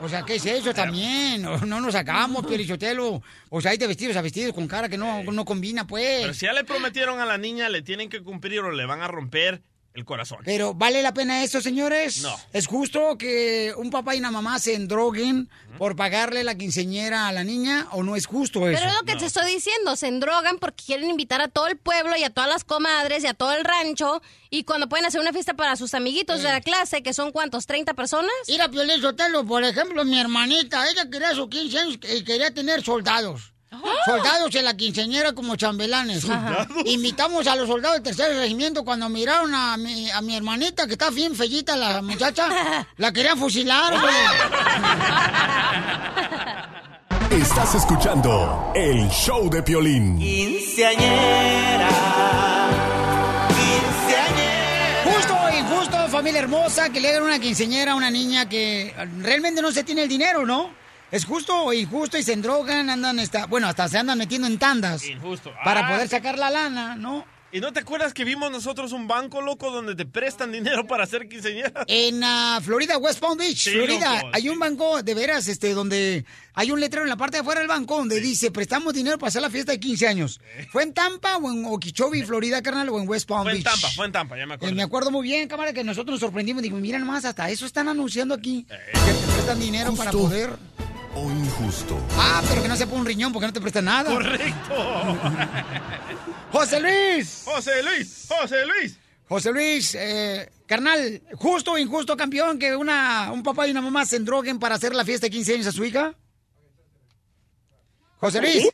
O 0.00 0.08
sea, 0.08 0.22
¿qué 0.24 0.36
es 0.36 0.46
eso 0.46 0.72
también? 0.72 1.42
No, 1.42 1.58
no 1.58 1.80
nos 1.80 1.92
sacamos, 1.92 2.46
Pielichotelo. 2.48 3.22
O 3.50 3.60
sea, 3.60 3.72
hay 3.72 3.76
de 3.78 3.86
vestidos 3.86 4.16
a 4.16 4.22
vestidos 4.22 4.54
con 4.54 4.66
cara 4.66 4.88
que 4.88 4.96
no, 4.96 5.22
no 5.24 5.44
combina, 5.44 5.86
pues. 5.86 6.20
Pero 6.22 6.34
si 6.34 6.46
ya 6.46 6.52
le 6.54 6.64
prometieron 6.64 7.20
a 7.20 7.26
la 7.26 7.36
niña, 7.36 7.68
le 7.68 7.82
tienen 7.82 8.08
que 8.08 8.22
cumplir 8.22 8.60
o 8.60 8.70
le 8.70 8.86
van 8.86 9.02
a 9.02 9.08
romper 9.08 9.60
el 10.00 10.04
corazón. 10.04 10.38
Pero 10.44 10.74
¿vale 10.74 11.02
la 11.02 11.14
pena 11.14 11.44
eso, 11.44 11.60
señores? 11.60 12.22
No. 12.22 12.34
¿Es 12.52 12.66
justo 12.66 13.16
que 13.16 13.72
un 13.76 13.90
papá 13.90 14.16
y 14.16 14.18
una 14.18 14.30
mamá 14.30 14.58
se 14.58 14.74
endroguen 14.74 15.48
por 15.78 15.94
pagarle 15.94 16.42
la 16.42 16.56
quinceñera 16.56 17.28
a 17.28 17.32
la 17.32 17.44
niña 17.44 17.86
o 17.92 18.02
no 18.02 18.16
es 18.16 18.26
justo 18.26 18.68
eso? 18.68 18.78
Pero 18.78 18.90
es 18.90 18.98
lo 18.98 19.06
que 19.06 19.16
te 19.16 19.26
estoy 19.26 19.52
diciendo, 19.52 19.94
se 19.96 20.08
endrogan 20.08 20.58
porque 20.58 20.84
quieren 20.84 21.10
invitar 21.10 21.40
a 21.40 21.48
todo 21.48 21.68
el 21.68 21.76
pueblo 21.76 22.16
y 22.16 22.24
a 22.24 22.30
todas 22.30 22.50
las 22.50 22.64
comadres 22.64 23.22
y 23.22 23.28
a 23.28 23.34
todo 23.34 23.52
el 23.52 23.64
rancho 23.64 24.20
y 24.50 24.64
cuando 24.64 24.88
pueden 24.88 25.06
hacer 25.06 25.20
una 25.20 25.32
fiesta 25.32 25.54
para 25.54 25.76
sus 25.76 25.94
amiguitos 25.94 26.42
de 26.42 26.48
la 26.48 26.60
clase, 26.60 27.02
que 27.02 27.14
son 27.14 27.30
cuántos, 27.30 27.66
30 27.66 27.94
personas. 27.94 28.32
Ir 28.48 28.60
a 28.60 28.68
Piolín 28.68 29.00
Sotelo, 29.00 29.44
por 29.44 29.62
ejemplo, 29.62 30.04
mi 30.04 30.18
hermanita, 30.18 30.88
ella 30.90 31.08
quería 31.08 31.34
sus 31.34 31.48
15 31.48 31.78
años 31.78 31.98
y 32.02 32.24
quería 32.24 32.52
tener 32.52 32.82
soldados. 32.82 33.52
Soldados 34.04 34.54
en 34.54 34.64
la 34.64 34.76
quinceñera 34.76 35.32
como 35.32 35.56
chambelanes. 35.56 36.22
¿Soldados? 36.22 36.66
Invitamos 36.84 37.46
a 37.46 37.54
los 37.56 37.68
soldados 37.68 37.96
del 37.96 38.16
tercer 38.16 38.36
regimiento 38.36 38.84
cuando 38.84 39.08
miraron 39.08 39.54
a 39.54 39.76
mi, 39.76 40.10
a 40.10 40.20
mi 40.20 40.36
hermanita, 40.36 40.86
que 40.86 40.92
está 40.94 41.10
bien 41.10 41.34
fellita 41.36 41.76
la 41.76 42.02
muchacha, 42.02 42.86
la 42.96 43.12
querían 43.12 43.38
fusilar. 43.38 43.94
Estás 47.30 47.74
escuchando 47.76 48.72
el 48.74 49.08
show 49.10 49.48
de 49.48 49.62
Piolín. 49.62 50.20
Injusto, 55.58 56.08
familia 56.08 56.40
hermosa, 56.40 56.90
que 56.90 57.00
le 57.00 57.10
hagan 57.10 57.22
una 57.24 57.38
quinceñera 57.38 57.92
a 57.92 57.94
una 57.94 58.10
niña 58.10 58.48
que 58.48 58.94
realmente 59.18 59.60
no 59.62 59.70
se 59.70 59.84
tiene 59.84 60.02
el 60.04 60.08
dinero, 60.08 60.46
¿no? 60.46 60.79
Es 61.10 61.24
justo 61.24 61.54
o 61.64 61.72
injusto 61.72 62.16
y 62.18 62.22
se 62.22 62.32
endrogan, 62.32 62.88
andan, 62.88 63.18
esta, 63.18 63.46
bueno, 63.46 63.66
hasta 63.68 63.88
se 63.88 63.98
andan 63.98 64.16
metiendo 64.18 64.46
en 64.46 64.58
tandas 64.58 65.04
Injusto. 65.04 65.52
para 65.64 65.86
Ah. 65.86 65.90
poder 65.90 66.08
sacar 66.08 66.38
la 66.38 66.50
lana, 66.50 66.94
¿no? 66.96 67.24
¿Y 67.52 67.58
no 67.58 67.72
te 67.72 67.80
acuerdas 67.80 68.14
que 68.14 68.22
vimos 68.24 68.48
nosotros 68.52 68.92
un 68.92 69.08
banco, 69.08 69.42
loco, 69.42 69.72
donde 69.72 69.96
te 69.96 70.06
prestan 70.06 70.52
dinero 70.52 70.86
para 70.86 71.02
hacer 71.02 71.28
quinceañeras? 71.28 71.84
En 71.88 72.22
ah, 72.22 72.60
Florida, 72.62 72.96
West 72.96 73.18
Palm 73.18 73.36
Beach, 73.36 73.56
Sí, 73.56 73.70
Florida, 73.72 74.14
loco, 74.22 74.30
hay 74.34 74.48
un 74.48 74.58
banco 74.60 75.02
de 75.02 75.14
veras, 75.14 75.48
este, 75.48 75.74
donde 75.74 76.24
hay 76.54 76.70
un 76.70 76.78
letrero 76.78 77.02
en 77.02 77.08
la 77.08 77.16
parte 77.16 77.38
de 77.38 77.40
afuera 77.40 77.58
del 77.58 77.66
banco 77.66 77.96
donde 77.96 78.20
dice, 78.20 78.52
prestamos 78.52 78.94
dinero 78.94 79.18
para 79.18 79.30
hacer 79.30 79.42
la 79.42 79.50
fiesta 79.50 79.72
de 79.72 79.80
15 79.80 80.06
años. 80.06 80.40
¿Fue 80.70 80.84
en 80.84 80.94
Tampa 80.94 81.38
o 81.38 81.50
en 81.50 81.64
Okeechobee, 81.64 82.22
Florida, 82.22 82.62
carnal, 82.62 82.88
o 82.90 83.00
en 83.00 83.08
West 83.08 83.28
Palm 83.28 83.42
Fue 83.42 83.50
en 83.50 83.64
Beach? 83.64 83.72
Tampa, 83.72 83.88
fue 83.96 84.06
en 84.06 84.12
Tampa, 84.12 84.38
ya 84.38 84.46
me 84.46 84.52
Eh, 84.52 84.56
acuerdo. 84.56 84.74
me 84.76 84.82
acuerdo 84.84 85.10
muy 85.10 85.24
bien, 85.24 85.48
cámara, 85.48 85.72
que 85.72 85.82
nosotros 85.82 86.12
nos 86.12 86.20
sorprendimos. 86.20 86.62
Digo, 86.62 86.76
mira 86.76 87.00
nomás, 87.00 87.24
hasta 87.24 87.50
eso 87.50 87.66
están 87.66 87.88
anunciando 87.88 88.32
aquí. 88.32 88.64
Que 88.68 88.76
te 89.12 89.32
prestan 89.32 89.58
dinero 89.58 89.92
para 89.96 90.12
poder... 90.12 90.50
O 91.14 91.30
injusto. 91.30 91.98
Ah, 92.16 92.40
pero 92.48 92.62
que 92.62 92.68
no 92.68 92.76
se 92.76 92.86
ponga 92.86 93.00
un 93.00 93.06
riñón 93.06 93.32
porque 93.32 93.46
no 93.46 93.52
te 93.52 93.60
prestan 93.60 93.86
nada. 93.86 94.10
Correcto. 94.12 94.74
José 96.52 96.80
Luis. 96.80 97.42
José 97.44 97.82
Luis, 97.82 98.26
José 98.28 98.66
Luis. 98.66 98.98
José 99.28 99.52
Luis, 99.52 99.94
eh, 99.94 100.50
carnal, 100.66 101.22
justo 101.36 101.72
o 101.72 101.78
injusto, 101.78 102.16
campeón, 102.16 102.58
que 102.58 102.74
una, 102.74 103.30
un 103.32 103.42
papá 103.44 103.66
y 103.68 103.70
una 103.70 103.80
mamá 103.80 104.04
se 104.04 104.16
endroguen 104.16 104.58
para 104.58 104.74
hacer 104.74 104.92
la 104.94 105.04
fiesta 105.04 105.26
de 105.26 105.30
15 105.30 105.54
años 105.54 105.66
a 105.68 105.72
su 105.72 105.84
hija. 105.84 106.14
José 108.16 108.40
Luis. 108.40 108.62
¿Sí? 108.62 108.70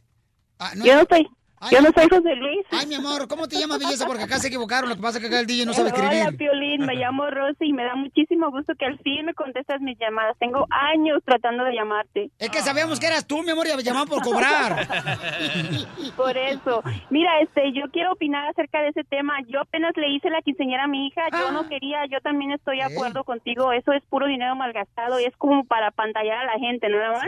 Ah, 0.59 0.73
Yo 0.77 0.95
no 0.97 1.07
soy, 1.09 1.29
Ay, 1.59 1.71
yo 1.73 1.81
no 1.81 1.89
soy 1.95 2.09
José 2.11 2.37
Luis. 2.37 2.67
Ay, 2.71 2.87
mi 2.87 2.95
amor, 2.97 3.27
¿cómo 3.29 3.49
te 3.49 3.57
llamas, 3.59 3.79
belleza? 3.79 4.07
Porque 4.07 4.25
acá 4.25 4.39
se 4.39 4.49
equivocaron. 4.49 4.91
Lo 4.91 4.97
que 4.97 5.01
pasa 5.03 5.19
es 5.19 5.23
que 5.23 5.29
acá 5.29 5.41
el 5.41 5.47
DJ 5.47 5.65
no 5.65 5.73
sabe 5.73 5.91
Hola, 5.91 6.13
escribir. 6.13 6.37
Piolín, 6.37 6.85
me 6.85 6.95
llamo 6.97 7.27
Rosy 7.31 7.65
y 7.67 7.73
me 7.73 7.83
da 7.85 7.95
muchísimo 7.95 8.51
gusto 8.51 8.75
que 8.79 8.85
al 8.85 8.99
fin 8.99 9.25
me 9.25 9.33
contestas 9.35 9.81
mis 9.81 9.99
llamadas. 9.99 10.37
Tengo 10.39 10.67
años 10.71 11.23
tratando 11.25 11.65
de 11.65 11.73
llamarte. 11.75 12.31
Es 12.39 12.51
que 12.51 12.61
sabíamos 12.61 13.01
que 13.01 13.07
eras 13.07 13.27
tú, 13.27 13.43
mi 13.43 13.51
amor, 13.51 13.67
y 13.67 13.83
llamamos 13.83 14.11
por 14.11 14.23
cobrar. 14.23 14.87
Por 16.17 16.37
eso. 16.37 16.83
Mira, 17.11 17.41
este, 17.41 17.73
yo 17.73 17.91
quiero 17.93 18.13
opinar 18.13 18.47
acerca 18.49 18.81
de 18.83 18.89
ese 18.89 19.05
tema. 19.05 19.35
Yo 19.49 19.61
apenas 19.61 19.93
le 19.97 20.09
hice 20.11 20.31
la 20.31 20.43
quinceañera 20.43 20.85
a 20.85 20.89
mi 20.89 21.07
hija. 21.07 21.23
Yo 21.33 21.49
Ah. 21.49 21.53
no 21.53 21.69
quería, 21.69 22.05
yo 22.07 22.21
también 22.21 22.53
estoy 22.53 22.79
de 22.79 22.85
acuerdo 22.85 23.25
contigo. 23.25 23.73
Eso 23.73 23.93
es 23.93 24.03
puro 24.07 24.27
dinero 24.27 24.55
malgastado 24.57 25.21
y 25.21 25.25
es 25.25 25.37
como 25.37 25.65
para 25.65 25.91
pantallar 25.91 26.39
a 26.39 26.45
la 26.45 26.59
gente, 26.59 26.89
nada 26.89 27.13
más. 27.13 27.27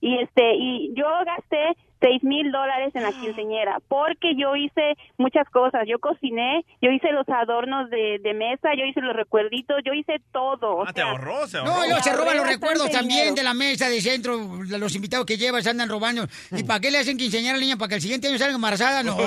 Y 0.00 0.18
este, 0.22 0.54
y 0.54 0.92
yo 0.94 1.06
gasté 1.26 1.76
seis 2.00 2.22
mil 2.22 2.50
dólares 2.52 2.94
en 2.94 3.02
la 3.02 3.12
quinceañera 3.12 3.78
porque 3.88 4.34
yo 4.36 4.54
hice 4.56 4.96
muchas 5.16 5.48
cosas. 5.50 5.84
Yo 5.86 5.98
cociné, 5.98 6.64
yo 6.80 6.90
hice 6.90 7.12
los 7.12 7.28
adornos 7.28 7.90
de, 7.90 8.18
de 8.22 8.34
mesa, 8.34 8.74
yo 8.76 8.84
hice 8.84 9.00
los 9.00 9.14
recuerditos, 9.16 9.78
yo 9.84 9.92
hice 9.92 10.20
todo. 10.32 10.76
o 10.78 10.84
Ah, 10.86 10.92
te 10.92 11.02
ahorró, 11.02 11.46
se 11.46 11.58
ahorró. 11.58 11.72
No, 11.72 11.84
y 11.84 11.88
luego 11.88 12.02
se 12.02 12.12
roban 12.16 12.36
los 12.36 12.46
recuerdos 12.46 12.90
también 12.90 13.18
dinero. 13.34 13.34
de 13.36 13.42
la 13.42 13.54
mesa 13.54 13.88
de 13.88 14.00
centro, 14.00 14.36
los 14.68 14.94
invitados 14.94 15.26
que 15.26 15.36
llevas 15.36 15.64
se 15.64 15.70
andan 15.70 15.88
robando. 15.88 16.26
¿Y 16.52 16.62
para 16.64 16.80
qué 16.80 16.90
le 16.90 16.98
hacen 16.98 17.16
quinceañera 17.16 17.54
a 17.54 17.56
la 17.58 17.62
niña? 17.64 17.76
¿Para 17.76 17.88
que 17.90 17.94
el 17.96 18.00
siguiente 18.00 18.28
año 18.28 18.38
salga 18.38 18.54
embarazada? 18.54 19.02
No. 19.02 19.16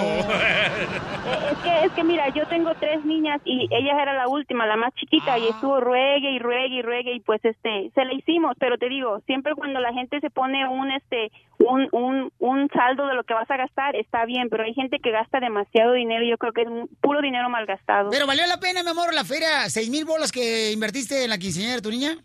Es 1.51 1.57
que, 1.63 1.85
es 1.85 1.91
que 1.91 2.03
mira, 2.03 2.29
yo 2.29 2.45
tengo 2.47 2.73
tres 2.79 3.03
niñas 3.05 3.41
y 3.45 3.67
ella 3.71 4.01
era 4.01 4.13
la 4.13 4.27
última, 4.27 4.65
la 4.65 4.75
más 4.77 4.93
chiquita, 4.95 5.37
y 5.37 5.47
estuvo 5.47 5.79
ruegue 5.79 6.31
y 6.31 6.39
ruegue 6.39 6.75
y 6.75 6.81
ruegue 6.81 7.13
y 7.13 7.19
pues 7.19 7.43
este, 7.45 7.91
se 7.93 8.05
le 8.05 8.15
hicimos, 8.15 8.55
pero 8.59 8.77
te 8.77 8.89
digo, 8.89 9.19
siempre 9.27 9.53
cuando 9.53 9.79
la 9.79 9.93
gente 9.93 10.19
se 10.19 10.29
pone 10.29 10.67
un 10.67 10.89
este, 10.91 11.31
un, 11.59 11.87
un, 11.91 12.31
un 12.39 12.60
saldo 12.69 13.07
de 13.07 13.15
lo 13.15 13.23
que 13.23 13.33
vas 13.33 13.49
a 13.49 13.57
gastar, 13.57 13.95
está 13.95 14.25
bien, 14.25 14.49
pero 14.49 14.63
hay 14.63 14.73
gente 14.73 14.99
que 14.99 15.11
gasta 15.11 15.39
demasiado 15.39 15.93
dinero 15.93 16.23
y 16.25 16.29
yo 16.29 16.37
creo 16.37 16.53
que 16.53 16.61
es 16.61 16.67
un- 16.67 16.87
puro 17.01 17.21
dinero 17.21 17.49
malgastado. 17.49 18.09
Pero 18.09 18.27
valió 18.27 18.45
la 18.47 18.59
pena, 18.59 18.83
mi 18.83 18.89
amor, 18.89 19.13
la 19.13 19.23
feria, 19.25 19.69
seis 19.69 19.89
mil 19.89 20.05
bolas 20.05 20.31
que 20.31 20.71
invertiste 20.71 21.23
en 21.23 21.29
la 21.29 21.37
quinceañera 21.37 21.75
de 21.75 21.81
tu 21.81 21.89
niña. 21.89 22.17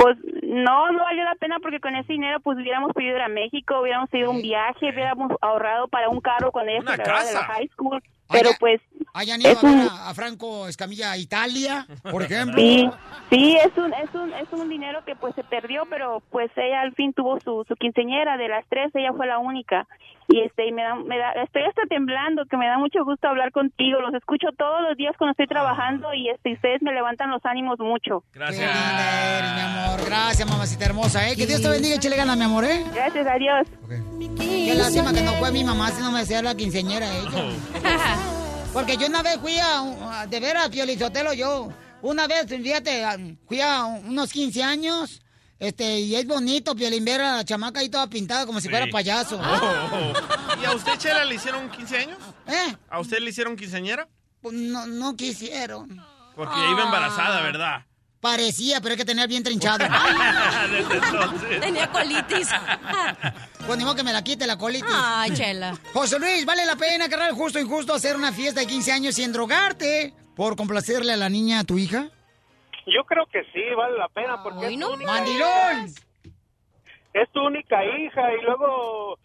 Pues 0.00 0.16
no, 0.42 0.90
no 0.92 1.04
valió 1.04 1.24
la 1.24 1.34
pena 1.34 1.58
porque 1.60 1.80
con 1.80 1.94
ese 1.94 2.12
dinero 2.12 2.40
pues 2.40 2.56
hubiéramos 2.58 2.92
podido 2.92 3.16
ir 3.16 3.22
a 3.22 3.28
México, 3.28 3.80
hubiéramos 3.80 4.08
ido 4.14 4.28
a 4.28 4.30
un 4.30 4.42
viaje, 4.42 4.90
hubiéramos 4.90 5.32
ahorrado 5.40 5.88
para 5.88 6.08
un 6.08 6.20
carro 6.20 6.50
cuando 6.52 6.72
ella 6.72 6.80
se 6.80 7.02
de 7.02 7.32
la 7.34 7.44
high 7.44 7.68
school. 7.68 8.02
Pero 8.32 8.50
pues 8.60 8.80
hayan 9.12 9.40
ido 9.40 9.56
un- 9.62 9.88
a 9.90 10.14
Franco 10.14 10.68
Escamilla 10.68 11.10
a 11.10 11.16
Italia, 11.18 11.84
por 12.10 12.22
ejemplo. 12.22 12.56
Sí, 12.60 12.88
sí, 13.28 13.56
es 13.56 13.76
un, 13.76 13.92
es 13.92 14.14
un, 14.14 14.32
es 14.32 14.52
un 14.52 14.68
dinero 14.68 15.04
que 15.04 15.16
pues 15.16 15.34
se 15.34 15.42
perdió, 15.42 15.82
pero 15.90 16.22
pues 16.30 16.48
ella 16.56 16.80
al 16.82 16.92
fin 16.94 17.12
tuvo 17.12 17.40
su, 17.40 17.64
su 17.66 17.74
quinceñera 17.74 18.36
de 18.36 18.48
las 18.48 18.64
tres, 18.68 18.90
ella 18.94 19.12
fue 19.12 19.26
la 19.26 19.38
única. 19.38 19.86
Y 20.32 20.40
este, 20.42 20.68
y 20.68 20.72
me 20.72 20.82
da, 20.82 20.94
me 20.94 21.18
da, 21.18 21.32
estoy 21.42 21.62
hasta 21.64 21.82
temblando, 21.88 22.44
que 22.46 22.56
me 22.56 22.66
da 22.66 22.78
mucho 22.78 23.04
gusto 23.04 23.26
hablar 23.28 23.50
contigo, 23.50 24.00
los 24.00 24.14
escucho 24.14 24.48
todos 24.56 24.80
los 24.88 24.96
días 24.96 25.14
cuando 25.18 25.32
estoy 25.32 25.46
trabajando 25.48 26.14
y 26.14 26.28
este, 26.28 26.52
ustedes 26.52 26.80
me 26.82 26.92
levantan 26.92 27.30
los 27.30 27.44
ánimos 27.44 27.78
mucho. 27.80 28.22
Gracias. 28.32 28.70
Qué 28.70 28.78
linda 28.78 29.38
eres, 29.38 29.52
mi 29.54 29.60
amor. 29.60 30.00
Gracias, 30.06 30.48
mamacita 30.48 30.84
hermosa, 30.84 31.28
¿eh? 31.28 31.36
Que 31.36 31.46
Dios 31.46 31.60
te 31.62 31.68
bendiga 31.68 31.94
y 31.94 31.98
échale 31.98 32.16
ganas, 32.16 32.36
mi 32.36 32.44
amor, 32.44 32.64
¿eh? 32.64 32.84
Gracias, 32.94 33.26
adiós. 33.26 33.66
Qué 34.38 34.74
lástima 34.76 35.12
que 35.12 35.22
no 35.22 35.32
fue 35.32 35.50
mi 35.50 35.64
mamá, 35.64 35.90
si 35.90 36.00
no 36.02 36.12
me 36.12 36.20
decía 36.20 36.40
la 36.42 36.54
quinceñera 36.54 37.06
ella. 37.06 37.44
Porque 38.72 38.96
yo 38.96 39.08
una 39.08 39.22
vez 39.22 39.36
fui 39.38 39.58
a, 39.58 40.20
a- 40.20 40.26
de 40.28 40.38
ver 40.40 40.56
a 40.56 40.68
Piolizotelo 40.68 41.32
yo. 41.32 41.68
Una 42.02 42.26
vez, 42.28 42.46
fíjate, 42.46 43.04
fui 43.48 43.60
a 43.60 43.84
unos 43.84 44.32
15 44.32 44.62
años. 44.62 45.20
Este, 45.60 46.00
y 46.00 46.16
es 46.16 46.26
bonito, 46.26 46.74
Piolín, 46.74 47.04
ver 47.04 47.20
a 47.20 47.36
la 47.36 47.44
chamaca 47.44 47.80
ahí 47.80 47.90
toda 47.90 48.08
pintada 48.08 48.46
como 48.46 48.62
si 48.62 48.70
fuera 48.70 48.86
payaso. 48.90 49.38
Oh. 49.38 50.12
¿Y 50.60 50.64
a 50.64 50.72
usted, 50.74 50.96
Chela, 50.96 51.26
le 51.26 51.34
hicieron 51.34 51.70
15 51.70 51.98
años? 51.98 52.18
¿Eh? 52.46 52.74
¿A 52.88 52.98
usted 52.98 53.18
le 53.18 53.28
hicieron 53.28 53.56
quinceañera? 53.56 54.08
Pues 54.40 54.54
no, 54.54 54.86
no 54.86 55.14
quisieron. 55.16 56.02
Porque 56.34 56.54
iba 56.58 56.84
embarazada, 56.84 57.42
¿verdad? 57.42 57.84
Parecía, 58.20 58.80
pero 58.80 58.94
es 58.94 58.98
que 58.98 59.04
tenía 59.04 59.26
bien 59.26 59.42
trinchado. 59.42 59.84
Desde 60.70 60.94
entonces. 60.94 61.60
Tenía 61.60 61.90
colitis. 61.90 62.48
Pues 63.66 63.78
ni 63.78 63.84
modo 63.84 63.96
que 63.96 64.02
me 64.02 64.14
la 64.14 64.24
quite 64.24 64.46
la 64.46 64.56
colitis. 64.56 64.90
Ay, 64.90 65.32
chela. 65.34 65.78
José 65.92 66.18
Luis, 66.18 66.46
¿vale 66.46 66.64
la 66.64 66.76
pena, 66.76 67.06
carnal, 67.10 67.32
justo 67.32 67.58
o 67.58 67.62
injusto, 67.62 67.92
hacer 67.92 68.16
una 68.16 68.32
fiesta 68.32 68.60
de 68.60 68.66
15 68.66 68.92
años 68.92 69.14
sin 69.14 69.30
drogarte 69.30 70.14
por 70.34 70.56
complacerle 70.56 71.12
a 71.12 71.16
la 71.18 71.28
niña, 71.28 71.60
a 71.60 71.64
tu 71.64 71.78
hija? 71.78 72.10
Yo 72.86 73.04
creo 73.04 73.26
que 73.26 73.44
sí, 73.52 73.62
vale 73.76 73.98
la 73.98 74.08
pena 74.08 74.42
porque 74.42 74.66
es, 74.66 74.80
tu 74.80 74.92
única 74.92 75.12
¡Mandilón! 75.12 75.86
hija, 75.86 76.00
es 77.14 77.30
tu 77.30 77.40
única 77.40 77.84
hija 77.84 78.32
y 78.34 78.42
luego 78.42 79.18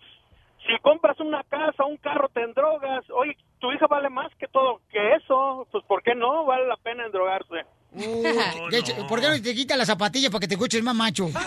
si 0.67 0.77
compras 0.81 1.19
una 1.19 1.43
casa, 1.43 1.85
un 1.85 1.97
carro, 1.97 2.29
te 2.29 2.41
endrogas. 2.41 3.07
Oye, 3.11 3.37
tu 3.59 3.71
hija 3.71 3.85
vale 3.87 4.09
más 4.09 4.31
que 4.39 4.47
todo 4.47 4.81
que 4.91 5.15
eso. 5.15 5.67
Pues 5.71 5.83
¿por 5.85 6.01
qué 6.03 6.15
no? 6.15 6.45
Vale 6.45 6.67
la 6.67 6.77
pena 6.77 7.05
endrogarse. 7.05 7.65
Uh, 7.93 8.69
de 8.69 8.79
hecho, 8.79 9.07
¿Por 9.07 9.21
qué 9.21 9.29
no 9.29 9.41
te 9.41 9.55
quitas 9.55 9.77
las 9.77 9.87
zapatillas 9.87 10.29
para 10.29 10.41
que 10.41 10.47
te 10.47 10.55
escuches 10.55 10.83
más 10.83 10.95
macho? 10.95 11.27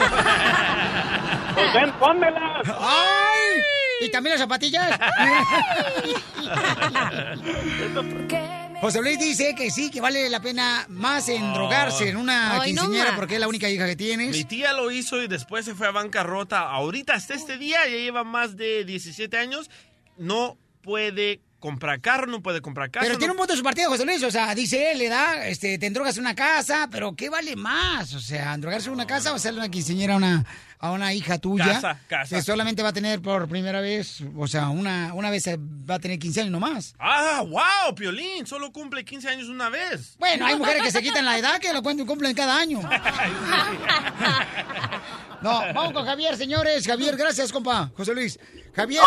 Pues 1.54 1.74
ven, 1.74 1.90
pónmelas. 1.98 2.62
¡Ay! 2.78 3.60
¿Y 4.00 4.10
también 4.12 4.34
las 4.34 4.40
zapatillas? 4.40 4.96
José 8.80 9.02
Luis 9.02 9.18
dice 9.18 9.54
que 9.56 9.70
sí, 9.72 9.90
que 9.90 10.00
vale 10.00 10.28
la 10.30 10.40
pena 10.40 10.86
más 10.88 11.28
en 11.28 11.52
drogarse 11.52 12.08
en 12.10 12.16
una 12.16 12.60
Ay, 12.60 12.70
quinceañera 12.70 13.16
porque 13.16 13.34
es 13.34 13.40
la 13.40 13.48
única 13.48 13.68
hija 13.68 13.86
que 13.86 13.96
tienes. 13.96 14.30
Mi 14.30 14.44
tía 14.44 14.72
lo 14.72 14.90
hizo 14.92 15.20
y 15.20 15.26
después 15.26 15.64
se 15.64 15.74
fue 15.74 15.88
a 15.88 15.90
bancarrota. 15.90 16.60
Ahorita, 16.60 17.14
hasta 17.14 17.34
este 17.34 17.58
día, 17.58 17.78
ya 17.86 17.96
lleva 17.96 18.22
más 18.22 18.56
de 18.56 18.84
17 18.84 19.36
años. 19.36 19.68
No 20.16 20.56
puede 20.82 21.40
comprar 21.58 22.00
carro, 22.00 22.28
no 22.28 22.40
puede 22.40 22.60
comprar 22.60 22.90
casa. 22.92 23.02
Pero 23.02 23.14
no- 23.14 23.18
tiene 23.18 23.32
un 23.32 23.38
punto 23.38 23.52
de 23.52 23.56
su 23.56 23.64
partido, 23.64 23.90
José 23.90 24.04
Luis. 24.04 24.22
O 24.22 24.30
sea, 24.30 24.54
dice 24.54 24.92
él, 24.92 24.98
le 24.98 25.08
da, 25.08 25.48
este, 25.48 25.76
te 25.78 25.86
endrogas 25.86 26.16
en 26.16 26.20
una 26.22 26.36
casa, 26.36 26.88
pero 26.88 27.16
¿qué 27.16 27.28
vale 27.28 27.56
más? 27.56 28.14
O 28.14 28.20
sea, 28.20 28.54
endrogarse 28.54 28.86
en 28.86 28.94
una 28.94 29.08
casa 29.08 29.32
o 29.32 29.34
hacerle 29.34 29.58
una 29.58 29.70
quinceañera 29.70 30.14
a 30.14 30.18
una, 30.18 30.44
a 30.78 30.92
una 30.92 31.12
hija 31.12 31.38
tuya. 31.38 31.66
Casa, 31.66 32.00
casa. 32.08 32.36
Que 32.36 32.42
solamente 32.42 32.82
va 32.82 32.90
a 32.90 32.92
tener 32.92 33.20
por 33.20 33.48
primera 33.48 33.80
vez, 33.80 34.22
o 34.36 34.46
sea, 34.46 34.68
una, 34.68 35.12
una 35.14 35.30
vez 35.30 35.48
va 35.48 35.96
a 35.96 35.98
tener 35.98 36.18
15 36.18 36.42
años 36.42 36.52
nomás. 36.52 36.94
Ah, 36.98 37.42
wow, 37.46 37.94
Piolín, 37.94 38.46
solo 38.46 38.72
cumple 38.72 39.04
15 39.04 39.28
años 39.28 39.48
una 39.48 39.68
vez. 39.68 40.16
Bueno, 40.18 40.46
hay 40.46 40.56
mujeres 40.56 40.82
que 40.82 40.90
se 40.90 41.02
quitan 41.02 41.24
la 41.24 41.38
edad 41.38 41.58
que 41.58 41.72
lo 41.72 41.82
cumplen 41.82 42.34
cada 42.34 42.58
año. 42.58 42.80
No, 45.40 45.60
vamos 45.72 45.92
con 45.92 46.04
Javier, 46.04 46.36
señores. 46.36 46.86
Javier, 46.86 47.16
gracias, 47.16 47.52
compa. 47.52 47.90
José 47.96 48.14
Luis. 48.14 48.38
Javier. 48.74 49.02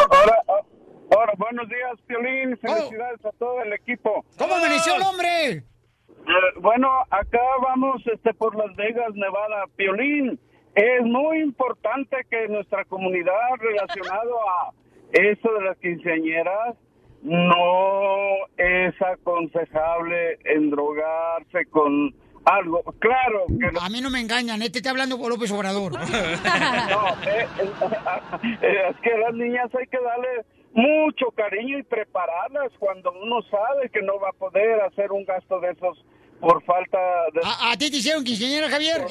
Ahora, 1.14 1.34
buenos 1.38 1.68
días, 1.68 1.99
Piolín. 2.07 2.57
Felicidades 2.57 3.26
a 3.26 3.31
todo 3.38 3.61
el 3.64 3.73
equipo. 3.73 4.23
¿Cómo 4.38 4.56
amaneció 4.56 4.95
el 4.95 5.02
hombre? 5.02 5.52
Eh, 5.56 5.64
bueno, 6.61 6.88
acá 7.10 7.41
vamos 7.61 8.02
este, 8.14 8.34
por 8.34 8.56
Las 8.56 8.73
Vegas, 8.77 9.10
Nevada. 9.15 9.65
Piolín, 9.76 10.39
es 10.76 11.03
muy 11.03 11.41
importante 11.41 12.18
que 12.30 12.48
nuestra 12.48 12.85
comunidad 12.85 13.34
relacionado 13.60 14.35
a 14.49 14.72
eso 15.11 15.53
de 15.53 15.65
las 15.65 15.77
quinceañeras 15.77 16.76
no 17.22 18.48
es 18.57 18.99
aconsejable 19.02 20.39
endrogarse 20.45 21.65
con 21.69 22.14
algo. 22.45 22.81
Claro 22.99 23.45
que 23.48 23.77
A 23.80 23.89
mí 23.89 24.02
no 24.02 24.10
me 24.10 24.22
engañan, 24.22 24.61
este 24.61 24.80
está 24.80 24.89
hablando 24.91 25.19
con 25.19 25.30
López 25.30 25.52
Obrador. 25.52 25.93
No, 26.02 27.07
eh, 27.26 27.48
eh, 28.61 28.89
es 28.89 28.98
que 29.02 29.14
a 29.14 29.18
las 29.18 29.34
niñas 29.34 29.69
hay 29.77 29.88
que 29.88 29.99
darle 29.99 30.45
mucho 30.73 31.31
cariño 31.35 31.77
y 31.77 31.84
prepararlas 31.84 32.72
cuando 32.80 33.11
uno 33.11 33.41
sabe 33.43 33.89
que 33.89 34.02
no 34.02 34.19
va 34.19 34.30
a 34.30 34.34
poder 34.34 34.81
hacer 34.81 35.11
un 35.11 35.26
gasto 35.26 35.60
de 35.60 35.72
esos 35.72 36.03
por 36.39 36.64
falta 36.64 36.98
de... 37.34 37.41
¿A, 37.43 37.72
a 37.72 37.77
ti 37.77 37.91
te 37.91 37.98
hicieron 37.98 38.23
quinceañera, 38.23 38.69
Javier? 38.69 39.02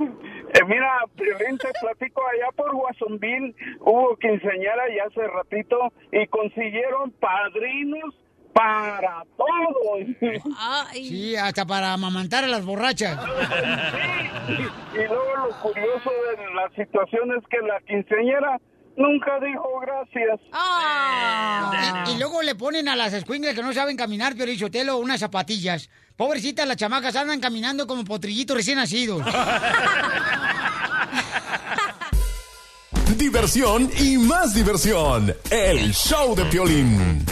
Eh, 0.00 0.64
mira, 0.66 1.04
Piolín, 1.14 1.58
te 1.58 1.68
platico, 1.80 2.22
allá 2.26 2.50
por 2.56 2.74
Watsonville 2.74 3.54
hubo 3.80 4.16
quinceañera 4.16 4.84
ya 4.96 5.04
hace 5.04 5.26
ratito 5.28 5.92
y 6.10 6.26
consiguieron 6.28 7.10
padrinos 7.12 8.14
para 8.52 9.24
todo. 9.36 9.98
Sí, 10.92 11.36
hasta 11.36 11.66
para 11.66 11.92
amamantar 11.92 12.44
a 12.44 12.48
las 12.48 12.64
borrachas. 12.64 13.18
Y 14.94 15.06
luego 15.06 15.48
lo 15.48 15.60
curioso 15.60 16.10
de 16.10 16.54
la 16.54 16.70
situación 16.74 17.30
es 17.36 17.44
que 17.48 17.58
la 17.58 17.80
quinceañera 17.80 18.58
nunca 18.96 19.38
dijo 19.40 19.80
gracias. 19.80 20.40
Y, 22.08 22.14
y 22.14 22.18
luego 22.18 22.42
le 22.42 22.54
ponen 22.54 22.88
a 22.88 22.96
las 22.96 23.12
escuingles 23.12 23.54
que 23.54 23.62
no 23.62 23.72
saben 23.72 23.96
caminar, 23.96 24.34
Telo, 24.70 24.96
unas 24.98 25.20
zapatillas. 25.20 25.90
Pobrecitas, 26.18 26.66
las 26.66 26.76
chamacas 26.76 27.14
andan 27.14 27.38
caminando 27.38 27.86
como 27.86 28.04
potrillitos 28.04 28.56
recién 28.56 28.76
nacidos. 28.76 29.22
Diversión 33.16 33.88
y 34.00 34.18
más 34.18 34.52
diversión. 34.52 35.32
El 35.48 35.94
show 35.94 36.34
de 36.34 36.44
Piolín. 36.46 37.24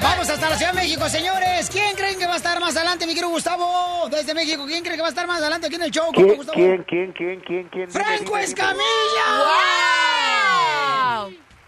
Vamos 0.00 0.30
hasta 0.30 0.50
la 0.50 0.56
Ciudad 0.56 0.72
de 0.72 0.78
México, 0.80 1.08
señores. 1.08 1.68
¿Quién 1.68 1.96
creen 1.96 2.16
que 2.16 2.26
va 2.26 2.34
a 2.34 2.36
estar 2.36 2.60
más 2.60 2.76
adelante, 2.76 3.08
mi 3.08 3.14
querido 3.14 3.30
Gustavo? 3.30 4.08
Desde 4.08 4.34
México, 4.34 4.64
¿quién 4.68 4.84
cree 4.84 4.94
que 4.94 5.02
va 5.02 5.08
a 5.08 5.10
estar 5.10 5.26
más 5.26 5.40
adelante 5.40 5.66
aquí 5.66 5.74
en 5.74 5.82
el 5.82 5.90
show? 5.90 6.12
¿Quién, 6.12 6.36
Gustavo? 6.36 6.54
quién, 6.56 6.84
quién, 6.84 7.12
quién, 7.12 7.40
quién, 7.40 7.68
quién? 7.70 7.90
¡Franco 7.90 8.36
dime, 8.36 8.46
dime. 8.46 9.99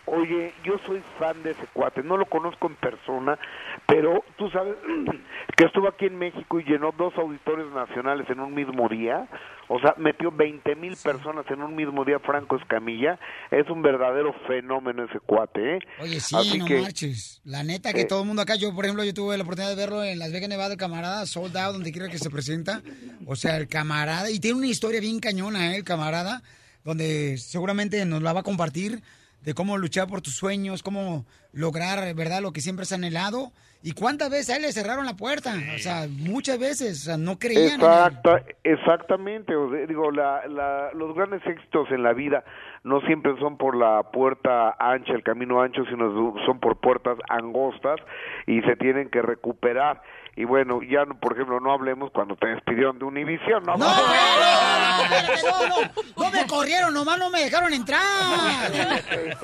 Oye, 0.07 0.53
yo 0.65 0.79
soy 0.85 1.01
fan 1.19 1.43
de 1.45 1.53
ese 1.53 1.65
cuate, 1.73 2.03
no 2.03 2.17
lo 2.17 2.27
conozco 2.27 2.67
en 2.67 2.75
persona, 2.75 3.39
pero 3.87 4.25
tú 4.37 4.51
sabes 4.51 4.75
que 5.57 5.65
estuvo 5.65 5.87
aquí 5.87 6.07
en 6.07 6.19
México 6.19 6.59
y 6.59 6.65
llenó 6.65 6.93
dos 6.99 7.15
auditorios 7.17 7.73
nacionales 7.73 8.29
en 8.29 8.41
un 8.41 8.53
mismo 8.53 8.89
día, 8.89 9.29
o 9.69 9.79
sea, 9.79 9.95
metió 9.99 10.33
20 10.33 10.75
mil 10.75 10.97
personas 10.97 11.47
en 11.51 11.63
un 11.63 11.77
mismo 11.77 12.05
día 12.05 12.19
Franco 12.19 12.57
Escamilla, 12.57 13.19
es 13.53 13.71
un 13.71 13.81
verdadero 13.81 14.35
fenómeno 14.49 15.05
ese 15.05 15.21
cuate, 15.21 15.77
¿eh? 15.77 15.79
Oye, 16.01 16.19
sí, 16.19 16.35
Así 16.37 16.59
no 16.59 16.67
que, 16.67 16.81
marches. 16.81 17.41
La 17.45 17.63
neta 17.63 17.93
que 17.93 18.01
eh, 18.01 18.07
todo 18.07 18.23
el 18.23 18.27
mundo 18.27 18.43
acá, 18.43 18.57
yo 18.57 18.75
por 18.75 18.85
ejemplo, 18.85 19.05
yo 19.05 19.15
tuve 19.15 19.37
la 19.37 19.45
oportunidad 19.45 19.71
de 19.71 19.77
verlo 19.77 20.03
en 20.03 20.19
Las 20.19 20.33
Vegas, 20.33 20.49
Nevada, 20.49 20.73
el 20.73 20.81
camarada, 20.81 21.25
sold 21.27 21.57
out, 21.57 21.75
donde 21.75 21.93
quiera 21.93 22.09
que 22.09 22.19
se 22.19 22.29
presenta. 22.29 22.83
O 23.25 23.37
sea, 23.37 23.57
el 23.57 23.69
camarada, 23.69 24.31
y 24.33 24.41
tiene 24.41 24.59
una 24.59 24.67
historia 24.67 25.01
bien 25.01 25.21
cañona, 25.21 25.73
¿eh? 25.73 25.77
el 25.77 25.85
camarada, 25.85 26.43
donde 26.83 27.39
seguramente 27.39 28.05
nos 28.05 28.21
la 28.21 28.33
va 28.33 28.41
a 28.41 28.43
compartir 28.43 29.01
de 29.43 29.55
cómo 29.55 29.77
luchar 29.77 30.09
por 30.09 30.21
tus 30.21 30.35
sueños, 30.35 30.83
cómo 30.83 31.25
lograr, 31.53 32.15
¿verdad?, 32.15 32.41
lo 32.41 32.53
que 32.53 32.61
siempre 32.61 32.85
has 32.85 32.93
anhelado. 32.93 33.53
Y 33.85 33.95
cuántas 33.95 34.31
veces 34.31 34.51
a 34.51 34.57
él 34.57 34.63
le 34.63 34.73
cerraron 34.73 35.05
la 35.07 35.17
puerta. 35.17 35.55
O 35.75 35.79
sea, 35.79 36.07
muchas 36.09 36.57
veces, 36.57 37.03
o 37.03 37.05
sea, 37.05 37.17
no 37.17 37.41
creían. 37.41 37.81
en 37.81 37.81
él. 37.81 37.87
Exacta, 37.87 38.45
exactamente, 38.63 39.57
o 39.57 39.71
sea, 39.71 39.87
digo, 39.87 40.13
la, 40.13 40.47
la, 40.47 40.91
los 40.95 41.17
grandes 41.17 41.45
éxitos 41.45 41.91
en 41.91 42.05
la 42.05 42.13
vida 42.13 42.45
no 42.85 43.01
siempre 43.03 43.37
son 43.41 43.57
por 43.57 43.77
la 43.77 44.03
puerta 44.13 44.77
ancha, 44.79 45.13
el 45.13 45.25
camino 45.25 45.61
ancho, 45.61 45.85
sino 45.87 46.35
son 46.47 46.61
por 46.61 46.79
puertas 46.79 47.19
angostas 47.29 47.97
y 48.47 48.61
se 48.63 48.77
tienen 48.77 49.09
que 49.09 49.23
recuperar. 49.23 50.03
Y 50.35 50.45
bueno, 50.45 50.81
ya, 50.83 51.05
no, 51.05 51.19
por 51.19 51.35
ejemplo, 51.35 51.61
no 51.61 51.73
hablemos 51.73 52.11
cuando 52.11 52.37
te 52.37 52.47
despidieron 52.49 52.99
de 52.99 53.05
Univision, 53.05 53.65
¿no? 53.65 53.77
No, 53.77 53.87
no, 53.87 53.95
no, 55.43 55.69
no, 55.69 55.77
no 56.25 56.31
me 56.31 56.47
corrieron, 56.47 56.95
nomás 56.95 57.19
no 57.19 57.29
me 57.31 57.41
dejaron 57.45 57.73
entrar. 57.75 58.01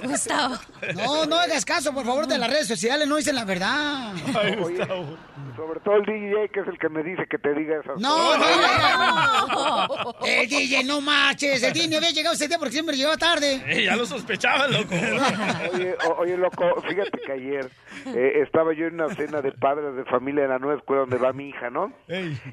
Gustavo. 0.02 0.54
No, 0.94 1.26
no 1.26 1.36
hagas 1.36 1.64
caso, 1.64 1.92
por 1.92 2.04
favor, 2.04 2.26
de 2.26 2.38
las 2.38 2.48
redes 2.50 2.66
sociales, 2.68 3.06
no 3.06 3.16
dicen 3.16 3.34
la 3.34 3.44
verdad. 3.44 4.12
Oye, 4.62 4.78
sobre 5.56 5.80
todo 5.80 5.96
el 5.96 6.04
DJ, 6.06 6.48
que 6.52 6.60
es 6.60 6.68
el 6.68 6.78
que 6.78 6.88
me 6.88 7.02
dice 7.02 7.24
que 7.28 7.36
te 7.38 7.52
diga 7.52 7.80
esas 7.80 7.98
No, 8.00 8.14
cosas. 8.16 9.48
no, 9.48 9.86
no. 10.04 10.14
El 10.24 10.48
DJ, 10.48 10.84
no 10.84 11.00
marches. 11.00 11.62
El 11.62 11.72
DJ 11.72 11.88
no 11.90 11.96
había 11.98 12.10
llegado 12.10 12.34
ese 12.34 12.48
día 12.48 12.58
porque 12.58 12.72
siempre 12.72 12.96
llegaba 12.96 13.16
tarde. 13.16 13.62
Eh, 13.66 13.84
ya 13.84 13.96
lo 13.96 14.06
sospechaban, 14.06 14.72
loco. 14.72 14.94
Oye, 15.74 15.96
oye, 16.18 16.36
loco, 16.36 16.80
fíjate 16.88 17.18
que 17.26 17.32
ayer 17.32 17.70
eh, 18.06 18.42
estaba 18.42 18.72
yo 18.72 18.86
en 18.86 18.94
una 18.94 19.14
cena 19.14 19.40
de 19.42 19.52
padres 19.52 19.94
de 19.96 20.04
familia 20.04 20.44
en 20.44 20.50
la 20.50 20.58
nueva 20.58 20.77
escuela 20.78 21.02
donde 21.02 21.18
va 21.18 21.32
mi 21.32 21.50
hija, 21.50 21.70
¿no? 21.70 21.92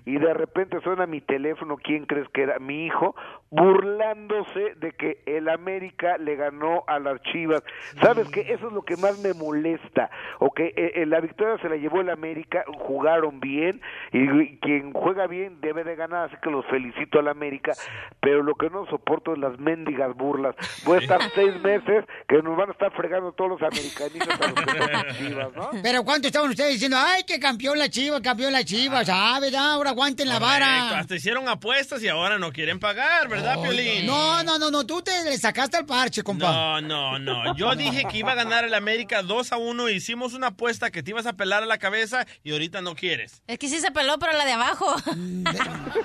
Y 0.06 0.18
de 0.18 0.34
repente 0.34 0.80
suena 0.82 1.06
mi 1.06 1.22
teléfono, 1.22 1.78
¿quién 1.78 2.06
crees 2.06 2.28
que 2.30 2.44
era? 2.44 2.60
Mi 2.60 2.86
hijo, 2.86 3.16
burlándose 3.50 4.76
de 4.76 4.92
que 4.92 5.24
el 5.26 5.50
América 5.50 6.18
le 6.18 6.36
ganó 6.36 6.84
a 6.88 7.00
las 7.00 7.22
Chivas. 7.24 7.64
¿Sabes 8.02 8.28
qué? 8.30 8.42
Eso 8.42 8.68
es 8.68 8.74
lo 8.74 8.84
que 8.84 8.98
más 8.98 9.20
me 9.20 9.34
molesta. 9.34 10.10
O 10.40 10.52
que 10.52 10.74
eh, 10.76 10.92
eh, 10.96 11.06
la 11.06 11.22
victoria 11.22 11.58
se 11.62 11.70
la 11.70 11.78
llevó 11.78 12.02
el 12.02 12.10
América, 12.10 12.64
jugaron 12.80 13.40
bien, 13.40 13.82
y, 14.12 14.30
y 14.42 14.58
quien 14.58 14.94
juega 14.94 15.28
bien 15.28 15.62
debe 15.62 15.84
de 15.84 15.96
ganar, 15.96 16.30
así 16.30 16.36
que 16.42 16.50
los 16.50 16.66
felicito 16.66 17.20
al 17.20 17.28
América, 17.28 17.74
pero 18.20 18.44
lo 18.44 18.56
que 18.56 18.70
no 18.70 18.86
soporto 18.88 19.34
es 19.34 19.40
las 19.40 19.58
mendigas 19.60 20.16
burlas. 20.16 20.56
Voy 20.86 20.98
a 20.98 21.02
estar 21.02 21.22
seis 21.34 21.60
meses 21.62 22.06
que 22.28 22.42
nos 22.42 22.58
van 22.58 22.70
a 22.70 22.72
estar 22.74 22.92
fregando 22.94 23.32
todos 23.32 23.52
los 23.52 23.62
americanistas 23.62 24.42
a 24.42 24.48
los 24.48 24.54
que 24.56 24.78
son 24.78 25.18
Chivas, 25.18 25.56
¿no? 25.56 25.70
Pero 25.82 26.04
¿cuánto 26.04 26.28
estaban 26.28 26.50
ustedes 26.50 26.74
diciendo? 26.74 26.98
Ay, 27.00 27.24
que 27.24 27.40
campeón 27.40 27.78
la 27.78 27.90
chiva, 28.16 28.22
campeón 28.22 28.54
la 28.54 28.64
chiva. 28.64 29.04
Ya, 29.04 29.40
¿verdad? 29.40 29.74
Ahora 29.74 29.90
aguanten 29.92 30.28
la 30.28 30.40
Correcto, 30.40 30.60
vara. 30.66 31.00
Hasta 31.00 31.16
hicieron 31.16 31.48
apuestas 31.50 32.02
y 32.04 32.08
ahora 32.08 32.38
no 32.38 32.52
quieren 32.52 32.80
pagar, 32.80 33.28
¿verdad, 33.28 33.62
Piolín? 33.62 34.06
No, 34.06 34.44
no, 34.44 34.58
no, 34.58 34.72
no, 34.72 34.86
tú 34.86 35.02
te 35.02 35.12
le 35.24 35.38
sacaste 35.38 35.78
el 35.78 35.86
parche, 35.86 36.24
compa. 36.24 36.52
No, 36.52 36.82
no, 36.82 37.20
no. 37.20 37.56
Yo 37.56 37.76
dije 37.76 38.06
que 38.10 38.18
iba 38.18 38.32
a 38.32 38.36
ganar 38.36 38.64
el 38.66 38.74
América 38.74 39.22
2 39.22 39.52
a 39.52 39.58
1. 39.58 39.90
Hicimos 39.90 40.34
una 40.34 40.48
apuesta 40.48 40.92
que 40.92 41.04
te 41.04 41.12
ibas 41.12 41.26
a 41.26 41.34
pelar 41.34 41.64
a 41.64 41.66
la 41.66 41.78
cabeza 41.78 42.26
y 42.44 42.52
ahorita 42.52 42.82
no 42.82 42.96
quieres. 42.96 43.42
Es 43.48 43.60
que 43.60 43.68
sí 43.70 43.80
se 43.80 43.92
peló, 43.92 44.18
pero 44.20 44.34
la 44.34 44.46
de 44.46 44.54
abajo. 44.54 44.96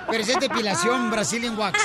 Pero 0.09 0.23
esa 0.23 0.33
es 0.33 0.39
depilación 0.39 1.11
Brazilian 1.11 1.57
Wax. 1.57 1.79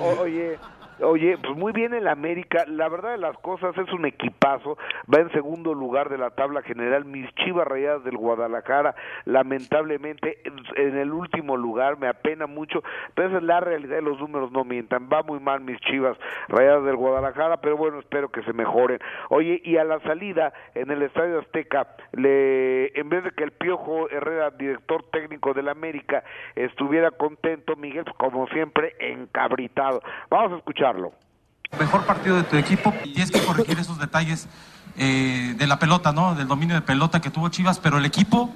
Oye, 0.20 0.58
oye, 1.02 1.36
pues 1.38 1.56
muy 1.56 1.72
bien 1.72 1.94
el 1.94 2.08
América. 2.08 2.64
La 2.66 2.88
verdad 2.88 3.12
de 3.12 3.18
las 3.18 3.36
cosas 3.38 3.76
es 3.78 3.92
un 3.92 4.06
equipazo. 4.06 4.76
Va 5.12 5.20
en 5.20 5.30
segundo 5.32 5.74
lugar 5.74 6.08
de 6.08 6.18
la 6.18 6.30
tabla 6.30 6.62
general. 6.62 7.04
Mis 7.04 7.32
Chivas 7.36 7.66
Rayadas 7.66 8.04
del 8.04 8.16
Guadalajara, 8.16 8.94
lamentablemente, 9.24 10.38
en- 10.44 10.96
el 10.98 11.12
último 11.12 11.56
lugar. 11.56 11.98
Me 11.98 12.08
apena 12.08 12.46
mucho, 12.46 12.82
pero 13.14 13.36
es 13.36 13.42
la 13.42 13.60
realidad. 13.60 14.00
Los 14.02 14.18
números 14.20 14.52
no 14.52 14.64
mientan. 14.64 15.08
Va 15.12 15.22
muy 15.22 15.40
mal 15.40 15.60
mis 15.60 15.78
Chivas 15.80 16.16
Rayadas 16.48 16.84
del 16.84 16.96
Guadalajara, 16.96 17.58
pero 17.58 17.76
bueno, 17.76 17.98
espero 17.98 18.30
que 18.30 18.42
se 18.42 18.52
mejoren. 18.52 18.98
Oye, 19.28 19.60
y 19.64 19.76
a 19.76 19.84
la 19.84 20.00
salida 20.00 20.52
en 20.74 20.90
el 20.90 21.02
Estadio 21.02 21.38
Azteca, 21.40 21.88
le, 22.12 22.98
en 22.98 23.08
vez 23.08 23.24
de 23.24 23.30
que 23.32 23.44
el 23.44 23.52
Piojo 23.52 24.08
Herrera, 24.10 24.50
director 24.50 25.02
técnico 25.10 25.52
del 25.54 25.68
América, 25.68 26.22
estuviera 26.54 27.10
contento, 27.10 27.76
Miguel, 27.76 28.04
pues, 28.04 28.16
como 28.16 28.46
siempre, 28.48 28.94
encabritado. 28.98 30.02
Vamos 30.30 30.52
a 30.52 30.56
mejor 31.78 32.04
partido 32.04 32.36
de 32.36 32.44
tu 32.44 32.56
equipo 32.56 32.92
y 33.04 33.12
tienes 33.12 33.30
que 33.30 33.44
corregir 33.44 33.78
esos 33.78 33.98
detalles 33.98 34.46
eh, 34.96 35.54
de 35.56 35.66
la 35.66 35.78
pelota, 35.78 36.12
¿no? 36.12 36.34
Del 36.34 36.48
dominio 36.48 36.74
de 36.74 36.82
pelota 36.82 37.20
que 37.20 37.30
tuvo 37.30 37.48
Chivas, 37.48 37.78
pero 37.78 37.98
el 37.98 38.04
equipo, 38.04 38.50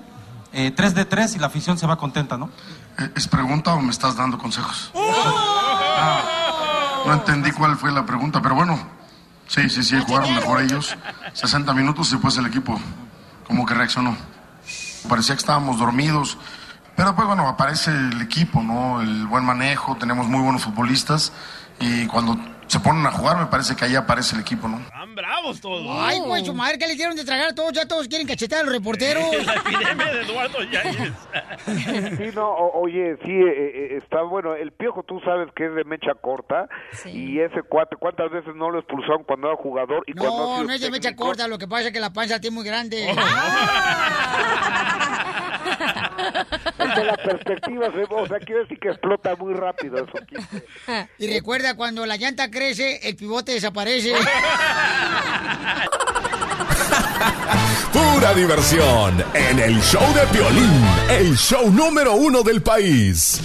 eh, 0.52 0.70
3 0.70 0.94
de 0.94 1.04
3 1.04 1.36
y 1.36 1.38
la 1.38 1.46
afición 1.46 1.78
se 1.78 1.86
va 1.86 1.96
contenta, 1.96 2.36
¿no? 2.36 2.50
¿Es 3.14 3.28
pregunta 3.28 3.74
o 3.74 3.80
me 3.80 3.90
estás 3.90 4.16
dando 4.16 4.38
consejos? 4.38 4.92
Ah, 4.94 7.02
no 7.06 7.14
entendí 7.14 7.52
cuál 7.52 7.76
fue 7.76 7.90
la 7.90 8.04
pregunta, 8.04 8.42
pero 8.42 8.54
bueno, 8.54 8.78
sí, 9.46 9.68
sí, 9.70 9.82
sí, 9.82 9.96
jugaron 10.06 10.34
mejor 10.34 10.62
ellos. 10.62 10.96
60 11.32 11.72
minutos 11.72 12.08
y 12.08 12.12
después 12.12 12.36
el 12.36 12.46
equipo 12.46 12.78
como 13.46 13.64
que 13.64 13.74
reaccionó. 13.74 14.16
Parecía 15.08 15.36
que 15.36 15.40
estábamos 15.40 15.78
dormidos, 15.78 16.36
pero 16.96 17.14
pues 17.14 17.26
bueno, 17.26 17.48
aparece 17.48 17.90
el 17.90 18.20
equipo, 18.20 18.62
¿no? 18.62 19.00
El 19.00 19.26
buen 19.26 19.44
manejo, 19.44 19.96
tenemos 19.96 20.26
muy 20.26 20.40
buenos 20.40 20.64
futbolistas 20.64 21.32
y 21.80 22.06
cuando 22.06 22.36
se 22.66 22.80
ponen 22.80 23.06
a 23.06 23.12
jugar 23.12 23.36
me 23.38 23.46
parece 23.46 23.76
que 23.76 23.84
ahí 23.84 23.94
aparece 23.94 24.34
el 24.34 24.40
equipo, 24.42 24.66
¿no? 24.66 24.80
Están 24.80 25.14
bravos 25.14 25.60
todos. 25.60 25.86
Ay, 26.00 26.18
güey, 26.18 26.44
su 26.44 26.52
madre, 26.52 26.78
¿qué 26.78 26.88
le 26.88 26.96
dieron 26.96 27.14
de 27.14 27.24
tragar 27.24 27.50
a 27.50 27.54
todos? 27.54 27.72
Ya 27.72 27.86
todos 27.86 28.08
quieren 28.08 28.26
cachetear 28.26 28.62
a 28.62 28.64
los 28.64 28.72
reporteros. 28.74 29.22
La 29.46 29.54
epidemia 29.54 30.06
de 30.12 30.20
Eduardo 30.22 30.58
Yáñez. 30.64 31.12
Sí, 32.18 32.30
no, 32.34 32.48
o- 32.50 32.82
oye, 32.82 33.16
sí, 33.24 33.30
eh, 33.30 33.92
eh, 33.94 33.98
está 34.02 34.22
bueno. 34.22 34.54
El 34.56 34.72
Piojo, 34.72 35.04
tú 35.04 35.20
sabes 35.24 35.48
que 35.54 35.66
es 35.66 35.74
de 35.76 35.84
mecha 35.84 36.12
corta 36.20 36.68
y 37.04 37.38
ese 37.38 37.62
cuate, 37.62 37.94
¿cuántas 37.96 38.30
veces 38.32 38.54
no 38.56 38.70
lo 38.70 38.80
expulsaron 38.80 39.22
cuando 39.24 39.46
era 39.48 39.56
jugador? 39.56 40.02
Y 40.08 40.12
No, 40.14 40.64
no 40.64 40.72
es 40.72 40.80
de 40.80 40.90
mecha 40.90 41.14
corta, 41.14 41.46
lo 41.46 41.58
que 41.58 41.68
pasa 41.68 41.86
es 41.88 41.92
que 41.92 42.00
la 42.00 42.12
panza 42.12 42.40
tiene 42.40 42.54
muy 42.56 42.64
grande. 42.64 43.10
Es 43.10 43.16
que 45.66 47.04
la 47.04 47.16
perspectiva, 47.16 47.90
se, 47.92 48.02
o 48.08 48.26
sea, 48.26 48.38
quiere 48.38 48.62
decir 48.62 48.78
que 48.78 48.88
explota 48.88 49.34
muy 49.36 49.54
rápido 49.54 49.98
eso. 49.98 50.12
Y 51.18 51.26
recuerda, 51.32 51.74
cuando 51.76 52.06
la 52.06 52.16
llanta 52.16 52.50
crece, 52.50 53.00
el 53.08 53.16
pivote 53.16 53.52
desaparece. 53.52 54.14
Pura 57.92 58.34
diversión 58.34 59.24
en 59.34 59.58
el 59.58 59.80
show 59.80 60.02
de 60.14 60.26
Piolín, 60.26 60.84
el 61.10 61.36
show 61.36 61.70
número 61.70 62.14
uno 62.14 62.42
del 62.42 62.62
país. 62.62 63.40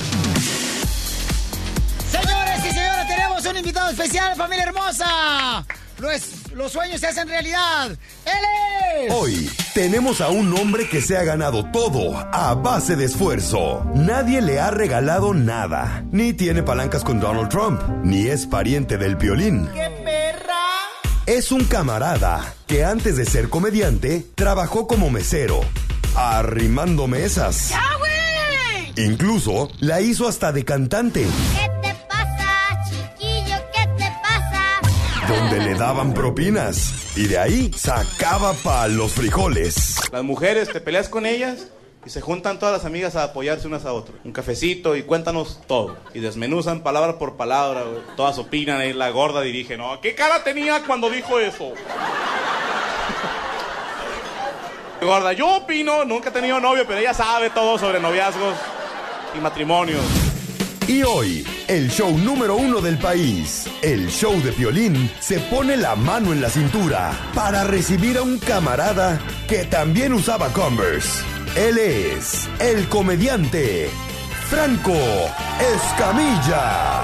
Señores 2.09 2.59
y 2.65 2.71
señoras, 2.71 3.07
tenemos 3.07 3.45
un 3.45 3.57
invitado 3.57 3.89
especial, 3.91 4.35
familia 4.35 4.65
hermosa. 4.65 5.65
Los, 6.01 6.51
los 6.53 6.71
sueños 6.71 6.99
se 6.99 7.07
hacen 7.07 7.27
realidad. 7.27 7.91
¡Él 8.25 9.05
es! 9.05 9.13
Hoy 9.13 9.51
tenemos 9.75 10.19
a 10.19 10.29
un 10.29 10.51
hombre 10.57 10.89
que 10.89 10.99
se 10.99 11.15
ha 11.15 11.23
ganado 11.23 11.69
todo 11.71 12.17
a 12.17 12.55
base 12.55 12.95
de 12.95 13.05
esfuerzo. 13.05 13.85
Nadie 13.93 14.41
le 14.41 14.59
ha 14.59 14.71
regalado 14.71 15.35
nada. 15.35 16.03
Ni 16.11 16.33
tiene 16.33 16.63
palancas 16.63 17.03
con 17.03 17.19
Donald 17.19 17.49
Trump, 17.49 17.83
ni 18.03 18.27
es 18.27 18.47
pariente 18.47 18.97
del 18.97 19.15
violín. 19.15 19.69
¡Qué 19.75 19.91
perra! 20.03 20.65
Es 21.27 21.51
un 21.51 21.65
camarada 21.65 22.51
que 22.65 22.83
antes 22.83 23.15
de 23.15 23.25
ser 23.25 23.49
comediante 23.49 24.25
trabajó 24.33 24.87
como 24.87 25.11
mesero, 25.11 25.61
arrimando 26.15 27.05
mesas. 27.07 27.69
¡Ya, 27.69 27.83
güey! 27.99 29.05
Incluso 29.05 29.69
la 29.79 30.01
hizo 30.01 30.27
hasta 30.27 30.51
de 30.51 30.65
cantante, 30.65 31.27
¿Qué 31.53 31.90
donde 35.31 35.59
le 35.59 35.75
daban 35.75 36.13
propinas. 36.13 36.93
Y 37.15 37.27
de 37.27 37.37
ahí 37.37 37.71
sacaba 37.75 38.53
pa' 38.53 38.87
los 38.87 39.13
frijoles. 39.13 39.95
Las 40.11 40.23
mujeres, 40.23 40.69
te 40.69 40.81
peleas 40.81 41.09
con 41.09 41.25
ellas 41.25 41.67
y 42.05 42.09
se 42.09 42.19
juntan 42.21 42.59
todas 42.59 42.73
las 42.73 42.85
amigas 42.85 43.15
a 43.15 43.23
apoyarse 43.23 43.67
unas 43.67 43.85
a 43.85 43.93
otras. 43.93 44.17
Un 44.23 44.31
cafecito 44.31 44.95
y 44.95 45.03
cuéntanos 45.03 45.61
todo. 45.67 45.97
Y 46.13 46.19
desmenuzan 46.19 46.81
palabra 46.81 47.17
por 47.17 47.37
palabra. 47.37 47.83
Todas 48.17 48.37
opinan 48.37 48.83
y 48.85 48.93
la 48.93 49.09
gorda 49.09 49.41
dirige, 49.41 49.77
¿no? 49.77 50.01
¿Qué 50.01 50.15
cara 50.15 50.43
tenía 50.43 50.83
cuando 50.85 51.09
dijo 51.09 51.39
eso? 51.39 51.71
Gorda, 55.01 55.33
yo 55.33 55.57
opino, 55.57 56.05
nunca 56.05 56.29
he 56.29 56.31
tenido 56.31 56.59
novio, 56.59 56.85
pero 56.85 56.99
ella 56.99 57.15
sabe 57.15 57.49
todo 57.49 57.79
sobre 57.79 57.99
noviazgos 57.99 58.53
y 59.35 59.39
matrimonios. 59.39 60.03
Y 60.87 61.01
hoy, 61.01 61.43
el 61.71 61.89
show 61.89 62.17
número 62.17 62.57
uno 62.57 62.81
del 62.81 62.97
país, 62.97 63.65
el 63.81 64.09
show 64.09 64.37
de 64.41 64.51
Piolín, 64.51 65.09
se 65.21 65.39
pone 65.39 65.77
la 65.77 65.95
mano 65.95 66.33
en 66.33 66.41
la 66.41 66.49
cintura 66.49 67.13
para 67.33 67.63
recibir 67.63 68.17
a 68.17 68.23
un 68.23 68.39
camarada 68.39 69.21
que 69.47 69.63
también 69.63 70.11
usaba 70.11 70.49
Converse. 70.49 71.23
Él 71.55 71.77
es 71.77 72.49
el 72.59 72.89
comediante 72.89 73.89
Franco 74.49 74.97
Escamilla. 75.61 77.03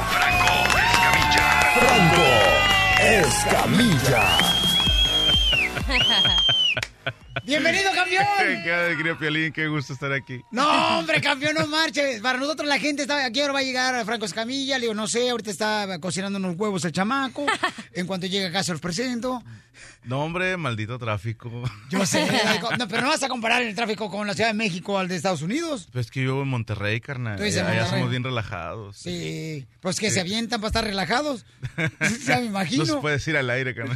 Franco 1.80 2.24
Escamilla. 3.00 4.57
¡Bienvenido, 7.48 7.90
campeón! 7.96 8.26
qué 8.64 8.74
alegría, 8.74 9.18
Piolín, 9.18 9.54
qué 9.54 9.68
gusto 9.68 9.94
estar 9.94 10.12
aquí. 10.12 10.42
No, 10.52 11.00
hombre, 11.00 11.22
campeón, 11.22 11.56
no 11.56 11.66
marches. 11.66 12.20
Para 12.20 12.38
nosotros 12.38 12.68
la 12.68 12.78
gente 12.78 13.04
está 13.04 13.24
aquí 13.26 13.40
ahora 13.40 13.54
va 13.54 13.60
a 13.60 13.64
llegar 13.64 14.06
Franco 14.06 14.26
Escamilla. 14.26 14.78
Le 14.78 14.82
digo, 14.82 14.94
no 14.94 15.08
sé, 15.08 15.30
ahorita 15.30 15.50
está 15.50 15.98
cocinando 16.02 16.40
unos 16.40 16.58
huevos 16.58 16.84
el 16.84 16.92
chamaco. 16.92 17.46
En 17.94 18.06
cuanto 18.06 18.28
llegue 18.28 18.48
a 18.48 18.52
casa 18.52 18.74
los 18.74 18.82
presento. 18.82 19.42
No, 20.04 20.24
hombre, 20.24 20.58
maldito 20.58 20.98
tráfico. 20.98 21.50
Yo 21.90 22.06
sé, 22.06 22.26
no, 22.80 22.88
pero 22.88 23.02
no 23.04 23.10
vas 23.10 23.24
a 23.24 23.28
comparar 23.30 23.62
el 23.62 23.76
tráfico 23.76 24.10
con 24.10 24.26
la 24.28 24.34
Ciudad 24.34 24.50
de 24.50 24.54
México 24.54 24.98
al 24.98 25.08
de 25.08 25.16
Estados 25.16 25.42
Unidos. 25.42 25.88
Pues 25.92 26.10
que 26.12 26.22
yo 26.24 26.32
vivo 26.32 26.44
en 26.44 26.48
Monterrey, 26.50 27.00
carnal. 27.00 27.42
Allá 27.42 27.64
Monterrey. 27.64 27.90
somos 27.90 28.10
bien 28.10 28.24
relajados. 28.24 28.98
Sí, 28.98 29.66
pues 29.82 30.00
que 30.00 30.08
Sí. 30.10 30.16
se 30.16 30.20
avientan 30.22 30.60
para 30.60 30.68
estar 30.70 30.84
relajados. 30.84 31.46
Ya 32.26 32.40
me 32.40 32.46
imagino. 32.46 32.86
No 32.86 32.96
se 32.96 33.02
puede 33.02 33.16
decir 33.16 33.38
al 33.38 33.50
aire, 33.50 33.74
carnal. 33.76 33.96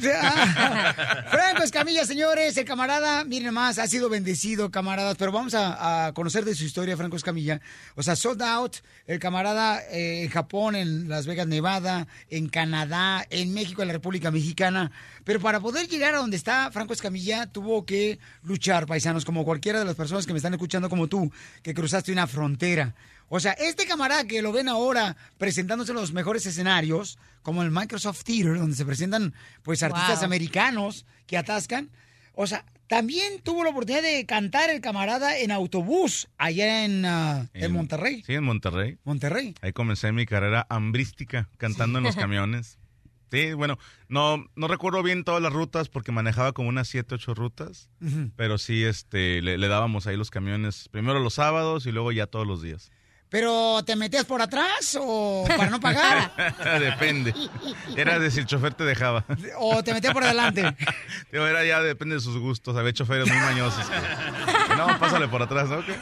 Franco 1.29 1.63
Escamilla, 1.63 2.05
señores, 2.05 2.55
el 2.57 2.65
camarada, 2.65 3.23
mire, 3.25 3.40
miren 3.41 3.55
más, 3.55 3.79
ha 3.79 3.87
sido 3.87 4.07
bendecido, 4.07 4.69
camaradas, 4.69 5.15
pero 5.17 5.31
vamos 5.31 5.55
a, 5.55 6.05
a 6.05 6.13
conocer 6.13 6.45
de 6.45 6.53
su 6.53 6.63
historia, 6.63 6.95
Franco 6.95 7.15
Escamilla. 7.15 7.59
O 7.95 8.03
sea, 8.03 8.15
sold 8.15 8.39
out, 8.43 8.75
el 9.07 9.17
camarada 9.17 9.81
eh, 9.89 10.23
en 10.23 10.29
Japón, 10.29 10.75
en 10.75 11.09
Las 11.09 11.25
Vegas, 11.25 11.47
Nevada, 11.47 12.07
en 12.29 12.49
Canadá, 12.49 13.25
en 13.31 13.51
México, 13.51 13.81
en 13.81 13.87
la 13.87 13.93
República 13.93 14.29
Mexicana. 14.29 14.91
Pero 15.23 15.39
para 15.39 15.59
poder 15.59 15.87
llegar 15.87 16.13
a 16.13 16.19
donde 16.19 16.37
está 16.37 16.69
Franco 16.71 16.93
Escamilla, 16.93 17.47
tuvo 17.47 17.83
que 17.83 18.19
luchar, 18.43 18.85
paisanos, 18.85 19.25
como 19.25 19.43
cualquiera 19.43 19.79
de 19.79 19.85
las 19.85 19.95
personas 19.95 20.27
que 20.27 20.33
me 20.33 20.37
están 20.37 20.53
escuchando 20.53 20.87
como 20.87 21.07
tú, 21.07 21.31
que 21.63 21.73
cruzaste 21.73 22.11
una 22.11 22.27
frontera. 22.27 22.93
O 23.27 23.39
sea, 23.39 23.53
este 23.53 23.87
camarada 23.87 24.25
que 24.25 24.43
lo 24.43 24.51
ven 24.51 24.69
ahora 24.69 25.17
presentándose 25.39 25.93
en 25.93 25.97
los 25.97 26.13
mejores 26.13 26.45
escenarios, 26.45 27.17
como 27.41 27.63
el 27.63 27.71
Microsoft 27.71 28.23
Theater, 28.23 28.59
donde 28.59 28.75
se 28.75 28.85
presentan 28.85 29.33
pues 29.63 29.81
artistas 29.81 30.17
Wow. 30.19 30.25
americanos 30.25 31.07
que 31.25 31.39
atascan. 31.39 31.89
O 32.35 32.45
sea, 32.45 32.65
también 32.91 33.39
tuvo 33.41 33.63
la 33.63 33.69
oportunidad 33.69 34.03
de 34.03 34.25
cantar 34.25 34.69
el 34.69 34.81
camarada 34.81 35.37
en 35.37 35.51
autobús 35.51 36.27
allá 36.37 36.83
en, 36.83 37.05
ah, 37.05 37.47
en 37.53 37.71
Monterrey. 37.71 38.21
Sí, 38.27 38.33
en 38.33 38.43
Monterrey. 38.43 38.97
Monterrey. 39.05 39.55
Ahí 39.61 39.71
comencé 39.71 40.11
mi 40.11 40.25
carrera 40.25 40.67
hambrística, 40.69 41.47
cantando 41.55 41.99
en 41.99 42.03
los 42.03 42.15
camiones. 42.17 42.79
Sí, 43.31 43.53
bueno, 43.53 43.79
no, 44.09 44.45
no 44.57 44.67
recuerdo 44.67 45.03
bien 45.03 45.23
todas 45.23 45.41
las 45.41 45.53
rutas 45.53 45.87
porque 45.87 46.11
manejaba 46.11 46.51
como 46.51 46.67
unas 46.67 46.89
7, 46.89 47.15
8 47.15 47.33
rutas. 47.33 47.89
Pero 48.35 48.57
sí, 48.57 48.83
este, 48.83 49.41
le, 49.41 49.57
le 49.57 49.67
dábamos 49.69 50.05
ahí 50.05 50.17
los 50.17 50.29
camiones, 50.29 50.89
primero 50.89 51.21
los 51.21 51.35
sábados 51.35 51.85
y 51.85 51.93
luego 51.93 52.11
ya 52.11 52.27
todos 52.27 52.45
los 52.45 52.61
días. 52.61 52.91
Pero 53.31 53.81
te 53.85 53.95
metías 53.95 54.25
por 54.25 54.41
atrás 54.41 54.97
o 54.99 55.45
para 55.47 55.69
no 55.69 55.79
pagar 55.79 56.33
depende. 56.81 57.33
Era 57.95 58.19
de 58.19 58.29
si 58.29 58.41
el 58.41 58.45
chofer 58.45 58.73
te 58.73 58.83
dejaba. 58.83 59.23
o 59.57 59.81
te 59.81 59.93
metías 59.93 60.11
por 60.11 60.25
adelante. 60.25 60.75
Era 61.31 61.63
ya 61.63 61.81
depende 61.81 62.15
de 62.15 62.21
sus 62.21 62.37
gustos. 62.37 62.75
Había 62.75 62.91
choferes 62.91 63.29
muy 63.29 63.37
mañosos. 63.37 63.85
que, 63.87 64.75
no, 64.75 64.99
pásale 64.99 65.29
por 65.29 65.41
atrás, 65.41 65.69
¿no? 65.69 65.81
¿Qué? 65.85 65.95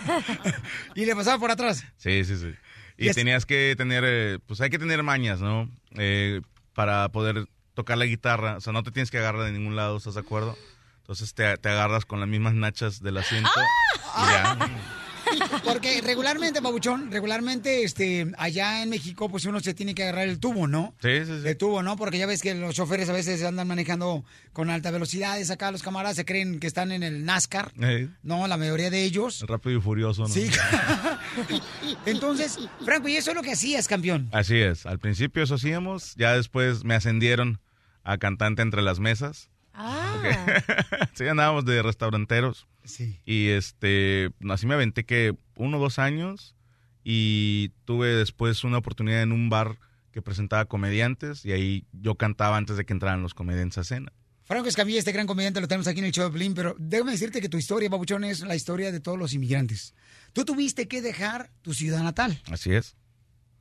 y 0.95 1.05
le 1.05 1.15
pasaba 1.15 1.37
por 1.37 1.51
atrás. 1.51 1.85
Sí, 1.97 2.25
sí, 2.25 2.35
sí. 2.35 2.51
Y 2.97 3.11
tenías 3.11 3.45
que 3.45 3.75
tener, 3.77 4.03
eh, 4.07 4.39
pues 4.47 4.59
hay 4.61 4.71
que 4.71 4.79
tener 4.79 5.03
mañas, 5.03 5.39
¿no? 5.39 5.69
Eh, 5.99 6.41
para 6.73 7.09
poder 7.09 7.45
tocar 7.75 7.99
la 7.99 8.05
guitarra. 8.05 8.57
O 8.57 8.61
sea, 8.61 8.73
no 8.73 8.81
te 8.81 8.89
tienes 8.89 9.11
que 9.11 9.19
agarrar 9.19 9.43
de 9.43 9.51
ningún 9.51 9.75
lado, 9.75 9.97
¿estás 9.97 10.15
de 10.15 10.21
acuerdo? 10.21 10.57
Entonces 11.01 11.35
te, 11.35 11.57
te 11.57 11.69
agarras 11.69 12.05
con 12.05 12.19
las 12.19 12.27
mismas 12.27 12.55
nachas 12.55 13.03
del 13.03 13.17
asiento 13.17 13.51
y 14.17 14.31
ya. 14.31 14.57
Porque 15.63 16.01
regularmente, 16.01 16.61
Pabuchón, 16.61 17.11
regularmente 17.11 17.83
este, 17.83 18.31
allá 18.37 18.81
en 18.83 18.89
México, 18.89 19.29
pues 19.29 19.45
uno 19.45 19.59
se 19.59 19.73
tiene 19.73 19.93
que 19.93 20.03
agarrar 20.03 20.27
el 20.27 20.39
tubo, 20.39 20.67
¿no? 20.67 20.93
Sí, 21.01 21.25
sí, 21.25 21.41
sí. 21.41 21.47
El 21.47 21.57
tubo, 21.57 21.83
¿no? 21.83 21.95
Porque 21.97 22.17
ya 22.17 22.25
ves 22.25 22.41
que 22.41 22.55
los 22.55 22.75
choferes 22.75 23.09
a 23.09 23.13
veces 23.13 23.43
andan 23.43 23.67
manejando 23.67 24.23
con 24.53 24.69
alta 24.69 24.91
velocidades. 24.91 25.51
Acá 25.51 25.71
los 25.71 25.83
camaradas 25.83 26.15
se 26.15 26.25
creen 26.25 26.59
que 26.59 26.67
están 26.67 26.91
en 26.91 27.03
el 27.03 27.25
NASCAR. 27.25 27.71
Eh, 27.81 28.09
No, 28.23 28.47
la 28.47 28.57
mayoría 28.57 28.89
de 28.89 29.03
ellos. 29.03 29.45
rápido 29.47 29.77
y 29.77 29.81
furioso, 29.81 30.23
¿no? 30.23 30.27
Sí. 30.29 30.49
Entonces, 32.05 32.57
Franco, 32.85 33.07
y 33.07 33.15
eso 33.17 33.31
es 33.31 33.35
lo 33.35 33.43
que 33.43 33.51
hacías, 33.51 33.87
campeón. 33.87 34.29
Así 34.31 34.57
es. 34.57 34.85
Al 34.85 34.99
principio 34.99 35.43
eso 35.43 35.55
hacíamos. 35.55 36.15
Ya 36.15 36.33
después 36.33 36.83
me 36.83 36.95
ascendieron 36.95 37.59
a 38.03 38.17
cantante 38.17 38.61
entre 38.61 38.81
las 38.81 38.99
mesas. 38.99 39.49
Ah. 39.73 40.61
sí, 41.13 41.27
andábamos 41.27 41.65
de 41.65 41.81
restauranteros. 41.81 42.67
Sí. 42.89 43.19
Y 43.25 43.49
este, 43.49 44.31
así 44.49 44.65
me 44.65 44.73
aventé 44.73 45.05
que 45.05 45.35
uno 45.55 45.77
o 45.77 45.79
dos 45.79 45.99
años 45.99 46.55
y 47.03 47.69
tuve 47.85 48.09
después 48.09 48.63
una 48.63 48.77
oportunidad 48.77 49.21
en 49.21 49.31
un 49.31 49.49
bar 49.49 49.77
que 50.11 50.21
presentaba 50.21 50.65
comediantes 50.65 51.45
y 51.45 51.51
ahí 51.51 51.85
yo 51.93 52.15
cantaba 52.15 52.57
antes 52.57 52.77
de 52.77 52.85
que 52.85 52.93
entraran 52.93 53.21
los 53.21 53.33
comediantes 53.33 53.77
a 53.77 53.83
cena. 53.83 54.11
Franco 54.43 54.67
Escamilla, 54.67 54.97
este 54.97 55.11
gran 55.11 55.27
comediante, 55.27 55.61
lo 55.61 55.67
tenemos 55.67 55.87
aquí 55.87 55.99
en 55.99 56.05
el 56.05 56.11
show 56.11 56.23
de 56.25 56.31
Blin, 56.31 56.55
pero 56.55 56.75
déjame 56.79 57.11
decirte 57.11 57.39
que 57.39 57.49
tu 57.49 57.57
historia, 57.57 57.87
Pabuchón, 57.89 58.23
es 58.23 58.41
la 58.41 58.55
historia 58.55 58.91
de 58.91 58.99
todos 58.99 59.17
los 59.17 59.33
inmigrantes. 59.33 59.93
Tú 60.33 60.43
tuviste 60.43 60.87
que 60.87 61.03
dejar 61.03 61.51
tu 61.61 61.75
ciudad 61.75 62.01
natal, 62.01 62.41
Así 62.49 62.73
es. 62.73 62.95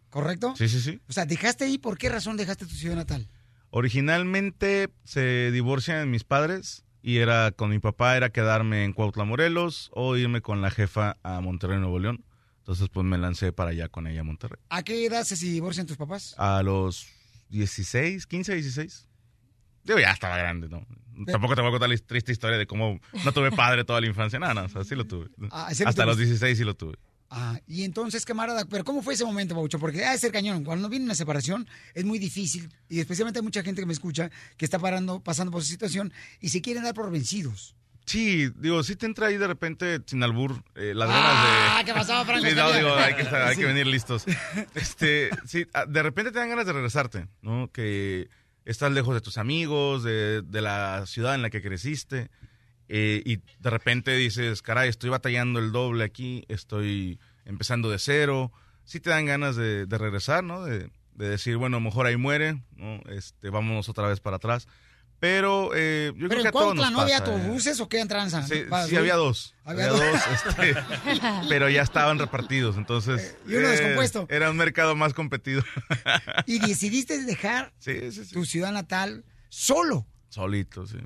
¿correcto? 0.08 0.54
Sí, 0.56 0.68
sí, 0.68 0.80
sí. 0.80 1.00
O 1.06 1.12
sea, 1.12 1.26
dejaste 1.26 1.64
ahí, 1.64 1.76
¿por 1.76 1.98
qué 1.98 2.08
razón 2.08 2.38
dejaste 2.38 2.64
tu 2.64 2.74
ciudad 2.74 2.96
natal? 2.96 3.28
Originalmente 3.70 4.88
se 5.04 5.50
divorcian 5.52 6.10
mis 6.10 6.24
padres 6.24 6.84
y 7.02 7.18
era 7.18 7.52
con 7.52 7.70
mi 7.70 7.78
papá 7.78 8.16
era 8.16 8.30
quedarme 8.30 8.84
en 8.84 8.92
Cuautla, 8.92 9.24
Morelos 9.24 9.90
o 9.94 10.16
irme 10.16 10.40
con 10.40 10.62
la 10.62 10.70
jefa 10.70 11.16
a 11.22 11.40
Monterrey, 11.40 11.78
Nuevo 11.78 11.98
León. 11.98 12.24
Entonces 12.58 12.88
pues 12.90 13.06
me 13.06 13.16
lancé 13.16 13.52
para 13.52 13.70
allá 13.70 13.88
con 13.88 14.06
ella 14.06 14.20
a 14.20 14.24
Monterrey. 14.24 14.60
¿A 14.68 14.82
qué 14.82 15.06
edad 15.06 15.24
se 15.24 15.36
divorcian 15.36 15.86
tus 15.86 15.96
papás? 15.96 16.34
A 16.38 16.62
los 16.62 17.06
16, 17.50 18.26
15, 18.26 18.54
16. 18.54 19.08
Digo, 19.84 19.98
ya 19.98 20.10
estaba 20.10 20.36
grande, 20.36 20.68
¿no? 20.68 20.86
Tampoco 21.26 21.54
te 21.54 21.62
voy 21.62 21.68
a 21.68 21.72
contar 21.72 21.88
la 21.88 21.96
triste 21.96 22.30
historia 22.30 22.58
de 22.58 22.66
cómo 22.66 23.00
no 23.24 23.32
tuve 23.32 23.50
padre 23.50 23.84
toda 23.84 24.00
la 24.00 24.06
infancia. 24.06 24.38
Nada, 24.38 24.54
no, 24.54 24.64
o 24.64 24.68
sea, 24.68 24.84
sí 24.84 24.94
lo 24.94 25.06
tuve. 25.06 25.28
Ah, 25.50 25.70
¿sí 25.72 25.82
lo 25.82 25.88
Hasta 25.88 26.04
los 26.04 26.16
tuviste? 26.16 26.32
16 26.32 26.58
sí 26.58 26.64
lo 26.64 26.74
tuve. 26.74 26.96
Ah, 27.30 27.60
y 27.66 27.84
entonces, 27.84 28.24
camarada, 28.24 28.64
pero 28.64 28.84
¿cómo 28.84 29.02
fue 29.02 29.12
ese 29.14 29.24
momento, 29.24 29.54
Pabuchón? 29.54 29.80
Porque 29.80 30.04
ha 30.04 30.12
de 30.12 30.18
ser 30.18 30.32
cañón. 30.32 30.64
Cuando 30.64 30.88
viene 30.88 31.04
una 31.04 31.14
separación 31.14 31.68
es 31.94 32.04
muy 32.04 32.18
difícil 32.18 32.72
y 32.88 33.00
especialmente 33.00 33.40
hay 33.40 33.42
mucha 33.44 33.62
gente 33.62 33.82
que 33.82 33.86
me 33.86 33.92
escucha 33.92 34.30
que 34.56 34.64
está 34.64 34.78
parando, 34.78 35.20
pasando 35.20 35.50
por 35.52 35.60
esa 35.60 35.70
situación 35.70 36.12
y 36.40 36.48
se 36.48 36.62
quieren 36.62 36.84
dar 36.84 36.94
por 36.94 37.10
vencidos. 37.10 37.74
Sí, 38.06 38.48
digo, 38.56 38.82
sí 38.82 38.96
te 38.96 39.04
entra 39.04 39.26
ahí 39.26 39.36
de 39.36 39.46
repente, 39.46 40.00
sin 40.06 40.22
albur, 40.22 40.62
eh, 40.74 40.94
las 40.94 41.08
ganas 41.10 41.24
Ah, 41.34 41.76
de... 41.80 41.84
¿qué 41.84 41.92
pasó, 41.92 42.24
Franco 42.24 42.46
Sí, 42.48 42.54
no, 42.54 42.72
digo, 42.72 42.94
hay 42.94 43.14
que, 43.14 43.20
estar- 43.22 43.42
hay 43.42 43.54
Sí. 43.54 43.60
que 43.60 43.66
venir 43.66 43.86
listos. 43.86 44.24
Este, 44.74 45.28
sí, 45.44 45.66
ah, 45.74 45.84
de 45.86 46.02
repente 46.02 46.32
te 46.32 46.38
dan 46.38 46.48
ganas 46.48 46.64
de 46.64 46.72
regresarte, 46.72 47.28
¿no? 47.42 47.70
Que 47.70 48.30
estás 48.64 48.90
lejos 48.92 49.14
de 49.14 49.20
tus 49.20 49.36
amigos, 49.36 50.02
de, 50.04 50.40
de 50.40 50.60
la 50.62 51.04
ciudad 51.06 51.34
en 51.34 51.42
la 51.42 51.50
que 51.50 51.60
creciste, 51.60 52.30
eh, 52.88 53.22
y 53.24 53.36
de 53.36 53.70
repente 53.70 54.16
dices, 54.16 54.62
caray, 54.62 54.88
estoy 54.88 55.10
batallando 55.10 55.58
el 55.58 55.72
doble 55.72 56.04
aquí, 56.04 56.44
estoy 56.48 57.18
empezando 57.44 57.90
de 57.90 57.98
cero. 57.98 58.52
Sí 58.84 59.00
te 59.00 59.10
dan 59.10 59.26
ganas 59.26 59.56
de, 59.56 59.86
de 59.86 59.98
regresar, 59.98 60.42
¿no? 60.44 60.64
De, 60.64 60.90
de 61.14 61.28
decir, 61.28 61.56
bueno, 61.56 61.80
mejor 61.80 62.06
ahí 62.06 62.16
muere, 62.16 62.62
¿no? 62.76 63.00
Este, 63.10 63.50
vámonos 63.50 63.88
otra 63.88 64.08
vez 64.08 64.20
para 64.20 64.36
atrás. 64.36 64.66
Pero 65.20 65.70
eh, 65.74 66.12
yo 66.14 66.28
¿Pero 66.28 66.28
creo 66.28 66.30
que 66.30 66.40
en 66.42 66.46
a 66.46 66.52
todos 66.52 66.64
Cuautla 66.64 66.84
nos 66.84 66.92
no 66.92 67.00
había 67.00 67.16
¿eh? 67.16 67.18
autobuses 67.18 67.80
o 67.80 67.88
qué 67.88 68.00
en 68.00 68.06
tranza? 68.06 68.46
Sí, 68.46 68.62
había 68.96 69.16
dos. 69.16 69.52
Había 69.64 69.90
Había, 69.90 70.10
dos. 70.12 70.20
este, 70.32 70.76
pero 71.48 71.68
ya 71.68 71.82
estaban 71.82 72.20
repartidos, 72.20 72.76
entonces... 72.76 73.36
y 73.46 73.54
uno 73.56 73.66
eh, 73.66 73.70
descompuesto. 73.72 74.26
Era 74.30 74.48
un 74.48 74.56
mercado 74.56 74.94
más 74.94 75.14
competido. 75.14 75.64
Y 76.46 76.60
decidiste 76.60 77.24
dejar 77.24 77.72
Sí, 77.78 78.12
sí, 78.12 78.24
sí. 78.26 78.32
tu 78.32 78.44
ciudad 78.44 78.70
natal 78.70 79.24
solo. 79.48 80.06
Solito, 80.28 80.86
sí. 80.86 80.98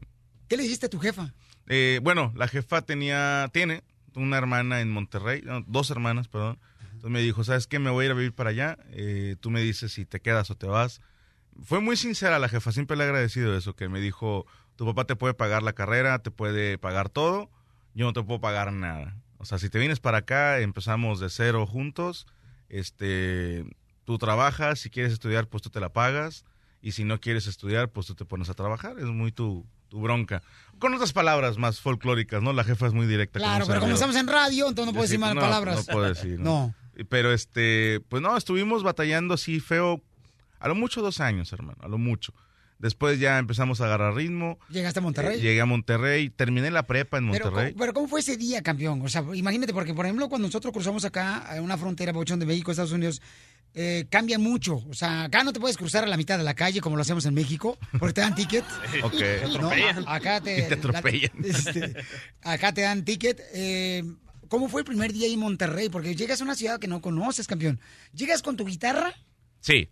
¿Qué 0.46 0.58
le 0.58 0.64
dijiste 0.64 0.86
a 0.86 0.90
tu 0.90 0.98
jefa? 0.98 1.32
Eh, 1.74 2.00
bueno, 2.02 2.34
la 2.36 2.48
jefa 2.48 2.82
tenía, 2.82 3.48
tiene 3.50 3.82
una 4.14 4.36
hermana 4.36 4.82
en 4.82 4.90
Monterrey, 4.90 5.42
dos 5.66 5.90
hermanas, 5.90 6.28
perdón. 6.28 6.58
Entonces 6.82 7.10
me 7.10 7.22
dijo, 7.22 7.44
¿sabes 7.44 7.66
qué? 7.66 7.78
Me 7.78 7.88
voy 7.88 8.02
a 8.02 8.06
ir 8.06 8.10
a 8.10 8.14
vivir 8.14 8.34
para 8.34 8.50
allá. 8.50 8.76
Eh, 8.90 9.36
tú 9.40 9.50
me 9.50 9.62
dices 9.62 9.90
si 9.90 10.04
te 10.04 10.20
quedas 10.20 10.50
o 10.50 10.54
te 10.54 10.66
vas. 10.66 11.00
Fue 11.64 11.80
muy 11.80 11.96
sincera 11.96 12.38
la 12.38 12.50
jefa, 12.50 12.72
siempre 12.72 12.94
le 12.94 13.04
he 13.04 13.06
agradecido 13.06 13.56
eso, 13.56 13.74
que 13.74 13.88
me 13.88 14.00
dijo, 14.00 14.44
tu 14.76 14.84
papá 14.84 15.06
te 15.06 15.16
puede 15.16 15.32
pagar 15.32 15.62
la 15.62 15.72
carrera, 15.72 16.18
te 16.18 16.30
puede 16.30 16.76
pagar 16.76 17.08
todo, 17.08 17.50
yo 17.94 18.04
no 18.04 18.12
te 18.12 18.22
puedo 18.22 18.42
pagar 18.42 18.70
nada. 18.70 19.16
O 19.38 19.46
sea, 19.46 19.58
si 19.58 19.70
te 19.70 19.78
vienes 19.78 19.98
para 19.98 20.18
acá, 20.18 20.60
empezamos 20.60 21.20
de 21.20 21.30
cero 21.30 21.66
juntos, 21.66 22.26
este, 22.68 23.64
tú 24.04 24.18
trabajas, 24.18 24.78
si 24.78 24.90
quieres 24.90 25.14
estudiar, 25.14 25.46
pues 25.48 25.62
tú 25.62 25.70
te 25.70 25.80
la 25.80 25.90
pagas, 25.90 26.44
y 26.82 26.92
si 26.92 27.04
no 27.04 27.18
quieres 27.18 27.46
estudiar, 27.46 27.88
pues 27.88 28.08
tú 28.08 28.14
te 28.14 28.26
pones 28.26 28.50
a 28.50 28.54
trabajar, 28.54 28.98
es 28.98 29.06
muy 29.06 29.32
tu, 29.32 29.66
tu 29.92 30.00
bronca. 30.00 30.42
Con 30.78 30.94
otras 30.94 31.12
palabras 31.12 31.58
más 31.58 31.78
folclóricas, 31.78 32.42
¿no? 32.42 32.54
La 32.54 32.64
jefa 32.64 32.86
es 32.86 32.94
muy 32.94 33.06
directa. 33.06 33.38
Claro, 33.38 33.66
pero 33.66 33.80
como 33.80 33.92
estamos 33.92 34.16
en 34.16 34.26
radio, 34.26 34.68
entonces 34.68 34.86
no 34.86 34.92
puedo 34.92 35.02
decir 35.02 35.18
malas 35.18 35.36
no, 35.36 35.40
palabras. 35.42 35.86
No 35.86 35.92
puedo 35.92 36.08
decir. 36.08 36.40
No. 36.40 36.74
Pero 37.08 37.32
este, 37.32 38.00
pues 38.10 38.22
no, 38.22 38.36
estuvimos 38.36 38.82
batallando 38.82 39.32
así 39.32 39.60
feo, 39.60 40.02
a 40.60 40.68
lo 40.68 40.74
mucho 40.74 41.00
dos 41.00 41.20
años, 41.20 41.50
hermano, 41.52 41.78
a 41.82 41.88
lo 41.88 41.96
mucho. 41.96 42.34
Después 42.78 43.18
ya 43.18 43.38
empezamos 43.38 43.80
a 43.80 43.86
agarrar 43.86 44.14
ritmo. 44.14 44.58
¿Llegaste 44.68 44.98
a 44.98 45.02
Monterrey? 45.02 45.38
Eh, 45.38 45.40
llegué 45.40 45.60
a 45.62 45.66
Monterrey, 45.66 46.28
terminé 46.28 46.70
la 46.70 46.82
prepa 46.82 47.16
en 47.16 47.30
Pero 47.30 47.44
Monterrey. 47.46 47.72
¿cómo, 47.72 47.80
pero 47.80 47.94
¿cómo 47.94 48.08
fue 48.08 48.20
ese 48.20 48.36
día, 48.36 48.60
campeón? 48.60 49.00
O 49.02 49.08
sea, 49.08 49.24
imagínate, 49.34 49.72
porque 49.72 49.94
por 49.94 50.04
ejemplo, 50.04 50.28
cuando 50.28 50.48
nosotros 50.48 50.72
cruzamos 50.72 51.04
acá 51.06 51.48
una 51.62 51.78
frontera, 51.78 52.12
Pabuchón, 52.12 52.40
de 52.40 52.46
México, 52.46 52.72
Estados 52.72 52.92
Unidos, 52.92 53.22
eh, 53.74 54.06
cambia 54.10 54.38
mucho. 54.38 54.76
O 54.88 54.94
sea, 54.94 55.24
acá 55.24 55.44
no 55.44 55.52
te 55.52 55.60
puedes 55.60 55.76
cruzar 55.76 56.04
a 56.04 56.06
la 56.06 56.16
mitad 56.16 56.38
de 56.38 56.44
la 56.44 56.54
calle 56.54 56.80
como 56.80 56.96
lo 56.96 57.02
hacemos 57.02 57.24
en 57.26 57.34
México, 57.34 57.78
porque 57.98 58.14
te 58.14 58.20
dan 58.20 58.34
ticket. 58.34 58.64
Ok. 59.02 59.18
Te 59.18 59.44
atropellan. 59.44 60.04
acá 60.06 60.40
te, 60.40 60.64
atropellan. 60.72 61.30
la- 61.38 61.48
este, 61.48 61.94
acá 62.42 62.72
te 62.74 62.82
dan 62.82 63.04
ticket. 63.04 63.40
Eh, 63.54 64.04
¿Cómo 64.48 64.68
fue 64.68 64.82
el 64.82 64.84
primer 64.84 65.12
día 65.12 65.26
ahí 65.26 65.34
en 65.34 65.40
Monterrey? 65.40 65.88
Porque 65.88 66.14
llegas 66.14 66.40
a 66.40 66.44
una 66.44 66.54
ciudad 66.54 66.78
que 66.78 66.86
no 66.88 67.00
conoces, 67.00 67.46
campeón. 67.46 67.80
¿Llegas 68.12 68.42
con 68.42 68.56
tu 68.56 68.66
guitarra? 68.66 69.14
Sí, 69.60 69.88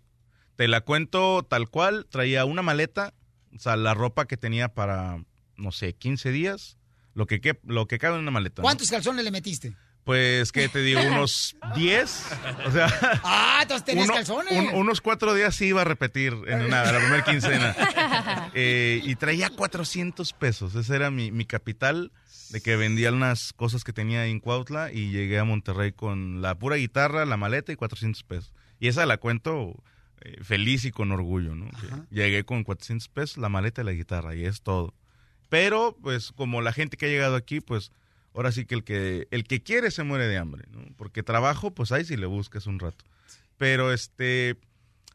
te 0.55 0.67
la 0.67 0.81
cuento 0.81 1.41
tal 1.43 1.67
cual. 1.69 2.05
Traía 2.09 2.45
una 2.45 2.61
maleta, 2.61 3.15
o 3.55 3.59
sea, 3.59 3.75
la 3.75 3.95
ropa 3.95 4.27
que 4.27 4.37
tenía 4.37 4.67
para, 4.75 5.23
no 5.57 5.71
sé, 5.71 5.93
15 5.93 6.31
días. 6.31 6.77
Lo 7.13 7.25
que, 7.25 7.41
lo 7.63 7.87
que 7.87 7.97
cabe 7.97 8.15
en 8.15 8.21
una 8.21 8.31
maleta. 8.31 8.61
¿no? 8.61 8.63
¿Cuántos 8.63 8.89
calzones 8.89 9.25
le 9.25 9.31
metiste? 9.31 9.75
Pues, 10.03 10.51
¿qué 10.51 10.67
te 10.67 10.79
digo? 10.81 10.99
Unos 11.01 11.55
10. 11.75 12.25
O 12.65 12.71
sea. 12.71 12.87
Ah, 13.23 13.59
entonces 13.61 13.95
uno- 13.95 14.13
calzones. 14.13 14.51
un- 14.51 14.75
unos 14.79 14.99
cuatro 15.01 15.33
días 15.33 15.55
sí 15.55 15.67
iba 15.67 15.81
a 15.81 15.85
repetir 15.85 16.33
en 16.47 16.61
una, 16.61 16.91
la 16.91 16.97
primera 16.99 17.23
quincena. 17.23 17.75
Eh, 18.53 18.99
y 19.05 19.15
traía 19.15 19.49
400 19.49 20.33
pesos. 20.33 20.75
Ese 20.75 20.93
era 20.95 21.09
mi, 21.09 21.31
mi 21.31 21.45
capital 21.45 22.11
de 22.49 22.59
que 22.61 22.75
vendía 22.75 23.11
unas 23.13 23.53
cosas 23.53 23.83
que 23.85 23.93
tenía 23.93 24.25
en 24.25 24.39
Cuautla 24.41 24.91
y 24.91 25.09
llegué 25.11 25.39
a 25.39 25.45
Monterrey 25.45 25.93
con 25.93 26.41
la 26.41 26.55
pura 26.55 26.75
guitarra, 26.75 27.25
la 27.25 27.37
maleta 27.37 27.71
y 27.71 27.75
400 27.77 28.23
pesos. 28.23 28.51
Y 28.79 28.89
esa 28.89 29.05
la 29.05 29.17
cuento 29.17 29.81
eh, 30.21 30.37
feliz 30.43 30.83
y 30.83 30.91
con 30.91 31.11
orgullo, 31.13 31.55
¿no? 31.55 31.69
Llegué 32.09 32.43
con 32.43 32.63
400 32.65 33.07
pesos, 33.07 33.37
la 33.37 33.47
maleta 33.47 33.83
y 33.83 33.85
la 33.85 33.93
guitarra 33.93 34.35
y 34.35 34.43
es 34.45 34.61
todo. 34.61 34.93
Pero, 35.47 35.95
pues, 36.01 36.33
como 36.33 36.61
la 36.61 36.73
gente 36.73 36.97
que 36.97 37.05
ha 37.05 37.09
llegado 37.09 37.35
aquí, 37.37 37.61
pues, 37.61 37.91
ahora 38.33 38.51
sí 38.51 38.65
que 38.65 38.75
el 38.75 38.83
que, 38.83 39.27
el 39.31 39.43
que 39.43 39.61
quiere 39.61 39.91
se 39.91 40.03
muere 40.03 40.27
de 40.27 40.37
hambre, 40.37 40.65
¿no? 40.71 40.81
Porque 40.97 41.23
trabajo, 41.23 41.71
pues 41.71 41.91
ahí 41.91 42.05
si 42.05 42.17
le 42.17 42.25
buscas 42.25 42.67
un 42.67 42.79
rato. 42.79 43.03
Pero, 43.57 43.91
este, 43.93 44.57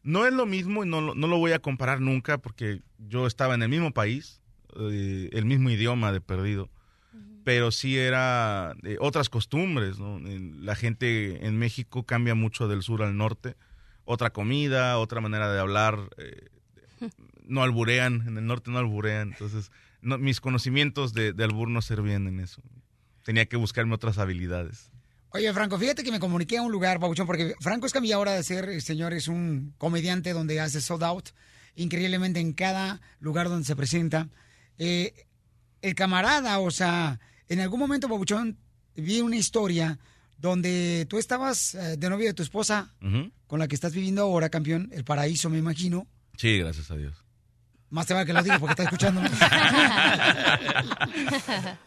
no 0.03 0.25
es 0.25 0.33
lo 0.33 0.45
mismo 0.45 0.83
y 0.83 0.87
no, 0.87 1.01
lo- 1.01 1.15
no 1.15 1.27
lo 1.27 1.37
voy 1.37 1.51
a 1.51 1.59
comparar 1.59 1.99
nunca 2.01 2.37
porque 2.37 2.81
yo 2.97 3.27
estaba 3.27 3.55
en 3.55 3.63
el 3.63 3.69
mismo 3.69 3.91
país, 3.91 4.41
eh, 4.79 5.29
el 5.33 5.45
mismo 5.45 5.69
idioma 5.69 6.11
de 6.11 6.21
perdido, 6.21 6.69
pero 7.43 7.71
sí 7.71 7.97
era 7.97 8.75
eh, 8.83 8.97
otras 8.99 9.29
costumbres, 9.29 9.99
¿no? 9.99 10.19
La 10.19 10.75
gente 10.75 11.45
en 11.45 11.57
México 11.57 12.03
cambia 12.03 12.35
mucho 12.35 12.67
del 12.67 12.83
sur 12.83 13.01
al 13.03 13.17
norte, 13.17 13.55
otra 14.05 14.29
comida, 14.31 14.97
otra 14.99 15.19
manera 15.21 15.51
de 15.51 15.59
hablar, 15.59 15.97
eh, 16.17 16.47
no 17.45 17.63
alburean, 17.63 18.25
en 18.27 18.37
el 18.37 18.45
norte 18.45 18.69
no 18.71 18.77
alburean, 18.79 19.29
entonces 19.31 19.71
no- 20.01 20.17
mis 20.17 20.39
conocimientos 20.41 21.13
de, 21.13 21.33
de 21.33 21.43
albur 21.43 21.69
no 21.69 21.81
servían 21.81 22.27
en 22.27 22.39
eso. 22.39 22.61
Tenía 23.27 23.45
que 23.45 23.57
buscarme 23.57 23.93
otras 23.93 24.19
habilidades. 24.19 24.89
Oye, 25.31 25.51
Franco, 25.51 25.77
fíjate 25.77 26.01
que 26.01 26.13
me 26.13 26.19
comuniqué 26.21 26.59
a 26.59 26.61
un 26.61 26.71
lugar, 26.71 26.97
Pabuchón, 26.97 27.27
porque 27.27 27.55
Franco 27.59 27.85
Escamilla 27.85 28.15
ahora 28.15 28.31
de 28.31 28.41
ser, 28.41 28.81
señor, 28.81 29.11
es 29.11 29.27
un 29.27 29.73
comediante 29.77 30.31
donde 30.31 30.61
hace 30.61 30.79
sold 30.79 31.03
out, 31.03 31.29
increíblemente 31.75 32.39
en 32.39 32.53
cada 32.53 33.01
lugar 33.19 33.49
donde 33.49 33.65
se 33.65 33.75
presenta. 33.75 34.29
Eh, 34.77 35.25
el 35.81 35.93
camarada, 35.93 36.59
o 36.59 36.71
sea, 36.71 37.19
en 37.49 37.59
algún 37.59 37.81
momento, 37.81 38.07
Pabuchón, 38.07 38.59
vi 38.95 39.19
una 39.19 39.35
historia 39.35 39.99
donde 40.37 41.05
tú 41.09 41.17
estabas 41.17 41.75
eh, 41.75 41.97
de 41.97 42.09
novio 42.09 42.27
de 42.27 42.33
tu 42.33 42.43
esposa, 42.43 42.95
con 43.45 43.59
la 43.59 43.67
que 43.67 43.75
estás 43.75 43.91
viviendo 43.91 44.21
ahora, 44.21 44.47
campeón, 44.47 44.87
el 44.93 45.03
paraíso, 45.03 45.49
me 45.49 45.57
imagino. 45.57 46.07
Sí, 46.37 46.59
gracias 46.59 46.91
a 46.91 46.95
Dios. 46.95 47.26
Más 47.89 48.05
te 48.05 48.13
vale 48.13 48.25
que 48.25 48.33
lo 48.33 48.43
diga 48.43 48.59
porque 48.59 48.71
está 48.73 48.83
escuchando. 48.83 49.21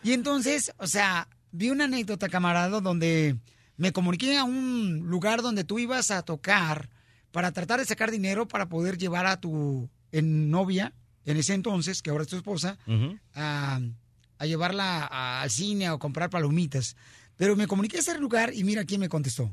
y 0.02 0.12
entonces, 0.12 0.72
o 0.78 0.86
sea, 0.86 1.28
vi 1.52 1.70
una 1.70 1.84
anécdota, 1.84 2.28
camarada, 2.28 2.80
donde 2.80 3.36
me 3.76 3.92
comuniqué 3.92 4.38
a 4.38 4.44
un 4.44 5.02
lugar 5.06 5.42
donde 5.42 5.64
tú 5.64 5.78
ibas 5.78 6.10
a 6.10 6.22
tocar 6.22 6.88
para 7.32 7.52
tratar 7.52 7.80
de 7.80 7.86
sacar 7.86 8.10
dinero 8.10 8.48
para 8.48 8.68
poder 8.68 8.98
llevar 8.98 9.26
a 9.26 9.40
tu 9.40 9.88
en 10.12 10.50
novia, 10.50 10.92
en 11.24 11.36
ese 11.36 11.54
entonces, 11.54 12.02
que 12.02 12.10
ahora 12.10 12.22
es 12.22 12.28
tu 12.28 12.36
esposa, 12.36 12.78
a, 13.34 13.80
a 14.38 14.46
llevarla 14.46 15.06
a- 15.06 15.42
al 15.42 15.50
cine 15.50 15.90
o 15.90 15.98
comprar 15.98 16.30
palomitas. 16.30 16.96
Pero 17.36 17.56
me 17.56 17.66
comuniqué 17.66 17.98
a 17.98 18.00
ese 18.00 18.18
lugar 18.18 18.52
y 18.54 18.64
mira 18.64 18.84
quién 18.84 19.00
me 19.00 19.08
contestó. 19.08 19.50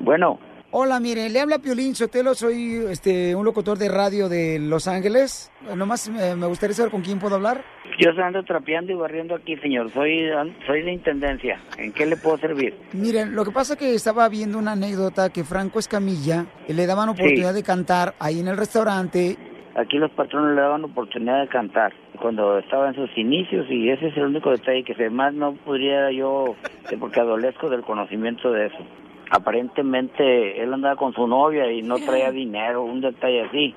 Bueno, 0.00 0.38
Hola, 0.72 1.00
mire, 1.00 1.28
le 1.28 1.40
habla 1.40 1.58
Piolín 1.58 1.96
Sotelo, 1.96 2.32
soy 2.32 2.84
este 2.88 3.34
un 3.34 3.44
locutor 3.44 3.76
de 3.76 3.88
radio 3.88 4.28
de 4.28 4.60
Los 4.60 4.86
Ángeles. 4.86 5.50
Nomás 5.76 6.06
eh, 6.06 6.36
me 6.36 6.46
gustaría 6.46 6.76
saber 6.76 6.92
con 6.92 7.02
quién 7.02 7.18
puedo 7.18 7.34
hablar. 7.34 7.64
yo 7.98 8.10
ando 8.22 8.44
trapeando 8.44 8.92
y 8.92 8.94
barriendo 8.94 9.34
aquí, 9.34 9.56
señor. 9.56 9.90
Soy, 9.90 10.30
soy 10.68 10.82
de 10.82 10.92
intendencia. 10.92 11.60
¿En 11.76 11.92
qué 11.92 12.06
le 12.06 12.16
puedo 12.16 12.38
servir? 12.38 12.72
Miren, 12.92 13.34
lo 13.34 13.44
que 13.44 13.50
pasa 13.50 13.74
que 13.74 13.96
estaba 13.96 14.28
viendo 14.28 14.58
una 14.58 14.72
anécdota 14.72 15.30
que 15.30 15.42
Franco 15.42 15.80
Escamilla 15.80 16.46
eh, 16.68 16.72
le 16.72 16.86
daban 16.86 17.08
oportunidad 17.08 17.52
de 17.52 17.64
cantar 17.64 18.14
ahí 18.20 18.38
en 18.38 18.46
el 18.46 18.56
restaurante. 18.56 19.36
Aquí 19.74 19.98
los 19.98 20.12
patrones 20.12 20.54
le 20.54 20.60
daban 20.60 20.84
oportunidad 20.84 21.40
de 21.40 21.48
cantar 21.48 21.92
cuando 22.22 22.60
estaba 22.60 22.90
en 22.90 22.94
sus 22.94 23.10
inicios 23.18 23.66
y 23.68 23.90
ese 23.90 24.06
es 24.06 24.16
el 24.16 24.26
único 24.26 24.52
detalle 24.52 24.84
que 24.84 24.92
además 24.92 25.34
no 25.34 25.52
podría 25.52 26.12
yo, 26.12 26.54
eh, 26.88 26.96
porque 26.96 27.18
adolezco 27.18 27.68
del 27.68 27.82
conocimiento 27.82 28.52
de 28.52 28.66
eso. 28.66 28.86
Aparentemente 29.30 30.60
él 30.60 30.74
andaba 30.74 30.96
con 30.96 31.12
su 31.12 31.26
novia 31.26 31.70
y 31.70 31.82
no 31.82 31.96
traía 31.98 32.30
dinero, 32.32 32.82
un 32.82 33.00
detalle 33.00 33.42
así. 33.42 33.74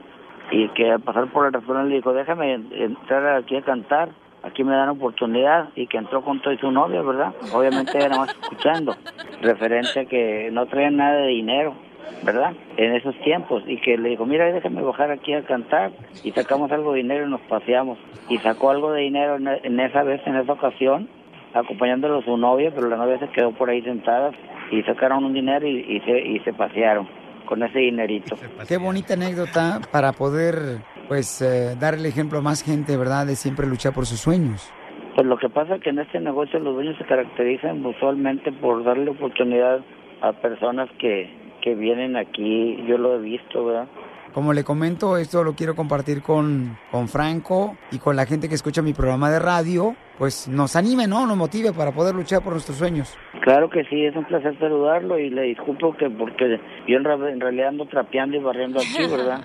Y 0.51 0.67
que 0.69 0.91
al 0.91 0.99
pasar 0.99 1.27
por 1.31 1.45
el 1.45 1.53
restaurante 1.53 1.89
le 1.89 1.95
dijo, 1.97 2.13
déjame 2.13 2.53
entrar 2.53 3.38
aquí 3.38 3.55
a 3.55 3.61
cantar, 3.61 4.09
aquí 4.41 4.63
me 4.63 4.75
dan 4.75 4.89
oportunidad 4.89 5.69
y 5.75 5.88
que 5.88 5.97
entró 5.97 6.23
con 6.23 6.41
toda 6.41 6.57
su 6.57 6.71
novia, 6.71 7.01
¿verdad? 7.01 7.34
Obviamente 7.53 7.97
era 7.97 8.17
más 8.17 8.30
escuchando, 8.30 8.95
referente 9.41 10.01
a 10.01 10.05
que 10.05 10.49
no 10.51 10.65
traía 10.65 10.91
nada 10.91 11.17
de 11.17 11.27
dinero. 11.27 11.75
¿verdad? 12.23 12.53
En 12.77 12.95
esos 12.95 13.15
tiempos 13.19 13.63
y 13.67 13.77
que 13.81 13.97
le 13.97 14.09
dijo, 14.09 14.25
mira, 14.25 14.45
déjame 14.45 14.81
bajar 14.81 15.11
aquí 15.11 15.34
a 15.34 15.43
cantar 15.43 15.91
y 16.23 16.31
sacamos 16.31 16.71
algo 16.71 16.93
de 16.93 16.99
dinero 16.99 17.27
y 17.27 17.30
nos 17.30 17.41
paseamos. 17.41 17.97
Y 18.30 18.38
sacó 18.38 18.69
algo 18.69 18.91
de 18.93 19.01
dinero 19.01 19.38
en 19.38 19.80
esa 19.80 20.03
vez, 20.03 20.21
en 20.25 20.38
esa 20.38 20.53
ocasión, 20.53 21.09
acompañándolo 21.53 22.19
a 22.19 22.23
su 22.23 22.38
novia, 22.38 22.71
pero 22.73 22.88
la 22.88 22.97
novia 22.97 23.19
se 23.19 23.27
quedó 23.30 23.51
por 23.51 23.69
ahí 23.69 23.81
sentada 23.81 24.31
y 24.71 24.81
sacaron 24.84 25.23
un 25.23 25.34
dinero 25.34 25.67
y, 25.67 25.80
y 25.80 25.99
se, 26.01 26.19
y 26.19 26.39
se 26.39 26.53
pasearon 26.53 27.07
con 27.45 27.61
ese 27.63 27.80
dinerito. 27.80 28.35
Qué 28.67 28.77
bonita 28.77 29.13
anécdota 29.13 29.81
para 29.91 30.13
poder, 30.13 30.81
pues, 31.07 31.41
eh, 31.41 31.75
dar 31.80 31.93
el 31.93 32.05
ejemplo 32.05 32.39
a 32.39 32.41
más 32.41 32.63
gente, 32.63 32.97
¿verdad? 32.97 33.27
De 33.27 33.35
siempre 33.35 33.67
luchar 33.67 33.93
por 33.93 34.05
sus 34.05 34.19
sueños. 34.19 34.71
Pues 35.15 35.27
lo 35.27 35.38
que 35.38 35.49
pasa 35.49 35.75
es 35.75 35.81
que 35.81 35.91
en 35.91 35.99
este 35.99 36.19
negocio 36.19 36.59
los 36.59 36.73
dueños 36.73 36.97
se 36.97 37.05
caracterizan 37.05 37.85
usualmente 37.85 38.51
por 38.51 38.84
darle 38.84 39.11
oportunidad 39.11 39.81
a 40.21 40.31
personas 40.34 40.89
que, 40.97 41.30
que 41.61 41.75
vienen 41.75 42.15
aquí, 42.15 42.84
yo 42.88 42.97
lo 42.97 43.15
he 43.15 43.19
visto, 43.19 43.65
¿verdad? 43.65 43.88
Como 44.34 44.53
le 44.53 44.63
comento, 44.63 45.17
esto 45.17 45.43
lo 45.43 45.53
quiero 45.53 45.75
compartir 45.75 46.23
con, 46.23 46.75
con 46.89 47.07
Franco 47.07 47.77
y 47.91 47.99
con 47.99 48.15
la 48.15 48.25
gente 48.25 48.49
que 48.49 48.55
escucha 48.55 48.81
mi 48.81 48.93
programa 48.93 49.30
de 49.30 49.38
radio, 49.38 49.95
pues 50.18 50.48
nos 50.48 50.76
anime, 50.76 51.07
¿no? 51.07 51.26
Nos 51.26 51.38
motive 51.38 51.73
para 51.73 51.91
poder 51.91 52.15
luchar 52.15 52.41
por 52.44 52.53
nuestros 52.53 52.77
sueños. 52.77 53.15
Claro 53.41 53.69
que 53.69 53.84
sí, 53.85 54.06
es 54.06 54.15
un 54.15 54.26
placer 54.26 54.57
saludarlo 54.60 55.18
y 55.19 55.30
le 55.30 55.44
disculpo 55.44 55.95
que 55.98 56.10
porque 56.10 56.60
yo 56.88 56.98
en, 56.98 57.03
ra- 57.03 57.30
en 57.31 57.40
realidad 57.40 57.69
ando 57.69 57.85
trapeando 57.85 58.38
y 58.38 58.40
barriendo 58.40 58.80
aquí, 58.80 59.07
¿verdad? 59.11 59.41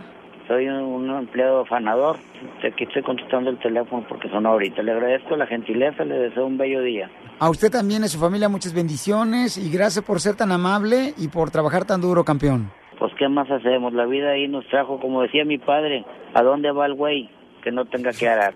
Soy 0.46 0.66
un, 0.66 0.76
un 0.82 1.10
empleado 1.10 1.60
afanador. 1.60 2.16
Aquí 2.66 2.84
estoy 2.84 3.02
contestando 3.02 3.50
el 3.50 3.58
teléfono 3.58 4.04
porque 4.08 4.30
son 4.30 4.46
ahorita. 4.46 4.82
Le 4.82 4.92
agradezco 4.92 5.36
la 5.36 5.46
gentileza, 5.46 6.04
le 6.04 6.14
deseo 6.18 6.46
un 6.46 6.56
bello 6.56 6.80
día. 6.80 7.10
A 7.38 7.50
usted 7.50 7.70
también, 7.70 8.02
a 8.04 8.08
su 8.08 8.18
familia, 8.18 8.48
muchas 8.48 8.72
bendiciones 8.74 9.58
y 9.58 9.70
gracias 9.70 10.04
por 10.04 10.20
ser 10.20 10.36
tan 10.36 10.50
amable 10.50 11.12
y 11.18 11.28
por 11.28 11.50
trabajar 11.50 11.84
tan 11.84 12.00
duro, 12.00 12.24
campeón. 12.24 12.70
Pues, 12.98 13.12
¿qué 13.18 13.28
más 13.28 13.50
hacemos? 13.50 13.92
La 13.92 14.06
vida 14.06 14.30
ahí 14.30 14.48
nos 14.48 14.66
trajo, 14.68 14.98
como 14.98 15.20
decía 15.22 15.44
mi 15.44 15.58
padre, 15.58 16.04
¿a 16.34 16.42
dónde 16.42 16.70
va 16.72 16.86
el 16.86 16.94
güey? 16.94 17.28
Que 17.62 17.70
no 17.72 17.84
tenga 17.86 18.12
que 18.12 18.28
arar. 18.28 18.54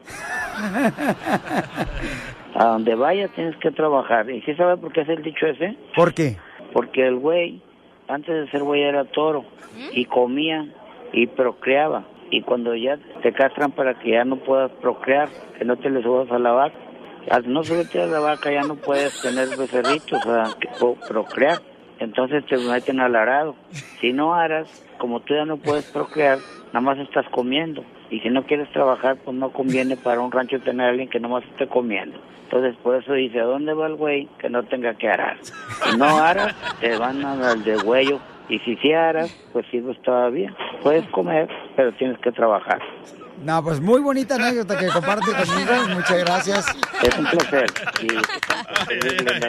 A 2.54 2.64
donde 2.66 2.94
vaya 2.94 3.28
tienes 3.28 3.56
que 3.56 3.70
trabajar. 3.70 4.28
¿Y 4.30 4.42
sí 4.42 4.54
sabe 4.54 4.76
por 4.76 4.92
qué 4.92 5.00
es 5.02 5.08
el 5.08 5.22
dicho 5.22 5.46
ese? 5.46 5.76
¿Por 5.94 6.12
qué? 6.14 6.36
Porque 6.72 7.06
el 7.06 7.16
güey, 7.16 7.60
antes 8.08 8.34
de 8.34 8.50
ser 8.50 8.62
güey, 8.62 8.82
era 8.82 9.04
toro 9.04 9.44
y 9.92 10.04
comía 10.04 10.66
y 11.12 11.26
procreaba. 11.26 12.04
Y 12.30 12.42
cuando 12.42 12.74
ya 12.74 12.98
te 13.22 13.32
castran 13.32 13.72
para 13.72 13.94
que 13.94 14.10
ya 14.12 14.24
no 14.24 14.36
puedas 14.36 14.70
procrear, 14.80 15.28
que 15.58 15.64
no 15.64 15.76
te 15.76 15.90
le 15.90 16.02
subas 16.02 16.30
a 16.30 16.38
la 16.38 16.52
vaca, 16.52 16.76
al 17.30 17.52
no 17.52 17.62
subirte 17.62 18.00
a 18.02 18.06
la 18.06 18.20
vaca 18.20 18.50
ya 18.50 18.62
no 18.62 18.76
puedes 18.76 19.20
tener 19.20 19.48
becerritos, 19.56 20.24
o 20.26 20.30
sea, 20.30 20.44
que- 20.58 20.68
o 20.84 20.94
procrear. 20.94 21.58
Entonces 21.98 22.44
te 22.46 22.56
meten 22.56 23.00
al 23.00 23.14
arado. 23.14 23.54
Si 24.00 24.12
no 24.12 24.34
aras, 24.34 24.84
como 24.98 25.20
tú 25.20 25.34
ya 25.34 25.44
no 25.44 25.56
puedes 25.58 25.90
procrear, 25.92 26.38
nada 26.72 26.80
más 26.80 26.98
estás 26.98 27.26
comiendo. 27.30 27.84
Y 28.12 28.20
si 28.20 28.28
no 28.28 28.42
quieres 28.44 28.70
trabajar, 28.72 29.16
pues 29.24 29.34
no 29.34 29.50
conviene 29.50 29.96
para 29.96 30.20
un 30.20 30.30
rancho 30.30 30.60
tener 30.60 30.86
a 30.86 30.90
alguien 30.90 31.08
que 31.08 31.18
nomás 31.18 31.44
esté 31.44 31.66
comiendo. 31.66 32.18
Entonces, 32.44 32.76
por 32.82 32.94
eso 32.94 33.14
dice, 33.14 33.40
¿a 33.40 33.44
dónde 33.44 33.72
va 33.72 33.86
el 33.86 33.94
güey 33.94 34.28
que 34.38 34.50
no 34.50 34.62
tenga 34.64 34.92
que 34.92 35.08
arar? 35.08 35.38
Si 35.42 35.96
no 35.96 36.18
aras, 36.18 36.54
te 36.78 36.94
van 36.98 37.24
al 37.24 37.64
de 37.64 37.78
huello. 37.78 38.20
Y 38.48 38.58
si 38.60 38.76
sí 38.76 38.92
aras, 38.92 39.34
pues 39.52 39.66
sirves 39.70 40.00
todavía. 40.02 40.54
Puedes 40.82 41.06
comer, 41.10 41.48
pero 41.76 41.92
tienes 41.94 42.18
que 42.18 42.32
trabajar. 42.32 42.80
No, 43.44 43.62
pues 43.62 43.80
muy 43.80 44.00
bonita 44.00 44.34
anécdota 44.36 44.78
que 44.78 44.86
comparte 44.88 45.32
conmigo. 45.32 45.72
Muchas 45.94 46.18
gracias. 46.18 46.66
Es 47.02 47.18
un 47.18 47.26
placer. 47.26 47.66
Y 48.02 48.08
la 48.08 48.22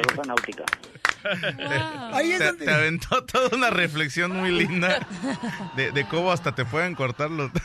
rosa 0.02 0.22
náutica. 0.26 0.64
te, 2.38 2.54
te 2.66 2.72
aventó 2.72 3.24
toda 3.26 3.56
una 3.56 3.70
reflexión 3.70 4.36
muy 4.36 4.52
linda 4.52 5.00
de, 5.76 5.92
de 5.92 6.08
cómo 6.08 6.32
hasta 6.32 6.54
te 6.54 6.66
pueden 6.66 6.96
cortar 6.96 7.32
los... 7.32 7.50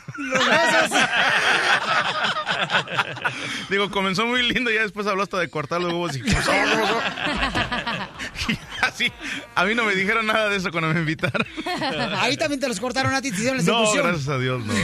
Digo, 3.71 3.91
comenzó 3.91 4.27
muy 4.27 4.49
lindo 4.49 4.71
y 4.71 4.75
ya 4.75 4.83
después 4.83 5.07
habló 5.07 5.23
hasta 5.23 5.39
de 5.39 5.49
cortar 5.49 5.81
los 5.81 5.93
huevos 5.93 6.17
y... 6.17 6.23
Y 8.99 9.05
así, 9.07 9.12
a 9.55 9.65
mí 9.65 9.75
no 9.75 9.85
me 9.85 9.95
dijeron 9.95 10.27
nada 10.27 10.49
de 10.49 10.57
eso 10.57 10.70
cuando 10.70 10.93
me 10.93 11.01
invitaron. 11.01 11.47
Ahí 12.19 12.37
también 12.37 12.61
te 12.61 12.69
los 12.69 12.81
cortaron 12.81 13.12
a 13.15 13.23
ti, 13.23 13.31
te 13.31 13.37
hicieron 13.37 13.59
la 13.59 13.62
No, 13.65 13.93
gracias 13.93 14.29
a 14.29 14.39
Dios, 14.39 14.65
no. 14.65 14.75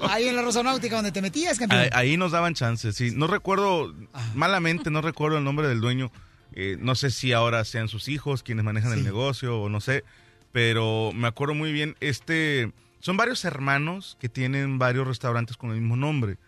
Ahí 0.08 0.28
en 0.28 0.36
la 0.36 0.42
Rosa 0.42 0.62
Náutica 0.62 0.96
donde 0.96 1.12
te 1.12 1.22
metías, 1.22 1.58
campeón. 1.58 1.82
Ahí, 1.82 1.88
ahí 1.92 2.16
nos 2.16 2.32
daban 2.32 2.54
chances, 2.54 2.96
sí. 2.96 3.12
No 3.14 3.26
recuerdo, 3.26 3.94
malamente 4.34 4.90
no 4.90 5.00
recuerdo 5.02 5.38
el 5.38 5.44
nombre 5.44 5.68
del 5.68 5.80
dueño, 5.80 6.10
Eh, 6.52 6.76
no 6.80 6.96
sé 6.96 7.12
si 7.12 7.32
ahora 7.32 7.64
sean 7.64 7.86
sus 7.86 8.08
hijos 8.08 8.42
quienes 8.42 8.64
manejan 8.64 8.92
el 8.92 9.04
negocio 9.04 9.60
o 9.60 9.68
no 9.68 9.80
sé, 9.80 10.02
pero 10.50 11.12
me 11.14 11.28
acuerdo 11.28 11.54
muy 11.54 11.70
bien, 11.72 11.94
este, 12.00 12.72
son 12.98 13.16
varios 13.16 13.44
hermanos 13.44 14.16
que 14.20 14.28
tienen 14.28 14.76
varios 14.80 15.06
restaurantes 15.06 15.56
con 15.56 15.70
el 15.70 15.80
mismo 15.80 15.94
nombre, 15.94 16.38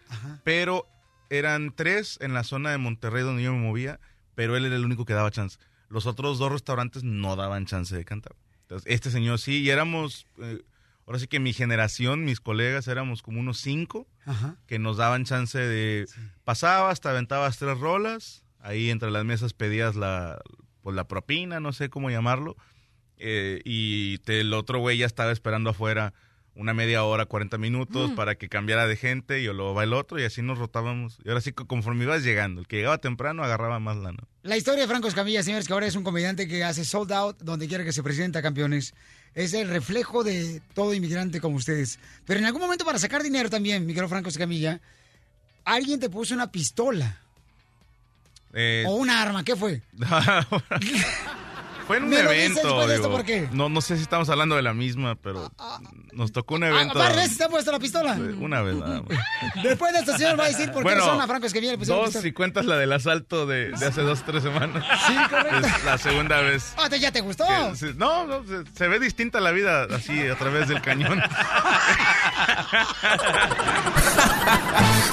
pero 0.43 0.89
eran 1.31 1.73
tres 1.75 2.19
en 2.21 2.35
la 2.35 2.43
zona 2.43 2.73
de 2.73 2.79
Monterrey 2.79 3.23
donde 3.23 3.45
yo 3.45 3.53
me 3.53 3.61
movía, 3.61 4.01
pero 4.35 4.57
él 4.57 4.65
era 4.65 4.75
el 4.75 4.85
único 4.85 5.05
que 5.05 5.15
daba 5.15 5.31
chance. 5.31 5.59
Los 5.93 6.07
otros 6.07 6.39
dos 6.39 6.51
restaurantes 6.51 7.05
no 7.05 7.37
daban 7.37 7.67
chance 7.67 7.95
de 7.95 8.05
cantar. 8.05 8.35
Entonces, 8.63 8.91
este 8.91 9.11
señor 9.11 9.39
sí, 9.39 9.61
y 9.61 9.69
éramos, 9.71 10.27
eh, 10.39 10.63
ahora 11.07 11.19
sí 11.19 11.27
que 11.27 11.39
mi 11.39 11.53
generación, 11.53 12.25
mis 12.25 12.41
colegas, 12.41 12.89
éramos 12.89 13.21
como 13.23 13.39
unos 13.41 13.59
cinco 13.59 14.07
Ajá. 14.25 14.57
que 14.67 14.79
nos 14.79 14.97
daban 14.97 15.25
chance 15.25 15.59
de... 15.59 16.07
Pasabas, 16.45 17.01
te 17.01 17.09
aventabas 17.09 17.59
tres 17.59 17.79
rolas, 17.79 18.45
ahí 18.59 18.89
entre 18.91 19.11
las 19.11 19.25
mesas 19.27 19.53
pedías 19.53 19.95
la, 19.95 20.41
pues, 20.83 20.97
la 20.97 21.07
propina, 21.07 21.61
no 21.61 21.73
sé 21.75 21.91
cómo 21.91 22.09
llamarlo, 22.11 22.57
eh, 23.19 23.61
y 23.65 24.19
te- 24.19 24.41
el 24.41 24.53
otro 24.55 24.79
güey 24.79 24.97
ya 24.99 25.07
estaba 25.07 25.31
esperando 25.33 25.71
afuera 25.71 26.15
una 26.55 26.75
media 26.75 27.03
hora, 27.05 27.25
40 27.27 27.57
minutos 27.59 28.11
Mm. 28.11 28.15
para 28.15 28.35
que 28.35 28.49
cambiara 28.49 28.87
de 28.87 28.97
gente 28.97 29.41
y 29.41 29.45
luego 29.47 29.73
va 29.75 29.85
el 29.85 29.93
otro 29.95 30.21
y 30.21 30.25
así 30.25 30.43
nos 30.43 30.59
rotábamos. 30.59 31.19
Y 31.25 31.29
ahora 31.29 31.41
sí, 31.41 31.53
que 31.53 31.65
conforme 31.67 32.05
ibas 32.05 32.23
llegando, 32.23 32.61
el 32.61 32.67
que 32.67 32.77
llegaba 32.77 32.99
temprano 32.99 33.43
agarraba 33.43 33.79
más 33.79 33.97
lana. 33.97 34.19
La 34.43 34.57
historia 34.57 34.83
de 34.83 34.89
Franco 34.89 35.09
Escamilla, 35.09 35.43
señores, 35.43 35.67
que 35.67 35.73
ahora 35.73 35.87
es 35.87 35.97
un 35.97 36.05
comediante 36.05 36.47
que 36.49 36.63
hace 36.65 36.85
sold 36.85 37.13
out 37.13 37.39
donde 37.41 37.69
quiera 37.69 37.85
que 37.85 37.93
se 37.93 38.03
presenta, 38.03 38.43
campeones. 38.43 38.95
Es 39.35 39.55
el 39.55 39.69
reflejo 39.69 40.25
de 40.25 40.61
todo 40.75 40.93
inmigrante 40.93 41.41
como 41.41 41.57
ustedes. 41.57 41.99
Pero 42.27 42.39
en 42.41 42.45
algún 42.47 42.61
momento 42.61 42.85
para 42.85 42.99
sacar 42.99 43.23
dinero 43.23 43.49
también, 43.49 43.87
mi 43.87 43.95
querido 43.95 44.09
Franco 44.11 44.29
Escamilla, 44.29 44.81
alguien 45.65 46.01
te 46.01 46.11
puso 46.11 46.35
una 46.35 46.51
pistola 46.53 47.19
Eh, 48.53 48.85
o 48.87 48.97
una 48.97 49.23
arma. 49.23 49.43
¿Qué 49.43 49.57
fue? 49.57 49.81
Fue 51.87 51.97
en 51.99 52.05
un 52.05 52.11
¿Me 52.11 52.23
lo 52.23 52.31
dices 52.31 52.45
evento. 52.51 52.63
después 52.69 52.89
de 52.89 52.95
esto 52.95 53.07
digo. 53.09 53.17
por 53.19 53.27
qué? 53.27 53.49
No, 53.53 53.69
no 53.69 53.81
sé 53.81 53.97
si 53.97 54.03
estamos 54.03 54.29
hablando 54.29 54.55
de 54.57 54.63
la 54.63 54.73
misma, 54.75 55.15
pero 55.17 55.51
nos 56.13 56.33
tocó 56.33 56.55
un 56.55 56.65
evento. 56.65 56.99
¿Varias 56.99 57.17
veces 57.17 57.39
te 57.39 57.45
ha 57.45 57.49
puesto 57.49 57.73
la 57.73 57.79
pistola? 57.79 58.13
Una 58.41 58.63
vez 58.63 58.77
nada 58.77 59.03
más. 59.03 59.19
Después 59.63 59.93
de 59.93 59.99
esto, 60.01 60.17
señor, 60.17 60.39
va 60.39 60.45
a 60.45 60.49
decir 60.49 60.67
por 60.71 60.79
qué 60.79 60.83
Bueno, 60.85 61.01
razón 61.05 61.21
a 61.21 61.27
Franco 61.27 61.47
Escamilla 61.47 61.73
le 61.73 61.79
pusieron 61.79 61.99
la 62.01 62.05
Dos, 62.07 62.09
pistola. 62.15 62.23
si 62.23 62.33
cuentas 62.33 62.65
la 62.67 62.77
del 62.77 62.93
asalto 62.93 63.47
de, 63.47 63.71
de 63.73 63.87
hace 63.87 64.03
dos 64.03 64.21
o 64.21 64.25
tres 64.25 64.43
semanas. 64.43 64.85
Sí, 65.07 65.15
correcto. 65.29 65.67
Es 65.67 65.85
la 65.85 65.99
segunda 65.99 66.41
vez. 66.41 66.73
Ah, 66.77 66.89
¿te- 66.89 67.01
¿Ya 67.01 67.11
te 67.11 67.21
gustó? 67.21 67.45
que 67.47 67.93
no, 67.95 68.27
no, 68.27 68.45
se, 68.47 68.65
se 68.77 68.89
ve 68.89 68.99
distinta 69.01 69.41
la 69.41 69.51
vida 69.51 69.85
así 69.95 70.27
a 70.29 70.37
través 70.37 70.69
del 70.69 70.81
cañón. 70.81 71.21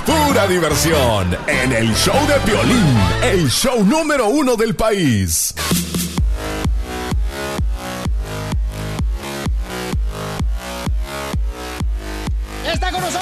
Pura 0.06 0.48
diversión 0.48 1.38
en 1.48 1.72
el 1.74 1.94
show 1.96 2.16
de 2.28 2.36
Piolín, 2.42 2.98
el 3.24 3.50
show 3.50 3.84
número 3.84 4.28
uno 4.28 4.56
del 4.56 4.76
país. 4.76 5.54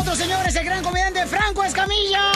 Nosotros, 0.08 0.26
señores, 0.26 0.56
el 0.56 0.66
gran 0.66 0.84
comediante 0.84 1.26
Franco 1.26 1.64
Escamilla. 1.66 2.32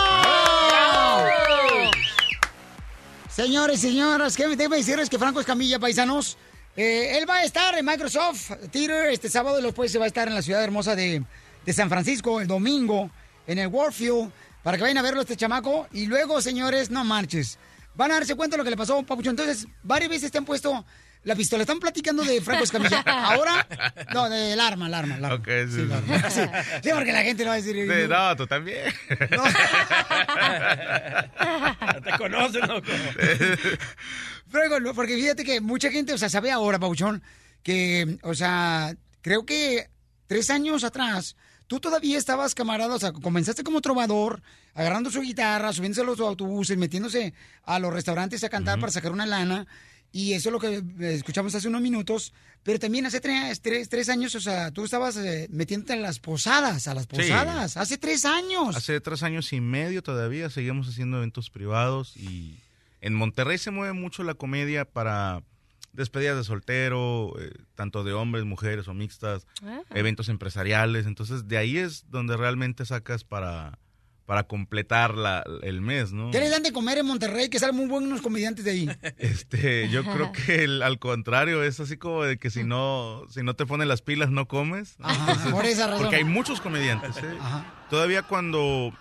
Señores, 3.29 3.79
señoras, 3.79 4.35
¿qué 4.35 4.45
me 4.47 4.57
debe 4.57 4.75
decirles 4.77 5.09
que 5.09 5.17
Franco 5.17 5.39
Escamilla, 5.39 5.79
paisanos? 5.79 6.37
eh, 6.75 7.17
él 7.17 7.29
va 7.29 7.37
a 7.37 7.43
estar 7.43 7.77
en 7.77 7.85
Microsoft 7.85 8.51
Theater 8.71 9.11
este 9.11 9.29
sábado 9.29 9.59
y 9.59 9.63
después 9.63 9.89
se 9.89 9.99
va 9.99 10.05
a 10.05 10.07
estar 10.07 10.27
en 10.27 10.35
la 10.35 10.41
ciudad 10.41 10.61
hermosa 10.63 10.95
de, 10.95 11.23
de 11.65 11.73
San 11.73 11.89
Francisco 11.89 12.41
el 12.41 12.47
domingo 12.47 13.09
en 13.47 13.57
el 13.57 13.67
Warfield 13.67 14.31
para 14.63 14.75
que 14.77 14.83
vayan 14.83 14.97
a 14.97 15.01
verlo 15.01 15.21
este 15.21 15.37
chamaco. 15.37 15.87
Y 15.93 16.07
luego, 16.07 16.41
señores, 16.41 16.89
no 16.91 17.05
marches. 17.05 17.57
Van 17.95 18.11
a 18.11 18.15
darse 18.15 18.35
cuenta 18.35 18.55
de 18.55 18.57
lo 18.57 18.63
que 18.65 18.69
le 18.71 18.77
pasó 18.77 18.95
a 18.95 18.97
un 18.99 19.05
papucho. 19.05 19.29
Entonces, 19.29 19.65
varias 19.81 20.09
veces 20.09 20.29
te 20.29 20.37
han 20.37 20.45
puesto 20.45 20.83
la 21.23 21.35
pistola. 21.35 21.63
Están 21.63 21.79
platicando 21.79 22.23
de 22.23 22.41
Franco 22.41 22.63
Escamilla. 22.63 23.01
Ahora, 23.05 23.67
no, 24.13 24.29
del 24.29 24.59
arma, 24.59 24.87
el 24.87 24.93
arma, 24.93 25.17
el 25.17 25.25
arma. 25.25 25.37
Ok, 25.37 25.47
sí. 25.69 25.87
Sí, 26.29 26.41
sí, 26.83 26.89
porque 26.93 27.11
la 27.11 27.23
gente 27.23 27.43
lo 27.43 27.49
va 27.49 27.55
a 27.55 27.61
decir. 27.61 27.75
Sí, 27.75 28.07
no, 28.09 28.35
tú 28.35 28.47
también. 28.47 28.93
Te 32.03 32.17
conocen, 32.17 32.67
loco. 32.67 32.87
Franco, 34.47 34.79
no, 34.79 34.93
porque 34.93 35.15
fíjate 35.15 35.43
que 35.43 35.61
mucha 35.61 35.91
gente, 35.91 36.13
o 36.13 36.17
sea, 36.17 36.29
sabe 36.29 36.51
ahora, 36.51 36.79
Pauchón, 36.79 37.23
que, 37.63 38.17
o 38.23 38.33
sea, 38.33 38.95
creo 39.21 39.45
que 39.45 39.89
tres 40.27 40.49
años 40.49 40.83
atrás, 40.83 41.35
tú 41.67 41.79
todavía 41.79 42.17
estabas 42.17 42.55
camarada, 42.55 42.95
o 42.95 42.99
sea, 42.99 43.13
comenzaste 43.13 43.63
como 43.63 43.81
trovador, 43.81 44.41
agarrando 44.73 45.09
su 45.09 45.21
guitarra, 45.21 45.71
subiéndose 45.71 46.01
a 46.01 46.05
los 46.05 46.19
autobuses, 46.19 46.77
metiéndose 46.77 47.33
a 47.63 47.79
los 47.79 47.93
restaurantes 47.93 48.43
a 48.43 48.49
cantar 48.49 48.79
para 48.79 48.91
sacar 48.91 49.11
una 49.11 49.25
lana. 49.25 49.67
Y 50.13 50.33
eso 50.33 50.49
es 50.49 50.53
lo 50.53 50.59
que 50.59 50.75
eh, 50.75 51.13
escuchamos 51.13 51.55
hace 51.55 51.67
unos 51.67 51.81
minutos. 51.81 52.33
Pero 52.63 52.77
también 52.77 53.05
hace 53.07 53.19
tres, 53.21 53.59
tres, 53.61 53.89
tres 53.89 54.07
años, 54.09 54.35
o 54.35 54.39
sea, 54.39 54.69
tú 54.71 54.83
estabas 54.85 55.17
eh, 55.17 55.47
metiéndote 55.49 55.93
en 55.93 56.01
las 56.03 56.19
posadas, 56.19 56.87
a 56.87 56.93
las 56.93 57.03
Sí. 57.03 57.09
posadas. 57.15 57.75
Hace 57.77 57.97
tres 57.97 58.23
años. 58.25 58.75
Hace 58.75 58.99
tres 59.01 59.23
años 59.23 59.51
y 59.53 59.61
medio 59.61 60.03
todavía 60.03 60.49
seguimos 60.49 60.87
haciendo 60.87 61.17
eventos 61.17 61.49
privados 61.49 62.15
y 62.17 62.59
en 63.01 63.15
Monterrey 63.15 63.57
se 63.57 63.71
mueve 63.71 63.93
mucho 63.93 64.23
la 64.23 64.35
comedia 64.35 64.85
para 64.85 65.41
despedidas 65.93 66.37
de 66.37 66.43
soltero, 66.43 67.33
eh, 67.39 67.51
tanto 67.75 68.03
de 68.03 68.13
hombres, 68.13 68.45
mujeres 68.45 68.87
o 68.87 68.93
mixtas, 68.93 69.47
eventos 69.89 70.29
empresariales. 70.29 71.07
Entonces 71.07 71.47
de 71.47 71.57
ahí 71.57 71.77
es 71.79 72.05
donde 72.11 72.37
realmente 72.37 72.85
sacas 72.85 73.23
para, 73.23 73.79
para 74.25 74.43
completar 74.43 75.15
la, 75.15 75.43
el 75.63 75.81
mes, 75.81 76.13
¿no? 76.13 76.31
¿Qué 76.31 76.39
le 76.39 76.49
dan 76.49 76.63
de 76.63 76.71
comer 76.71 76.97
en 76.99 77.05
Monterrey? 77.05 77.49
Que 77.49 77.59
salen 77.59 77.75
muy 77.75 77.87
buenos 77.87 78.21
comediantes 78.21 78.63
de 78.65 78.71
ahí. 78.71 78.89
Este, 79.17 79.89
yo 79.89 80.03
creo 80.03 80.31
que 80.31 80.63
el- 80.63 80.81
al 80.83 80.99
contrario 80.99 81.63
es 81.63 81.79
así 81.79 81.97
como 81.97 82.23
de 82.23 82.37
que 82.37 82.49
si 82.49 82.63
no 82.63 83.23
si 83.29 83.43
no 83.43 83.55
te 83.55 83.65
ponen 83.65 83.87
las 83.87 84.01
pilas 84.01 84.29
no 84.31 84.47
comes. 84.47 84.95
Entonces, 84.99 85.51
por 85.51 85.65
esa 85.65 85.87
razón. 85.87 86.03
Porque 86.03 86.15
hay 86.17 86.23
muchos 86.23 86.61
comediantes. 86.61 87.17
¿eh? 87.17 87.37
Todavía 87.89 88.23
cuando 88.23 88.93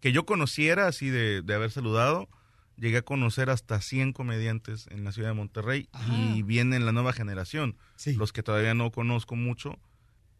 que 0.00 0.12
yo 0.12 0.24
conociera 0.26 0.86
así 0.88 1.08
de, 1.10 1.42
de 1.42 1.54
haber 1.54 1.70
saludado, 1.70 2.28
llegué 2.76 2.98
a 2.98 3.02
conocer 3.02 3.50
hasta 3.50 3.80
100 3.80 4.12
comediantes 4.12 4.86
en 4.90 5.04
la 5.04 5.12
ciudad 5.12 5.28
de 5.28 5.34
Monterrey 5.34 5.88
y 6.10 6.42
vienen 6.42 6.84
la 6.86 6.92
nueva 6.92 7.12
generación, 7.12 7.76
los 8.16 8.32
que 8.32 8.42
todavía 8.42 8.74
no 8.74 8.90
conozco 8.90 9.36
mucho. 9.36 9.78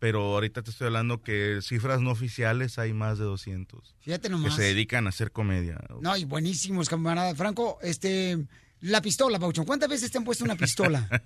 Pero 0.02 0.34
ahorita 0.34 0.62
te 0.62 0.70
estoy 0.72 0.88
hablando 0.88 1.22
que 1.22 1.60
cifras 1.62 2.00
no 2.00 2.10
oficiales 2.10 2.76
hay 2.80 2.92
más 2.92 3.18
de 3.18 3.24
200 3.24 3.94
Fíjate 4.00 4.22
que 4.22 4.30
nomás. 4.30 4.56
se 4.56 4.62
dedican 4.62 5.06
a 5.06 5.10
hacer 5.10 5.30
comedia. 5.30 5.78
No, 6.00 6.16
y 6.16 6.24
buenísimos, 6.24 6.88
camarada. 6.88 7.36
Franco, 7.36 7.78
este, 7.82 8.36
la 8.80 9.00
pistola, 9.00 9.38
Pauchón. 9.38 9.64
¿Cuántas 9.64 9.88
veces 9.88 10.10
te 10.10 10.18
han 10.18 10.24
puesto 10.24 10.44
una 10.44 10.56
pistola? 10.56 11.08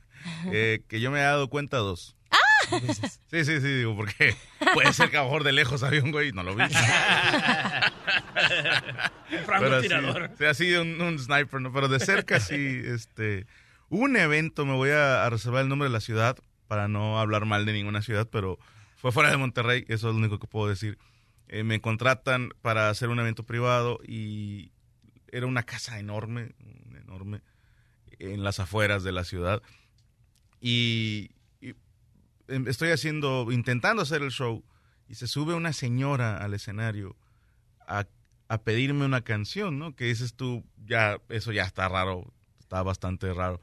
Eh, 0.52 0.82
que 0.88 1.00
yo 1.00 1.10
me 1.10 1.20
he 1.20 1.22
dado 1.22 1.48
cuenta 1.48 1.78
dos. 1.78 2.16
Sí, 3.30 3.44
sí, 3.44 3.60
sí, 3.60 3.60
digo, 3.60 3.96
porque 3.96 4.34
puede 4.74 4.92
ser 4.92 5.08
que 5.08 5.16
a 5.16 5.20
lo 5.20 5.26
mejor 5.26 5.44
de 5.44 5.52
lejos 5.52 5.82
había 5.82 6.02
un 6.02 6.10
güey 6.10 6.30
y 6.30 6.32
no 6.32 6.42
lo 6.42 6.56
vi. 6.56 6.64
francotirador. 9.46 10.28
Sí, 10.30 10.34
sí, 10.38 10.44
así 10.44 10.74
un, 10.74 11.00
un 11.00 11.18
sniper, 11.18 11.60
¿no? 11.60 11.72
Pero 11.72 11.88
de 11.88 12.00
cerca 12.00 12.40
sí, 12.40 12.82
este... 12.84 13.46
Hubo 13.88 14.02
un 14.02 14.16
evento, 14.16 14.66
me 14.66 14.74
voy 14.74 14.90
a, 14.90 15.24
a 15.24 15.30
reservar 15.30 15.62
el 15.62 15.68
nombre 15.68 15.88
de 15.88 15.92
la 15.92 16.00
ciudad 16.00 16.36
para 16.66 16.88
no 16.88 17.18
hablar 17.18 17.44
mal 17.46 17.64
de 17.64 17.72
ninguna 17.72 18.02
ciudad, 18.02 18.28
pero 18.30 18.58
fue 18.96 19.12
fuera 19.12 19.30
de 19.30 19.36
Monterrey, 19.36 19.84
eso 19.88 20.08
es 20.08 20.14
lo 20.14 20.18
único 20.18 20.38
que 20.38 20.46
puedo 20.46 20.68
decir. 20.68 20.98
Eh, 21.48 21.62
me 21.62 21.80
contratan 21.80 22.50
para 22.62 22.90
hacer 22.90 23.08
un 23.08 23.20
evento 23.20 23.44
privado 23.44 24.00
y 24.06 24.72
era 25.28 25.46
una 25.46 25.62
casa 25.62 25.98
enorme, 25.98 26.54
enorme, 26.94 27.40
en 28.18 28.42
las 28.42 28.58
afueras 28.58 29.04
de 29.04 29.12
la 29.12 29.24
ciudad. 29.24 29.62
Y, 30.60 31.30
em, 32.48 32.66
estoy 32.68 32.90
haciendo, 32.90 33.52
intentando 33.52 34.02
hacer 34.02 34.22
el 34.22 34.30
show 34.30 34.64
y 35.08 35.14
se 35.14 35.26
sube 35.26 35.54
una 35.54 35.72
señora 35.72 36.38
al 36.38 36.54
escenario 36.54 37.16
a, 37.86 38.06
a 38.48 38.62
pedirme 38.62 39.04
una 39.04 39.22
canción, 39.22 39.78
¿no? 39.78 39.94
Que 39.94 40.06
dices 40.06 40.34
tú, 40.34 40.64
ya, 40.84 41.20
eso 41.28 41.52
ya 41.52 41.64
está 41.64 41.88
raro, 41.88 42.32
está 42.58 42.82
bastante 42.82 43.32
raro. 43.32 43.60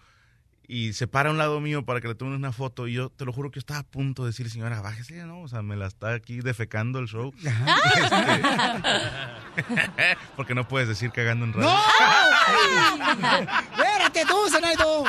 Y 0.74 0.94
se 0.94 1.06
para 1.06 1.30
a 1.30 1.32
un 1.32 1.38
lado 1.38 1.60
mío 1.60 1.86
para 1.86 2.02
que 2.02 2.08
le 2.08 2.16
tome 2.16 2.36
una 2.36 2.52
foto 2.52 2.88
y 2.88 2.94
yo 2.94 3.12
te 3.12 3.26
lo 3.26 3.32
juro 3.32 3.52
que 3.52 3.58
yo 3.58 3.60
estaba 3.60 3.82
a 3.82 3.84
punto 3.84 4.24
de 4.24 4.32
decir, 4.32 4.50
señora, 4.50 4.82
bájese, 4.82 5.24
¿no? 5.24 5.41
O 5.41 5.48
sea, 5.48 5.62
me 5.62 5.76
la 5.76 5.86
está 5.86 6.16
aquí 6.16 6.40
defecando 6.40 6.98
el 6.98 7.06
show. 7.06 7.32
Este, 7.38 7.52
porque 10.36 10.56
no 10.56 10.68
puedes 10.68 10.88
decir 10.88 11.12
cagando 11.12 11.45
en 11.45 11.54
radio. 11.54 11.70
¡No! 11.70 11.80
¡Espérate 13.72 14.26
tú, 14.26 14.50
Zenaido! 14.50 15.04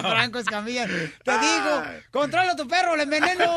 Franco 0.00 0.38
Escamilla. 0.38 0.86
Te 0.86 1.38
digo, 1.38 1.82
controla 2.10 2.52
a 2.52 2.56
tu 2.56 2.66
perro, 2.66 2.96
le 2.96 3.02
enveneno. 3.02 3.54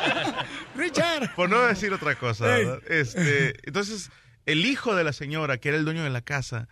Richard. 0.76 1.34
Por 1.34 1.50
no 1.50 1.60
decir 1.62 1.92
otra 1.92 2.14
cosa, 2.14 2.56
Ey. 2.56 2.66
¿verdad? 2.66 2.82
Este, 2.88 3.54
entonces, 3.66 4.12
el 4.46 4.64
hijo 4.64 4.94
de 4.94 5.02
la 5.02 5.12
señora, 5.12 5.58
que 5.58 5.70
era 5.70 5.78
el 5.78 5.84
dueño 5.84 6.04
de 6.04 6.10
la 6.10 6.20
casa, 6.20 6.68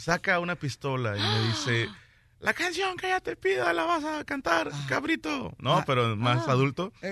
saca 0.00 0.38
una 0.40 0.56
pistola 0.56 1.16
y 1.16 1.20
me 1.20 1.46
dice, 1.48 1.88
la 2.40 2.52
canción 2.54 2.96
que 2.96 3.06
ella 3.06 3.20
te 3.20 3.36
pida 3.36 3.72
la 3.72 3.84
vas 3.84 4.04
a 4.04 4.24
cantar, 4.24 4.70
cabrito. 4.88 5.54
No, 5.58 5.84
pero 5.86 6.16
más 6.16 6.48
Ah. 6.48 6.52
adulto. 6.52 6.92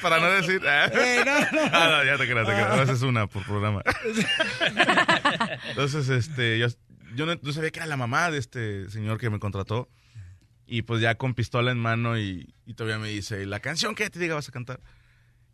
Para 0.00 0.18
no 0.20 0.30
decir. 0.30 0.60
ah. 0.66 0.86
Eh, 0.92 1.22
no, 1.24 1.40
no. 1.40 1.68
Ah, 1.72 1.88
no, 1.90 2.04
ya 2.04 2.16
te 2.16 2.28
creas, 2.28 2.46
te 2.46 2.52
creas. 2.54 2.70
A 2.70 2.76
veces 2.76 3.02
una 3.02 3.26
por 3.26 3.44
programa. 3.44 3.82
Entonces, 5.68 6.08
este, 6.08 6.58
yo, 6.58 6.66
yo 7.14 7.26
no, 7.26 7.52
sabía 7.52 7.70
que 7.70 7.78
era 7.78 7.86
la 7.86 7.96
mamá 7.96 8.30
de 8.30 8.38
este 8.38 8.88
señor 8.90 9.18
que 9.18 9.30
me 9.30 9.38
contrató. 9.38 9.88
Y 10.66 10.82
pues 10.82 11.00
ya 11.02 11.16
con 11.16 11.34
pistola 11.34 11.70
en 11.70 11.78
mano 11.78 12.18
y, 12.18 12.54
y 12.64 12.74
todavía 12.74 12.98
me 12.98 13.08
dice, 13.08 13.44
la 13.44 13.60
canción 13.60 13.94
que 13.94 14.08
te 14.08 14.18
diga 14.18 14.34
vas 14.34 14.48
a 14.48 14.52
cantar. 14.52 14.80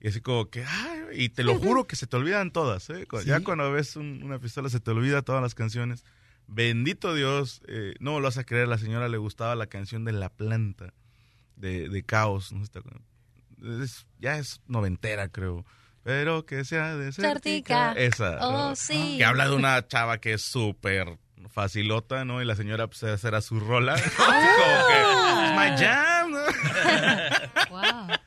Y 0.00 0.08
así 0.08 0.20
como 0.20 0.48
que, 0.48 0.64
ay, 0.64 1.00
y 1.24 1.28
te 1.28 1.42
lo 1.42 1.58
juro 1.58 1.86
que 1.86 1.96
se 1.96 2.06
te 2.06 2.16
olvidan 2.16 2.50
todas, 2.52 2.88
¿eh? 2.90 3.06
Ya 3.26 3.40
cuando 3.40 3.70
ves 3.72 3.96
un- 3.96 4.22
una 4.22 4.38
pistola 4.38 4.68
se 4.68 4.78
te 4.80 4.90
olvida 4.92 5.22
todas 5.22 5.42
las 5.42 5.54
canciones. 5.54 6.04
Bendito 6.46 7.14
Dios, 7.14 7.60
eh, 7.68 7.94
no 7.98 8.18
lo 8.20 8.24
vas 8.26 8.38
a 8.38 8.44
creer, 8.44 8.68
la 8.68 8.78
señora 8.78 9.08
le 9.08 9.18
gustaba 9.18 9.54
la 9.56 9.66
canción 9.66 10.04
de 10.04 10.12
La 10.12 10.28
Planta, 10.30 10.94
de, 11.56 11.88
de 11.88 12.02
Caos. 12.04 12.52
¿no? 12.52 12.62
Es- 13.82 14.06
ya 14.20 14.38
es 14.38 14.60
noventera, 14.68 15.28
creo. 15.28 15.66
Pero 16.04 16.46
que 16.46 16.64
sea 16.64 16.96
de 16.96 17.12
Certica. 17.12 17.92
Esa. 17.92 18.38
Oh, 18.40 18.52
¿no? 18.70 18.76
sí. 18.76 19.16
Que 19.18 19.24
habla 19.24 19.48
de 19.48 19.56
una 19.56 19.86
chava 19.88 20.18
que 20.18 20.34
es 20.34 20.42
súper 20.42 21.18
facilota, 21.50 22.24
¿no? 22.24 22.40
Y 22.40 22.44
la 22.44 22.54
señora, 22.54 22.86
pues, 22.86 23.02
esa 23.02 23.28
era 23.28 23.40
su 23.40 23.58
rola. 23.60 23.94
Así 23.94 24.08
como 24.16 24.86
que, 24.88 25.00
"It's 25.02 25.52
my 25.56 25.76
jam, 25.84 26.30
¿no? 26.30 26.38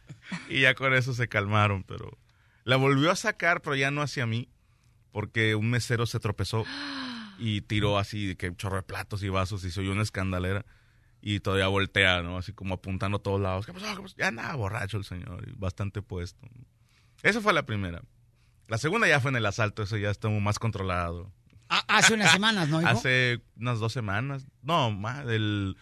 Y 0.50 0.62
ya 0.62 0.76
con 0.76 0.94
eso 0.94 1.14
se 1.14 1.28
calmaron, 1.28 1.84
pero 1.84 2.18
la 2.64 2.76
volvió 2.76 3.12
a 3.12 3.16
sacar, 3.16 3.62
pero 3.62 3.76
ya 3.76 3.92
no 3.92 4.02
hacia 4.02 4.26
mí, 4.26 4.50
porque 5.12 5.56
un 5.56 5.70
mesero 5.70 6.06
se 6.06 6.20
tropezó 6.20 6.66
y 7.38 7.62
tiró 7.62 7.98
así 7.98 8.28
de 8.28 8.36
que 8.36 8.56
chorro 8.56 8.78
de 8.78 8.84
platos 8.84 9.24
y 9.24 9.30
vasos 9.30 9.64
y 9.64 9.72
se 9.72 9.80
oyó 9.82 9.92
una 9.92 10.04
escandalera. 10.04 10.66
Y 11.24 11.40
todavía 11.40 11.68
voltea, 11.68 12.24
¿no? 12.24 12.38
Así 12.38 12.52
como 12.52 12.76
apuntando 12.76 13.18
a 13.18 13.22
todos 13.22 13.40
lados. 13.40 13.66
¿Qué 13.66 13.74
pasó? 13.74 13.96
¿Qué 13.96 14.02
pasó? 14.02 14.16
Ya 14.18 14.30
andaba 14.30 14.56
borracho 14.56 14.98
el 14.98 15.04
señor, 15.04 15.48
y 15.48 15.52
bastante 15.56 16.02
puesto. 16.02 16.48
Esa 17.22 17.42
fue 17.42 17.54
la 17.54 17.66
primera. 17.66 18.02
La 18.68 18.78
segunda 18.78 19.08
ya 19.08 19.20
fue 19.20 19.30
en 19.30 19.38
el 19.38 19.46
asalto, 19.46 19.84
eso 19.84 19.98
ya 19.98 20.10
estuvo 20.10 20.40
más 20.40 20.58
controlado. 20.58 21.32
Ah, 21.70 21.84
hace 21.88 22.16
unas 22.16 22.32
semanas, 22.32 22.70
¿no, 22.70 22.82
hijo? 22.82 22.90
Hace 22.90 23.42
unas 23.56 23.80
dos 23.80 23.94
semanas. 23.94 24.48
No, 24.62 24.92
más, 24.92 25.26
del 25.26 25.78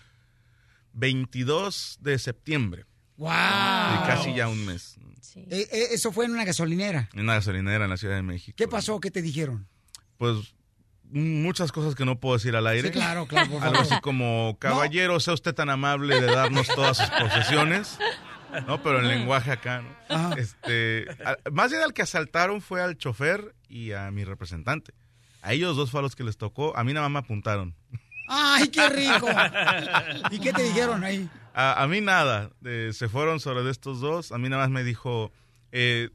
22 0.93 1.99
de 2.01 2.19
septiembre. 2.19 2.85
¡Wow! 3.19 3.29
Y 3.29 4.07
casi 4.07 4.33
ya 4.33 4.47
un 4.47 4.65
mes. 4.65 4.95
Eh, 5.35 5.67
eh, 5.71 5.87
eso 5.91 6.11
fue 6.11 6.25
en 6.25 6.31
una 6.31 6.45
gasolinera. 6.45 7.09
En 7.13 7.21
una 7.21 7.35
gasolinera 7.35 7.83
en 7.83 7.89
la 7.89 7.97
Ciudad 7.97 8.15
de 8.15 8.21
México. 8.23 8.55
¿Qué 8.57 8.67
pasó? 8.67 8.99
¿Qué 8.99 9.11
te 9.11 9.21
dijeron? 9.21 9.67
Pues 10.17 10.53
muchas 11.11 11.71
cosas 11.71 11.95
que 11.95 12.05
no 12.05 12.19
puedo 12.19 12.35
decir 12.37 12.55
al 12.55 12.65
aire. 12.67 12.87
Sí, 12.87 12.93
claro, 12.93 13.27
claro, 13.27 13.49
por 13.51 13.61
Algo 13.63 13.75
favor. 13.75 13.91
así 13.93 14.01
como, 14.01 14.55
caballero, 14.59 15.19
sea 15.19 15.33
usted 15.33 15.53
tan 15.53 15.69
amable 15.69 16.19
de 16.21 16.27
darnos 16.27 16.67
todas 16.67 16.97
sus 16.97 17.09
posesiones. 17.09 17.97
No, 18.67 18.81
pero 18.81 18.99
en 18.99 19.07
lenguaje 19.07 19.51
acá, 19.51 19.83
¿no? 20.09 20.33
Este, 20.37 21.05
a- 21.25 21.37
más 21.51 21.71
bien 21.71 21.83
al 21.83 21.93
que 21.93 22.01
asaltaron 22.01 22.61
fue 22.61 22.81
al 22.81 22.97
chofer 22.97 23.53
y 23.67 23.91
a 23.91 24.09
mi 24.11 24.23
representante. 24.23 24.93
A 25.41 25.53
ellos 25.53 25.75
dos 25.77 25.91
fue 25.91 25.99
a 25.99 26.03
los 26.03 26.15
que 26.15 26.23
les 26.23 26.37
tocó. 26.37 26.75
A 26.77 26.83
mí 26.83 26.93
nada 26.93 27.07
más 27.09 27.21
me 27.21 27.25
apuntaron. 27.25 27.75
¡Ay, 28.27 28.67
qué 28.69 28.87
rico! 28.89 29.27
¿Y 30.31 30.39
qué 30.39 30.51
te 30.53 30.63
dijeron 30.63 31.03
ahí? 31.03 31.29
A, 31.59 31.83
a 31.83 31.87
mí 31.87 31.99
nada. 32.01 32.51
Eh, 32.63 32.91
se 32.93 33.09
fueron 33.09 33.39
sobre 33.39 33.63
de 33.63 33.71
estos 33.71 33.99
dos. 33.99 34.31
A 34.31 34.37
mí 34.37 34.47
nada 34.49 34.63
más 34.63 34.71
me 34.71 34.83
dijo, 34.83 35.31
eh, 35.71 36.09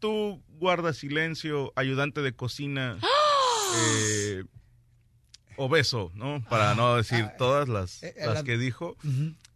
tú 0.00 0.42
guarda 0.58 0.92
silencio, 0.92 1.72
ayudante 1.76 2.20
de 2.22 2.32
cocina, 2.34 2.98
eh, 3.76 4.44
obeso, 5.56 6.10
¿no? 6.14 6.42
Para 6.48 6.74
no 6.74 6.96
decir 6.96 7.28
todas 7.38 7.68
las, 7.68 8.02
eh, 8.02 8.14
las 8.18 8.34
la- 8.36 8.42
que 8.44 8.58
dijo. 8.58 8.96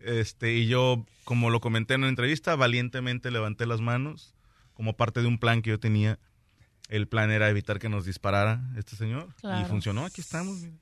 Este, 0.01 0.53
y 0.55 0.67
yo, 0.69 1.05
como 1.25 1.51
lo 1.51 1.61
comenté 1.61 1.95
en 1.95 2.01
una 2.03 2.09
entrevista, 2.11 2.55
valientemente 2.55 3.31
levanté 3.31 3.67
las 3.67 3.81
manos 3.81 4.35
como 4.75 4.97
parte 4.97 5.21
de 5.23 5.27
un 5.27 5.39
plan 5.39 5.63
que 5.63 5.71
yo 5.71 5.81
tenía. 5.81 6.19
El 6.89 7.09
plan 7.09 7.33
era 7.33 7.49
evitar 7.49 7.81
que 7.81 7.89
nos 7.89 8.05
disparara 8.05 8.61
este 8.77 8.95
señor. 8.95 9.29
Y 9.63 9.65
funcionó, 9.65 10.05
aquí 10.05 10.21
estamos. 10.21 10.59
mira. 10.61 10.75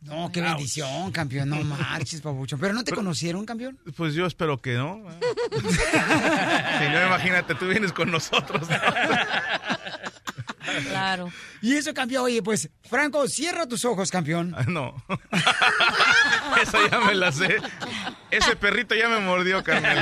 No, 0.00 0.30
qué 0.32 0.40
bendición, 0.40 1.10
campeón. 1.10 1.48
No 1.48 1.62
marches, 1.64 2.20
papuchón. 2.20 2.60
¿Pero 2.60 2.72
no 2.72 2.84
te 2.84 2.92
conocieron, 2.92 3.44
campeón? 3.44 3.78
Pues 3.96 4.14
yo 4.14 4.26
espero 4.26 4.60
que 4.60 4.74
no. 4.74 5.02
si 5.60 6.88
no, 6.88 7.06
imagínate, 7.06 7.54
tú 7.56 7.66
vienes 7.68 7.92
con 7.92 8.10
nosotros. 8.10 8.68
Claro. 10.88 11.32
Y 11.62 11.74
eso 11.74 11.92
cambió. 11.94 12.22
Oye, 12.22 12.42
pues, 12.42 12.70
Franco, 12.88 13.26
cierra 13.28 13.66
tus 13.66 13.84
ojos, 13.84 14.10
campeón. 14.10 14.54
No. 14.68 14.94
Esa 16.62 16.78
ya 16.90 17.00
me 17.00 17.14
la 17.14 17.32
sé. 17.32 17.56
Ese 18.30 18.56
perrito 18.56 18.94
ya 18.94 19.08
me 19.08 19.20
mordió, 19.20 19.62
Carmel. 19.64 19.98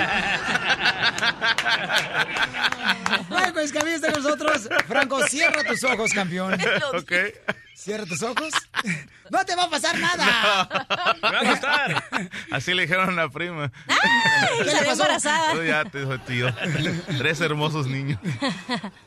Franco 3.29 3.61
Escamilla 3.61 3.97
está 3.97 4.13
con 4.13 4.23
nosotros. 4.23 4.69
Franco, 4.87 5.27
cierra 5.27 5.65
tus 5.65 5.83
ojos, 5.85 6.13
campeón. 6.13 6.59
Ok. 6.95 7.13
Cierra 7.77 8.07
tus 8.07 8.23
ojos. 8.23 8.53
No 9.29 9.45
te 9.45 9.57
va 9.57 9.65
a 9.65 9.71
pasar 9.71 9.99
nada. 9.99 10.69
Me 11.21 11.31
va 11.33 11.41
a 11.41 11.51
gustar. 11.51 12.05
Así 12.53 12.73
le 12.75 12.83
dijeron 12.83 13.09
a 13.19 13.23
la 13.25 13.29
prima. 13.29 13.73
¿Qué 13.89 14.65
le 14.65 14.71
salió 14.71 14.87
pasó? 14.91 15.03
embarazada. 15.03 15.53
Tú 15.53 15.65
ya 15.65 15.85
te 15.85 15.99
dijo 15.99 16.17
tío. 16.21 16.47
Tres 17.19 17.41
hermosos 17.41 17.89
niños. 17.89 18.21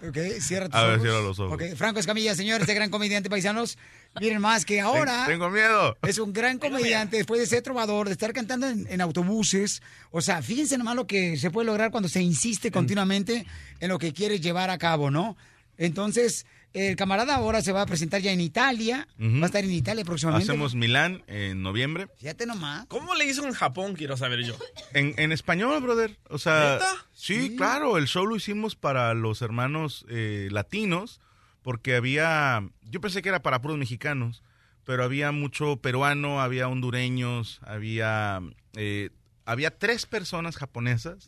Ok, 0.06 0.18
cierra 0.42 0.68
tus 0.68 0.76
A 0.76 0.84
ver, 0.84 0.96
ojos. 0.96 1.02
cierra 1.04 1.22
los 1.22 1.40
ojos. 1.40 1.54
Ok, 1.54 1.64
Franco 1.78 2.02
Escamilla, 2.02 2.36
señor, 2.36 2.60
este 2.60 2.74
gran 2.74 2.90
comediante 2.90 3.30
paisanos. 3.30 3.78
Miren 4.20 4.42
más 4.42 4.66
que 4.66 4.82
ahora. 4.82 5.20
Ten- 5.26 5.36
Tengo 5.36 5.50
miedo. 5.50 5.98
Es 6.02 6.18
un 6.18 6.34
gran 6.34 6.60
comediante 6.60 7.16
después 7.16 7.40
de 7.40 7.48
ser 7.48 7.62
trovador, 7.64 8.08
de 8.08 8.12
estar 8.12 8.34
cantando 8.34 8.68
en, 8.68 8.88
en 8.90 9.00
autobuses. 9.00 9.82
O 10.12 10.20
sea, 10.20 10.42
fíjense 10.42 10.78
nomás 10.78 10.98
lo 10.98 11.08
que 11.08 11.38
se 11.38 11.50
puede 11.50 11.68
lograr 11.68 11.92
cuando 11.92 12.10
se 12.10 12.22
insiste 12.22 12.72
continuamente 12.72 13.46
en 13.80 13.88
lo 13.88 13.98
que 14.00 14.12
quieres 14.12 14.42
llevar 14.42 14.70
a 14.70 14.78
cabo, 14.78 15.10
¿no? 15.12 15.38
Entonces, 15.78 16.46
el 16.74 16.96
camarada 16.96 17.36
ahora 17.36 17.62
se 17.62 17.72
va 17.72 17.82
a 17.82 17.86
presentar 17.86 18.22
ya 18.22 18.32
en 18.32 18.42
Italia. 18.42 19.08
Va 19.20 19.44
a 19.44 19.46
estar 19.48 19.64
en 19.64 19.72
Italia 19.72 20.06
próximamente. 20.06 20.52
Hacemos 20.52 20.76
Milán 20.76 21.24
en 21.28 21.62
noviembre. 21.62 22.08
Fíjate 22.18 22.46
nomás. 22.46 22.86
¿Cómo 22.88 23.16
le 23.16 23.26
hizo 23.26 23.46
en 23.46 23.54
Japón? 23.54 23.96
Quiero 23.96 24.18
saber 24.18 24.44
yo. 24.44 24.56
En, 24.94 25.14
en 25.18 25.32
español, 25.32 25.82
brother. 25.82 26.18
O 26.30 26.38
sea, 26.38 26.74
¿Neta? 26.74 27.06
sí, 27.14 27.56
claro, 27.56 27.98
el 27.98 28.08
show 28.08 28.26
lo 28.26 28.36
hicimos 28.36 28.76
para 28.76 29.14
los 29.14 29.42
hermanos 29.42 30.06
eh, 30.10 30.48
latinos, 30.52 31.22
porque 31.62 31.96
había, 31.96 32.68
yo 32.84 33.02
pensé 33.02 33.22
que 33.22 33.30
era 33.30 33.42
para 33.42 33.62
puros 33.62 33.78
mexicanos, 33.78 34.44
pero 34.84 35.04
había 35.04 35.32
mucho 35.32 35.78
peruano, 35.78 36.42
había 36.42 36.68
hondureños, 36.68 37.60
había, 37.64 38.42
eh, 38.76 39.10
había 39.46 39.78
tres 39.78 40.06
personas 40.06 40.58
japonesas 40.58 41.28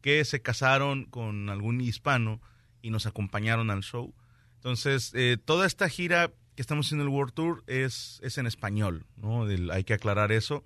que 0.00 0.24
se 0.24 0.42
casaron 0.42 1.04
con 1.04 1.48
algún 1.48 1.80
hispano 1.80 2.40
y 2.82 2.90
nos 2.90 3.06
acompañaron 3.06 3.70
al 3.70 3.82
show. 3.82 4.14
Entonces, 4.62 5.10
eh, 5.14 5.38
toda 5.44 5.66
esta 5.66 5.88
gira 5.88 6.30
que 6.54 6.62
estamos 6.62 6.86
haciendo 6.86 7.02
el 7.02 7.08
World 7.08 7.34
Tour 7.34 7.64
es, 7.66 8.20
es 8.22 8.38
en 8.38 8.46
español, 8.46 9.06
¿no? 9.16 9.44
Hay 9.72 9.82
que 9.82 9.94
aclarar 9.94 10.30
eso. 10.30 10.62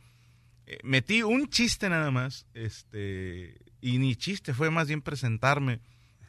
Eh, 0.67 0.77
metí 0.83 1.23
un 1.23 1.49
chiste 1.49 1.89
nada 1.89 2.11
más, 2.11 2.47
este, 2.53 3.59
y 3.81 3.97
ni 3.97 4.15
chiste, 4.15 4.53
fue 4.53 4.69
más 4.69 4.89
bien 4.89 5.01
presentarme 5.01 5.81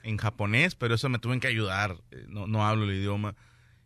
en 0.02 0.16
japonés, 0.16 0.76
pero 0.76 0.96
eso 0.96 1.10
me 1.10 1.20
tuve 1.20 1.42
que 1.42 1.48
ayudar, 1.48 1.98
eh, 2.12 2.24
no, 2.30 2.48
no 2.48 2.66
hablo 2.66 2.86
el 2.86 2.96
idioma. 2.96 3.36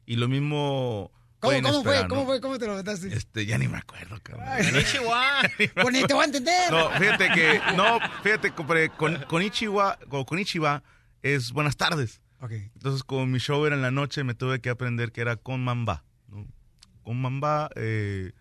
Y 0.05 0.17
lo 0.17 0.27
mismo... 0.27 1.11
¿Cómo, 1.39 1.59
cómo 1.63 1.83
fue? 1.83 2.07
¿Cómo 2.07 2.25
fue? 2.27 2.39
¿Cómo 2.39 2.59
te 2.59 2.67
lo 2.67 2.75
metaste? 2.75 3.11
Este, 3.11 3.47
ya 3.47 3.57
ni 3.57 3.67
me 3.67 3.77
acuerdo, 3.79 4.19
cabrón. 4.21 4.45
Pues 5.73 5.91
ni 5.91 6.03
te 6.03 6.13
voy 6.13 6.21
a 6.21 6.25
entender. 6.25 6.69
No, 6.71 6.91
fíjate 6.91 7.29
que, 7.29 7.61
no, 7.75 7.99
fíjate, 8.21 8.51
con, 8.95 9.23
con 9.23 9.41
Ichiwa, 9.41 9.97
con, 10.07 10.23
con 10.25 10.37
Ichiwa 10.37 10.83
es 11.23 11.51
buenas 11.51 11.77
tardes. 11.77 12.21
Ok. 12.41 12.51
Entonces, 12.51 13.03
como 13.03 13.25
mi 13.27 13.37
show 13.39 13.65
era 13.65 13.75
en 13.75 13.81
la 13.81 13.91
noche, 13.91 14.23
me 14.23 14.33
tuve 14.33 14.61
que 14.61 14.69
aprender 14.69 15.11
que 15.11 15.21
era 15.21 15.35
con 15.35 15.63
mamba. 15.63 16.03
¿no? 16.27 16.47
Con 17.03 17.21
mamba, 17.21 17.69
eh, 17.75 18.31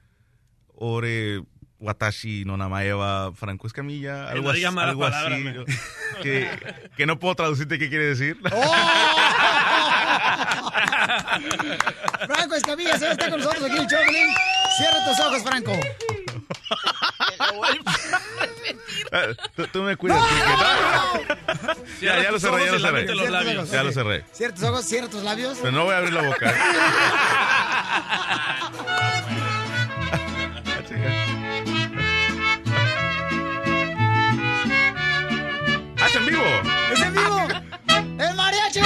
ore, 0.74 1.42
watashi, 1.78 2.44
no 2.46 2.56
namaeva, 2.56 3.32
Franco 3.34 3.66
Escamilla, 3.66 4.28
algo, 4.30 4.44
no 4.44 4.50
así, 4.50 4.64
algo 4.64 5.64
que, 6.22 6.48
que 6.96 7.06
no 7.06 7.18
puedo 7.18 7.34
traducirte 7.34 7.78
qué 7.78 7.90
quiere 7.90 8.06
decir. 8.06 8.38
Franco 12.26 12.54
Escamilla, 12.54 12.98
señor, 12.98 13.12
está 13.12 13.30
con 13.30 13.40
nosotros 13.40 13.64
aquí 13.64 13.76
en 13.76 13.82
el 13.82 13.88
show, 13.88 14.00
Piolín. 14.02 14.34
Cierra 14.78 15.04
tus 15.04 15.20
ojos, 15.20 15.42
Franco. 15.42 15.72
Ah, 19.12 19.22
tú, 19.56 19.66
tú 19.68 19.82
me 19.82 19.96
cuidas, 19.96 20.20
¿no? 20.20 20.26
Ya, 22.00 22.22
ya 22.22 22.30
lo 22.30 22.38
cerré, 22.38 22.66
ya 22.66 22.72
lo 22.72 22.78
cerré. 22.78 23.04
Tus 23.04 23.30
labios. 23.30 23.70
Ya 23.70 23.82
lo 23.82 23.92
cerré. 23.92 24.24
Cierra 24.32 24.54
tus 24.54 24.64
ojos, 24.64 24.84
cierra 24.84 25.08
tus 25.08 25.22
labios. 25.22 25.58
Pero 25.60 25.72
no 25.72 25.84
voy 25.84 25.94
a 25.94 25.98
abrir 25.98 26.12
la 26.12 26.22
boca. 26.22 26.54
¡Haz 36.02 36.16
en 36.16 36.26
vivo! 36.26 36.42
¡Es 36.92 37.00
en 37.00 37.14
vivo! 37.14 37.48
¡El 38.18 38.34
mariachi! 38.34 38.80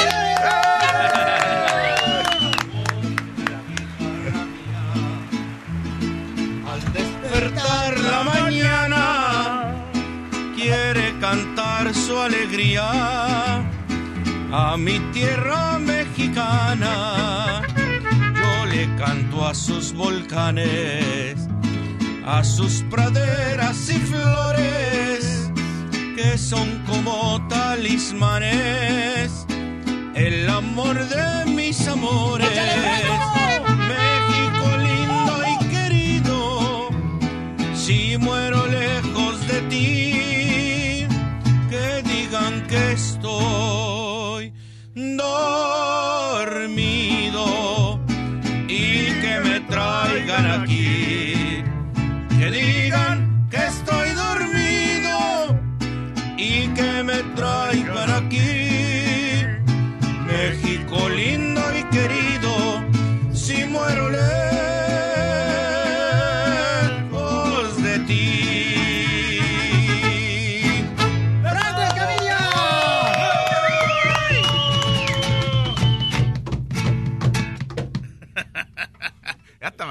Su 11.95 12.19
alegría 12.19 13.65
a 14.53 14.77
mi 14.77 14.99
tierra 15.13 15.79
mexicana. 15.79 17.63
Yo 18.35 18.67
le 18.67 18.95
canto 18.97 19.47
a 19.47 19.55
sus 19.55 19.93
volcanes, 19.93 21.37
a 22.27 22.45
sus 22.45 22.85
praderas 22.91 23.89
y 23.89 23.99
flores, 23.99 25.51
que 26.17 26.37
son 26.37 26.83
como 26.87 27.47
talismanes, 27.49 29.47
el 30.15 30.49
amor 30.49 30.97
de 31.09 31.51
mis 31.51 31.87
amores. 31.89 32.49
México 33.89 34.67
lindo 34.79 35.35
y 35.53 35.57
querido, 35.69 36.89
si 37.75 38.17
muero 38.19 38.44
que 43.25 43.84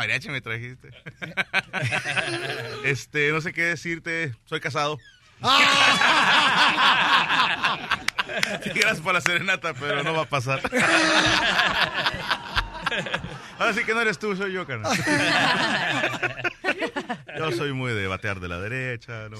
mariachi 0.03 0.29
me 0.29 0.41
trajiste. 0.41 0.89
este, 2.83 3.31
no 3.31 3.39
sé 3.39 3.53
qué 3.53 3.61
decirte. 3.63 4.35
Soy 4.45 4.59
casado. 4.59 4.99
Sí, 8.63 8.69
gracias 8.69 9.01
por 9.01 9.13
la 9.13 9.21
serenata, 9.21 9.73
pero 9.73 10.01
no 10.01 10.13
va 10.13 10.23
a 10.23 10.25
pasar. 10.25 10.61
Ahora 13.59 13.73
sí 13.73 13.83
que 13.83 13.93
no 13.93 14.01
eres 14.01 14.17
tú, 14.17 14.35
soy 14.35 14.53
yo, 14.53 14.65
carnal. 14.65 14.97
Yo 17.37 17.51
soy 17.51 17.73
muy 17.73 17.91
de 17.93 18.07
batear 18.07 18.39
de 18.39 18.47
la 18.47 18.59
derecha, 18.59 19.29
¿no? 19.29 19.37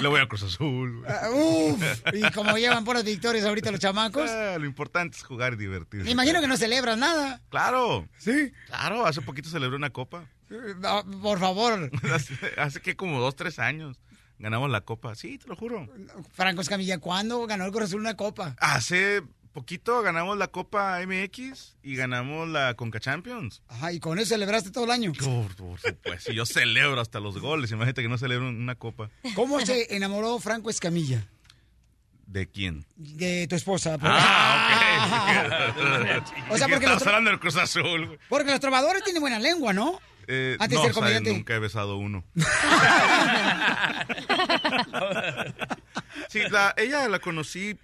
Le 0.00 0.08
voy 0.08 0.20
a 0.20 0.26
Cruz 0.26 0.42
Azul. 0.42 1.04
Ah, 1.08 1.30
Uf, 1.30 1.82
y 2.12 2.30
como 2.32 2.56
llevan 2.56 2.84
puras 2.84 3.04
victorias 3.04 3.44
ahorita 3.44 3.70
los 3.70 3.80
chamacos. 3.80 4.30
Ah, 4.30 4.56
lo 4.58 4.66
importante 4.66 5.16
es 5.16 5.22
jugar 5.22 5.54
y 5.54 5.56
divertirse. 5.56 6.04
Me 6.04 6.10
imagino 6.12 6.40
que 6.40 6.46
no 6.48 6.56
celebran 6.56 7.00
nada. 7.00 7.40
Claro. 7.50 8.08
Sí. 8.18 8.52
Claro, 8.66 9.06
hace 9.06 9.20
poquito 9.22 9.48
celebré 9.48 9.76
una 9.76 9.90
copa. 9.90 10.24
Eh, 10.50 10.74
ah, 10.84 11.04
Por 11.22 11.38
favor, 11.38 11.90
Hace, 12.12 12.34
hace 12.56 12.80
que 12.80 12.96
como 12.96 13.20
dos, 13.20 13.36
tres 13.36 13.58
años 13.58 14.00
ganamos 14.38 14.70
la 14.70 14.80
copa. 14.80 15.14
Sí, 15.14 15.38
te 15.38 15.46
lo 15.48 15.56
juro. 15.56 15.88
Franco 16.32 16.62
Escamilla, 16.62 16.98
¿cuándo 16.98 17.46
ganó 17.46 17.66
el 17.66 17.72
Cruz 17.72 17.84
Azul 17.84 18.00
una 18.00 18.16
copa? 18.16 18.56
Hace 18.58 19.22
poquito 19.52 20.00
ganamos 20.02 20.36
la 20.38 20.48
Copa 20.48 20.98
MX 21.06 21.76
y 21.82 21.96
ganamos 21.96 22.48
la 22.48 22.74
Conca 22.74 23.00
Champions. 23.00 23.62
Ajá, 23.68 23.92
y 23.92 24.00
con 24.00 24.18
eso 24.18 24.28
celebraste 24.30 24.70
todo 24.70 24.84
el 24.84 24.90
año. 24.90 25.12
Por, 25.12 25.54
por 25.56 25.80
supuesto, 25.80 26.32
y 26.32 26.34
yo 26.36 26.46
celebro 26.46 27.00
hasta 27.00 27.20
los 27.20 27.38
goles. 27.38 27.70
Imagínate 27.72 28.02
que 28.02 28.08
no 28.08 28.18
celebro 28.18 28.48
una 28.48 28.74
copa. 28.74 29.10
¿Cómo 29.34 29.60
se 29.60 29.94
enamoró 29.94 30.38
Franco 30.38 30.70
Escamilla 30.70 31.26
¿De 32.26 32.46
quién? 32.48 32.86
de 32.96 33.46
tu 33.48 33.56
esposa? 33.56 33.96
Ah, 34.02 35.72
ok. 35.76 36.50
O 36.50 36.56
sea, 36.58 36.68
porque 36.70 36.86
los 36.86 37.04
hablando 37.06 37.30
del 37.30 37.40
Cruz 37.40 37.56
Azul. 37.56 38.18
Porque 38.28 38.50
los 38.52 38.60
trovadores 38.60 39.02
tienen 39.02 39.20
buena 39.20 39.38
lengua, 39.40 39.72
¿no? 39.72 39.98
Eh, 40.28 40.56
Antes 40.60 40.76
no, 40.76 40.82
de 40.82 40.86
ser 40.88 40.94
comediante. 40.94 41.32
nunca 41.32 41.54
he 41.54 41.58
besado 41.58 41.96
uno. 41.96 42.22
Sí, 46.28 46.40
la- 46.50 46.74
ella 46.76 47.08
la 47.08 47.18
conocí 47.18 47.76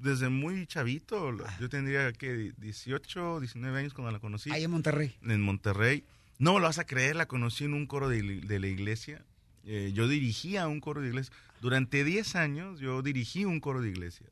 desde 0.00 0.28
muy 0.28 0.66
chavito. 0.66 1.32
La- 1.32 1.58
Yo 1.58 1.68
tendría 1.68 2.12
que 2.12 2.52
18, 2.58 3.40
19 3.40 3.78
años 3.78 3.94
cuando 3.94 4.10
la 4.12 4.18
conocí. 4.20 4.50
Ahí 4.50 4.64
en 4.64 4.70
Monterrey. 4.70 5.14
En 5.22 5.40
Monterrey. 5.40 6.04
No 6.38 6.58
lo 6.58 6.66
vas 6.66 6.78
a 6.78 6.84
creer, 6.86 7.16
la 7.16 7.26
conocí 7.26 7.64
en 7.64 7.74
un 7.74 7.86
coro 7.86 8.08
de, 8.08 8.22
la- 8.22 8.46
de 8.46 8.58
la 8.60 8.66
iglesia. 8.68 9.24
Eh, 9.64 9.90
yo 9.94 10.08
dirigía 10.08 10.66
un 10.68 10.80
coro 10.80 11.00
de 11.00 11.08
iglesia. 11.08 11.34
Durante 11.60 12.04
10 12.04 12.36
años 12.36 12.78
yo 12.80 13.02
dirigí 13.02 13.44
un 13.44 13.60
coro 13.60 13.80
de 13.82 13.88
iglesia. 13.90 14.26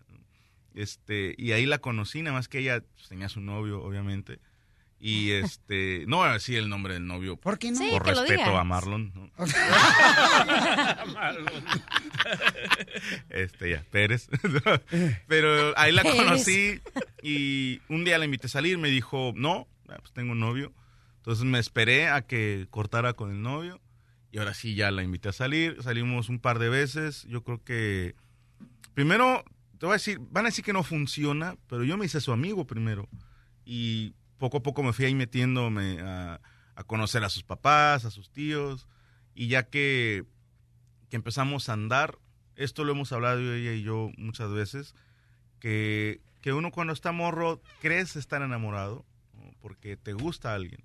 Este, 0.74 1.34
y 1.38 1.52
ahí 1.52 1.64
la 1.66 1.78
conocí, 1.78 2.22
nada 2.22 2.36
más 2.36 2.48
que 2.48 2.58
ella 2.58 2.80
pues, 2.96 3.08
tenía 3.08 3.28
su 3.28 3.40
novio, 3.40 3.82
obviamente. 3.82 4.38
Y 5.08 5.30
este, 5.30 6.02
no 6.08 6.16
voy 6.16 6.28
a 6.28 6.32
decir 6.32 6.58
el 6.58 6.68
nombre 6.68 6.94
del 6.94 7.06
novio. 7.06 7.36
¿Por 7.36 7.60
qué 7.60 7.70
no? 7.70 7.78
Sí, 7.78 7.90
Por 7.92 8.02
que 8.02 8.10
lo 8.10 8.22
respeto 8.22 8.42
digas. 8.42 8.60
a 8.60 8.64
Marlon. 8.64 9.12
¿no? 9.14 9.30
este 13.30 13.70
ya, 13.70 13.84
Pérez. 13.90 14.28
Pero 15.28 15.76
ahí 15.78 15.92
la 15.92 16.02
Pérez. 16.02 16.22
conocí 16.22 16.80
y 17.22 17.80
un 17.88 18.04
día 18.04 18.18
la 18.18 18.24
invité 18.24 18.46
a 18.46 18.50
salir, 18.50 18.78
me 18.78 18.90
dijo, 18.90 19.32
no, 19.36 19.68
ah, 19.88 19.96
pues 20.00 20.12
tengo 20.12 20.32
un 20.32 20.40
novio. 20.40 20.72
Entonces 21.18 21.44
me 21.44 21.58
esperé 21.58 22.08
a 22.08 22.22
que 22.22 22.66
cortara 22.70 23.12
con 23.12 23.30
el 23.30 23.42
novio 23.42 23.80
y 24.30 24.38
ahora 24.38 24.54
sí 24.54 24.74
ya 24.74 24.90
la 24.90 25.02
invité 25.02 25.28
a 25.28 25.32
salir. 25.32 25.82
Salimos 25.82 26.28
un 26.28 26.40
par 26.40 26.58
de 26.58 26.68
veces. 26.68 27.24
Yo 27.28 27.42
creo 27.42 27.62
que 27.62 28.14
primero 28.94 29.44
te 29.78 29.86
voy 29.86 29.92
a 29.92 29.98
decir, 29.98 30.18
van 30.30 30.46
a 30.46 30.48
decir 30.48 30.64
que 30.64 30.72
no 30.72 30.82
funciona, 30.82 31.56
pero 31.68 31.84
yo 31.84 31.96
me 31.96 32.06
hice 32.06 32.20
su 32.20 32.32
amigo 32.32 32.66
primero 32.66 33.08
y 33.64 34.14
poco 34.38 34.58
a 34.58 34.62
poco 34.62 34.82
me 34.82 34.92
fui 34.92 35.06
ahí 35.06 35.14
metiéndome 35.14 36.00
a, 36.00 36.40
a 36.74 36.84
conocer 36.84 37.24
a 37.24 37.28
sus 37.28 37.42
papás, 37.42 38.04
a 38.04 38.10
sus 38.10 38.30
tíos 38.30 38.86
y 39.34 39.48
ya 39.48 39.64
que, 39.64 40.24
que 41.08 41.16
empezamos 41.16 41.68
a 41.68 41.74
andar, 41.74 42.18
esto 42.54 42.84
lo 42.84 42.92
hemos 42.92 43.12
hablado 43.12 43.40
ella 43.40 43.72
y 43.72 43.82
yo 43.82 44.10
muchas 44.16 44.50
veces, 44.50 44.94
que, 45.60 46.20
que 46.40 46.52
uno 46.52 46.70
cuando 46.70 46.92
está 46.92 47.12
morro 47.12 47.60
crees 47.80 48.16
estar 48.16 48.42
enamorado 48.42 49.04
porque 49.60 49.96
te 49.96 50.12
gusta 50.12 50.54
alguien, 50.54 50.84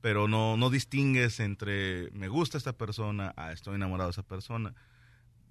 pero 0.00 0.28
no, 0.28 0.56
no 0.56 0.70
distingues 0.70 1.40
entre 1.40 2.10
me 2.12 2.28
gusta 2.28 2.58
esta 2.58 2.72
persona 2.72 3.32
a 3.36 3.52
estoy 3.52 3.76
enamorado 3.76 4.08
de 4.08 4.12
esa 4.12 4.22
persona. 4.22 4.74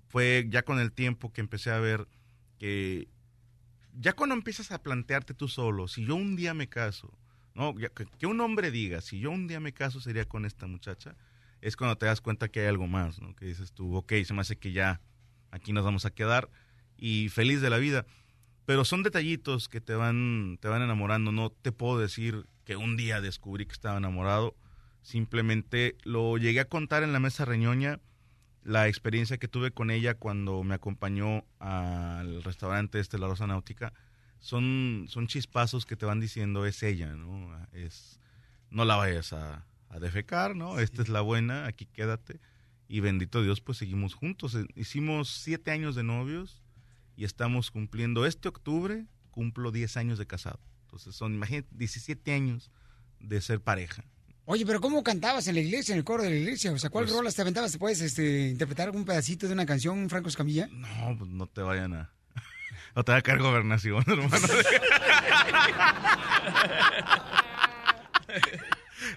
Fue 0.08 0.48
ya 0.50 0.64
con 0.64 0.80
el 0.80 0.92
tiempo 0.92 1.32
que 1.32 1.42
empecé 1.42 1.72
a 1.72 1.80
ver 1.80 2.08
que 2.58 3.08
ya 4.00 4.14
cuando 4.14 4.36
empiezas 4.36 4.72
a 4.72 4.82
plantearte 4.82 5.34
tú 5.34 5.48
solo, 5.48 5.88
si 5.88 6.06
yo 6.06 6.16
un 6.16 6.36
día 6.36 6.54
me 6.54 6.68
caso, 6.68 7.12
que, 8.18 8.28
un 8.28 8.42
hombre 8.42 8.72
diga, 8.72 9.02
si 9.02 9.20
yo 9.20 9.32
un 9.32 9.48
día 9.48 9.60
me 9.60 9.74
caso 9.74 10.00
sería 10.00 10.26
con 10.26 10.46
esta 10.46 10.68
muchacha, 10.68 11.16
es 11.62 11.76
cuando 11.76 11.98
te 11.98 12.06
das 12.06 12.22
cuenta 12.22 12.48
que 12.50 12.62
hay 12.62 12.68
algo 12.68 12.88
más. 12.88 13.20
Que 13.38 13.46
dices 13.46 13.74
tú, 13.74 13.96
ok, 13.96 14.14
se 14.24 14.34
me 14.34 14.42
hace 14.42 14.58
que 14.58 14.72
ya 14.72 15.02
aquí 15.52 15.74
nos 15.74 15.84
vamos 15.84 16.06
a 16.06 16.12
quedar 16.12 16.50
y 16.98 17.30
feliz 17.30 17.62
de 17.62 17.70
la 17.70 17.78
vida. 17.78 18.06
Pero 18.66 18.86
son 18.86 19.04
detallitos 19.04 19.68
que 19.68 19.82
te 19.82 19.96
van, 19.96 20.58
te 20.62 20.68
van 20.68 20.82
enamorando. 20.82 21.32
No 21.32 21.50
te 21.50 21.72
puedo 21.72 22.00
decir 22.00 22.46
que 22.66 22.76
un 22.76 22.98
día 22.98 23.20
descubrí 23.20 23.66
que 23.66 23.74
estaba 23.74 23.98
enamorado. 23.98 24.56
Simplemente 25.02 25.98
lo 26.04 26.38
llegué 26.38 26.60
a 26.60 26.66
contar 26.66 27.04
en 27.04 27.14
la 27.14 27.20
mesa 27.20 27.46
reñoña 27.46 28.00
la 28.64 28.88
experiencia 28.88 29.38
que 29.38 29.48
tuve 29.48 29.72
con 29.72 29.90
ella 29.90 30.14
cuando 30.14 30.64
me 30.64 30.76
acompañó 30.76 31.46
al 31.60 32.44
restaurante 32.44 33.00
este 33.00 33.18
La 33.18 33.28
Rosa 33.28 33.48
Náutica. 33.48 33.94
Son, 34.40 35.06
son 35.10 35.28
chispazos 35.28 35.86
que 35.86 35.96
te 35.96 36.06
van 36.06 36.20
diciendo 36.20 36.66
es 36.66 36.82
ella, 36.84 37.14
¿no? 37.14 37.56
Es, 37.74 38.20
no 38.70 38.86
la 38.86 38.96
vayas 38.96 39.34
a, 39.34 39.66
a 39.90 40.00
defecar, 40.00 40.56
¿no? 40.56 40.80
Esta 40.80 41.02
es 41.02 41.10
la 41.10 41.22
buena, 41.22 41.66
aquí 41.66 41.86
quédate. 41.86 42.40
Y 42.88 43.02
bendito 43.02 43.44
Dios, 43.44 43.62
pues 43.62 43.78
seguimos 43.78 44.14
juntos. 44.14 44.56
Eh, 44.56 44.66
Hicimos 44.76 45.30
siete 45.30 45.72
años 45.72 45.96
de 45.96 46.04
novios 46.04 46.64
y 47.16 47.26
estamos 47.26 47.70
cumpliendo 47.70 48.26
este 48.26 48.48
octubre, 48.48 49.06
cumplo 49.32 49.72
10 49.72 49.98
años 49.98 50.18
de 50.18 50.26
casado. 50.26 50.60
Entonces 50.84 51.16
son, 51.16 51.34
imagínate, 51.36 51.68
17 51.72 52.34
años 52.34 52.72
de 53.20 53.42
ser 53.42 53.62
pareja. 53.62 54.04
Oye, 54.46 54.66
pero 54.66 54.82
¿cómo 54.82 55.04
cantabas 55.04 55.48
en 55.48 55.54
la 55.56 55.62
iglesia, 55.62 55.94
en 55.94 56.00
el 56.00 56.04
coro 56.04 56.24
de 56.24 56.32
la 56.32 56.36
iglesia? 56.38 56.72
O 56.72 56.80
sea, 56.80 56.90
¿cuál 56.90 57.06
Pues- 57.06 57.16
rolas 57.16 57.36
te 57.36 57.42
aventabas? 57.44 57.72
¿Te 57.74 57.78
puedes 57.78 58.02
este, 58.02 58.48
interpretar 58.50 58.88
algún 58.88 59.06
pedacito 59.06 59.46
de 59.46 59.54
una 59.54 59.66
canción, 59.68 60.10
Franco 60.10 60.30
Escamilla? 60.30 60.68
No, 60.72 61.16
pues 61.18 61.30
no 61.30 61.46
te 61.46 61.62
vayan 61.62 61.94
a... 61.94 62.12
No 62.96 63.04
te 63.04 63.12
va 63.12 63.18
a 63.20 63.22
caer 63.22 63.40
gobernación, 63.40 64.04
hermano. 64.08 64.48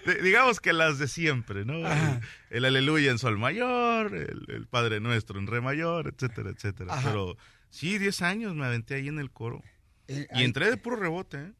De- 0.05 0.21
digamos 0.21 0.59
que 0.59 0.73
las 0.73 0.97
de 0.97 1.07
siempre, 1.07 1.65
¿no? 1.65 1.75
El, 1.87 2.19
el 2.49 2.65
aleluya 2.65 3.11
en 3.11 3.19
sol 3.19 3.37
mayor, 3.37 4.15
el, 4.15 4.45
el 4.47 4.67
Padre 4.67 4.99
Nuestro 4.99 5.39
en 5.39 5.47
re 5.47 5.61
mayor, 5.61 6.07
etcétera, 6.13 6.49
etcétera. 6.49 6.93
Ajá. 6.93 7.09
Pero 7.09 7.37
sí, 7.69 7.97
10 7.97 8.21
años 8.21 8.55
me 8.55 8.65
aventé 8.65 8.95
ahí 8.95 9.07
en 9.07 9.19
el 9.19 9.29
coro. 9.31 9.61
Eh, 10.07 10.27
y 10.35 10.43
entré 10.43 10.69
de 10.69 10.77
puro 10.77 10.95
rebote, 10.95 11.37
¿eh? 11.37 11.51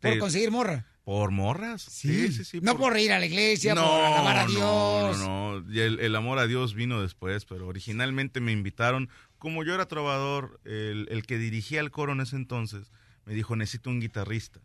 Por 0.00 0.18
conseguir 0.18 0.50
morra. 0.50 0.86
Por 1.04 1.30
morras. 1.30 1.82
Sí, 1.82 2.32
sí, 2.32 2.44
sí. 2.44 2.60
No 2.62 2.76
por 2.76 2.96
ir 2.98 3.12
a 3.12 3.18
la 3.18 3.26
iglesia, 3.26 3.74
por 3.74 3.84
alabar 3.84 4.38
a 4.38 4.46
Dios. 4.46 4.60
No, 4.60 5.12
no, 5.16 5.60
no. 5.60 5.72
Y 5.72 5.80
el, 5.80 6.00
el 6.00 6.16
amor 6.16 6.38
a 6.38 6.46
Dios 6.46 6.74
vino 6.74 7.02
después, 7.02 7.44
pero 7.44 7.66
originalmente 7.66 8.40
me 8.40 8.52
invitaron. 8.52 9.10
Como 9.40 9.64
yo 9.64 9.74
era 9.74 9.86
trovador, 9.86 10.60
el, 10.64 11.08
el 11.10 11.26
que 11.26 11.38
dirigía 11.38 11.80
el 11.80 11.90
coro 11.90 12.12
en 12.12 12.20
ese 12.20 12.36
entonces 12.36 12.92
me 13.24 13.34
dijo, 13.34 13.56
necesito 13.56 13.90
un 13.90 14.00
guitarrista. 14.00 14.60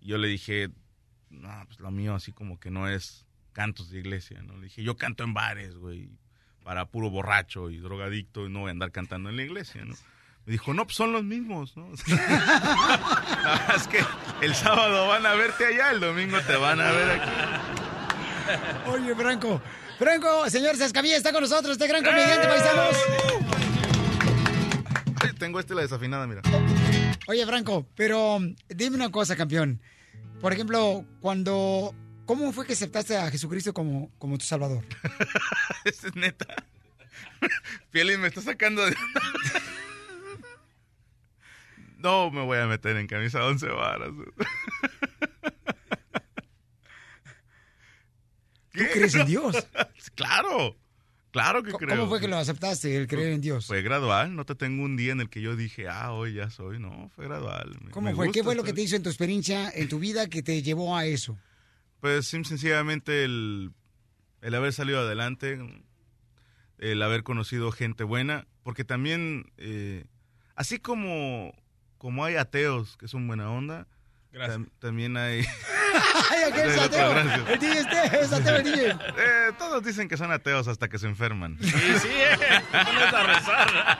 Y 0.00 0.08
yo 0.08 0.18
le 0.18 0.26
dije, 0.26 0.70
no, 1.30 1.50
pues 1.66 1.78
lo 1.80 1.90
mío 1.90 2.14
así 2.14 2.32
como 2.32 2.58
que 2.58 2.70
no 2.70 2.88
es 2.88 3.26
cantos 3.52 3.90
de 3.90 3.98
iglesia, 3.98 4.42
¿no? 4.42 4.56
Le 4.56 4.64
dije, 4.64 4.82
yo 4.82 4.96
canto 4.96 5.22
en 5.22 5.34
bares, 5.34 5.76
güey, 5.76 6.08
para 6.64 6.86
puro 6.86 7.10
borracho 7.10 7.70
y 7.70 7.78
drogadicto 7.78 8.46
y 8.46 8.50
no 8.50 8.60
voy 8.60 8.68
a 8.68 8.72
andar 8.72 8.90
cantando 8.90 9.30
en 9.30 9.36
la 9.36 9.42
iglesia, 9.42 9.84
¿no? 9.84 9.94
Me 10.44 10.52
dijo, 10.52 10.72
no, 10.74 10.84
pues 10.84 10.96
son 10.96 11.12
los 11.12 11.24
mismos, 11.24 11.76
¿no? 11.76 11.88
Es 13.76 13.88
que 13.88 14.00
el 14.40 14.54
sábado 14.54 15.08
van 15.08 15.26
a 15.26 15.34
verte 15.34 15.66
allá, 15.66 15.90
el 15.90 16.00
domingo 16.00 16.40
te 16.40 16.56
van 16.56 16.80
a 16.80 16.90
ver 16.90 17.20
aquí. 17.20 17.30
Oye, 18.88 19.14
Franco. 19.14 19.60
Franco, 19.98 20.48
señor 20.50 20.76
Sascavilla 20.76 21.16
está 21.16 21.32
con 21.32 21.42
nosotros, 21.42 21.72
este 21.72 21.88
gran 21.88 22.04
comediante, 22.04 22.46
paisanos. 22.46 22.96
Tengo 25.38 25.60
este 25.60 25.74
la 25.74 25.82
desafinada, 25.82 26.26
mira. 26.26 26.42
Oye, 27.28 27.44
Franco, 27.46 27.86
pero 27.94 28.38
dime 28.68 28.96
una 28.96 29.10
cosa, 29.10 29.36
campeón. 29.36 29.80
Por 30.40 30.52
ejemplo, 30.52 31.04
cuando... 31.20 31.94
¿Cómo 32.24 32.52
fue 32.52 32.66
que 32.66 32.72
aceptaste 32.72 33.16
a 33.16 33.30
Jesucristo 33.30 33.72
como, 33.72 34.10
como 34.18 34.36
tu 34.38 34.44
salvador? 34.44 34.84
Es 35.84 36.02
neta. 36.16 36.46
Pielín 37.90 38.20
me 38.20 38.28
está 38.28 38.40
sacando 38.40 38.84
de... 38.84 38.96
No 41.98 42.30
me 42.30 42.42
voy 42.42 42.58
a 42.58 42.66
meter 42.66 42.96
en 42.96 43.06
camisa 43.06 43.44
11 43.44 43.68
varas. 43.68 44.10
¿Tú 48.72 48.84
crees 48.92 49.14
en 49.14 49.26
Dios? 49.26 49.66
Claro, 50.14 50.76
claro 51.42 51.62
que 51.62 51.70
¿Cómo 51.72 51.78
creo. 51.86 51.96
¿Cómo 51.98 52.08
fue 52.08 52.20
que 52.20 52.28
lo 52.28 52.36
aceptaste, 52.36 52.96
el 52.96 53.06
creer 53.06 53.32
en 53.32 53.40
Dios? 53.40 53.66
Fue 53.66 53.82
gradual, 53.82 54.34
no 54.34 54.44
te 54.46 54.54
tengo 54.54 54.82
un 54.84 54.96
día 54.96 55.12
en 55.12 55.20
el 55.20 55.28
que 55.28 55.40
yo 55.42 55.54
dije, 55.56 55.88
ah, 55.88 56.12
hoy 56.12 56.34
ya 56.34 56.48
soy, 56.50 56.78
no, 56.78 57.10
fue 57.14 57.26
gradual. 57.26 57.76
Me- 57.84 57.90
¿Cómo 57.90 58.08
me 58.08 58.14
fue? 58.14 58.30
¿Qué 58.32 58.42
fue 58.42 58.54
lo 58.54 58.64
que 58.64 58.72
te 58.72 58.80
hizo 58.82 58.96
en 58.96 59.02
tu 59.02 59.10
experiencia, 59.10 59.70
en 59.74 59.88
tu 59.88 59.98
vida, 59.98 60.28
que 60.28 60.42
te 60.42 60.62
llevó 60.62 60.96
a 60.96 61.04
eso? 61.04 61.36
Pues 62.00 62.26
sencillamente 62.26 63.24
el, 63.24 63.72
el 64.40 64.54
haber 64.54 64.72
salido 64.72 65.00
adelante, 65.00 65.58
el 66.78 67.02
haber 67.02 67.22
conocido 67.22 67.72
gente 67.72 68.04
buena, 68.04 68.46
porque 68.62 68.84
también, 68.84 69.52
eh, 69.56 70.04
así 70.54 70.78
como, 70.78 71.52
como 71.98 72.24
hay 72.24 72.36
ateos 72.36 72.96
que 72.96 73.08
son 73.08 73.26
buena 73.26 73.50
onda, 73.50 73.86
tam- 74.38 74.68
también 74.78 75.16
hay... 75.16 75.40
¡Ay, 76.30 76.42
aquel 76.50 76.70
es 76.70 76.78
ateo! 76.82 77.18
El 77.48 77.58
DJ 77.58 77.78
este 77.80 78.20
es 78.20 78.32
ateo, 78.32 78.56
el 78.56 78.62
DJ. 78.64 78.90
Eh, 78.90 79.52
todos 79.58 79.82
dicen 79.84 80.08
que 80.08 80.16
son 80.16 80.30
ateos 80.32 80.68
hasta 80.68 80.88
que 80.88 80.98
se 80.98 81.06
enferman. 81.06 81.56
Sí, 81.60 81.70
sí, 81.70 82.08
eh. 82.08 82.62
A 82.72 83.22
rezar. 83.22 83.98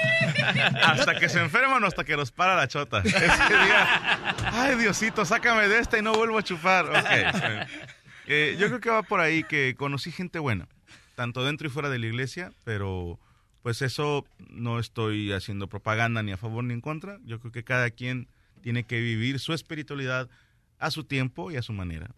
Hasta 0.84 1.18
que 1.18 1.28
se 1.28 1.40
enferman 1.40 1.82
o 1.84 1.86
hasta 1.86 2.04
que 2.04 2.16
los 2.16 2.30
para 2.32 2.56
la 2.56 2.66
chota. 2.66 3.00
Ese 3.04 3.18
día, 3.18 4.34
ay 4.52 4.76
Diosito, 4.76 5.24
sácame 5.24 5.68
de 5.68 5.78
esta 5.78 5.98
y 5.98 6.02
no 6.02 6.12
vuelvo 6.12 6.38
a 6.38 6.42
chupar. 6.42 6.86
Ok. 6.86 7.68
Eh, 8.26 8.56
yo 8.58 8.68
creo 8.68 8.80
que 8.80 8.90
va 8.90 9.02
por 9.02 9.20
ahí 9.20 9.44
que 9.44 9.74
conocí 9.76 10.10
gente 10.12 10.38
buena, 10.38 10.66
tanto 11.14 11.44
dentro 11.44 11.66
y 11.66 11.70
fuera 11.70 11.88
de 11.88 11.98
la 11.98 12.06
iglesia, 12.06 12.52
pero 12.64 13.18
pues 13.62 13.82
eso 13.82 14.24
no 14.48 14.78
estoy 14.78 15.32
haciendo 15.32 15.68
propaganda 15.68 16.22
ni 16.22 16.32
a 16.32 16.36
favor 16.36 16.64
ni 16.64 16.74
en 16.74 16.80
contra. 16.80 17.18
Yo 17.24 17.38
creo 17.40 17.52
que 17.52 17.64
cada 17.64 17.90
quien 17.90 18.28
tiene 18.62 18.84
que 18.84 19.00
vivir 19.00 19.38
su 19.38 19.52
espiritualidad 19.52 20.28
a 20.78 20.90
su 20.90 21.04
tiempo 21.04 21.50
y 21.50 21.56
a 21.56 21.62
su 21.62 21.72
manera. 21.72 22.10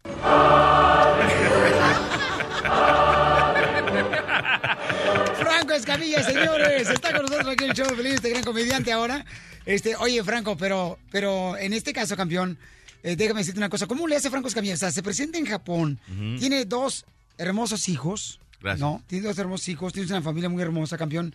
Franco 5.39 5.73
Escamilla, 5.74 6.23
señores, 6.23 6.89
está 6.89 7.12
con 7.12 7.23
nosotros 7.23 7.48
aquí 7.48 7.64
el 7.64 7.73
show 7.74 7.86
Feliz, 7.94 8.14
este 8.14 8.31
gran 8.31 8.43
comediante 8.44 8.93
ahora. 8.93 9.24
Este, 9.66 9.94
oye, 9.97 10.23
Franco, 10.24 10.56
pero, 10.56 10.98
pero 11.10 11.56
en 11.56 11.73
este 11.73 11.93
caso, 11.93 12.16
campeón, 12.16 12.59
eh, 13.02 13.16
déjame 13.16 13.40
decirte 13.40 13.60
una 13.60 13.69
cosa. 13.69 13.86
¿Cómo 13.86 14.06
le 14.06 14.16
hace 14.16 14.31
Franco 14.31 14.48
Escamilla? 14.48 14.74
O 14.74 14.78
sea, 14.78 14.90
se 14.90 15.02
presenta 15.02 15.39
en 15.39 15.47
Japón, 15.47 16.01
Ujú. 16.09 16.39
tiene 16.39 16.64
dos 16.64 17.05
hermosos 17.39 17.89
hijos. 17.89 18.40
Gracias. 18.60 18.81
¿No? 18.81 19.02
Tiene 19.06 19.27
dos 19.27 19.39
hermosos 19.39 19.69
hijos, 19.69 19.93
tienes 19.93 20.10
una 20.10 20.23
familia 20.23 20.48
muy 20.48 20.62
hermosa, 20.62 20.97
campeón. 20.97 21.35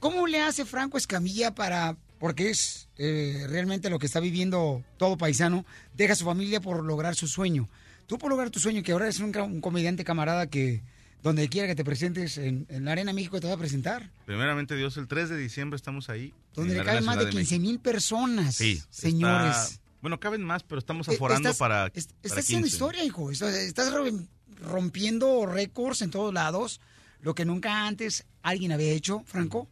¿Cómo 0.00 0.26
le 0.26 0.40
hace 0.40 0.64
Franco 0.64 0.98
Escamilla 0.98 1.54
para, 1.54 1.96
porque 2.24 2.48
es 2.48 2.88
eh, 2.96 3.44
realmente 3.50 3.90
lo 3.90 3.98
que 3.98 4.06
está 4.06 4.18
viviendo 4.18 4.82
todo 4.96 5.18
paisano, 5.18 5.66
deja 5.94 6.14
a 6.14 6.16
su 6.16 6.24
familia 6.24 6.58
por 6.58 6.82
lograr 6.82 7.14
su 7.16 7.28
sueño? 7.28 7.68
Tú 8.06 8.16
por 8.16 8.30
lograr 8.30 8.48
tu 8.48 8.60
sueño, 8.60 8.82
que 8.82 8.92
ahora 8.92 9.04
eres 9.04 9.20
un, 9.20 9.36
un 9.36 9.60
comediante 9.60 10.04
camarada 10.04 10.46
que 10.46 10.80
donde 11.22 11.50
quiera 11.50 11.68
que 11.68 11.74
te 11.74 11.84
presentes 11.84 12.38
en, 12.38 12.64
en 12.70 12.86
la 12.86 12.92
Arena 12.92 13.12
México 13.12 13.38
te 13.42 13.46
va 13.46 13.52
a 13.52 13.56
presentar. 13.58 14.10
Primeramente 14.24 14.74
Dios, 14.74 14.96
el 14.96 15.06
3 15.06 15.28
de 15.28 15.36
diciembre 15.36 15.76
estamos 15.76 16.08
ahí. 16.08 16.32
Donde 16.54 16.72
le 16.72 16.80
Arena 16.80 17.02
más 17.02 17.16
de 17.16 17.24
Ciudad 17.24 17.32
15 17.40 17.58
mil 17.58 17.78
personas, 17.78 18.54
Sí, 18.56 18.80
señores. 18.88 19.54
está- 19.54 19.80
bueno, 20.00 20.18
caben 20.18 20.42
más, 20.44 20.62
pero 20.62 20.78
estamos 20.78 21.06
Eh, 21.08 21.16
aforando 21.16 21.50
estás- 21.50 21.58
para, 21.58 21.88
est- 21.88 22.10
para 22.10 22.20
Estás 22.22 22.38
haciendo 22.38 22.64
15. 22.64 22.74
historia, 22.76 23.04
hijo. 23.04 23.30
Estás, 23.30 23.52
estás 23.54 23.92
rom- 23.92 24.26
rompiendo 24.62 25.44
récords 25.44 26.00
en 26.00 26.10
todos 26.10 26.32
lados, 26.32 26.80
lo 27.20 27.34
que 27.34 27.44
nunca 27.44 27.86
antes 27.86 28.24
alguien 28.42 28.72
había 28.72 28.92
hecho, 28.92 29.22
Franco. 29.26 29.68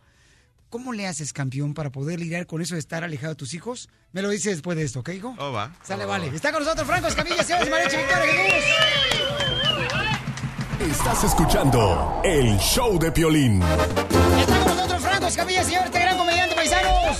¿Cómo 0.72 0.94
le 0.94 1.06
haces, 1.06 1.34
campeón, 1.34 1.74
para 1.74 1.90
poder 1.90 2.18
lidiar 2.18 2.46
con 2.46 2.62
eso 2.62 2.76
de 2.76 2.78
estar 2.80 3.04
alejado 3.04 3.34
de 3.34 3.36
tus 3.36 3.52
hijos? 3.52 3.90
Me 4.12 4.22
lo 4.22 4.30
dices 4.30 4.52
después 4.54 4.74
de 4.74 4.84
esto, 4.84 5.00
¿ok, 5.00 5.10
hijo? 5.10 5.34
Oh, 5.38 5.52
va. 5.52 5.70
Sale, 5.82 6.06
Oh, 6.06 6.08
vale. 6.08 6.30
va. 6.30 6.34
Está 6.34 6.50
con 6.50 6.64
nosotros 6.64 6.86
Franco 6.86 7.08
Escamilla, 7.08 7.44
señores, 7.44 7.68
Mariachi 7.68 7.96
Victoria 7.98 8.32
Jesús. 8.32 8.64
Estás 10.90 11.24
escuchando 11.24 12.22
el 12.24 12.56
show 12.58 12.98
de 12.98 13.12
Piolín. 13.12 13.62
Está 13.62 14.58
con 14.60 14.74
nosotros 14.74 15.02
Franco 15.02 15.26
Escamilla, 15.26 15.62
señor, 15.62 15.84
este 15.84 16.00
gran 16.00 16.16
comediante, 16.16 16.54
paisanos. 16.54 17.18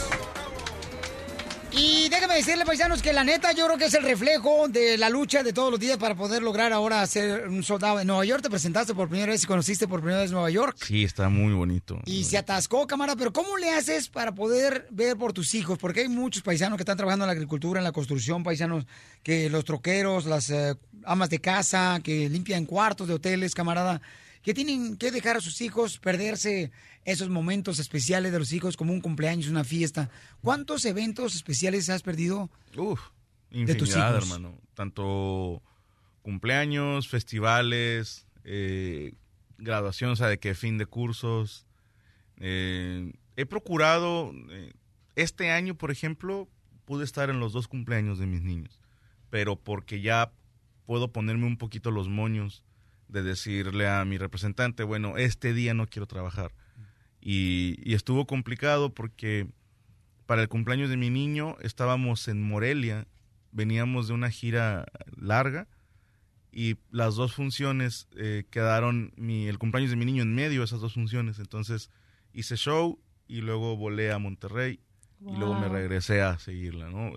Y 1.75 2.11
déjame 2.11 2.35
decirle, 2.35 2.67
paisanos, 2.67 3.01
que 3.01 3.15
la 3.15 3.25
neta 3.25 3.53
yo 3.53 3.65
creo 3.65 3.79
que 3.79 3.87
es 3.87 3.95
el 3.95 4.03
reflejo 4.03 4.69
de 4.69 4.99
la 4.99 5.09
lucha 5.09 5.43
de 5.43 5.55
todos 5.55 5.71
los 5.71 5.81
días 5.81 5.97
para 5.97 6.15
poder 6.15 6.43
lograr 6.43 6.71
ahora 6.71 7.07
ser 7.07 7.49
un 7.49 7.63
soldado. 7.63 7.99
En 7.99 8.07
Nueva 8.07 8.27
York 8.27 8.43
te 8.43 8.51
presentaste 8.51 8.95
por 8.95 9.09
primera 9.09 9.33
vez 9.33 9.43
y 9.45 9.47
conociste 9.47 9.89
por 9.89 10.01
primera 10.01 10.21
vez 10.21 10.31
Nueva 10.31 10.51
York. 10.51 10.77
Sí, 10.85 11.03
está 11.03 11.31
muy 11.31 11.55
bonito. 11.55 11.99
Y 12.05 12.25
se 12.25 12.37
atascó, 12.37 12.87
cámara, 12.87 13.17
pero 13.17 13.33
¿cómo 13.33 13.57
le 13.57 13.71
haces 13.71 14.11
para 14.11 14.35
poder 14.35 14.87
ver 14.91 15.17
por 15.17 15.33
tus 15.33 15.55
hijos? 15.55 15.79
Porque 15.79 16.01
hay 16.01 16.09
muchos 16.09 16.43
paisanos 16.43 16.77
que 16.77 16.83
están 16.83 16.99
trabajando 16.99 17.25
en 17.25 17.29
la 17.29 17.33
agricultura, 17.33 17.81
en 17.81 17.85
la 17.85 17.93
construcción, 17.93 18.43
paisanos, 18.43 18.85
que 19.23 19.49
los 19.49 19.65
troqueros, 19.65 20.27
las 20.27 20.51
eh, 20.51 20.75
amas 21.05 21.31
de 21.31 21.41
casa, 21.41 22.01
que 22.05 22.29
limpian 22.29 22.67
cuartos 22.67 23.09
de 23.09 23.15
hoteles, 23.15 23.55
camarada, 23.55 24.03
que 24.43 24.55
tienen 24.55 24.97
que 24.97 25.11
dejar 25.11 25.37
a 25.37 25.41
sus 25.41 25.61
hijos 25.61 25.99
perderse 25.99 26.71
esos 27.05 27.29
momentos 27.29 27.79
especiales 27.79 28.33
de 28.33 28.39
los 28.39 28.53
hijos, 28.53 28.77
como 28.77 28.93
un 28.93 29.01
cumpleaños, 29.01 29.49
una 29.49 29.65
fiesta. 29.65 30.11
¿Cuántos 30.41 30.85
eventos 30.85 31.35
especiales 31.35 31.89
has 31.91 32.03
perdido? 32.03 32.51
Uf, 32.77 33.01
de 33.51 33.75
tus 33.75 33.89
infinidad, 33.89 34.17
hijos? 34.17 34.25
hermano. 34.25 34.59
Tanto 34.75 35.63
cumpleaños, 36.23 37.09
festivales, 37.09 38.27
eh, 38.45 39.15
graduación, 39.59 40.11
o 40.11 40.17
sea, 40.17 40.29
de 40.29 40.39
que 40.39 40.55
fin 40.55 40.79
de 40.79 40.87
cursos. 40.87 41.67
Eh, 42.39 43.13
he 43.37 43.47
procurado, 43.47 44.33
eh, 44.51 44.73
este 45.15 45.51
año, 45.51 45.77
por 45.77 45.91
ejemplo, 45.91 46.49
pude 46.85 47.05
estar 47.05 47.31
en 47.31 47.41
los 47.41 47.53
dos 47.53 47.69
cumpleaños 47.69 48.19
de 48.19 48.27
mis 48.27 48.43
niños, 48.43 48.81
pero 49.31 49.57
porque 49.57 50.01
ya 50.01 50.33
puedo 50.85 51.13
ponerme 51.13 51.47
un 51.47 51.57
poquito 51.59 51.91
los 51.91 52.09
moños 52.09 52.65
de 53.13 53.23
decirle 53.23 53.89
a 53.89 54.05
mi 54.05 54.19
representante, 54.19 54.83
bueno, 54.83 55.17
este 55.17 55.53
día 55.53 55.75
no 55.75 55.87
quiero 55.87 56.07
trabajar. 56.07 56.53
Y, 57.21 57.77
y 57.85 57.95
estuvo 57.95 58.27
complicado 58.27 58.93
porque 58.95 59.47
para 60.27 60.43
el 60.43 60.49
cumpleaños 60.49 60.91
de 60.91 60.97
mi 60.97 61.11
niño 61.11 61.57
estábamos 61.61 62.27
en 62.27 62.43
Morelia, 62.43 63.07
veníamos 63.53 64.09
de 64.09 64.15
una 64.15 64.31
gira 64.31 64.87
larga 65.17 65.69
y 66.51 66.77
las 66.91 67.15
dos 67.15 67.35
funciones 67.35 68.09
eh, 68.17 68.45
quedaron, 68.51 69.13
mi, 69.17 69.47
el 69.47 69.59
cumpleaños 69.59 69.91
de 69.91 69.97
mi 69.97 70.05
niño 70.05 70.23
en 70.23 70.35
medio 70.35 70.61
de 70.61 70.65
esas 70.65 70.81
dos 70.81 70.95
funciones. 70.95 71.39
Entonces 71.39 71.91
hice 72.33 72.57
show 72.57 72.99
y 73.27 73.41
luego 73.41 73.77
volé 73.77 74.13
a 74.13 74.19
Monterrey 74.19 74.81
y 75.21 75.37
luego 75.37 75.59
me 75.59 75.69
regresé 75.69 76.21
a 76.21 76.39
seguirla. 76.39 76.91
¿no? 76.91 77.13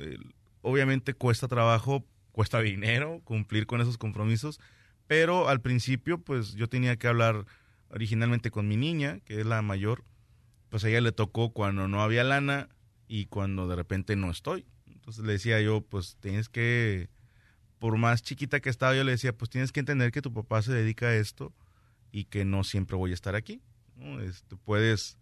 Obviamente 0.62 1.14
cuesta 1.14 1.48
trabajo, 1.48 2.06
cuesta 2.32 2.62
dinero 2.62 3.22
cumplir 3.24 3.66
con 3.66 3.82
esos 3.82 3.98
compromisos, 3.98 4.60
pero 5.07 5.49
al 5.49 5.61
principio 5.61 6.19
pues 6.19 6.53
yo 6.53 6.68
tenía 6.68 6.98
que 6.98 7.07
hablar 7.07 7.45
originalmente 7.90 8.52
con 8.52 8.68
mi 8.68 8.77
niña, 8.77 9.19
que 9.26 9.40
es 9.40 9.45
la 9.45 9.61
mayor, 9.61 10.03
pues 10.69 10.84
a 10.84 10.90
ella 10.90 11.02
le 11.02 11.11
tocó 11.11 11.52
cuando 11.52 11.88
no 11.88 12.02
había 12.02 12.23
lana 12.23 12.69
y 13.07 13.26
cuando 13.27 13.68
de 13.68 13.76
repente 13.76 14.15
no 14.15 14.32
estoy. 14.32 14.65
Entonces 14.88 15.23
le 15.23 15.34
decía 15.34 15.61
yo, 15.61 15.82
pues 15.82 16.18
tienes 16.19 16.49
que, 16.49 17.10
por 17.80 17.98
más 17.98 18.23
chiquita 18.23 18.60
que 18.60 18.69
estaba, 18.69 18.95
yo 18.95 19.03
le 19.03 19.11
decía, 19.11 19.34
pues 19.38 19.49
tienes 19.49 19.72
que 19.72 19.80
entender 19.80 20.11
que 20.11 20.22
tu 20.22 20.34
papá 20.34 20.61
se 20.61 20.73
dedica 20.73 21.07
a 21.07 21.15
esto 21.15 21.53
y 22.11 22.26
que 22.26 22.45
no 22.45 22.64
siempre 22.64 22.98
voy 22.98 23.11
a 23.11 23.14
estar 23.14 23.36
aquí. 23.36 23.61
¿no? 23.95 24.19
Este, 24.19 24.56
puedes 24.57 25.18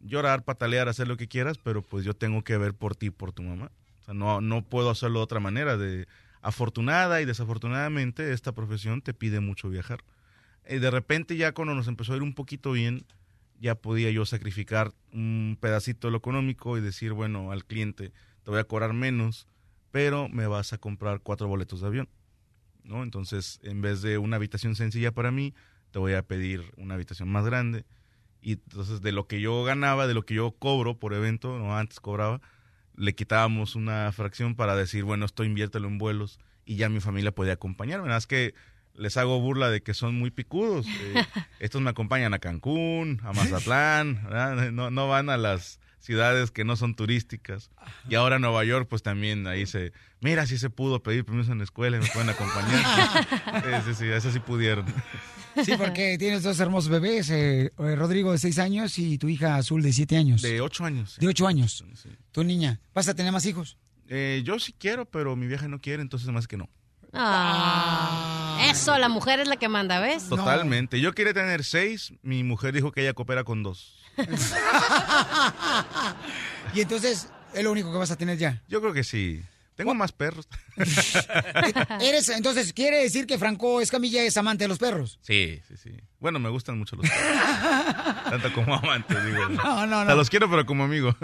llorar, 0.00 0.44
patalear, 0.44 0.88
hacer 0.88 1.06
lo 1.06 1.16
que 1.16 1.28
quieras, 1.28 1.58
pero 1.58 1.82
pues 1.82 2.04
yo 2.04 2.14
tengo 2.14 2.42
que 2.42 2.56
ver 2.56 2.74
por 2.74 2.96
ti, 2.96 3.10
por 3.10 3.32
tu 3.32 3.42
mamá. 3.42 3.70
O 4.00 4.04
sea, 4.04 4.14
no, 4.14 4.40
no 4.40 4.62
puedo 4.62 4.90
hacerlo 4.90 5.20
de 5.20 5.24
otra 5.24 5.40
manera, 5.40 5.76
de 5.76 6.08
afortunada 6.42 7.20
y 7.20 7.24
desafortunadamente 7.24 8.32
esta 8.32 8.52
profesión 8.52 9.02
te 9.02 9.14
pide 9.14 9.40
mucho 9.40 9.68
viajar. 9.68 10.00
Y 10.68 10.78
de 10.78 10.90
repente 10.90 11.36
ya 11.36 11.52
cuando 11.52 11.74
nos 11.74 11.88
empezó 11.88 12.12
a 12.12 12.16
ir 12.16 12.22
un 12.22 12.34
poquito 12.34 12.72
bien, 12.72 13.04
ya 13.60 13.74
podía 13.74 14.10
yo 14.10 14.24
sacrificar 14.24 14.92
un 15.12 15.58
pedacito 15.60 16.08
de 16.08 16.12
lo 16.12 16.18
económico 16.18 16.78
y 16.78 16.80
decir, 16.80 17.12
bueno, 17.12 17.52
al 17.52 17.64
cliente, 17.64 18.12
te 18.42 18.50
voy 18.50 18.60
a 18.60 18.64
cobrar 18.64 18.94
menos, 18.94 19.46
pero 19.90 20.28
me 20.28 20.46
vas 20.46 20.72
a 20.72 20.78
comprar 20.78 21.20
cuatro 21.20 21.48
boletos 21.48 21.80
de 21.80 21.86
avión. 21.86 22.08
¿no? 22.84 23.02
Entonces, 23.02 23.60
en 23.62 23.82
vez 23.82 24.02
de 24.02 24.18
una 24.18 24.36
habitación 24.36 24.76
sencilla 24.76 25.12
para 25.12 25.30
mí, 25.30 25.54
te 25.90 25.98
voy 25.98 26.14
a 26.14 26.22
pedir 26.22 26.72
una 26.76 26.94
habitación 26.94 27.28
más 27.28 27.44
grande. 27.44 27.84
Y 28.40 28.52
entonces, 28.52 29.02
de 29.02 29.12
lo 29.12 29.26
que 29.26 29.40
yo 29.40 29.62
ganaba, 29.64 30.06
de 30.06 30.14
lo 30.14 30.24
que 30.24 30.34
yo 30.34 30.52
cobro 30.52 30.98
por 30.98 31.12
evento, 31.12 31.58
no 31.58 31.76
antes 31.76 32.00
cobraba, 32.00 32.40
le 33.00 33.14
quitábamos 33.14 33.76
una 33.76 34.12
fracción 34.12 34.54
para 34.54 34.76
decir, 34.76 35.04
bueno, 35.04 35.24
esto 35.24 35.42
inviértelo 35.42 35.88
en 35.88 35.96
vuelos 35.96 36.38
y 36.66 36.76
ya 36.76 36.90
mi 36.90 37.00
familia 37.00 37.32
puede 37.32 37.50
acompañarme. 37.50 38.06
Nada 38.06 38.18
más 38.18 38.26
que 38.26 38.54
les 38.94 39.16
hago 39.16 39.40
burla 39.40 39.70
de 39.70 39.82
que 39.82 39.94
son 39.94 40.18
muy 40.18 40.30
picudos. 40.30 40.86
Eh, 40.86 41.14
estos 41.60 41.80
me 41.80 41.88
acompañan 41.88 42.34
a 42.34 42.38
Cancún, 42.38 43.20
a 43.24 43.32
Mazatlán, 43.32 44.22
¿verdad? 44.24 44.70
no, 44.70 44.90
no 44.90 45.08
van 45.08 45.30
a 45.30 45.38
las 45.38 45.80
ciudades 46.00 46.50
que 46.50 46.64
no 46.64 46.76
son 46.76 46.94
turísticas. 46.94 47.70
Y 48.08 48.14
ahora 48.14 48.38
Nueva 48.38 48.64
York, 48.64 48.88
pues 48.88 49.02
también 49.02 49.46
ahí 49.46 49.66
se, 49.66 49.92
mira, 50.20 50.46
si 50.46 50.58
se 50.58 50.70
pudo 50.70 51.02
pedir 51.02 51.24
permiso 51.24 51.52
en 51.52 51.58
la 51.58 51.64
escuela 51.64 51.98
y 51.98 52.00
me 52.00 52.08
pueden 52.08 52.30
acompañar. 52.30 52.80
Sí, 53.60 53.70
sí, 53.86 53.94
sí, 53.94 54.06
eso 54.06 54.30
sí 54.32 54.38
pudieron. 54.40 54.86
Sí, 55.64 55.72
porque 55.76 56.16
tienes 56.18 56.42
dos 56.42 56.58
hermosos 56.60 56.90
bebés, 56.90 57.30
eh, 57.30 57.72
eh, 57.78 57.96
Rodrigo 57.96 58.32
de 58.32 58.38
seis 58.38 58.58
años 58.58 58.98
y 58.98 59.18
tu 59.18 59.28
hija 59.28 59.56
Azul 59.56 59.82
de 59.82 59.92
siete 59.92 60.16
años. 60.16 60.42
De 60.42 60.60
ocho 60.60 60.84
años. 60.84 61.16
De 61.18 61.28
ocho 61.28 61.46
años. 61.46 61.84
Tu 62.32 62.44
niña, 62.44 62.80
¿vas 62.94 63.08
a 63.08 63.14
tener 63.14 63.32
más 63.32 63.44
hijos? 63.46 63.76
Eh, 64.08 64.42
yo 64.44 64.58
sí 64.58 64.74
quiero, 64.76 65.04
pero 65.04 65.36
mi 65.36 65.46
vieja 65.46 65.68
no 65.68 65.80
quiere, 65.80 66.02
entonces 66.02 66.28
más 66.30 66.48
que 66.48 66.56
no. 66.56 66.68
Ah, 67.12 68.66
eso, 68.70 68.96
la 68.98 69.08
mujer 69.08 69.40
es 69.40 69.48
la 69.48 69.56
que 69.56 69.68
manda, 69.68 70.00
¿ves? 70.00 70.28
Totalmente. 70.28 71.00
Yo 71.00 71.12
quería 71.12 71.34
tener 71.34 71.64
seis, 71.64 72.12
mi 72.22 72.44
mujer 72.44 72.74
dijo 72.74 72.92
que 72.92 73.02
ella 73.02 73.14
coopera 73.14 73.44
con 73.44 73.62
dos. 73.62 73.99
y 76.74 76.80
entonces, 76.80 77.28
¿es 77.54 77.64
lo 77.64 77.72
único 77.72 77.90
que 77.92 77.98
vas 77.98 78.10
a 78.10 78.16
tener 78.16 78.38
ya? 78.38 78.62
Yo 78.68 78.80
creo 78.80 78.92
que 78.92 79.04
sí. 79.04 79.42
Tengo 79.76 79.94
más 79.94 80.12
perros. 80.12 80.46
Eres, 82.02 82.28
entonces, 82.28 82.74
¿quiere 82.74 83.02
decir 83.02 83.26
que 83.26 83.38
Franco 83.38 83.80
Escamilla 83.80 84.22
es 84.22 84.36
amante 84.36 84.64
de 84.64 84.68
los 84.68 84.78
perros? 84.78 85.18
Sí, 85.22 85.58
sí, 85.66 85.76
sí. 85.78 85.90
Bueno, 86.18 86.38
me 86.38 86.50
gustan 86.50 86.78
mucho 86.78 86.96
los 86.96 87.08
perros. 87.08 88.24
Tanto 88.30 88.52
como 88.52 88.74
amante, 88.74 89.14
digo. 89.24 89.48
No, 89.48 89.86
no, 89.86 90.00
O 90.00 90.02
sea, 90.02 90.04
no. 90.04 90.16
los 90.16 90.28
quiero, 90.28 90.50
pero 90.50 90.66
como 90.66 90.84
amigo. 90.84 91.16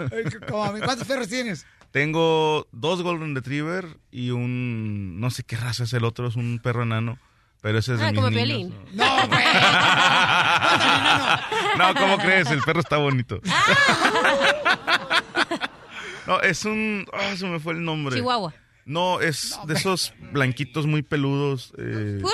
¿Cuántos 0.49 1.07
perros 1.07 1.27
tienes? 1.27 1.67
Tengo 1.91 2.67
dos 2.71 3.03
Golden 3.03 3.35
Retriever 3.35 3.99
y 4.09 4.31
un... 4.31 5.19
No 5.19 5.29
sé 5.29 5.43
qué 5.43 5.55
raza 5.55 5.83
es 5.83 5.93
el 5.93 6.03
otro, 6.03 6.27
es 6.27 6.35
un 6.35 6.59
perro 6.61 6.81
enano. 6.81 7.19
Pero 7.67 7.79
ese 7.79 7.95
es 7.95 7.99
de 7.99 8.05
Ah, 8.05 8.11
mis 8.11 8.15
como 8.21 8.29
niños. 8.29 8.45
Piolín. 8.47 8.73
No, 8.93 9.27
güey. 9.27 9.43
No, 11.77 11.93
¿cómo 11.95 12.17
crees? 12.17 12.49
El 12.49 12.61
perro 12.61 12.79
está 12.79 12.95
bonito. 12.95 13.41
No, 16.25 16.39
es 16.41 16.63
un... 16.65 17.05
Ah, 17.13 17.35
se 17.37 17.45
me 17.45 17.59
fue 17.59 17.73
el 17.73 17.83
nombre. 17.83 18.15
Chihuahua. 18.15 18.53
No, 18.85 19.19
es 19.21 19.57
de 19.65 19.73
esos 19.73 20.13
blanquitos 20.31 20.85
muy 20.85 21.01
peludos. 21.01 21.73
eh, 21.77 22.19
¿Puro? 22.21 22.33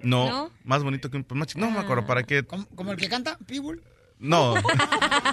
No, 0.00 0.30
¿No? 0.30 0.46
Ah. 0.46 0.50
más 0.64 0.82
bonito 0.82 1.10
que 1.10 1.16
un... 1.18 1.26
más 1.34 1.54
No 1.56 1.70
me 1.70 1.78
acuerdo, 1.78 2.06
¿para 2.06 2.22
qué? 2.22 2.42
¿Como 2.42 2.92
el 2.92 2.96
que 2.98 3.08
canta? 3.10 3.36
¿Pitbull? 3.46 3.82
No. 4.18 4.54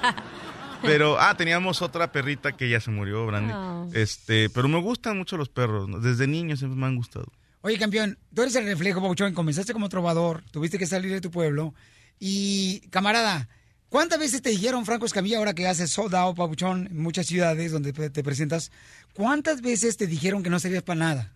Pero, 0.81 1.17
ah, 1.19 1.35
teníamos 1.35 1.81
otra 1.81 2.11
perrita 2.11 2.51
que 2.53 2.69
ya 2.69 2.79
se 2.81 2.91
murió, 2.91 3.25
Brandy. 3.25 3.53
Oh. 3.53 3.89
Este, 3.93 4.49
pero 4.49 4.67
me 4.67 4.79
gustan 4.79 5.17
mucho 5.17 5.35
los 5.37 5.49
perros. 5.49 5.87
¿no? 5.89 5.99
Desde 5.99 6.27
niño 6.27 6.55
siempre 6.57 6.79
me 6.79 6.85
han 6.85 6.95
gustado. 6.95 7.25
Oye, 7.65 7.79
campeón, 7.79 8.19
tú 8.31 8.43
eres 8.43 8.55
el 8.57 8.65
reflejo, 8.65 9.01
Pabuchón. 9.01 9.33
Comenzaste 9.33 9.73
como 9.73 9.89
trovador, 9.89 10.43
tuviste 10.51 10.77
que 10.77 10.85
salir 10.85 11.11
de 11.11 11.19
tu 11.19 11.31
pueblo. 11.31 11.73
Y, 12.19 12.81
camarada, 12.91 13.49
¿cuántas 13.89 14.19
veces 14.19 14.43
te 14.43 14.51
dijeron, 14.51 14.85
Franco 14.85 15.07
Escamilla, 15.07 15.39
ahora 15.39 15.55
que 15.55 15.67
haces 15.67 15.89
sold 15.89 16.13
out, 16.13 16.37
Pabuchón, 16.37 16.85
en 16.85 16.99
muchas 16.99 17.25
ciudades 17.25 17.71
donde 17.71 17.91
te 17.91 18.11
te 18.11 18.23
presentas, 18.23 18.71
¿cuántas 19.13 19.63
veces 19.63 19.97
te 19.97 20.05
dijeron 20.05 20.43
que 20.43 20.51
no 20.51 20.59
servías 20.59 20.83
para 20.83 20.99
nada? 20.99 21.33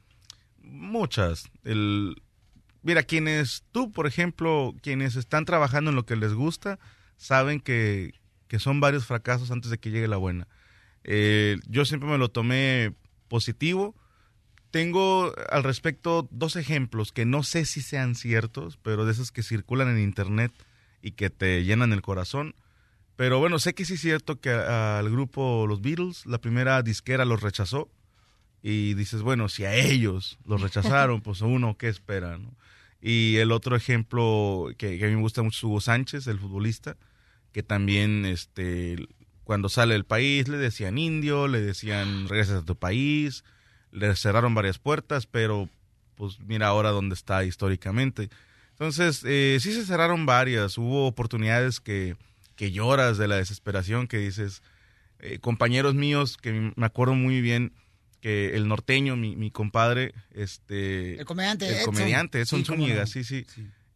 Muchas. 0.61 1.49
El, 1.64 2.22
mira, 2.84 3.01
quienes, 3.01 3.64
tú, 3.72 3.91
por 3.91 4.06
ejemplo, 4.06 4.76
quienes 4.84 5.15
están 5.15 5.45
trabajando 5.45 5.89
en 5.89 5.95
lo 5.95 6.06
que 6.06 6.15
les 6.15 6.35
gusta, 6.35 6.77
saben 7.18 7.60
que, 7.60 8.14
que 8.47 8.60
son 8.60 8.80
varios 8.80 9.07
fracasos 9.07 9.49
antes 9.49 9.72
de 9.72 9.80
que 9.80 9.89
llegue 9.89 10.07
la 10.07 10.18
buena. 10.18 10.47
Eh, 11.03 11.57
yo 11.68 11.85
siempre 11.85 12.07
me 12.07 12.19
lo 12.19 12.30
tomé 12.30 12.93
positivo. 13.30 13.95
Tengo 14.71 15.33
al 15.49 15.63
respecto 15.63 16.27
dos 16.31 16.55
ejemplos 16.55 17.11
que 17.11 17.25
no 17.25 17.43
sé 17.43 17.65
si 17.65 17.81
sean 17.81 18.15
ciertos, 18.15 18.77
pero 18.77 19.05
de 19.05 19.11
esos 19.11 19.31
que 19.31 19.43
circulan 19.43 19.89
en 19.89 19.99
internet 19.99 20.51
y 21.01 21.11
que 21.11 21.29
te 21.29 21.63
llenan 21.63 21.93
el 21.93 22.01
corazón. 22.01 22.53
Pero 23.15 23.39
bueno, 23.39 23.59
sé 23.59 23.73
que 23.73 23.85
sí 23.85 23.95
es 23.95 24.01
cierto 24.01 24.39
que 24.39 24.51
al 24.51 25.09
grupo 25.09 25.65
Los 25.67 25.81
Beatles, 25.81 26.25
la 26.25 26.39
primera 26.39 26.81
disquera 26.83 27.25
los 27.25 27.41
rechazó. 27.41 27.89
Y 28.61 28.93
dices, 28.93 29.21
bueno, 29.21 29.49
si 29.49 29.65
a 29.65 29.73
ellos 29.73 30.37
los 30.45 30.61
rechazaron, 30.61 31.21
pues 31.23 31.41
a 31.41 31.45
uno, 31.45 31.77
¿qué 31.77 31.87
espera? 31.87 32.37
no? 32.37 32.53
Y 33.01 33.37
el 33.37 33.51
otro 33.51 33.75
ejemplo 33.75 34.67
que, 34.77 34.97
que 34.97 35.05
a 35.05 35.07
mí 35.07 35.15
me 35.15 35.21
gusta 35.21 35.41
mucho 35.41 35.57
es 35.57 35.63
Hugo 35.63 35.81
Sánchez, 35.81 36.27
el 36.27 36.37
futbolista, 36.37 36.97
que 37.53 37.63
también 37.63 38.25
este, 38.25 39.07
cuando 39.45 39.69
sale 39.69 39.93
del 39.93 40.05
país 40.05 40.47
le 40.47 40.57
decían 40.57 40.97
indio, 40.97 41.47
le 41.47 41.61
decían 41.61 42.27
regresas 42.27 42.61
a 42.61 42.65
tu 42.65 42.75
país, 42.75 43.43
le 43.91 44.16
cerraron 44.16 44.53
varias 44.56 44.80
puertas, 44.80 45.26
pero 45.26 45.70
pues 46.16 46.40
mira 46.41 46.68
ahora 46.68 46.90
dónde 46.91 47.16
está 47.16 47.44
históricamente. 47.44 48.30
Entonces, 48.72 49.24
eh, 49.26 49.57
sí 49.61 49.74
se 49.74 49.86
cerraron 49.86 50.26
varias, 50.26 50.78
hubo 50.78 51.07
oportunidades 51.07 51.80
que, 51.80 52.16
que 52.56 52.72
lloras 52.72 53.18
de 53.18 53.28
la 53.28 53.36
desesperación, 53.38 54.07
que 54.07 54.18
dices, 54.20 54.61
eh, 55.20 55.40
compañeros 55.40 55.95
míos, 55.95 56.38
que 56.38 56.72
me 56.76 56.86
acuerdo 56.86 57.16
muy 57.16 57.41
bien, 57.41 57.74
que 58.22 58.56
el 58.56 58.68
norteño, 58.68 59.16
mi, 59.16 59.36
mi 59.36 59.49
compadre, 59.52 60.14
este... 60.32 61.20
El 61.20 61.26
comediante 61.26 61.68
El 61.68 61.76
Edson. 61.76 61.94
comediante 61.94 62.41
Edson 62.41 62.60
Sí, 62.60 62.66
Zúñiga, 62.66 63.02
no. 63.02 63.07
sí, 63.07 63.24
sí. 63.24 63.45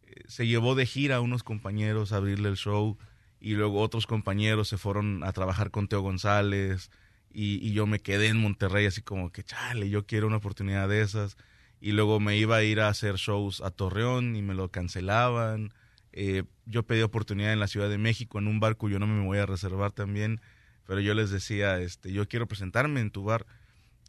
Eh, 0.06 0.22
Se 0.28 0.46
llevó 0.46 0.74
de 0.74 0.86
gira 0.86 1.16
a 1.16 1.20
unos 1.20 1.42
compañeros 1.42 2.12
a 2.12 2.16
abrirle 2.16 2.48
el 2.48 2.56
show 2.56 2.96
y 3.40 3.52
luego 3.52 3.80
otros 3.82 4.06
compañeros 4.06 4.68
se 4.68 4.78
fueron 4.78 5.24
a 5.24 5.32
trabajar 5.32 5.70
con 5.70 5.88
Teo 5.88 6.00
González 6.00 6.90
y, 7.34 7.56
y 7.66 7.72
yo 7.72 7.86
me 7.86 7.98
quedé 7.98 8.28
en 8.28 8.38
Monterrey 8.38 8.86
así 8.86 9.02
como 9.02 9.30
que, 9.32 9.42
chale, 9.42 9.90
yo 9.90 10.06
quiero 10.06 10.26
una 10.28 10.36
oportunidad 10.36 10.88
de 10.88 11.02
esas. 11.02 11.36
Y 11.80 11.92
luego 11.92 12.20
me 12.20 12.36
iba 12.38 12.56
a 12.56 12.62
ir 12.62 12.80
a 12.80 12.88
hacer 12.88 13.16
shows 13.16 13.60
a 13.60 13.70
Torreón 13.70 14.36
y 14.36 14.42
me 14.42 14.54
lo 14.54 14.70
cancelaban. 14.70 15.74
Eh, 16.12 16.44
yo 16.64 16.84
pedí 16.84 17.02
oportunidad 17.02 17.52
en 17.52 17.60
la 17.60 17.66
Ciudad 17.66 17.90
de 17.90 17.98
México 17.98 18.38
en 18.38 18.46
un 18.46 18.60
bar 18.60 18.76
cuyo 18.76 18.98
no 18.98 19.06
me 19.06 19.24
voy 19.26 19.38
a 19.38 19.46
reservar 19.46 19.92
también, 19.92 20.40
pero 20.86 21.00
yo 21.00 21.12
les 21.12 21.30
decía, 21.30 21.80
este, 21.80 22.12
yo 22.12 22.26
quiero 22.28 22.46
presentarme 22.46 23.00
en 23.00 23.10
tu 23.10 23.24
bar. 23.24 23.44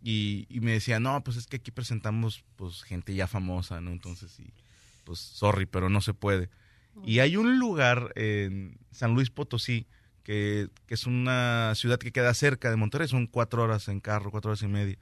Y, 0.01 0.45
y 0.49 0.59
me 0.59 0.71
decía, 0.71 0.99
no, 0.99 1.23
pues 1.23 1.35
es 1.35 1.47
que 1.47 1.57
aquí 1.57 1.71
presentamos 1.71 2.43
pues 2.55 2.83
gente 2.83 3.15
ya 3.15 3.27
famosa, 3.27 3.81
¿no? 3.81 3.91
Entonces, 3.91 4.31
sí, 4.31 4.53
pues 5.03 5.19
sorry, 5.19 5.65
pero 5.65 5.89
no 5.89 5.99
se 5.99 6.13
puede. 6.13 6.49
Y 7.03 7.19
hay 7.19 7.35
un 7.35 7.59
lugar 7.59 8.13
en 8.15 8.77
San 8.91 9.15
Luis 9.15 9.29
Potosí, 9.29 9.87
que, 10.25 10.69
es 10.89 11.05
una 11.05 11.73
ciudad 11.75 11.99
que 11.99 12.11
queda 12.11 12.33
cerca 12.33 12.69
de 12.69 12.75
Monterrey, 12.75 13.07
son 13.07 13.27
cuatro 13.27 13.63
horas 13.63 13.87
en 13.87 13.99
carro, 14.01 14.31
cuatro 14.31 14.49
horas 14.51 14.63
y 14.63 14.67
media. 14.67 14.97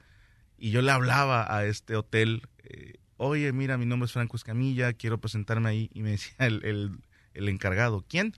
Y 0.58 0.70
yo 0.70 0.82
le 0.82 0.92
hablaba 0.92 1.52
a 1.52 1.64
este 1.64 1.96
hotel, 1.96 2.42
eh, 2.62 2.98
oye, 3.16 3.52
mira, 3.52 3.78
mi 3.78 3.86
nombre 3.86 4.04
es 4.04 4.12
Franco 4.12 4.36
Escamilla, 4.36 4.92
quiero 4.92 5.18
presentarme 5.18 5.70
ahí. 5.70 5.90
Y 5.94 6.02
me 6.02 6.10
decía 6.10 6.34
el, 6.38 7.00
el, 7.32 7.48
encargado, 7.48 8.04
¿quién? 8.06 8.34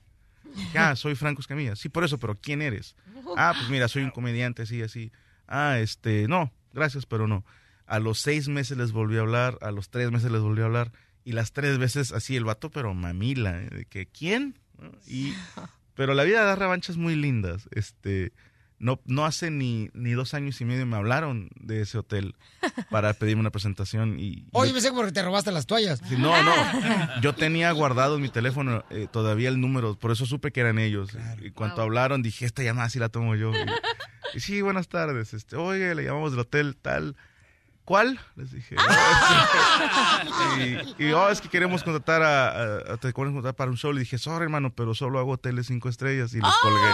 Ah, 0.74 0.94
soy 0.96 1.16
Franco 1.16 1.40
Escamilla. 1.40 1.74
Sí, 1.76 1.88
por 1.88 2.04
eso, 2.04 2.18
pero 2.18 2.36
¿quién 2.36 2.62
eres? 2.62 2.94
Ah, 3.36 3.52
pues 3.54 3.68
mira, 3.68 3.88
soy 3.88 4.04
un 4.04 4.10
comediante, 4.10 4.62
así, 4.62 4.80
así. 4.80 5.10
Ah, 5.48 5.78
este, 5.80 6.28
no, 6.28 6.52
gracias, 6.72 7.04
pero 7.04 7.26
no. 7.26 7.44
A 7.86 7.98
los 7.98 8.20
seis 8.20 8.48
meses 8.48 8.78
les 8.78 8.92
volví 8.92 9.16
a 9.16 9.20
hablar, 9.20 9.58
a 9.60 9.72
los 9.72 9.90
tres 9.90 10.10
meses 10.12 10.30
les 10.30 10.40
volví 10.40 10.62
a 10.62 10.66
hablar, 10.66 10.92
y 11.24 11.32
las 11.32 11.52
tres 11.52 11.78
veces 11.78 12.12
así 12.12 12.36
el 12.36 12.44
vato, 12.44 12.70
pero 12.70 12.94
mamila, 12.94 13.60
¿eh? 13.60 13.68
de 13.70 13.84
que 13.86 14.06
¿quién? 14.06 14.56
Y, 15.06 15.34
pero 15.96 16.14
la 16.14 16.22
vida 16.22 16.44
da 16.44 16.54
revanchas 16.54 16.96
muy 16.96 17.16
lindas. 17.16 17.68
Este, 17.72 18.32
no, 18.78 19.00
no 19.06 19.24
hace 19.24 19.50
ni, 19.50 19.88
ni 19.94 20.12
dos 20.12 20.34
años 20.34 20.60
y 20.60 20.64
medio 20.66 20.84
me 20.86 20.96
hablaron 20.96 21.48
de 21.58 21.80
ese 21.80 21.96
hotel 21.98 22.34
para 22.90 23.14
pedirme 23.14 23.40
una 23.40 23.50
presentación 23.50 24.20
y 24.20 24.44
Oye, 24.52 24.68
yo- 24.68 24.74
pensé 24.74 24.90
que 24.90 24.94
porque 24.94 25.12
te 25.12 25.22
robaste 25.22 25.50
las 25.50 25.66
toallas. 25.66 26.00
Sí, 26.08 26.16
no, 26.18 26.40
no. 26.42 26.52
Yo 27.22 27.34
tenía 27.34 27.72
guardado 27.72 28.16
en 28.16 28.22
mi 28.22 28.28
teléfono 28.28 28.84
eh, 28.90 29.08
todavía 29.10 29.48
el 29.48 29.60
número, 29.60 29.98
por 29.98 30.10
eso 30.12 30.26
supe 30.26 30.52
que 30.52 30.60
eran 30.60 30.78
ellos. 30.78 31.10
Y 31.42 31.50
cuando 31.50 31.80
hablaron 31.82 32.22
dije, 32.22 32.44
esta 32.44 32.62
llamada 32.62 32.88
sí 32.90 32.98
la 32.98 33.08
tomo 33.08 33.34
yo. 33.34 33.50
Y, 34.34 34.38
y 34.38 34.40
sí, 34.40 34.60
buenas 34.60 34.88
tardes. 34.88 35.32
Este, 35.32 35.56
oye, 35.56 35.94
le 35.94 36.02
llamamos 36.04 36.32
del 36.32 36.40
hotel 36.40 36.76
tal. 36.76 37.16
¿Cuál? 37.86 38.18
Les 38.34 38.50
dije. 38.50 38.74
y, 40.98 41.04
y, 41.06 41.12
oh, 41.12 41.28
es 41.30 41.40
que 41.40 41.48
queremos 41.48 41.84
contratar 41.84 42.20
a, 42.22 42.48
a- 42.48 42.94
a- 42.94 42.96
te 42.96 43.12
queremos 43.12 43.34
contratar 43.34 43.54
para 43.54 43.70
un 43.70 43.76
show. 43.76 43.92
Le 43.92 44.00
dije, 44.00 44.18
sorry, 44.18 44.42
hermano, 44.44 44.70
pero 44.74 44.92
solo 44.94 45.18
hago 45.20 45.32
hoteles 45.32 45.66
cinco 45.68 45.88
estrellas 45.88 46.32
y 46.34 46.40
les 46.40 46.54
colgué. 46.62 46.88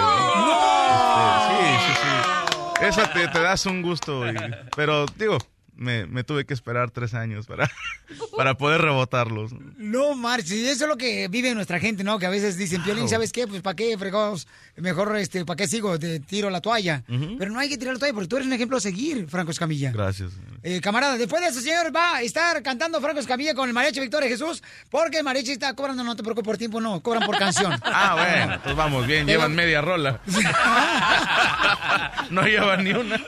Este, 0.93 1.49
sí, 1.49 1.57
sí, 1.87 1.93
sí. 2.03 2.85
Esa 2.85 3.13
te, 3.13 3.29
te 3.29 3.41
das 3.41 3.65
un 3.67 3.83
gusto. 3.83 4.29
y- 4.31 4.35
pero, 4.77 5.07
digo, 5.17 5.39
me, 5.75 6.07
me 6.07 6.25
tuve 6.25 6.45
que 6.45 6.55
esperar 6.55 6.91
tres 6.91 7.15
años 7.15 7.47
para, 7.47 7.71
para 8.37 8.55
poder 8.57 8.81
rebotarlos. 8.83 9.53
No, 9.77 10.15
marches, 10.15 10.53
y 10.53 10.69
eso 10.69 10.85
es 10.85 10.89
lo 10.89 10.97
que 10.97 11.29
vive 11.29 11.55
nuestra 11.55 11.81
gente, 11.81 12.05
¿no? 12.05 12.19
Que 12.19 12.27
a 12.27 12.31
veces 12.31 12.57
dicen, 12.57 12.83
Piolín, 12.83 13.09
¿sabes 13.09 13.33
qué? 13.33 13.47
Pues, 13.47 13.63
¿para 13.63 13.77
qué 13.77 13.97
fregados? 13.99 14.47
Mejor, 14.77 15.17
este, 15.17 15.45
¿para 15.45 15.57
qué 15.57 15.69
sigo? 15.69 15.99
Te 15.99 16.21
tiro 16.21 16.51
la 16.51 16.61
toalla. 16.61 17.03
Pero 17.07 17.51
no 17.51 17.59
hay 17.59 17.69
que 17.69 17.79
tirar 17.79 17.95
la 17.95 18.01
toalla 18.01 18.15
porque 18.15 18.29
tú 18.29 18.37
eres 18.37 18.47
un 18.47 18.53
ejemplo 18.53 18.77
a 18.77 18.81
seguir, 18.81 19.27
Franco 19.29 19.51
Escamilla. 19.51 19.93
Gracias. 19.93 20.33
Eh, 20.63 20.81
camarada, 20.81 21.17
después 21.17 21.43
de 21.43 21.49
eso, 21.49 21.61
señor, 21.61 21.95
va 21.95 22.17
a 22.17 22.23
estar 22.23 22.63
cantando 22.63 23.01
Franco 23.01 23.21
Escamilla 23.21 23.55
con 23.55 23.69
el 23.69 23.75
mariachi 23.75 24.01
Victoria 24.01 24.29
Jesús, 24.29 24.63
porque 24.91 25.19
el 25.19 25.25
mariachi 25.25 25.53
está 25.53 25.75
cobrando, 25.75 26.05
no 26.05 26.17
te 26.17 26.23
preocupes 26.23 26.47
por 26.47 26.59
tiempo, 26.59 26.81
no, 26.81 27.01
cobran 27.03 27.25
por 27.27 27.37
canción. 27.39 27.73
Ah, 27.95 28.15
bueno, 28.15 28.61
pues 28.65 28.75
vamos 28.77 29.07
bien, 29.07 29.27
Pero- 29.27 29.39
llevan 29.41 29.55
media 29.55 29.81
rola. 29.81 30.21
no 32.31 32.43
llevan 32.43 32.85
ni 32.85 32.93
una. 32.93 33.21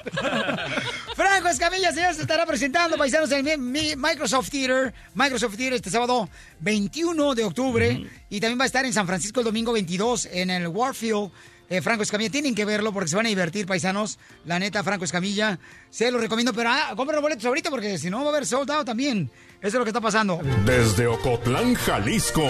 Franco 1.15 1.49
Escamilla, 1.49 1.93
señor, 1.93 2.13
se 2.15 2.23
estará 2.23 2.45
presentando, 2.45 2.97
paisanos, 2.97 3.31
en 3.31 3.47
el 3.47 3.59
Mi- 3.59 3.95
Microsoft 3.97 4.51
Theater. 4.51 4.93
Microsoft 5.15 5.57
Theater 5.57 5.75
este 5.75 5.91
sábado 5.91 6.29
21 6.61 7.35
de 7.37 7.45
octubre. 7.45 8.05
Y 8.31 8.41
también 8.41 8.59
va 8.59 8.65
a 8.65 8.67
estar 8.67 8.85
en 8.85 8.93
San 8.93 9.07
Francisco 9.07 9.39
el 9.41 9.47
domingo 9.47 9.73
22 9.73 10.27
en 10.33 10.51
el 10.51 10.67
Warfield. 10.67 11.31
Eh, 11.71 11.81
Franco 11.81 12.03
Escamilla, 12.03 12.31
tienen 12.31 12.55
que 12.55 12.65
verlo 12.65 12.93
porque 12.93 13.09
se 13.09 13.17
van 13.17 13.27
a 13.27 13.29
divertir, 13.29 13.65
paisanos. 13.67 14.19
La 14.45 14.59
neta, 14.59 14.83
Franco 14.83 15.05
Escamilla, 15.05 15.59
se 15.89 16.11
lo 16.11 16.19
recomiendo. 16.19 16.53
Pero 16.53 16.71
ah, 16.71 16.93
compren 16.97 17.15
los 17.15 17.23
boletos 17.23 17.45
ahorita 17.45 17.71
porque 17.71 17.97
si 17.97 18.11
no 18.11 18.19
va 18.21 18.27
a 18.27 18.29
haber 18.31 18.45
sold 18.47 18.71
out 18.73 18.85
también. 18.85 19.31
Eso 19.65 19.79
es 19.79 19.79
lo 19.79 19.85
que 19.85 19.91
está 19.91 20.01
pasando. 20.03 20.41
Desde 20.67 21.07
Ocotlán, 21.07 21.75
Jalisco. 21.75 22.43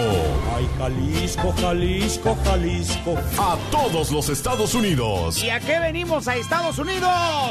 Ay, 0.53 0.67
Jalisco, 0.77 1.55
Jalisco, 1.61 2.37
Jalisco. 2.43 3.15
A 3.37 3.57
todos 3.71 4.11
los 4.11 4.27
Estados 4.27 4.73
Unidos. 4.73 5.41
¿Y 5.41 5.49
a 5.49 5.61
qué 5.61 5.79
venimos 5.79 6.27
a 6.27 6.35
Estados 6.35 6.77
Unidos? 6.77 7.09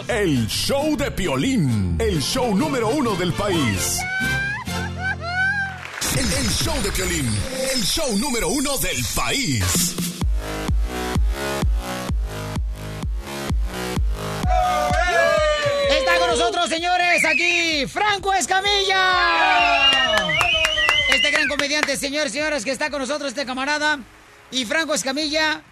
El 0.08 0.46
show 0.48 0.94
de 0.98 1.10
Piolín. 1.10 1.96
El 1.98 2.20
show 2.20 2.54
número 2.54 2.90
uno 2.90 3.14
del 3.14 3.32
país. 3.32 4.00
El, 6.18 6.30
el 6.30 6.50
show 6.50 6.82
de 6.82 6.92
Piolín. 6.92 7.26
El 7.72 7.82
show 7.82 8.18
número 8.18 8.50
uno 8.50 8.76
del 8.76 9.02
país. 9.14 10.13
Nosotros, 16.38 16.68
señores, 16.68 17.24
aquí 17.24 17.86
Franco 17.86 18.32
Escamilla. 18.34 20.18
Este 21.14 21.30
gran 21.30 21.46
comediante, 21.46 21.96
señores 21.96 22.32
señoras, 22.32 22.64
que 22.64 22.72
está 22.72 22.90
con 22.90 22.98
nosotros, 23.00 23.28
este 23.28 23.46
camarada. 23.46 24.00
Y 24.50 24.64
Franco 24.64 24.94
Escamilla, 24.94 25.62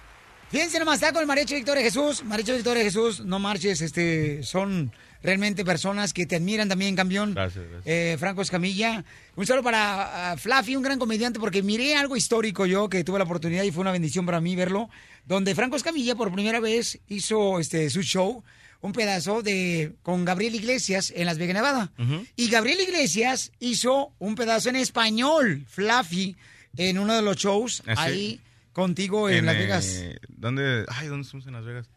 fíjense 0.50 0.78
nomás, 0.78 1.02
está 1.02 1.12
con 1.12 1.20
el 1.20 1.26
Mariachi 1.26 1.56
Victoria 1.56 1.82
Jesús. 1.82 2.22
Mariachi 2.22 2.52
Victoria 2.52 2.84
Jesús, 2.84 3.24
no 3.24 3.40
marches, 3.40 3.80
este, 3.80 4.44
son 4.44 4.92
realmente 5.20 5.64
personas 5.64 6.12
que 6.12 6.26
te 6.26 6.36
admiran 6.36 6.68
también, 6.68 6.94
campeón. 6.94 7.34
Gracias, 7.34 7.64
gracias. 7.64 7.82
Eh, 7.84 8.16
Franco 8.20 8.42
Escamilla. 8.42 9.04
Un 9.34 9.46
saludo 9.46 9.64
para 9.64 10.30
ah, 10.30 10.36
Fluffy, 10.36 10.76
un 10.76 10.84
gran 10.84 11.00
comediante, 11.00 11.40
porque 11.40 11.64
miré 11.64 11.96
algo 11.96 12.16
histórico 12.16 12.66
yo, 12.66 12.88
que 12.88 13.02
tuve 13.02 13.18
la 13.18 13.24
oportunidad 13.24 13.64
y 13.64 13.72
fue 13.72 13.80
una 13.80 13.90
bendición 13.90 14.26
para 14.26 14.40
mí 14.40 14.54
verlo, 14.54 14.88
donde 15.26 15.56
Franco 15.56 15.74
Escamilla 15.74 16.14
por 16.14 16.32
primera 16.32 16.60
vez 16.60 17.00
hizo 17.08 17.58
este, 17.58 17.90
su 17.90 18.02
show, 18.02 18.44
un 18.82 18.92
pedazo 18.92 19.42
de 19.42 19.94
con 20.02 20.24
Gabriel 20.26 20.54
Iglesias 20.54 21.12
en 21.16 21.24
Las 21.26 21.38
Vegas, 21.38 21.54
Nevada. 21.54 21.90
Y 22.36 22.48
Gabriel 22.50 22.80
Iglesias 22.80 23.52
hizo 23.60 24.12
un 24.18 24.34
pedazo 24.34 24.68
en 24.68 24.76
español, 24.76 25.64
Fluffy, 25.68 26.36
en 26.76 26.98
uno 26.98 27.14
de 27.14 27.22
los 27.22 27.36
shows 27.36 27.82
Ah, 27.86 27.94
sí. 27.96 28.02
ahí 28.12 28.40
contigo 28.72 29.30
en, 29.30 29.46
Las 29.46 29.54
eh, 29.54 29.58
Vegas. 29.58 30.04
¿Dónde? 30.28 30.84
Ay, 30.88 31.08
¿dónde 31.08 31.24
estamos 31.24 31.46
en 31.46 31.52
Las 31.54 31.64
Vegas? 31.64 31.88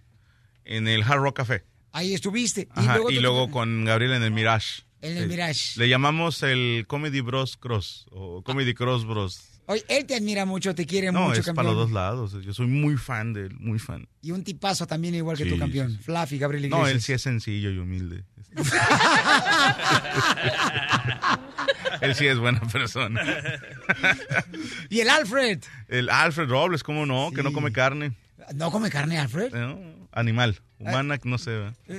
En 0.64 0.88
el 0.88 1.04
Hard 1.04 1.20
Rock 1.20 1.38
Café. 1.38 1.64
Ahí 1.92 2.14
estuviste. 2.14 2.68
Ajá, 2.72 3.00
y 3.10 3.20
luego 3.20 3.50
con 3.52 3.86
Gabriel 3.86 4.14
en 4.14 4.24
el 4.24 4.32
Mirage. 4.32 4.84
En 5.02 5.18
el 5.18 5.24
Eh, 5.24 5.28
Mirage. 5.28 5.80
Le 5.80 5.88
llamamos 5.90 6.44
el 6.44 6.86
Comedy 6.88 7.22
Bros 7.22 7.58
Cross 7.58 8.06
o 8.12 8.42
Comedy 8.44 8.74
Cross 8.74 9.06
Bros. 9.06 9.40
Oye, 9.68 9.84
él 9.88 10.06
te 10.06 10.16
admira 10.16 10.46
mucho, 10.46 10.76
te 10.76 10.86
quiere 10.86 11.12
No, 11.12 11.22
mucho, 11.28 11.40
es 11.40 11.46
campeón. 11.46 11.56
para 11.56 11.68
los 11.70 11.78
dos 11.78 11.92
lados. 11.92 12.34
Yo 12.44 12.54
soy 12.54 12.68
muy 12.68 12.98
fan 12.98 13.34
de 13.34 13.48
él, 13.48 13.56
muy 13.60 13.80
fan. 13.80 14.08
Y 14.22 14.30
un 14.32 14.44
tipazo 14.44 14.86
también 14.86 15.16
igual 15.16 15.38
que 15.38 15.46
Sí, 15.46 15.50
tu 15.50 15.58
campeón. 15.58 15.90
sí, 15.92 15.98
sí. 15.98 16.04
Fluffy, 16.04 16.38
Gabriel 16.38 16.66
Iglesias. 16.66 16.88
No, 16.88 16.94
él 16.94 17.02
sí 17.02 17.14
es 17.14 17.22
sencillo 17.24 17.72
y 17.72 17.78
humilde. 17.80 18.26
él 22.02 22.16
sí 22.16 22.28
es 22.28 22.38
buena 22.38 22.60
persona. 22.62 23.22
y 24.90 25.00
el 25.00 25.10
Alfred. 25.10 25.64
El 25.88 26.10
Alfred 26.10 26.50
Robles, 26.50 26.84
¿cómo 26.84 27.06
no? 27.06 27.32
Que 27.34 27.44
no 27.44 27.54
come 27.54 27.72
carne. 27.72 28.14
¿No 28.54 28.70
come 28.72 28.90
carne, 28.92 29.18
Alfred? 29.18 29.54
No, 29.54 29.80
animal. 30.12 30.60
Humana, 30.78 31.18
no 31.24 31.38
sé. 31.38 31.72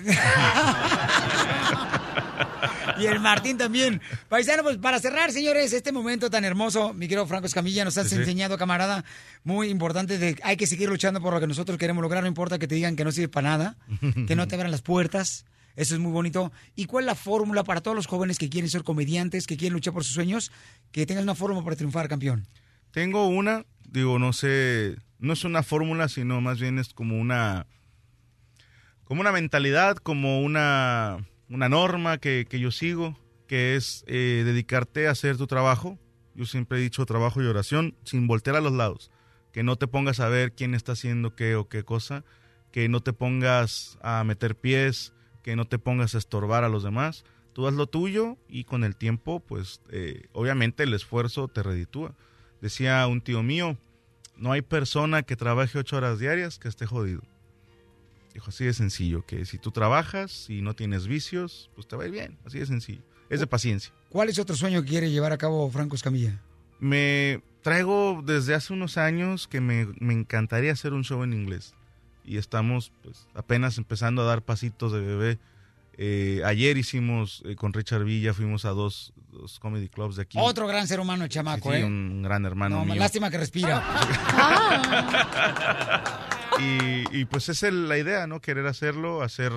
y 2.99 3.07
el 3.07 3.21
Martín 3.21 3.57
también. 3.59 4.01
Paisano, 4.29 4.63
pues 4.63 4.77
para 4.79 4.99
cerrar, 5.01 5.33
señores, 5.33 5.73
este 5.73 5.93
momento 5.93 6.31
tan 6.31 6.45
hermoso, 6.45 6.93
mi 6.95 7.07
querido 7.09 7.27
Franco 7.27 7.47
Escamilla, 7.47 7.85
nos 7.85 7.97
has 7.99 8.09
Sí, 8.09 8.15
sí. 8.15 8.21
enseñado, 8.21 8.57
camarada, 8.59 9.05
muy 9.45 9.69
importante 9.69 10.19
de 10.19 10.39
hay 10.43 10.57
que 10.57 10.67
seguir 10.67 10.89
luchando 10.89 11.21
por 11.21 11.33
lo 11.35 11.41
que 11.41 11.47
nosotros 11.47 11.79
queremos 11.79 12.03
lograr, 12.03 12.23
no 12.23 12.29
importa 12.29 12.59
que 12.59 12.69
te 12.69 12.75
digan 12.75 12.97
que 12.97 13.05
no 13.05 13.13
sirve 13.13 13.29
para 13.29 13.49
nada, 13.51 13.77
que 14.27 14.35
no 14.37 14.47
te 14.49 14.55
abran 14.55 14.71
las 14.71 14.83
puertas. 14.83 15.45
Eso 15.77 15.95
es 15.95 16.01
muy 16.01 16.11
bonito. 16.11 16.53
¿Y 16.75 16.87
cuál 16.87 17.05
es 17.05 17.07
la 17.07 17.15
fórmula 17.15 17.63
para 17.63 17.83
todos 17.83 17.95
los 17.95 18.07
jóvenes 18.07 18.39
que 18.39 18.49
quieren 18.49 18.71
ser 18.71 18.83
comediantes, 18.83 19.47
que 19.47 19.59
quieren 19.59 19.75
luchar 19.75 19.93
por 19.93 20.05
sus 20.05 20.15
sueños? 20.15 20.51
Que 20.91 21.05
tengas 21.05 21.23
una 21.23 21.35
fórmula 21.35 21.63
para 21.63 21.77
triunfar, 21.77 22.09
campeón. 22.09 22.47
Tengo 22.93 23.27
una, 23.27 23.67
digo, 23.85 24.19
no 24.19 24.33
sé, 24.33 24.97
no 25.19 25.35
es 25.35 25.45
una 25.45 25.63
fórmula, 25.63 26.09
sino 26.09 26.41
más 26.41 26.59
bien 26.59 26.79
es 26.79 26.95
como 26.95 27.21
una, 27.21 27.67
como 29.05 29.21
una 29.21 29.33
mentalidad, 29.33 29.99
como 29.99 30.41
una, 30.41 31.19
una 31.49 31.69
norma 31.69 32.19
que, 32.19 32.47
que 32.49 32.59
yo 32.59 32.71
sigo, 32.71 33.17
que 33.47 33.77
es 33.77 34.05
eh, 34.07 34.43
dedicarte 34.45 35.09
a 35.09 35.13
hacer 35.13 35.37
tu 35.37 35.47
trabajo. 35.47 35.99
Yo 36.35 36.45
siempre 36.47 36.79
he 36.79 36.83
dicho 36.83 37.07
trabajo 37.07 37.43
y 37.43 37.47
oración 37.47 37.97
sin 38.05 38.27
voltear 38.27 38.57
a 38.57 38.61
los 38.61 38.73
lados. 38.73 39.11
Que 39.53 39.63
no 39.63 39.77
te 39.77 39.87
pongas 39.87 40.21
a 40.21 40.29
ver 40.29 40.53
quién 40.53 40.75
está 40.75 40.93
haciendo 40.93 41.35
qué 41.35 41.57
o 41.57 41.69
qué 41.69 41.83
cosa. 41.83 42.25
Que 42.73 42.89
no 42.89 43.01
te 43.01 43.13
pongas 43.13 43.99
a 44.03 44.23
meter 44.25 44.57
pies. 44.57 45.13
Que 45.43 45.57
no 45.57 45.65
te 45.65 45.79
pongas 45.79 46.15
a 46.15 46.19
estorbar 46.19 46.65
a 46.65 46.69
los 46.69 46.83
demás. 46.83 47.25
Tú 47.53 47.67
haz 47.67 47.73
lo 47.73 47.87
tuyo 47.87 48.37
y 48.49 48.65
con 48.65 48.85
el 48.85 48.97
tiempo, 48.97 49.41
pues 49.41 49.81
eh, 49.91 50.27
obviamente 50.33 50.83
el 50.83 50.93
esfuerzo 50.93 51.49
te 51.49 51.63
reditúa. 51.63 52.15
Decía 52.61 53.07
un 53.07 53.23
tío 53.23 53.43
mío, 53.43 53.79
no 54.37 54.53
hay 54.53 54.61
persona 54.61 55.23
que 55.23 55.37
trabaje 55.37 55.79
ocho 55.79 55.97
horas 55.97 56.19
diarias 56.19 56.59
que 56.59 56.69
esté 56.69 56.85
jodido. 56.85 57.23
Dijo, 58.37 58.51
así 58.51 58.67
de 58.67 58.75
sencillo, 58.75 59.25
que 59.25 59.47
si 59.47 59.57
tú 59.57 59.71
trabajas 59.71 60.51
y 60.51 60.61
no 60.61 60.75
tienes 60.75 61.07
vicios, 61.07 61.71
pues 61.75 61.89
te 61.89 61.97
va 61.97 62.03
a 62.03 62.07
ir 62.07 62.13
bien, 62.13 62.37
así 62.45 62.59
de 62.59 62.67
sencillo. 62.67 63.01
Es 63.31 63.41
de 63.41 63.47
paciencia. 63.47 63.95
¿Cuál 64.11 64.29
es 64.29 64.39
otro 64.39 64.55
sueño 64.55 64.83
que 64.83 64.91
quiere 64.91 65.11
llevar 65.11 65.33
a 65.33 65.39
cabo 65.39 65.71
Franco 65.71 65.97
Escamilla? 65.97 66.39
Me 66.79 67.43
traigo 67.63 68.21
desde 68.23 68.55
hace 68.55 68.75
unos 68.75 68.99
años 68.99 69.49
que 69.49 69.63
me, 69.63 69.87
me 70.01 70.13
encantaría 70.13 70.71
hacer 70.71 70.93
un 70.93 71.03
show 71.03 71.23
en 71.25 71.33
inglés. 71.33 71.73
Y 72.27 72.37
estamos 72.37 72.93
pues 73.03 73.27
apenas 73.35 73.79
empezando 73.79 74.21
a 74.21 74.27
dar 74.27 74.43
pasitos 74.43 74.93
de 74.93 75.01
bebé. 75.01 75.39
Eh, 75.97 76.43
ayer 76.45 76.77
hicimos 76.77 77.43
eh, 77.47 77.57
con 77.57 77.73
Richard 77.73 78.05
Villa, 78.05 78.35
fuimos 78.35 78.67
a 78.67 78.71
dos, 78.73 79.15
dos 79.33 79.59
comedy 79.59 79.89
clubs 79.89 80.17
de 80.17 80.23
aquí. 80.25 80.37
Otro 80.39 80.67
gran 80.67 80.87
ser 80.87 81.01
humano, 81.01 81.25
el 81.25 81.31
chamaco, 81.31 81.71
Sí, 81.73 81.79
¿eh? 81.79 81.85
un 81.87 82.23
gran 82.23 82.45
hermano 82.45 82.81
No, 82.81 82.85
mío. 82.85 82.97
lástima 82.97 83.31
que 83.31 83.39
respira. 83.39 83.83
y, 86.59 87.21
y, 87.21 87.25
pues 87.27 87.49
esa 87.49 87.69
es 87.69 87.75
la 87.75 87.99
idea, 87.99 88.27
¿no? 88.27 88.41
Querer 88.41 88.67
hacerlo, 88.67 89.23
hacer 89.23 89.53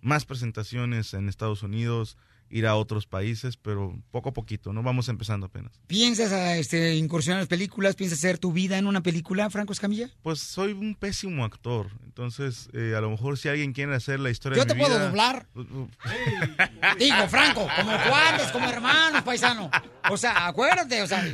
más 0.00 0.24
presentaciones 0.24 1.14
en 1.14 1.28
Estados 1.28 1.62
Unidos, 1.62 2.16
ir 2.52 2.66
a 2.66 2.76
otros 2.76 3.06
países, 3.06 3.56
pero 3.56 3.98
poco 4.10 4.28
a 4.28 4.32
poquito, 4.32 4.72
¿no? 4.72 4.82
Vamos 4.82 5.08
empezando 5.08 5.46
apenas. 5.46 5.72
¿Piensas 5.86 6.32
a, 6.32 6.56
este, 6.58 6.96
incursionar 6.96 7.38
en 7.38 7.42
las 7.42 7.48
películas? 7.48 7.96
¿Piensas 7.96 8.18
hacer 8.18 8.38
tu 8.38 8.52
vida 8.52 8.76
en 8.76 8.86
una 8.86 9.02
película, 9.02 9.48
Franco 9.48 9.72
Escamilla? 9.72 10.10
Pues 10.22 10.40
soy 10.40 10.72
un 10.72 10.94
pésimo 10.94 11.44
actor, 11.44 11.88
entonces 12.04 12.68
eh, 12.74 12.94
a 12.96 13.00
lo 13.00 13.10
mejor 13.10 13.38
si 13.38 13.48
alguien 13.48 13.72
quiere 13.72 13.94
hacer 13.94 14.20
la 14.20 14.30
historia 14.30 14.58
Yo 14.58 14.64
de 14.64 14.68
te 14.68 14.74
mi 14.74 14.80
puedo 14.82 14.98
doblar. 14.98 15.46
Digo, 16.98 17.28
Franco, 17.28 17.66
como 17.74 17.92
cuates, 18.08 18.50
como 18.52 18.68
hermanos, 18.68 19.22
paisano. 19.22 19.70
O 20.10 20.16
sea, 20.18 20.46
acuérdate, 20.46 21.00
o 21.02 21.06
sea, 21.06 21.24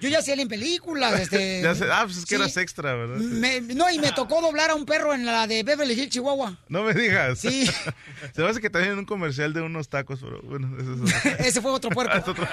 yo 0.00 0.08
ya 0.08 0.18
hacía 0.18 0.34
en 0.34 0.48
películas, 0.48 1.20
este... 1.20 1.62
Ya 1.62 1.74
sé- 1.74 1.86
ah, 1.90 2.02
pues 2.04 2.18
es 2.18 2.24
que 2.26 2.36
sí. 2.36 2.42
eras 2.42 2.56
extra, 2.56 2.94
¿verdad? 2.94 3.16
Me- 3.16 3.60
no, 3.60 3.90
y 3.90 3.98
me 3.98 4.12
tocó 4.16 4.40
doblar 4.40 4.70
a 4.70 4.74
un 4.74 4.84
perro 4.86 5.14
en 5.14 5.24
la 5.26 5.46
de 5.46 5.62
Beverly 5.62 5.94
Hills, 5.94 6.10
Chihuahua. 6.10 6.58
No 6.68 6.82
me 6.84 6.94
digas. 6.94 7.38
Sí. 7.38 7.66
Se 8.34 8.42
me 8.42 8.48
hace 8.48 8.60
que 8.60 8.70
también 8.70 8.92
en 8.94 8.98
un 9.00 9.04
comercial 9.04 9.52
de 9.52 9.62
unos 9.62 9.88
tacos, 9.88 10.20
pero 10.20 10.40
bueno, 10.42 10.76
eso 10.78 10.94
es 10.94 11.00
otro. 11.24 11.44
Ese 11.44 11.60
fue 11.62 11.70
otro 11.72 11.90
puerco. 11.90 12.16
Es 12.16 12.26
otro. 12.28 12.46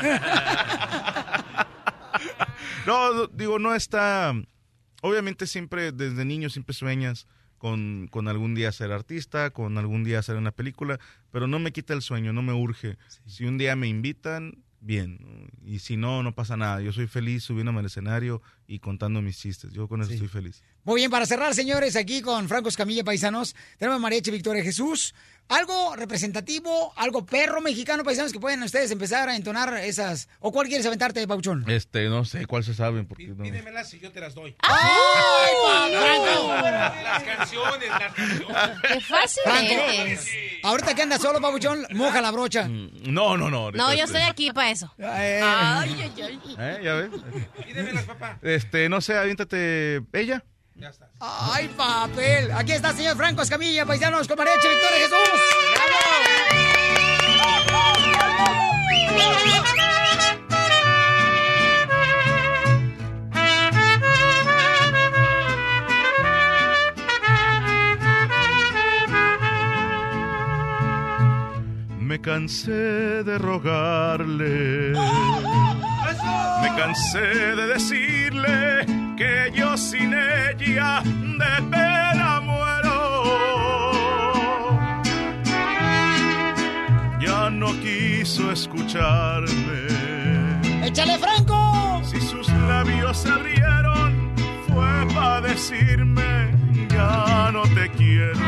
No, 2.86 3.14
no, 3.14 3.28
digo, 3.28 3.60
no 3.60 3.74
está. 3.74 4.34
Obviamente 5.02 5.48
siempre, 5.48 5.92
desde 5.92 6.26
niño, 6.26 6.50
siempre 6.50 6.74
sueñas 6.76 7.28
con, 7.58 8.08
con 8.12 8.28
algún 8.28 8.54
día 8.56 8.72
ser 8.72 8.92
artista, 8.92 9.50
con 9.52 9.78
algún 9.78 10.04
día 10.04 10.20
hacer 10.20 10.36
una 10.36 10.52
película, 10.52 11.00
pero 11.32 11.48
no 11.48 11.60
me 11.60 11.72
quita 11.72 11.94
el 11.94 12.02
sueño, 12.02 12.32
no 12.34 12.42
me 12.42 12.54
urge. 12.54 12.98
Si 13.26 13.46
un 13.46 13.58
día 13.58 13.76
me 13.76 13.88
invitan, 13.88 14.64
bien. 14.86 15.18
¿no? 15.20 15.48
Y 15.66 15.80
si 15.80 15.98
no, 15.98 16.24
no 16.24 16.36
pasa 16.36 16.56
nada. 16.56 16.82
Yo 16.82 16.94
soy 16.94 17.08
feliz 17.08 17.44
subiéndome 17.44 17.80
al 17.80 17.88
escenario 17.88 18.42
y 18.68 18.80
contando 18.80 19.22
mis 19.22 19.40
chistes. 19.40 19.74
Yo 19.74 19.88
con 19.88 20.02
eso 20.02 20.14
estoy 20.14 20.28
feliz. 20.28 20.64
Muy 20.86 20.98
bien, 21.02 21.10
para 21.10 21.26
cerrar, 21.26 21.54
señores, 21.56 21.96
aquí 21.96 22.22
con 22.22 22.48
Franco 22.48 22.70
Escamilla 22.70 23.04
Paisanos, 23.04 23.56
tenemos 23.80 23.98
a 23.98 24.00
Mariachi 24.00 24.30
Victoria 24.32 24.64
Jesús. 24.64 25.16
Algo 25.48 25.96
representativo, 25.96 26.92
algo 26.96 27.24
perro 27.26 27.62
mexicano, 27.62 28.04
paisanos, 28.04 28.32
que 28.32 28.40
pueden 28.40 28.64
ustedes 28.64 28.90
empezar 28.90 29.30
a 29.30 29.36
entonar 29.36 29.76
esas. 29.78 30.28
¿O 30.40 30.52
cuál 30.52 30.68
quieres 30.68 30.86
aventarte, 30.88 31.28
Pauchón? 31.28 31.64
Este, 31.68 32.10
no 32.10 32.26
sé 32.26 32.48
cuál 32.48 32.64
se 32.64 32.74
sabe. 32.74 33.04
Porque 33.04 33.28
no... 33.28 33.44
Pídemelas 33.44 33.94
y 33.94 34.00
yo 34.00 34.12
te 34.12 34.20
las 34.22 34.34
doy. 34.34 34.56
¡Ay, 34.60 35.54
Franco! 35.92 36.48
Las 37.04 37.24
canciones, 37.24 37.90
las 37.90 38.14
canciones. 38.14 38.80
Qué 38.88 39.02
fácil 39.02 39.44
Franco, 39.44 39.74
eres. 39.74 40.30
ahorita 40.64 40.96
que 40.96 41.02
andas 41.04 41.22
solo, 41.22 41.40
Pabuchón, 41.40 41.86
moja 41.92 42.22
la 42.22 42.32
brocha. 42.32 42.68
No, 42.68 43.38
no, 43.38 43.50
no. 43.52 43.72
No, 43.72 43.94
yo 43.94 44.04
Este, 44.06 44.18
estoy 44.18 44.22
aquí 44.24 44.52
para 44.52 44.72
eso. 44.72 44.94
Eh. 44.98 45.42
Ay, 45.44 45.96
ay, 46.02 46.22
ay. 46.24 46.40
¿Eh? 46.58 46.80
¿Ya 46.84 46.94
ves? 46.96 47.10
Pídemelas, 47.66 48.04
papá. 48.06 48.40
Este, 48.42 48.90
no 48.90 49.00
sé, 49.02 49.16
aviéntate 49.16 50.02
ella. 50.14 50.44
¡Ay, 51.20 51.70
papel! 51.70 52.52
Aquí 52.52 52.74
está 52.74 52.90
el 52.90 52.98
señor 52.98 53.16
Franco 53.16 53.42
Escamilla, 53.42 53.86
paisanos, 53.86 54.28
con 54.28 54.38
Mariachi 54.38 54.68
Victoria 54.68 54.98
Jesús. 54.98 55.40
Me 72.00 72.22
cansé 72.22 73.24
de 73.24 73.38
rogarle. 73.38 74.92
Me 76.62 76.76
cansé 76.78 77.20
de 77.20 77.68
yo 77.68 77.80
sin 79.86 80.12
ella 80.14 81.04
de 81.04 81.56
pena 81.70 82.42
muero. 82.42 82.98
Ya 87.20 87.50
no 87.52 87.68
quiso 87.84 88.52
escucharme. 88.52 89.82
¡Échale, 90.84 91.20
Franco! 91.20 92.02
Si 92.04 92.20
sus 92.20 92.48
labios 92.68 93.18
se 93.18 93.30
abrieron, 93.30 94.32
fue 94.68 95.06
para 95.14 95.42
decirme, 95.42 96.52
ya 96.90 97.52
no 97.54 97.62
te 97.76 97.88
quiero. 97.92 98.40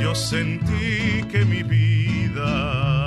Yo 0.00 0.14
sentí 0.14 1.22
que 1.30 1.44
mi 1.44 1.62
vida 1.62 3.02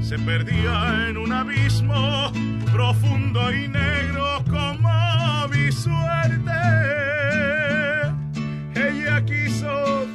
se 0.00 0.18
perdía 0.18 1.08
en 1.08 1.16
un 1.16 1.32
abismo 1.32 2.32
profundo 2.76 3.50
y 3.54 3.68
negro 3.68 4.44
como 4.50 5.48
mi 5.48 5.72
suerte. 5.72 6.60
Ella 8.74 9.24
quiso 9.24 10.06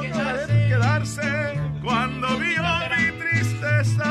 ver, 0.00 0.46
quedarse 0.68 1.54
cuando 1.84 2.26
vio 2.38 2.64
mi 2.90 3.06
tristeza. 3.20 4.10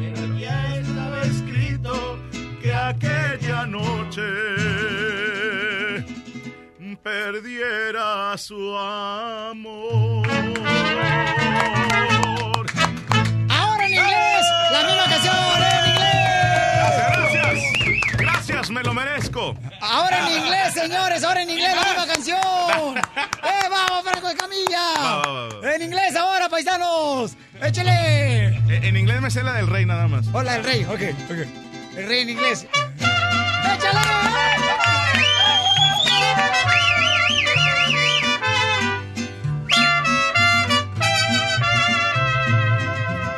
Pero 0.00 0.38
ya 0.40 0.76
estaba 0.76 1.22
escrito 1.22 2.18
que 2.60 2.74
aquella 2.74 3.64
noche 3.66 4.22
perdiera 7.00 8.36
su 8.36 8.76
amor. 8.76 10.33
Gracias, 18.64 18.70
me 18.70 18.82
lo 18.82 18.94
merezco. 18.94 19.56
Ahora 19.80 20.26
en 20.26 20.38
inglés, 20.42 20.74
señores, 20.74 21.24
ahora 21.24 21.42
en 21.42 21.50
inglés, 21.50 21.74
la 21.74 21.84
misma 21.84 22.06
canción. 22.06 22.38
¡Eh, 23.44 23.68
vamos, 23.70 24.02
Franco! 24.04 24.28
Va, 24.28 25.16
va, 25.26 25.48
va. 25.60 25.74
En 25.74 25.82
inglés 25.82 26.16
ahora, 26.16 26.48
paisanos. 26.48 27.36
¡Échale! 27.62 28.48
Eh, 28.48 28.80
En 28.82 28.96
inglés 28.96 29.20
me 29.20 29.30
sé 29.30 29.42
la 29.42 29.54
del 29.54 29.66
rey 29.66 29.84
nada 29.86 30.08
más. 30.08 30.26
Hola, 30.32 30.56
el 30.56 30.64
rey, 30.64 30.84
ok, 30.84 31.00
ok. 31.30 31.96
El 31.96 32.08
rey 32.08 32.20
en 32.22 32.30
inglés. 32.30 32.66
¡Échale! 33.74 34.00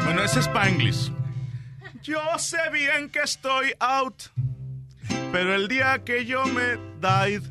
Bueno, 0.05 0.23
ese 0.23 0.41
es 0.41 0.47
Spanglish. 0.47 1.13
Yo 2.03 2.21
sé 2.39 2.59
bien 2.73 3.11
que 3.11 3.21
estoy 3.21 3.75
out, 3.81 4.23
pero 5.33 5.55
el 5.55 5.69
día 5.69 6.03
que 6.05 6.25
yo 6.25 6.45
me 6.47 6.79
died, 7.01 7.43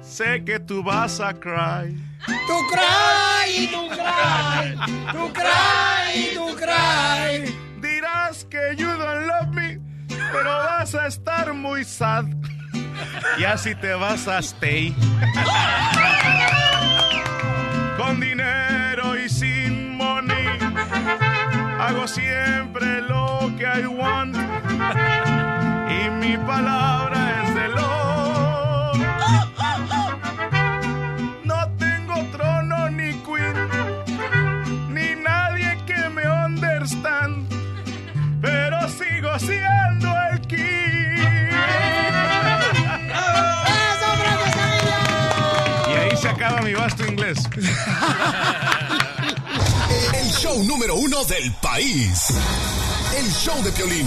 sé 0.00 0.44
que 0.44 0.60
tú 0.60 0.82
vas 0.82 1.20
a 1.20 1.34
cry. 1.34 1.96
¡Tu 2.26 2.58
cry! 2.72 3.68
¡Tu 3.68 3.88
cry! 3.88 4.76
¡Tu 5.12 5.32
cry! 5.32 6.34
¡Tu 6.34 6.56
cry! 6.56 7.54
Dirás 7.80 8.44
que 8.44 8.74
you 8.76 8.88
don't 8.88 9.26
love 9.26 9.48
me, 9.52 9.78
pero 10.32 10.44
vas 10.44 10.94
a 10.94 11.06
estar 11.06 11.52
muy 11.52 11.84
sad. 11.84 12.24
Y 13.38 13.44
así 13.44 13.74
te 13.74 13.94
vas 13.94 14.26
a 14.28 14.38
stay. 14.40 14.94
Con 17.96 18.20
dinero 18.20 19.16
y 19.16 19.28
sin 19.28 19.96
money, 19.96 20.58
hago 21.78 22.06
siempre 22.06 23.00
lo 23.02 23.52
que 23.58 23.64
I 23.64 23.86
want. 23.86 24.36
Y 26.06 26.10
mi 26.10 26.36
palabra 26.38 27.42
es 27.42 27.54
de 27.54 27.68
lo. 27.68 28.92
No 31.42 31.68
tengo 31.78 32.14
trono 32.30 32.88
ni 32.90 33.12
queen, 33.24 33.68
ni 34.88 35.16
nadie 35.20 35.76
que 35.84 36.08
me 36.10 36.28
understand, 36.28 37.48
pero 38.40 38.88
sigo 38.88 39.36
siendo 39.38 40.14
el 40.30 40.40
king. 40.42 40.58
Y 45.88 45.92
ahí 45.98 46.16
se 46.16 46.28
acaba 46.28 46.60
mi 46.62 46.74
vasto 46.74 47.04
inglés. 47.04 47.38
El 50.14 50.30
show 50.30 50.62
número 50.64 50.94
uno 50.96 51.24
del 51.24 51.52
país. 51.54 52.28
El 53.16 53.32
show 53.32 53.60
de 53.62 53.72
Piolín. 53.72 54.06